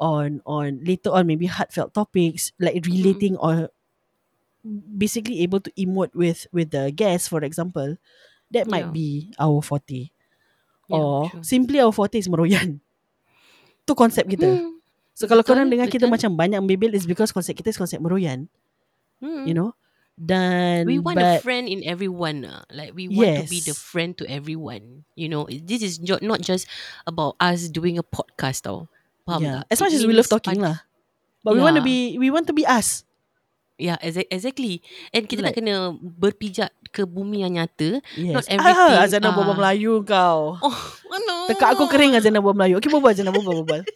on 0.00 0.42
on 0.44 0.82
later 0.82 1.10
on 1.14 1.26
maybe 1.26 1.46
heartfelt 1.46 1.94
topics 1.94 2.50
like 2.58 2.76
relating 2.84 3.38
or 3.38 3.70
basically 4.96 5.40
able 5.44 5.60
to 5.60 5.70
emote 5.76 6.10
with 6.16 6.48
with 6.50 6.72
the 6.72 6.88
guest 6.90 7.28
for 7.28 7.44
example 7.44 7.96
that 8.50 8.64
might 8.66 8.88
Yeah. 8.88 8.96
be 8.96 9.08
our 9.36 9.60
forte 9.60 10.08
yeah, 10.88 10.96
or 10.96 11.28
true. 11.30 11.44
simply 11.44 11.78
our 11.80 11.92
forte 11.92 12.16
is 12.16 12.28
meroyan 12.32 12.80
tu 13.86 13.92
konsep 13.92 14.24
kita 14.24 14.48
Hmm. 14.48 14.80
so 15.12 15.28
kalau 15.28 15.44
betul, 15.44 15.60
korang 15.60 15.68
dengar 15.68 15.86
kita 15.92 16.08
macam 16.08 16.32
banyak 16.34 16.58
membebel 16.64 16.96
is 16.96 17.04
because 17.04 17.28
konsep 17.30 17.54
kita 17.54 17.70
is 17.70 17.78
konsep 17.78 18.00
meroyan 18.00 18.48
Hmm. 19.20 19.44
you 19.46 19.52
know 19.54 19.76
dan 20.14 20.86
we 20.86 21.02
want 21.02 21.18
but 21.18 21.26
a 21.26 21.42
friend 21.42 21.66
in 21.66 21.82
everyone 21.82 22.46
lah. 22.46 22.62
like 22.70 22.94
we 22.94 23.10
want 23.10 23.42
to 23.42 23.46
be 23.50 23.58
the 23.58 23.74
Yes. 23.74 23.82
friend 23.82 24.14
to 24.14 24.22
everyone 24.30 25.02
you 25.18 25.26
know 25.26 25.42
this 25.50 25.82
is 25.82 25.98
jo- 25.98 26.22
not 26.22 26.38
just 26.38 26.70
about 27.02 27.34
us 27.42 27.66
doing 27.66 27.98
a 27.98 28.06
podcast 28.06 28.62
tau 28.62 28.86
faham 29.26 29.42
yeah 29.42 29.60
as 29.66 29.82
much 29.82 29.90
It 29.90 29.98
as 29.98 30.06
we 30.06 30.14
love 30.14 30.30
talking 30.30 30.62
lah 30.62 30.86
but 31.42 31.58
we 31.58 31.60
want 31.60 31.74
to 31.74 31.82
Yeah. 31.82 32.14
be 32.14 32.22
we 32.22 32.30
want 32.30 32.46
to 32.46 32.54
be 32.54 32.62
us 32.62 33.02
Yeah, 33.74 33.98
exa- 33.98 34.30
exactly. 34.30 34.86
And 35.10 35.26
kita 35.26 35.42
Like- 35.42 35.58
nak 35.58 35.58
kena 35.58 35.74
berpijak 35.98 36.70
ke 36.94 37.02
bumi 37.02 37.42
yang 37.42 37.58
nyata. 37.58 37.98
yes 38.14 38.30
Not 38.30 38.46
everything, 38.54 38.94
ah, 38.94 39.02
Azana 39.02 39.34
berbual 39.34 39.50
ah. 39.50 39.58
Melayu 39.58 39.94
kau 40.06 40.54
Oh, 41.10 41.18
no. 41.26 41.50
Tekak 41.50 41.74
aku 41.74 41.90
kering 41.90 42.14
Azana 42.14 42.38
berbual 42.38 42.54
Melayu 42.54 42.78
Okay 42.78 42.86
berbual 42.86 43.10
Azana 43.10 43.34
berbual 43.34 43.66
berbual 43.66 43.82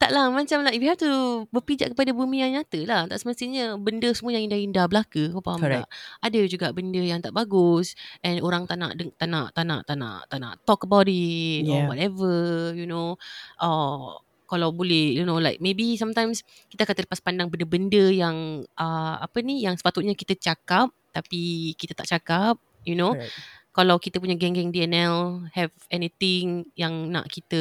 Tak 0.00 0.16
lah, 0.16 0.32
macam 0.32 0.64
like 0.64 0.80
we 0.80 0.88
have 0.88 0.96
to 0.96 1.44
berpijak 1.52 1.92
kepada 1.92 2.16
bumi 2.16 2.40
yang 2.40 2.56
nyata 2.56 2.80
lah. 2.88 3.04
Tak 3.04 3.20
semestinya 3.20 3.76
benda 3.76 4.08
semua 4.16 4.32
yang 4.32 4.48
indah-indah 4.48 4.88
belaka. 4.88 5.28
Kau 5.28 5.44
faham 5.44 5.60
Correct. 5.60 5.84
tak? 5.84 5.92
Ada 6.24 6.40
juga 6.48 6.66
benda 6.72 7.04
yang 7.04 7.20
tak 7.20 7.36
bagus 7.36 7.92
and 8.24 8.40
orang 8.40 8.64
tak 8.64 8.80
nak, 8.80 8.96
tak 8.96 9.28
nak, 9.28 9.52
tak 9.52 9.64
nak, 9.68 9.80
tak 9.84 9.96
nak, 10.00 10.20
tak 10.24 10.38
nak 10.40 10.52
talk 10.64 10.88
about 10.88 11.04
it 11.04 11.68
Yeah. 11.68 11.84
or 11.84 11.92
whatever, 11.92 12.36
you 12.72 12.88
know. 12.88 13.20
Oh, 13.60 14.24
kalau 14.48 14.72
boleh, 14.72 15.12
you 15.12 15.28
know, 15.28 15.36
like 15.36 15.60
maybe 15.60 16.00
sometimes 16.00 16.48
kita 16.72 16.88
akan 16.88 16.96
terlepas 17.04 17.20
pandang 17.20 17.52
benda-benda 17.52 18.08
yang 18.08 18.64
uh, 18.80 19.20
apa 19.20 19.44
ni, 19.44 19.68
yang 19.68 19.76
sepatutnya 19.76 20.16
kita 20.16 20.32
cakap 20.32 20.88
tapi 21.12 21.76
kita 21.76 21.92
tak 21.92 22.08
cakap, 22.08 22.56
you 22.88 22.96
know. 22.96 23.12
Correct. 23.12 23.36
Kalau 23.70 24.00
kita 24.00 24.16
punya 24.16 24.34
geng-geng 24.34 24.72
DNL 24.72 25.46
have 25.52 25.70
anything 25.92 26.66
yang 26.74 27.12
nak 27.12 27.28
kita 27.28 27.60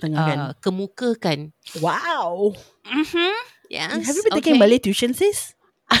uh, 0.00 0.52
kemukakan. 0.60 1.52
Wow 1.80 2.56
Mm-hmm. 2.82 3.34
Yes. 3.70 4.04
Have 4.04 4.16
you 4.18 4.24
been 4.26 4.36
taking 4.36 4.58
Malay 4.58 4.82
tuition 4.82 5.14
sis? 5.14 5.54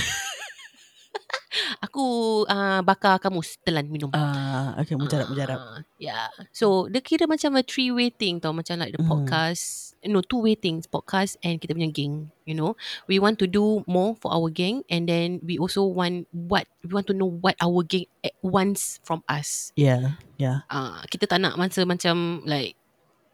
Aku 1.84 2.04
uh, 2.48 2.80
bakar 2.80 3.20
kamus 3.20 3.60
telan 3.60 3.88
minum. 3.92 4.08
Ah, 4.16 4.72
okay, 4.80 4.96
mujarab, 4.96 5.28
mujarab. 5.28 5.60
Ah, 5.60 5.78
yeah. 6.00 6.32
So, 6.48 6.88
dia 6.88 7.04
kira 7.04 7.28
macam 7.28 7.52
a 7.56 7.62
three-way 7.64 8.08
thing 8.08 8.40
tau. 8.40 8.56
Macam 8.56 8.80
like 8.80 8.96
the 8.96 9.04
Mhm. 9.04 9.08
podcast. 9.08 9.92
No, 10.02 10.24
two-way 10.24 10.56
things. 10.56 10.88
Podcast 10.88 11.36
and 11.44 11.60
kita 11.60 11.76
punya 11.76 11.92
geng. 11.92 12.32
You 12.48 12.56
know. 12.56 12.74
We 13.06 13.20
want 13.20 13.36
to 13.44 13.46
do 13.46 13.84
more 13.84 14.16
for 14.18 14.32
our 14.32 14.48
gang. 14.48 14.82
And 14.88 15.04
then 15.06 15.44
we 15.44 15.60
also 15.60 15.84
want 15.84 16.26
what, 16.32 16.66
we 16.82 16.90
want 16.90 17.06
to 17.12 17.16
know 17.16 17.28
what 17.28 17.54
our 17.60 17.84
gang 17.84 18.08
wants 18.42 18.98
from 19.04 19.22
us. 19.30 19.70
Yeah, 19.78 20.18
yeah. 20.40 20.66
uh, 20.72 21.04
kita 21.06 21.30
tak 21.30 21.38
nak 21.44 21.54
masa 21.60 21.86
macam 21.86 22.42
like 22.48 22.74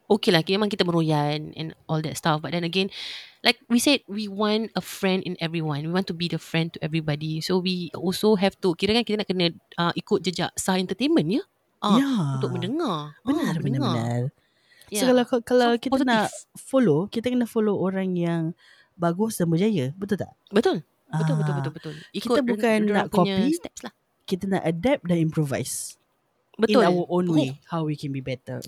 okay 0.09 0.29
lah 0.29 0.41
memang 0.41 0.67
kita 0.67 0.83
meroyan 0.83 1.53
and 1.55 1.77
all 1.85 2.01
that 2.01 2.17
stuff 2.17 2.41
but 2.41 2.51
then 2.51 2.63
again 2.63 2.89
like 3.41 3.61
we 3.67 3.77
said 3.77 4.01
we 4.07 4.27
want 4.27 4.73
a 4.73 4.81
friend 4.81 5.23
in 5.23 5.37
everyone 5.39 5.81
we 5.81 5.93
want 5.93 6.05
to 6.05 6.17
be 6.17 6.27
the 6.27 6.37
friend 6.37 6.73
to 6.73 6.79
everybody 6.81 7.39
so 7.39 7.57
we 7.57 7.93
also 7.95 8.35
have 8.35 8.57
to 8.57 8.73
kira 8.75 8.93
kan 8.93 9.05
kita 9.05 9.17
nak 9.17 9.29
kena 9.29 9.47
uh, 9.77 9.93
ikut 9.93 10.21
jejak 10.21 10.51
sah 10.55 10.75
entertainment 10.75 11.29
ya 11.31 11.45
Ah, 11.79 11.95
yeah. 11.95 12.35
untuk 12.35 12.51
mendengar 12.51 13.15
Benar, 13.23 13.55
Ah, 13.55 13.55
benar, 13.55 13.63
mendengar. 13.63 13.95
benar. 13.95 14.21
Yeah. 14.91 14.99
So 14.99 15.05
kalau 15.07 15.25
kalau 15.47 15.69
So, 15.71 15.79
kita 15.79 15.95
positive. 15.95 16.11
nak 16.11 16.27
follow, 16.59 16.99
kita 17.07 17.27
kena 17.29 17.47
follow 17.47 17.79
orang 17.79 18.19
yang 18.19 18.43
bagus 18.97 19.39
dan 19.39 19.47
berjaya, 19.47 19.95
betul 19.95 20.19
tak? 20.19 20.35
betul 20.51 20.83
betul 21.07 21.35
betul 21.39 21.55
Ah, 21.55 21.59
betul 21.63 21.73
betul 21.73 21.95
kita 22.11 22.19
ikut 22.19 22.43
bukan 22.43 22.79
nak 22.91 23.07
copy. 23.09 23.55
steps 23.55 23.81
lah 23.81 23.95
Kita 24.25 24.51
nak 24.51 24.67
adapt 24.67 25.07
dan 25.07 25.23
improvise 25.23 25.95
betul 26.59 26.83
in 26.83 26.91
our 26.91 27.07
own 27.07 27.31
way 27.31 27.63
how 27.71 27.87
we 27.87 27.95
can 27.95 28.11
be 28.11 28.19
better. 28.19 28.59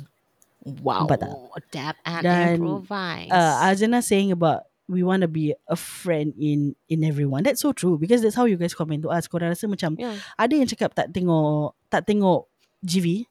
Wow 0.82 1.04
Nampak 1.04 1.18
tak? 1.20 1.32
adapt 1.56 1.98
and 2.04 2.22
Dan, 2.22 2.54
improvise 2.60 3.30
Uh, 3.32 3.54
Azana 3.64 4.00
saying 4.00 4.30
about 4.30 4.68
we 4.90 5.06
want 5.06 5.22
to 5.22 5.30
be 5.30 5.54
a 5.70 5.78
friend 5.78 6.34
in 6.34 6.74
in 6.90 7.06
everyone. 7.06 7.46
That's 7.46 7.62
so 7.62 7.70
true 7.70 7.94
because 7.96 8.20
that's 8.20 8.34
how 8.34 8.44
you 8.44 8.58
guys 8.58 8.74
comment 8.74 9.06
to 9.06 9.10
us. 9.14 9.30
Korang 9.30 9.54
rasa 9.54 9.70
macam 9.70 9.94
yeah. 9.96 10.18
ada 10.34 10.50
yang 10.52 10.66
cakap 10.66 10.90
tak 10.92 11.14
tengok 11.14 11.78
tak 11.86 12.04
tengok 12.04 12.50
GV 12.82 13.22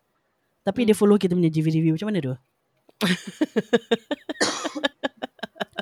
tapi 0.63 0.83
Hmm. 0.83 0.87
dia 0.87 0.95
follow 0.95 1.17
kita 1.17 1.33
punya 1.35 1.51
GV 1.51 1.67
review 1.71 1.93
macam 1.99 2.07
mana 2.13 2.19
tu? 2.21 2.33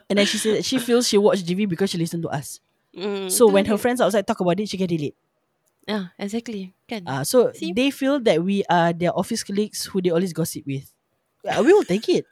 And 0.10 0.16
then 0.20 0.26
she 0.26 0.38
said 0.40 0.64
she 0.64 0.80
feels 0.80 1.08
she 1.08 1.18
watch 1.20 1.44
GV 1.44 1.68
because 1.68 1.92
she 1.92 1.98
listen 2.00 2.22
to 2.24 2.30
us. 2.32 2.60
mm, 2.96 3.28
So 3.30 3.48
when 3.52 3.66
her 3.68 3.76
friends 3.78 4.00
outside 4.00 4.26
talk 4.26 4.40
about 4.40 4.60
it, 4.60 4.70
she 4.70 4.78
can 4.80 4.88
relate. 4.90 5.16
yeah 5.88 6.12
exactly 6.20 6.76
kan 6.84 7.08
Uh, 7.08 7.24
so 7.24 7.56
See? 7.56 7.72
they 7.72 7.96
feel 7.96 8.20
that 8.20 8.44
we 8.44 8.60
are 8.68 8.92
their 8.92 9.16
office 9.16 9.40
colleagues 9.40 9.88
who 9.88 10.04
they 10.04 10.12
always 10.12 10.36
gossip 10.36 10.68
with. 10.68 10.92
We 11.66 11.72
will 11.72 11.86
take 11.86 12.08
it 12.10 12.26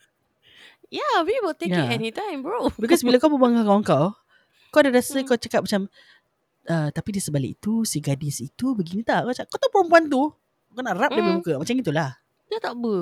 Yeah, 0.85 1.25
we 1.25 1.33
will 1.41 1.57
take 1.57 1.73
Yeah. 1.73 1.89
it 1.89 1.97
anytime, 1.97 2.39
bro. 2.39 2.69
because 2.81 3.01
bila 3.01 3.17
kau 3.17 3.27
berbual 3.27 3.51
dengan 3.51 3.65
kawan 3.65 3.83
kau, 3.83 4.13
kau 4.69 4.79
ada 4.79 4.93
rasa 4.93 5.17
Hmm. 5.17 5.25
kau 5.25 5.35
cakap 5.35 5.65
macam 5.65 5.89
uh, 6.65 6.87
tapi 6.89 7.09
di 7.09 7.19
sebalik 7.19 7.57
itu 7.57 7.81
si 7.83 7.97
gadis 7.99 8.39
itu 8.39 8.71
begini 8.71 9.01
tak? 9.01 9.25
Kau 9.25 9.33
cakap 9.33 9.49
kau 9.49 9.59
tahu 9.59 9.71
perempuan 9.73 10.05
tu 10.05 10.29
kau 10.71 10.81
nak 10.81 10.95
rap 10.95 11.11
dia 11.11 11.23
Hmm. 11.25 11.41
muka 11.41 11.53
macam 11.57 11.73
itulah. 11.73 12.09
Dia 12.45 12.59
tak 12.59 12.75
apa. 12.75 12.95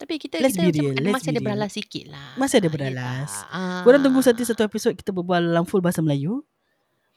Tapi 0.00 0.14
kita, 0.16 0.40
Let's 0.40 0.56
kita 0.56 0.64
macam 0.64 0.80
real, 0.80 0.94
let's 0.96 1.12
masih 1.12 1.28
ada 1.28 1.40
beralas 1.42 1.70
sikit 1.76 2.04
lah. 2.08 2.28
Masih 2.34 2.56
ada 2.56 2.68
Ah, 2.68 2.72
beralas. 2.72 3.30
Ah. 3.52 3.80
Korang 3.84 4.00
tunggu 4.00 4.20
satu 4.24 4.40
satu 4.40 4.62
episod 4.64 4.92
kita 4.94 5.10
berbual 5.10 5.44
dalam 5.44 5.68
full 5.68 5.84
bahasa 5.84 6.00
Melayu. 6.00 6.40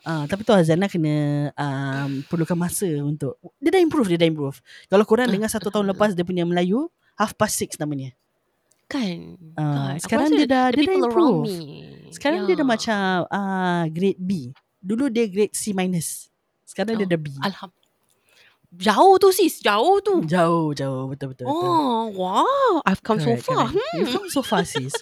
Uh, 0.03 0.27
tapi 0.27 0.43
tu 0.43 0.51
Azana 0.51 0.91
kena 0.91 1.47
um, 1.55 2.27
perlukan 2.27 2.59
masa 2.59 2.83
untuk 2.99 3.39
dia 3.63 3.71
dah 3.71 3.79
improve 3.79 4.11
dia 4.11 4.19
dah 4.19 4.27
improve. 4.27 4.59
Kalau 4.91 5.07
korang 5.07 5.31
dengar 5.31 5.47
satu 5.47 5.71
tahun 5.71 5.95
lepas 5.95 6.11
dia 6.11 6.27
punya 6.27 6.43
Melayu 6.43 6.91
half 7.15 7.37
past 7.37 7.57
six 7.57 7.75
namanya. 7.77 8.11
Kan. 8.87 9.37
Aku 9.57 10.05
sekarang 10.05 10.29
dia 10.31 10.45
dah- 10.45 10.69
dia 10.69 10.85
dah 10.85 10.91
people 10.93 11.01
around 11.03 11.47
improve. 11.49 12.13
Sekarang 12.13 12.39
dia 12.45 12.53
dah 12.53 12.61
Yeah. 12.61 12.73
macam 12.77 12.99
uh, 13.27 13.83
grade 13.89 14.21
B. 14.21 14.31
Dulu 14.79 15.09
dia 15.09 15.25
grade 15.25 15.55
C 15.55 15.73
minus. 15.73 16.29
Sekarang 16.67 16.97
dia 16.97 17.07
Oh, 17.07 17.11
dah 17.11 17.19
B. 17.19 17.27
Alham. 17.41 17.71
Jauh 18.73 19.21
tu 19.21 19.29
sis, 19.29 19.61
jauh 19.61 20.01
tu. 20.01 20.25
Jauh 20.25 20.73
jauh 20.73 21.05
betul 21.05 21.29
betul 21.37 21.45
betul. 21.45 21.61
Oh, 21.69 22.09
wow. 22.09 22.81
I've 22.85 23.05
come 23.05 23.21
Correct, 23.21 23.45
so 23.45 23.53
far. 23.53 23.69
correct. 23.69 23.93
You've 23.93 24.09
come 24.13 24.29
so 24.33 24.41
far 24.41 24.65
sis. 24.65 24.93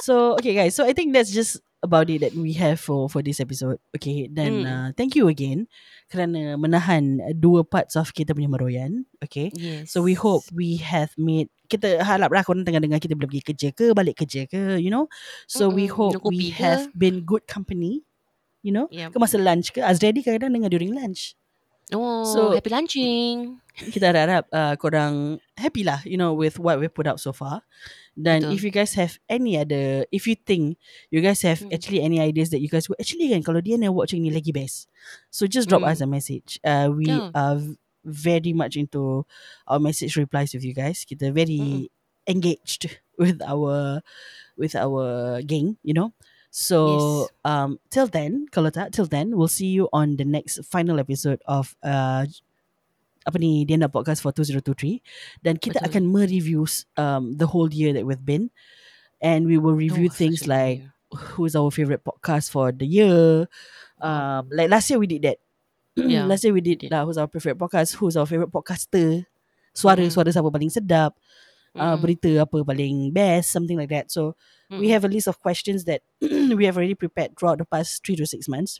so 0.00 0.32
okay 0.40 0.56
guys, 0.56 0.72
so 0.72 0.88
I 0.88 0.96
think 0.96 1.12
that's 1.12 1.28
just 1.28 1.60
about 1.84 2.08
it 2.08 2.24
that 2.24 2.32
we 2.32 2.56
have 2.56 2.80
for 2.80 3.12
for 3.12 3.20
this 3.20 3.36
episode. 3.40 3.76
Okay, 3.92 4.24
then 4.24 4.64
Mm. 4.64 4.68
uh, 4.68 4.88
thank 4.96 5.12
you 5.12 5.28
again 5.28 5.68
kerana 6.10 6.58
menahan 6.58 7.22
dua 7.38 7.62
parts 7.62 7.94
of 7.94 8.10
kita 8.10 8.34
punya 8.34 8.50
meroyan. 8.50 9.06
Okay. 9.22 9.54
Yes. 9.54 9.90
So 9.94 10.02
we 10.02 10.18
hope 10.18 10.42
we 10.50 10.82
have 10.82 11.14
made 11.16 11.48
kita 11.70 12.02
haraplah 12.02 12.42
korang 12.42 12.66
tengah 12.66 12.82
dengar 12.82 12.98
kita 12.98 13.14
boleh 13.14 13.30
pergi 13.30 13.44
kerja 13.54 13.68
ke 13.70 13.94
balik 13.94 14.18
kerja 14.26 14.44
ke 14.50 14.82
you 14.82 14.90
know. 14.90 15.06
So 15.46 15.70
we 15.70 15.86
Mm-mm, 15.86 15.94
hope 15.94 16.18
minum 16.18 16.22
kopi 16.26 16.48
we 16.48 16.50
ke. 16.50 16.64
have 16.66 16.90
been 16.92 17.22
good 17.22 17.46
company. 17.46 18.02
You 18.60 18.76
know, 18.76 18.86
Yep. 18.90 19.14
ke 19.14 19.16
masa 19.16 19.40
lunch 19.40 19.72
ke 19.72 19.80
Azreadi 19.80 20.20
kadang-kadang 20.20 20.52
dengar 20.60 20.70
during 20.76 20.92
lunch. 20.92 21.32
Oh, 21.94 22.24
So- 22.24 22.52
happy 22.54 22.70
lunching. 22.70 23.58
Kita 23.80 24.12
harap 24.12 24.44
uh, 24.52 24.76
korang 24.76 25.40
happy 25.56 25.80
lah 25.86 26.04
you 26.04 26.20
know 26.20 26.36
with 26.36 26.60
what 26.60 26.76
we 26.76 26.84
put 26.92 27.08
out 27.08 27.16
so 27.16 27.32
far. 27.32 27.64
Dan 28.12 28.44
Betul. 28.44 28.52
if 28.52 28.60
you 28.66 28.72
guys 28.74 28.92
have 28.98 29.16
any 29.30 29.56
other 29.56 30.04
if 30.12 30.28
you 30.28 30.36
think 30.36 30.76
you 31.08 31.24
guys 31.24 31.40
have 31.46 31.64
Mm. 31.64 31.72
actually 31.72 32.04
any 32.04 32.20
ideas 32.20 32.52
that 32.52 32.60
you 32.60 32.68
guys 32.68 32.90
would 32.92 33.00
actually 33.00 33.32
kan 33.32 33.40
kalau 33.40 33.64
dia 33.64 33.80
nak 33.80 33.96
watching 33.96 34.20
ni 34.20 34.28
lagi 34.28 34.52
best. 34.52 34.90
So 35.32 35.48
just 35.48 35.70
drop 35.72 35.80
Mm. 35.80 35.90
us 35.96 35.98
a 36.04 36.08
message. 36.10 36.60
Uh, 36.60 36.92
we 36.92 37.08
Yeah. 37.08 37.32
are 37.32 37.56
very 38.04 38.52
much 38.52 38.76
into 38.76 39.24
our 39.64 39.80
message 39.80 40.12
replies 40.20 40.52
with 40.52 40.66
you 40.66 40.76
guys. 40.76 41.08
Kita 41.08 41.32
very 41.32 41.88
engaged 42.28 43.00
with 43.16 43.40
our 43.40 44.04
with 44.60 44.76
our 44.76 45.40
gang, 45.40 45.80
you 45.80 45.96
know. 45.96 46.12
So 46.50 46.78
um 47.46 47.78
till 47.94 48.10
then, 48.10 48.50
kalau 48.50 48.74
tak 48.74 48.90
till 48.90 49.06
then, 49.06 49.38
we'll 49.38 49.50
see 49.50 49.70
you 49.70 49.86
on 49.94 50.18
the 50.18 50.26
next 50.26 50.58
final 50.66 50.98
episode 50.98 51.38
of 51.46 51.78
uh 51.86 52.26
apa 53.22 53.36
ni 53.38 53.62
Diana 53.68 53.86
podcast 53.86 54.18
for 54.24 54.34
2023 54.34 55.44
dan 55.44 55.54
kita 55.60 55.78
Betul. 55.78 55.86
akan 55.92 56.02
mereview 56.10 56.64
um 56.98 57.36
the 57.38 57.46
whole 57.46 57.68
year 57.70 57.92
that 57.94 58.02
we've 58.02 58.24
been 58.24 58.48
and 59.20 59.44
we 59.46 59.60
will 59.60 59.76
review 59.76 60.08
Oh, 60.08 60.16
things 60.16 60.48
like 60.48 60.82
year. 60.82 60.90
who's 61.36 61.54
our 61.54 61.68
favorite 61.70 62.00
podcast 62.02 62.48
for 62.50 62.72
the 62.74 62.88
year. 62.88 63.44
Um, 64.00 64.48
like 64.50 64.72
last 64.72 64.88
year 64.88 64.96
we 64.98 65.06
did 65.06 65.22
that. 65.28 65.38
Yeah, 65.94 66.24
last 66.30 66.42
year 66.42 66.56
we 66.56 66.64
did 66.64 66.88
uh, 66.88 67.04
who's 67.04 67.20
our 67.20 67.28
favorite 67.28 67.60
podcast, 67.60 67.94
who's 68.00 68.16
our 68.16 68.24
favorite 68.26 68.50
podcaster. 68.50 69.22
Suara 69.70 70.02
Mm. 70.02 70.10
suara 70.10 70.32
siapa 70.34 70.50
paling 70.50 70.72
sedap, 70.72 71.12
uh, 71.76 71.94
Mm-mm. 71.94 72.00
berita 72.02 72.30
apa 72.42 72.58
paling 72.64 73.12
best, 73.14 73.52
something 73.54 73.76
like 73.78 73.92
that. 73.92 74.08
So 74.10 74.34
we 74.70 74.86
Mm-mm. 74.86 74.94
have 74.94 75.02
a 75.04 75.10
list 75.10 75.26
of 75.26 75.38
questions 75.38 75.84
that 75.84 76.00
we 76.54 76.64
have 76.64 76.78
already 76.78 76.94
prepared 76.94 77.34
throughout 77.34 77.58
the 77.58 77.66
past 77.66 78.06
three 78.06 78.14
to 78.14 78.24
six 78.24 78.46
months. 78.46 78.78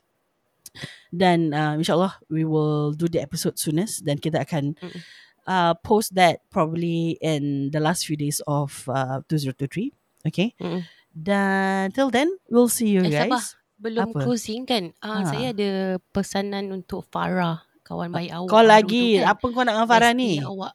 Dan 1.10 1.50
uh, 1.50 1.74
insyaAllah 1.74 2.22
we 2.30 2.46
will 2.46 2.94
do 2.94 3.10
the 3.10 3.18
episode 3.18 3.58
soonest 3.58 4.06
dan 4.06 4.22
kita 4.22 4.46
akan 4.46 4.78
Mm-mm. 4.78 5.00
uh, 5.44 5.74
post 5.82 6.14
that 6.14 6.46
probably 6.48 7.18
in 7.18 7.74
the 7.74 7.82
last 7.82 8.06
few 8.06 8.14
days 8.14 8.38
of 8.46 8.86
uh, 8.86 9.18
2023. 9.26 9.90
Okay. 10.30 10.54
Mm-mm. 10.62 10.86
Dan 11.10 11.90
till 11.90 12.06
then, 12.08 12.30
we'll 12.46 12.70
see 12.70 12.86
you 12.94 13.02
Eh, 13.02 13.10
guys. 13.10 13.26
sabar. 13.26 13.42
Belum 13.80 14.12
Apa? 14.14 14.18
closing 14.22 14.62
kan? 14.62 14.92
Uh, 15.02 15.24
Ha. 15.24 15.26
Saya 15.26 15.46
ada 15.50 15.70
pesanan 16.12 16.70
untuk 16.70 17.02
Farah, 17.08 17.64
kawan 17.82 18.12
baik 18.12 18.30
awak. 18.30 18.46
Kau 18.46 18.62
lagi, 18.62 19.18
tu 19.18 19.24
kan? 19.24 19.32
apa 19.32 19.44
kau 19.48 19.62
nak 19.64 19.74
dengan 19.74 19.88
Farah 19.88 20.12
ni? 20.14 20.38
awak. 20.38 20.72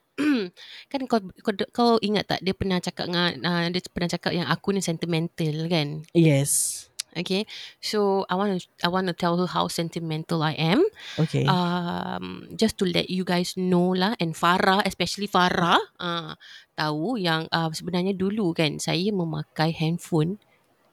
Kan 0.92 1.02
kau, 1.06 1.22
kau 1.42 1.54
kau 1.72 1.92
ingat 2.02 2.28
tak 2.30 2.40
dia 2.42 2.54
pernah 2.58 2.82
cakap 2.82 3.08
dengan 3.08 3.32
uh, 3.46 3.66
dia 3.70 3.82
pernah 3.90 4.10
cakap 4.12 4.32
yang 4.34 4.48
aku 4.50 4.76
ni 4.76 4.82
sentimental 4.82 5.56
kan? 5.72 6.04
Yes. 6.12 6.86
Okay. 7.16 7.48
So 7.80 8.28
I 8.28 8.36
want 8.36 8.60
to 8.60 8.60
I 8.84 8.92
want 8.92 9.08
to 9.08 9.16
tell 9.16 9.40
her 9.40 9.48
how 9.48 9.72
sentimental 9.72 10.44
I 10.44 10.60
am. 10.60 10.84
Okay. 11.16 11.48
Um 11.48 12.52
just 12.60 12.76
to 12.84 12.86
let 12.86 13.08
you 13.08 13.24
guys 13.24 13.56
know 13.56 13.96
lah 13.96 14.20
and 14.20 14.36
Farah 14.36 14.84
especially 14.84 15.32
Farah 15.32 15.80
uh, 15.96 16.36
tahu 16.76 17.16
yang 17.16 17.48
uh, 17.56 17.72
sebenarnya 17.72 18.12
dulu 18.20 18.52
kan 18.52 18.84
saya 18.84 19.16
memakai 19.16 19.72
handphone 19.72 20.44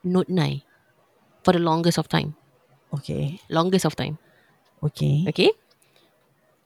Note 0.07 0.31
9 0.31 0.63
for 1.43 1.55
the 1.55 1.63
longest 1.63 1.99
of 1.99 2.07
time. 2.11 2.39
okay. 2.95 3.39
Longest 3.51 3.87
of 3.87 3.95
time. 3.95 4.19
Okay. 4.83 5.27
Okay? 5.31 5.51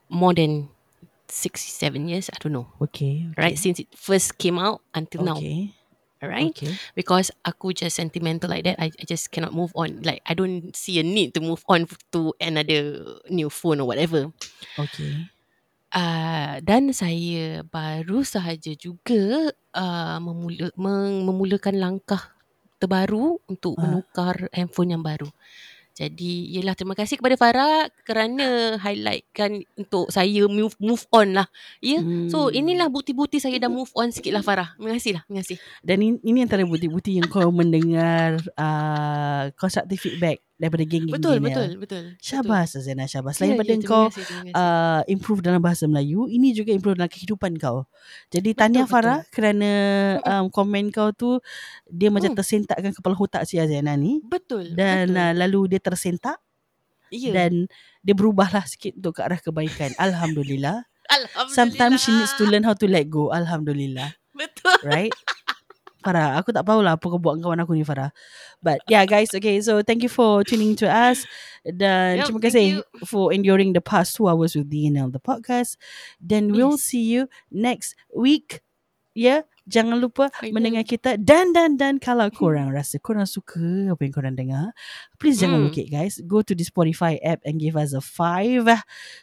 More 0.08 0.32
than 0.32 0.68
six, 1.28 1.62
seven 1.62 2.08
years. 2.08 2.30
I 2.32 2.38
don't 2.40 2.52
know. 2.52 2.68
Okay. 2.80 3.26
Right? 3.36 3.58
Since 3.58 3.80
it 3.80 3.90
first 3.94 4.38
came 4.38 4.58
out 4.58 4.82
until 4.94 5.22
now. 5.24 5.38
Okay. 5.38 5.74
Alright? 6.16 6.56
Okay. 6.56 6.72
Because 6.96 7.28
aku 7.44 7.76
just 7.76 8.00
sentimental 8.00 8.48
like 8.48 8.64
that. 8.64 8.80
I, 8.80 8.88
I 8.88 9.04
just 9.04 9.28
cannot 9.30 9.52
move 9.52 9.70
on. 9.76 10.00
Like, 10.00 10.24
I 10.24 10.32
don't 10.32 10.72
see 10.72 10.96
a 10.98 11.04
need 11.04 11.36
to 11.36 11.44
move 11.44 11.60
on 11.68 11.84
to 12.16 12.32
another 12.40 13.20
new 13.28 13.52
phone 13.52 13.84
or 13.84 13.86
whatever. 13.86 14.32
Okay. 14.80 15.28
Uh, 15.92 16.60
dan 16.64 16.92
saya 16.92 17.62
baru 17.68 18.24
sahaja 18.24 18.72
juga 18.76 19.52
uh, 19.76 20.18
memula, 20.20 20.68
meng, 20.76 21.24
memulakan 21.24 21.76
langkah 21.78 22.32
terbaru 22.76 23.40
untuk 23.48 23.76
Ah. 23.76 23.88
menukar 23.88 24.48
handphone 24.52 24.92
yang 24.92 25.04
baru. 25.04 25.28
Jadi, 25.96 26.52
yelah 26.52 26.76
terima 26.76 26.92
kasih 26.92 27.16
kepada 27.16 27.40
Farah 27.40 27.88
kerana 28.04 28.76
highlightkan 28.76 29.64
untuk 29.80 30.12
saya 30.12 30.44
move 30.44 30.76
move 30.76 31.08
on 31.08 31.32
lah. 31.32 31.48
Ya. 31.80 31.96
Yeah? 31.96 32.28
So, 32.28 32.52
Hmm. 32.52 32.60
inilah 32.60 32.92
bukti-bukti 32.92 33.40
saya 33.40 33.56
dah 33.56 33.72
move 33.72 33.88
on 33.96 34.12
sikit 34.12 34.36
lah 34.36 34.44
Farah. 34.44 34.76
Terima 34.76 34.92
kasih 34.92 35.12
lah. 35.16 35.22
Terima 35.24 35.40
kasih. 35.40 35.56
Dan 35.80 35.96
ini, 36.04 36.16
ini 36.20 36.38
antara 36.44 36.68
bukti-bukti 36.68 37.16
yang 37.16 37.32
kau 37.32 37.48
mendengar 37.48 38.36
uh, 38.60 39.48
constructive 39.56 39.96
feedback 39.96 40.44
daripada 40.56 40.88
geng-geng 40.88 41.12
Betul, 41.12 41.36
Daniel. 41.36 41.52
betul, 41.52 41.70
betul. 41.84 42.04
Syabas 42.16 42.72
Azana 42.74 43.04
Syabas. 43.04 43.36
Selain 43.36 43.52
Ya, 43.52 43.60
pada 43.60 43.68
ya, 43.68 43.76
terima 43.76 43.90
kau 43.92 44.04
kasih, 44.08 44.24
uh, 44.50 45.00
improve 45.04 45.40
dalam 45.44 45.60
bahasa 45.60 45.84
Melayu, 45.84 46.24
ini 46.26 46.56
juga 46.56 46.72
improve 46.72 46.96
dalam 46.96 47.12
kehidupan 47.12 47.60
kau. 47.60 47.84
Jadi 48.28 48.56
Betul, 48.56 48.60
tahniah 48.64 48.84
betul. 48.84 48.92
Farah 48.96 49.20
kerana 49.28 49.70
um, 50.24 50.48
komen 50.48 50.88
kau 50.88 51.12
tu 51.12 51.36
dia 51.86 52.08
macam 52.08 52.32
Hmm. 52.32 52.40
tersentakkan 52.40 52.90
kepala 52.90 53.14
otak 53.14 53.44
si 53.44 53.60
Azana 53.60 53.94
ni 53.94 54.24
Betul. 54.24 54.72
dan 54.72 55.12
betul. 55.12 55.20
uh, 55.20 55.32
lalu 55.36 55.60
dia 55.76 55.80
tersentak 55.80 56.40
ya. 57.12 57.30
dan 57.36 57.68
dia 58.00 58.14
berubahlah 58.16 58.64
sikit 58.64 58.96
untuk 58.96 59.20
ke 59.20 59.28
arah 59.28 59.38
kebaikan. 59.38 59.92
Alhamdulillah. 60.00 60.88
Alhamdulillah. 61.06 61.52
Sometimes 61.54 62.00
she 62.00 62.10
needs 62.10 62.32
to 62.34 62.48
learn 62.48 62.64
how 62.64 62.72
to 62.74 62.88
let 62.88 63.06
go. 63.06 63.28
Alhamdulillah. 63.28 64.16
Betul. 64.32 64.80
Right? 64.82 65.12
Farah, 66.06 66.38
aku 66.38 66.54
tak 66.54 66.62
tahulah 66.62 66.94
apa 66.94 67.02
kau 67.02 67.18
buat 67.18 67.42
kawan 67.42 67.58
aku 67.58 67.74
ni 67.74 67.82
Farah. 67.82 68.14
But 68.62 68.78
yeah 68.86 69.02
guys, 69.02 69.34
okay. 69.34 69.58
So 69.58 69.82
thank 69.82 70.06
you 70.06 70.12
for 70.12 70.46
tuning 70.46 70.78
to 70.78 70.86
us. 70.86 71.26
Dan 71.66 72.22
Yup, 72.22 72.30
terima 72.30 72.40
kasih 72.46 72.64
you. 72.78 72.82
for 73.02 73.34
enduring 73.34 73.74
the 73.74 73.82
past 73.82 74.14
two 74.14 74.30
hours 74.30 74.54
with 74.54 74.70
DNL 74.70 75.10
the 75.10 75.18
podcast. 75.18 75.74
Then 76.22 76.54
we'll 76.54 76.78
Yes. 76.78 76.86
see 76.86 77.02
you 77.02 77.26
next 77.50 77.98
week. 78.14 78.62
Yeah, 79.16 79.48
jangan 79.64 79.96
lupa 79.98 80.28
I 80.44 80.52
know. 80.52 80.60
mendengar 80.60 80.84
kita 80.84 81.16
dan 81.16 81.56
dan 81.56 81.80
dan 81.80 81.96
kalau 81.96 82.28
korang 82.28 82.68
rasa 82.68 83.00
korang 83.00 83.24
suka 83.24 83.88
apa 83.88 84.00
yang 84.04 84.12
korang 84.12 84.36
dengar, 84.36 84.76
please 85.16 85.40
jangan 85.40 85.64
lukit 85.64 85.88
guys. 85.88 86.20
Go 86.24 86.40
to 86.40 86.52
the 86.52 86.62
Spotify 86.62 87.16
app 87.24 87.40
and 87.42 87.56
give 87.56 87.74
us 87.74 87.92
a 87.92 88.00
five. 88.00 88.68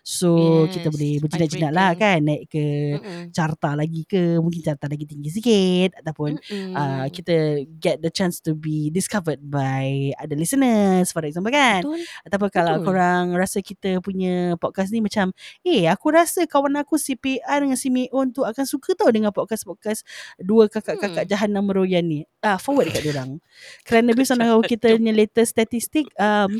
So 0.02 0.66
kita 0.68 0.90
Yes, 0.90 0.94
boleh 0.94 1.12
five 1.14 1.22
berjinak-jinak 1.24 1.72
lah 1.74 1.90
kan 1.96 2.20
naik 2.24 2.50
ke 2.50 2.66
Mm-mm. 2.98 3.22
carta 3.32 3.74
lagi 3.78 4.04
ke 4.06 4.38
mungkin 4.40 4.62
carta 4.64 4.86
lagi 4.90 5.06
tinggi 5.06 5.30
sikit 5.30 6.00
ataupun 6.02 6.38
Mm-mm. 6.40 6.74
uh, 6.74 7.06
kita 7.10 7.66
get 7.78 8.00
the 8.00 8.10
chance 8.10 8.40
to 8.40 8.56
be 8.56 8.90
discovered 8.90 9.40
by 9.44 10.12
other 10.18 10.36
listeners 10.36 11.12
for 11.12 11.22
example 11.24 11.52
kan 11.52 11.84
Betul. 11.84 12.02
ataupun 12.26 12.50
kalau 12.50 12.76
korang 12.82 13.36
rasa 13.36 13.60
kita 13.60 14.00
punya 14.00 14.56
podcast 14.58 14.90
ni 14.92 15.04
macam 15.04 15.32
eh 15.62 15.86
aku 15.88 16.12
rasa 16.14 16.48
kawan 16.48 16.80
aku 16.80 16.96
si 16.96 17.14
PA 17.16 17.60
dengan 17.60 17.76
si 17.76 17.92
Meon 17.92 18.32
tu 18.32 18.42
akan 18.44 18.64
suka 18.66 18.96
tau 18.96 19.12
dengan 19.12 19.30
podcast-podcast 19.32 20.04
dua 20.40 20.68
kakak-kakak 20.72 21.26
Hmm. 21.26 21.30
jahanam 21.30 21.64
meroyan 21.68 22.04
ni 22.08 22.26
ah 22.42 22.58
forward 22.58 22.90
dekat 22.90 23.06
diorang 23.06 23.38
kerana 23.86 24.12
based 24.16 24.34
on 24.34 24.40
kita 24.72 24.96
punya 24.96 25.14
latest 25.14 25.54
statistik 25.54 25.83
um, 26.20 26.52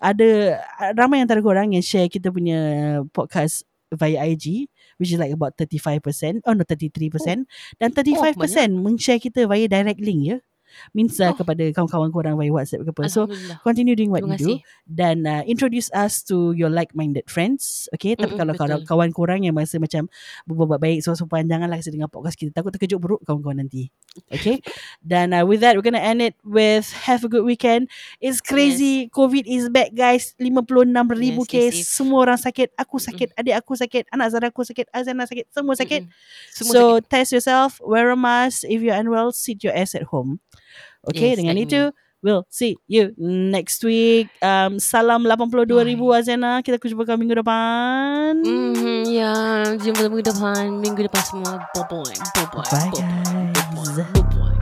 ada 0.00 0.60
ramai 0.96 1.22
antara 1.22 1.40
korang 1.40 1.72
yang 1.72 1.84
share 1.84 2.08
kita 2.10 2.28
punya 2.32 2.58
podcast 3.14 3.64
via 3.94 4.26
IG 4.26 4.66
which 4.98 5.14
is 5.14 5.20
like 5.20 5.30
about 5.30 5.54
35% 5.54 6.42
oh 6.42 6.54
no 6.54 6.66
33% 6.66 7.46
dan 7.78 7.88
35% 7.94 8.34
men-share 8.74 9.22
kita 9.22 9.46
via 9.46 9.66
direct 9.70 10.02
link 10.02 10.20
ya 10.34 10.38
uh, 11.20 11.32
Oh. 11.32 11.36
kepada 11.36 11.64
kawan-kawan 11.72 12.10
korang 12.10 12.34
via 12.36 12.50
WhatsApp 12.50 12.84
ke 12.86 12.90
apa. 12.92 13.08
So 13.08 13.26
continue 13.62 13.94
doing 13.94 14.10
what 14.10 14.22
Terima 14.22 14.36
you 14.36 14.38
do 14.38 14.46
kasih. 14.46 14.58
dan 14.86 15.16
uh, 15.24 15.42
introduce 15.44 15.88
us 15.90 16.22
to 16.22 16.52
your 16.52 16.68
like-minded 16.68 17.26
friends 17.26 17.88
okay? 17.92 18.14
Tapi 18.14 18.34
Mm-mm, 18.34 18.40
kalau 18.56 18.78
betul. 18.78 18.86
kawan 18.86 19.10
korang 19.10 19.40
yang 19.42 19.52
rasa 19.52 19.76
macam 19.76 20.06
berbuat 20.44 20.78
baik 20.78 21.00
sopan 21.02 21.46
janganlah 21.46 21.78
kasi 21.78 21.90
dengar 21.90 22.08
podcast 22.08 22.36
kita 22.36 22.52
takut 22.52 22.72
terkejut 22.72 23.00
buruk 23.00 23.20
kawan-kawan 23.24 23.64
nanti 23.64 23.88
okay? 24.28 24.60
Dan 25.02 25.32
uh, 25.32 25.44
with 25.44 25.60
that 25.60 25.76
we're 25.76 25.84
gonna 25.84 26.02
end 26.02 26.20
it 26.20 26.34
with 26.42 26.88
have 27.06 27.22
a 27.22 27.30
good 27.30 27.44
weekend. 27.44 27.86
It's 28.18 28.40
crazy. 28.40 29.06
Covid 29.08 29.46
is 29.46 29.68
back 29.68 29.94
guys. 29.94 30.34
56 30.38 30.82
ribu 31.14 31.42
Yes, 31.46 31.50
kes 31.50 31.62
yes, 31.62 31.74
yes. 31.78 31.88
semua 31.92 32.18
orang 32.24 32.40
sakit. 32.40 32.74
Aku 32.74 32.96
sakit. 32.98 33.32
Adik 33.36 33.54
aku 33.54 33.76
sakit. 33.76 34.10
Anak 34.10 34.32
saudara 34.32 34.50
aku 34.50 34.66
sakit. 34.66 34.90
Azana 34.90 35.24
sakit. 35.24 35.46
Semua 35.52 35.74
sakit. 35.76 36.02
Mm-mm. 36.08 36.50
Semua 36.50 36.72
so 36.72 36.80
sakit. 36.98 37.02
test 37.06 37.30
yourself. 37.30 37.70
Wear 37.80 38.10
a 38.10 38.18
mask. 38.18 38.66
If 38.66 38.82
you're 38.82 38.96
unwell 38.96 39.30
sit 39.30 39.62
your 39.62 39.76
ass 39.76 39.94
at 39.94 40.08
home 40.10 40.40
okay 41.08 41.32
Yes, 41.34 41.38
dengan 41.40 41.56
itu 41.56 41.82
We'll 42.24 42.42
see 42.50 42.74
you 42.90 43.12
next 43.20 43.84
week. 43.86 44.26
Um, 44.42 44.80
salam 44.82 45.22
82 45.22 45.68
ribu 45.86 46.10
Azana. 46.10 46.58
Kita 46.64 46.80
jumpa 46.80 47.06
kau 47.06 47.14
minggu 47.14 47.38
depan. 47.38 48.40
Mm, 48.42 49.04
ya, 49.06 49.30
jumpa 49.78 50.10
minggu 50.10 50.24
depan. 50.24 50.80
Minggu 50.80 51.06
depan 51.06 51.22
semua. 51.22 51.62
Bye-bye. 51.76 52.16
Bye-bye. 52.34 52.66
Bye, 52.66 52.90
Bye-bye. 52.90 52.90
guys. 52.90 54.10
Bye-bye. 54.10 54.56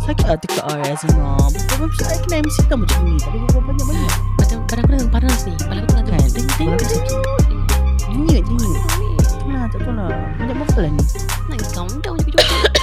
Sakit 0.00 0.24
lah 0.24 0.38
tekak 0.40 0.64
I 0.64 0.90
Azina 0.90 1.36
Betul 1.52 1.86
saya 2.00 2.16
kena 2.24 2.40
MC 2.40 2.56
tau 2.66 2.76
macam 2.80 2.98
ni 3.04 3.14
Tapi 3.20 3.36
kau 3.52 3.60
banyak-banyak 3.60 4.12
Badan, 4.40 4.58
badan 4.64 4.80
aku 4.80 4.90
dah 4.90 5.08
panas 5.12 5.40
ni. 5.44 5.54
Kepala 5.60 5.80
aku 5.84 5.92
Kan 5.92 6.24
ting, 6.32 6.48
Kepala 6.48 6.74
aku 6.74 6.84
ting, 6.88 7.04
sakit 7.04 7.20
ting. 7.44 7.62
Dingit 8.10 8.42
dingit 8.48 8.82
Ni, 8.96 9.08
Nah 9.52 9.68
tak 9.68 9.80
tahu 9.84 9.92
lah 9.94 10.10
Banyak 10.40 10.56
berapa 10.56 10.78
lah 10.80 10.90
ni 10.90 11.04
Nak 11.52 11.60
countdown 11.76 12.16
je 12.16 12.24
video. 12.26 12.40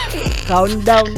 Countdown 0.50 1.10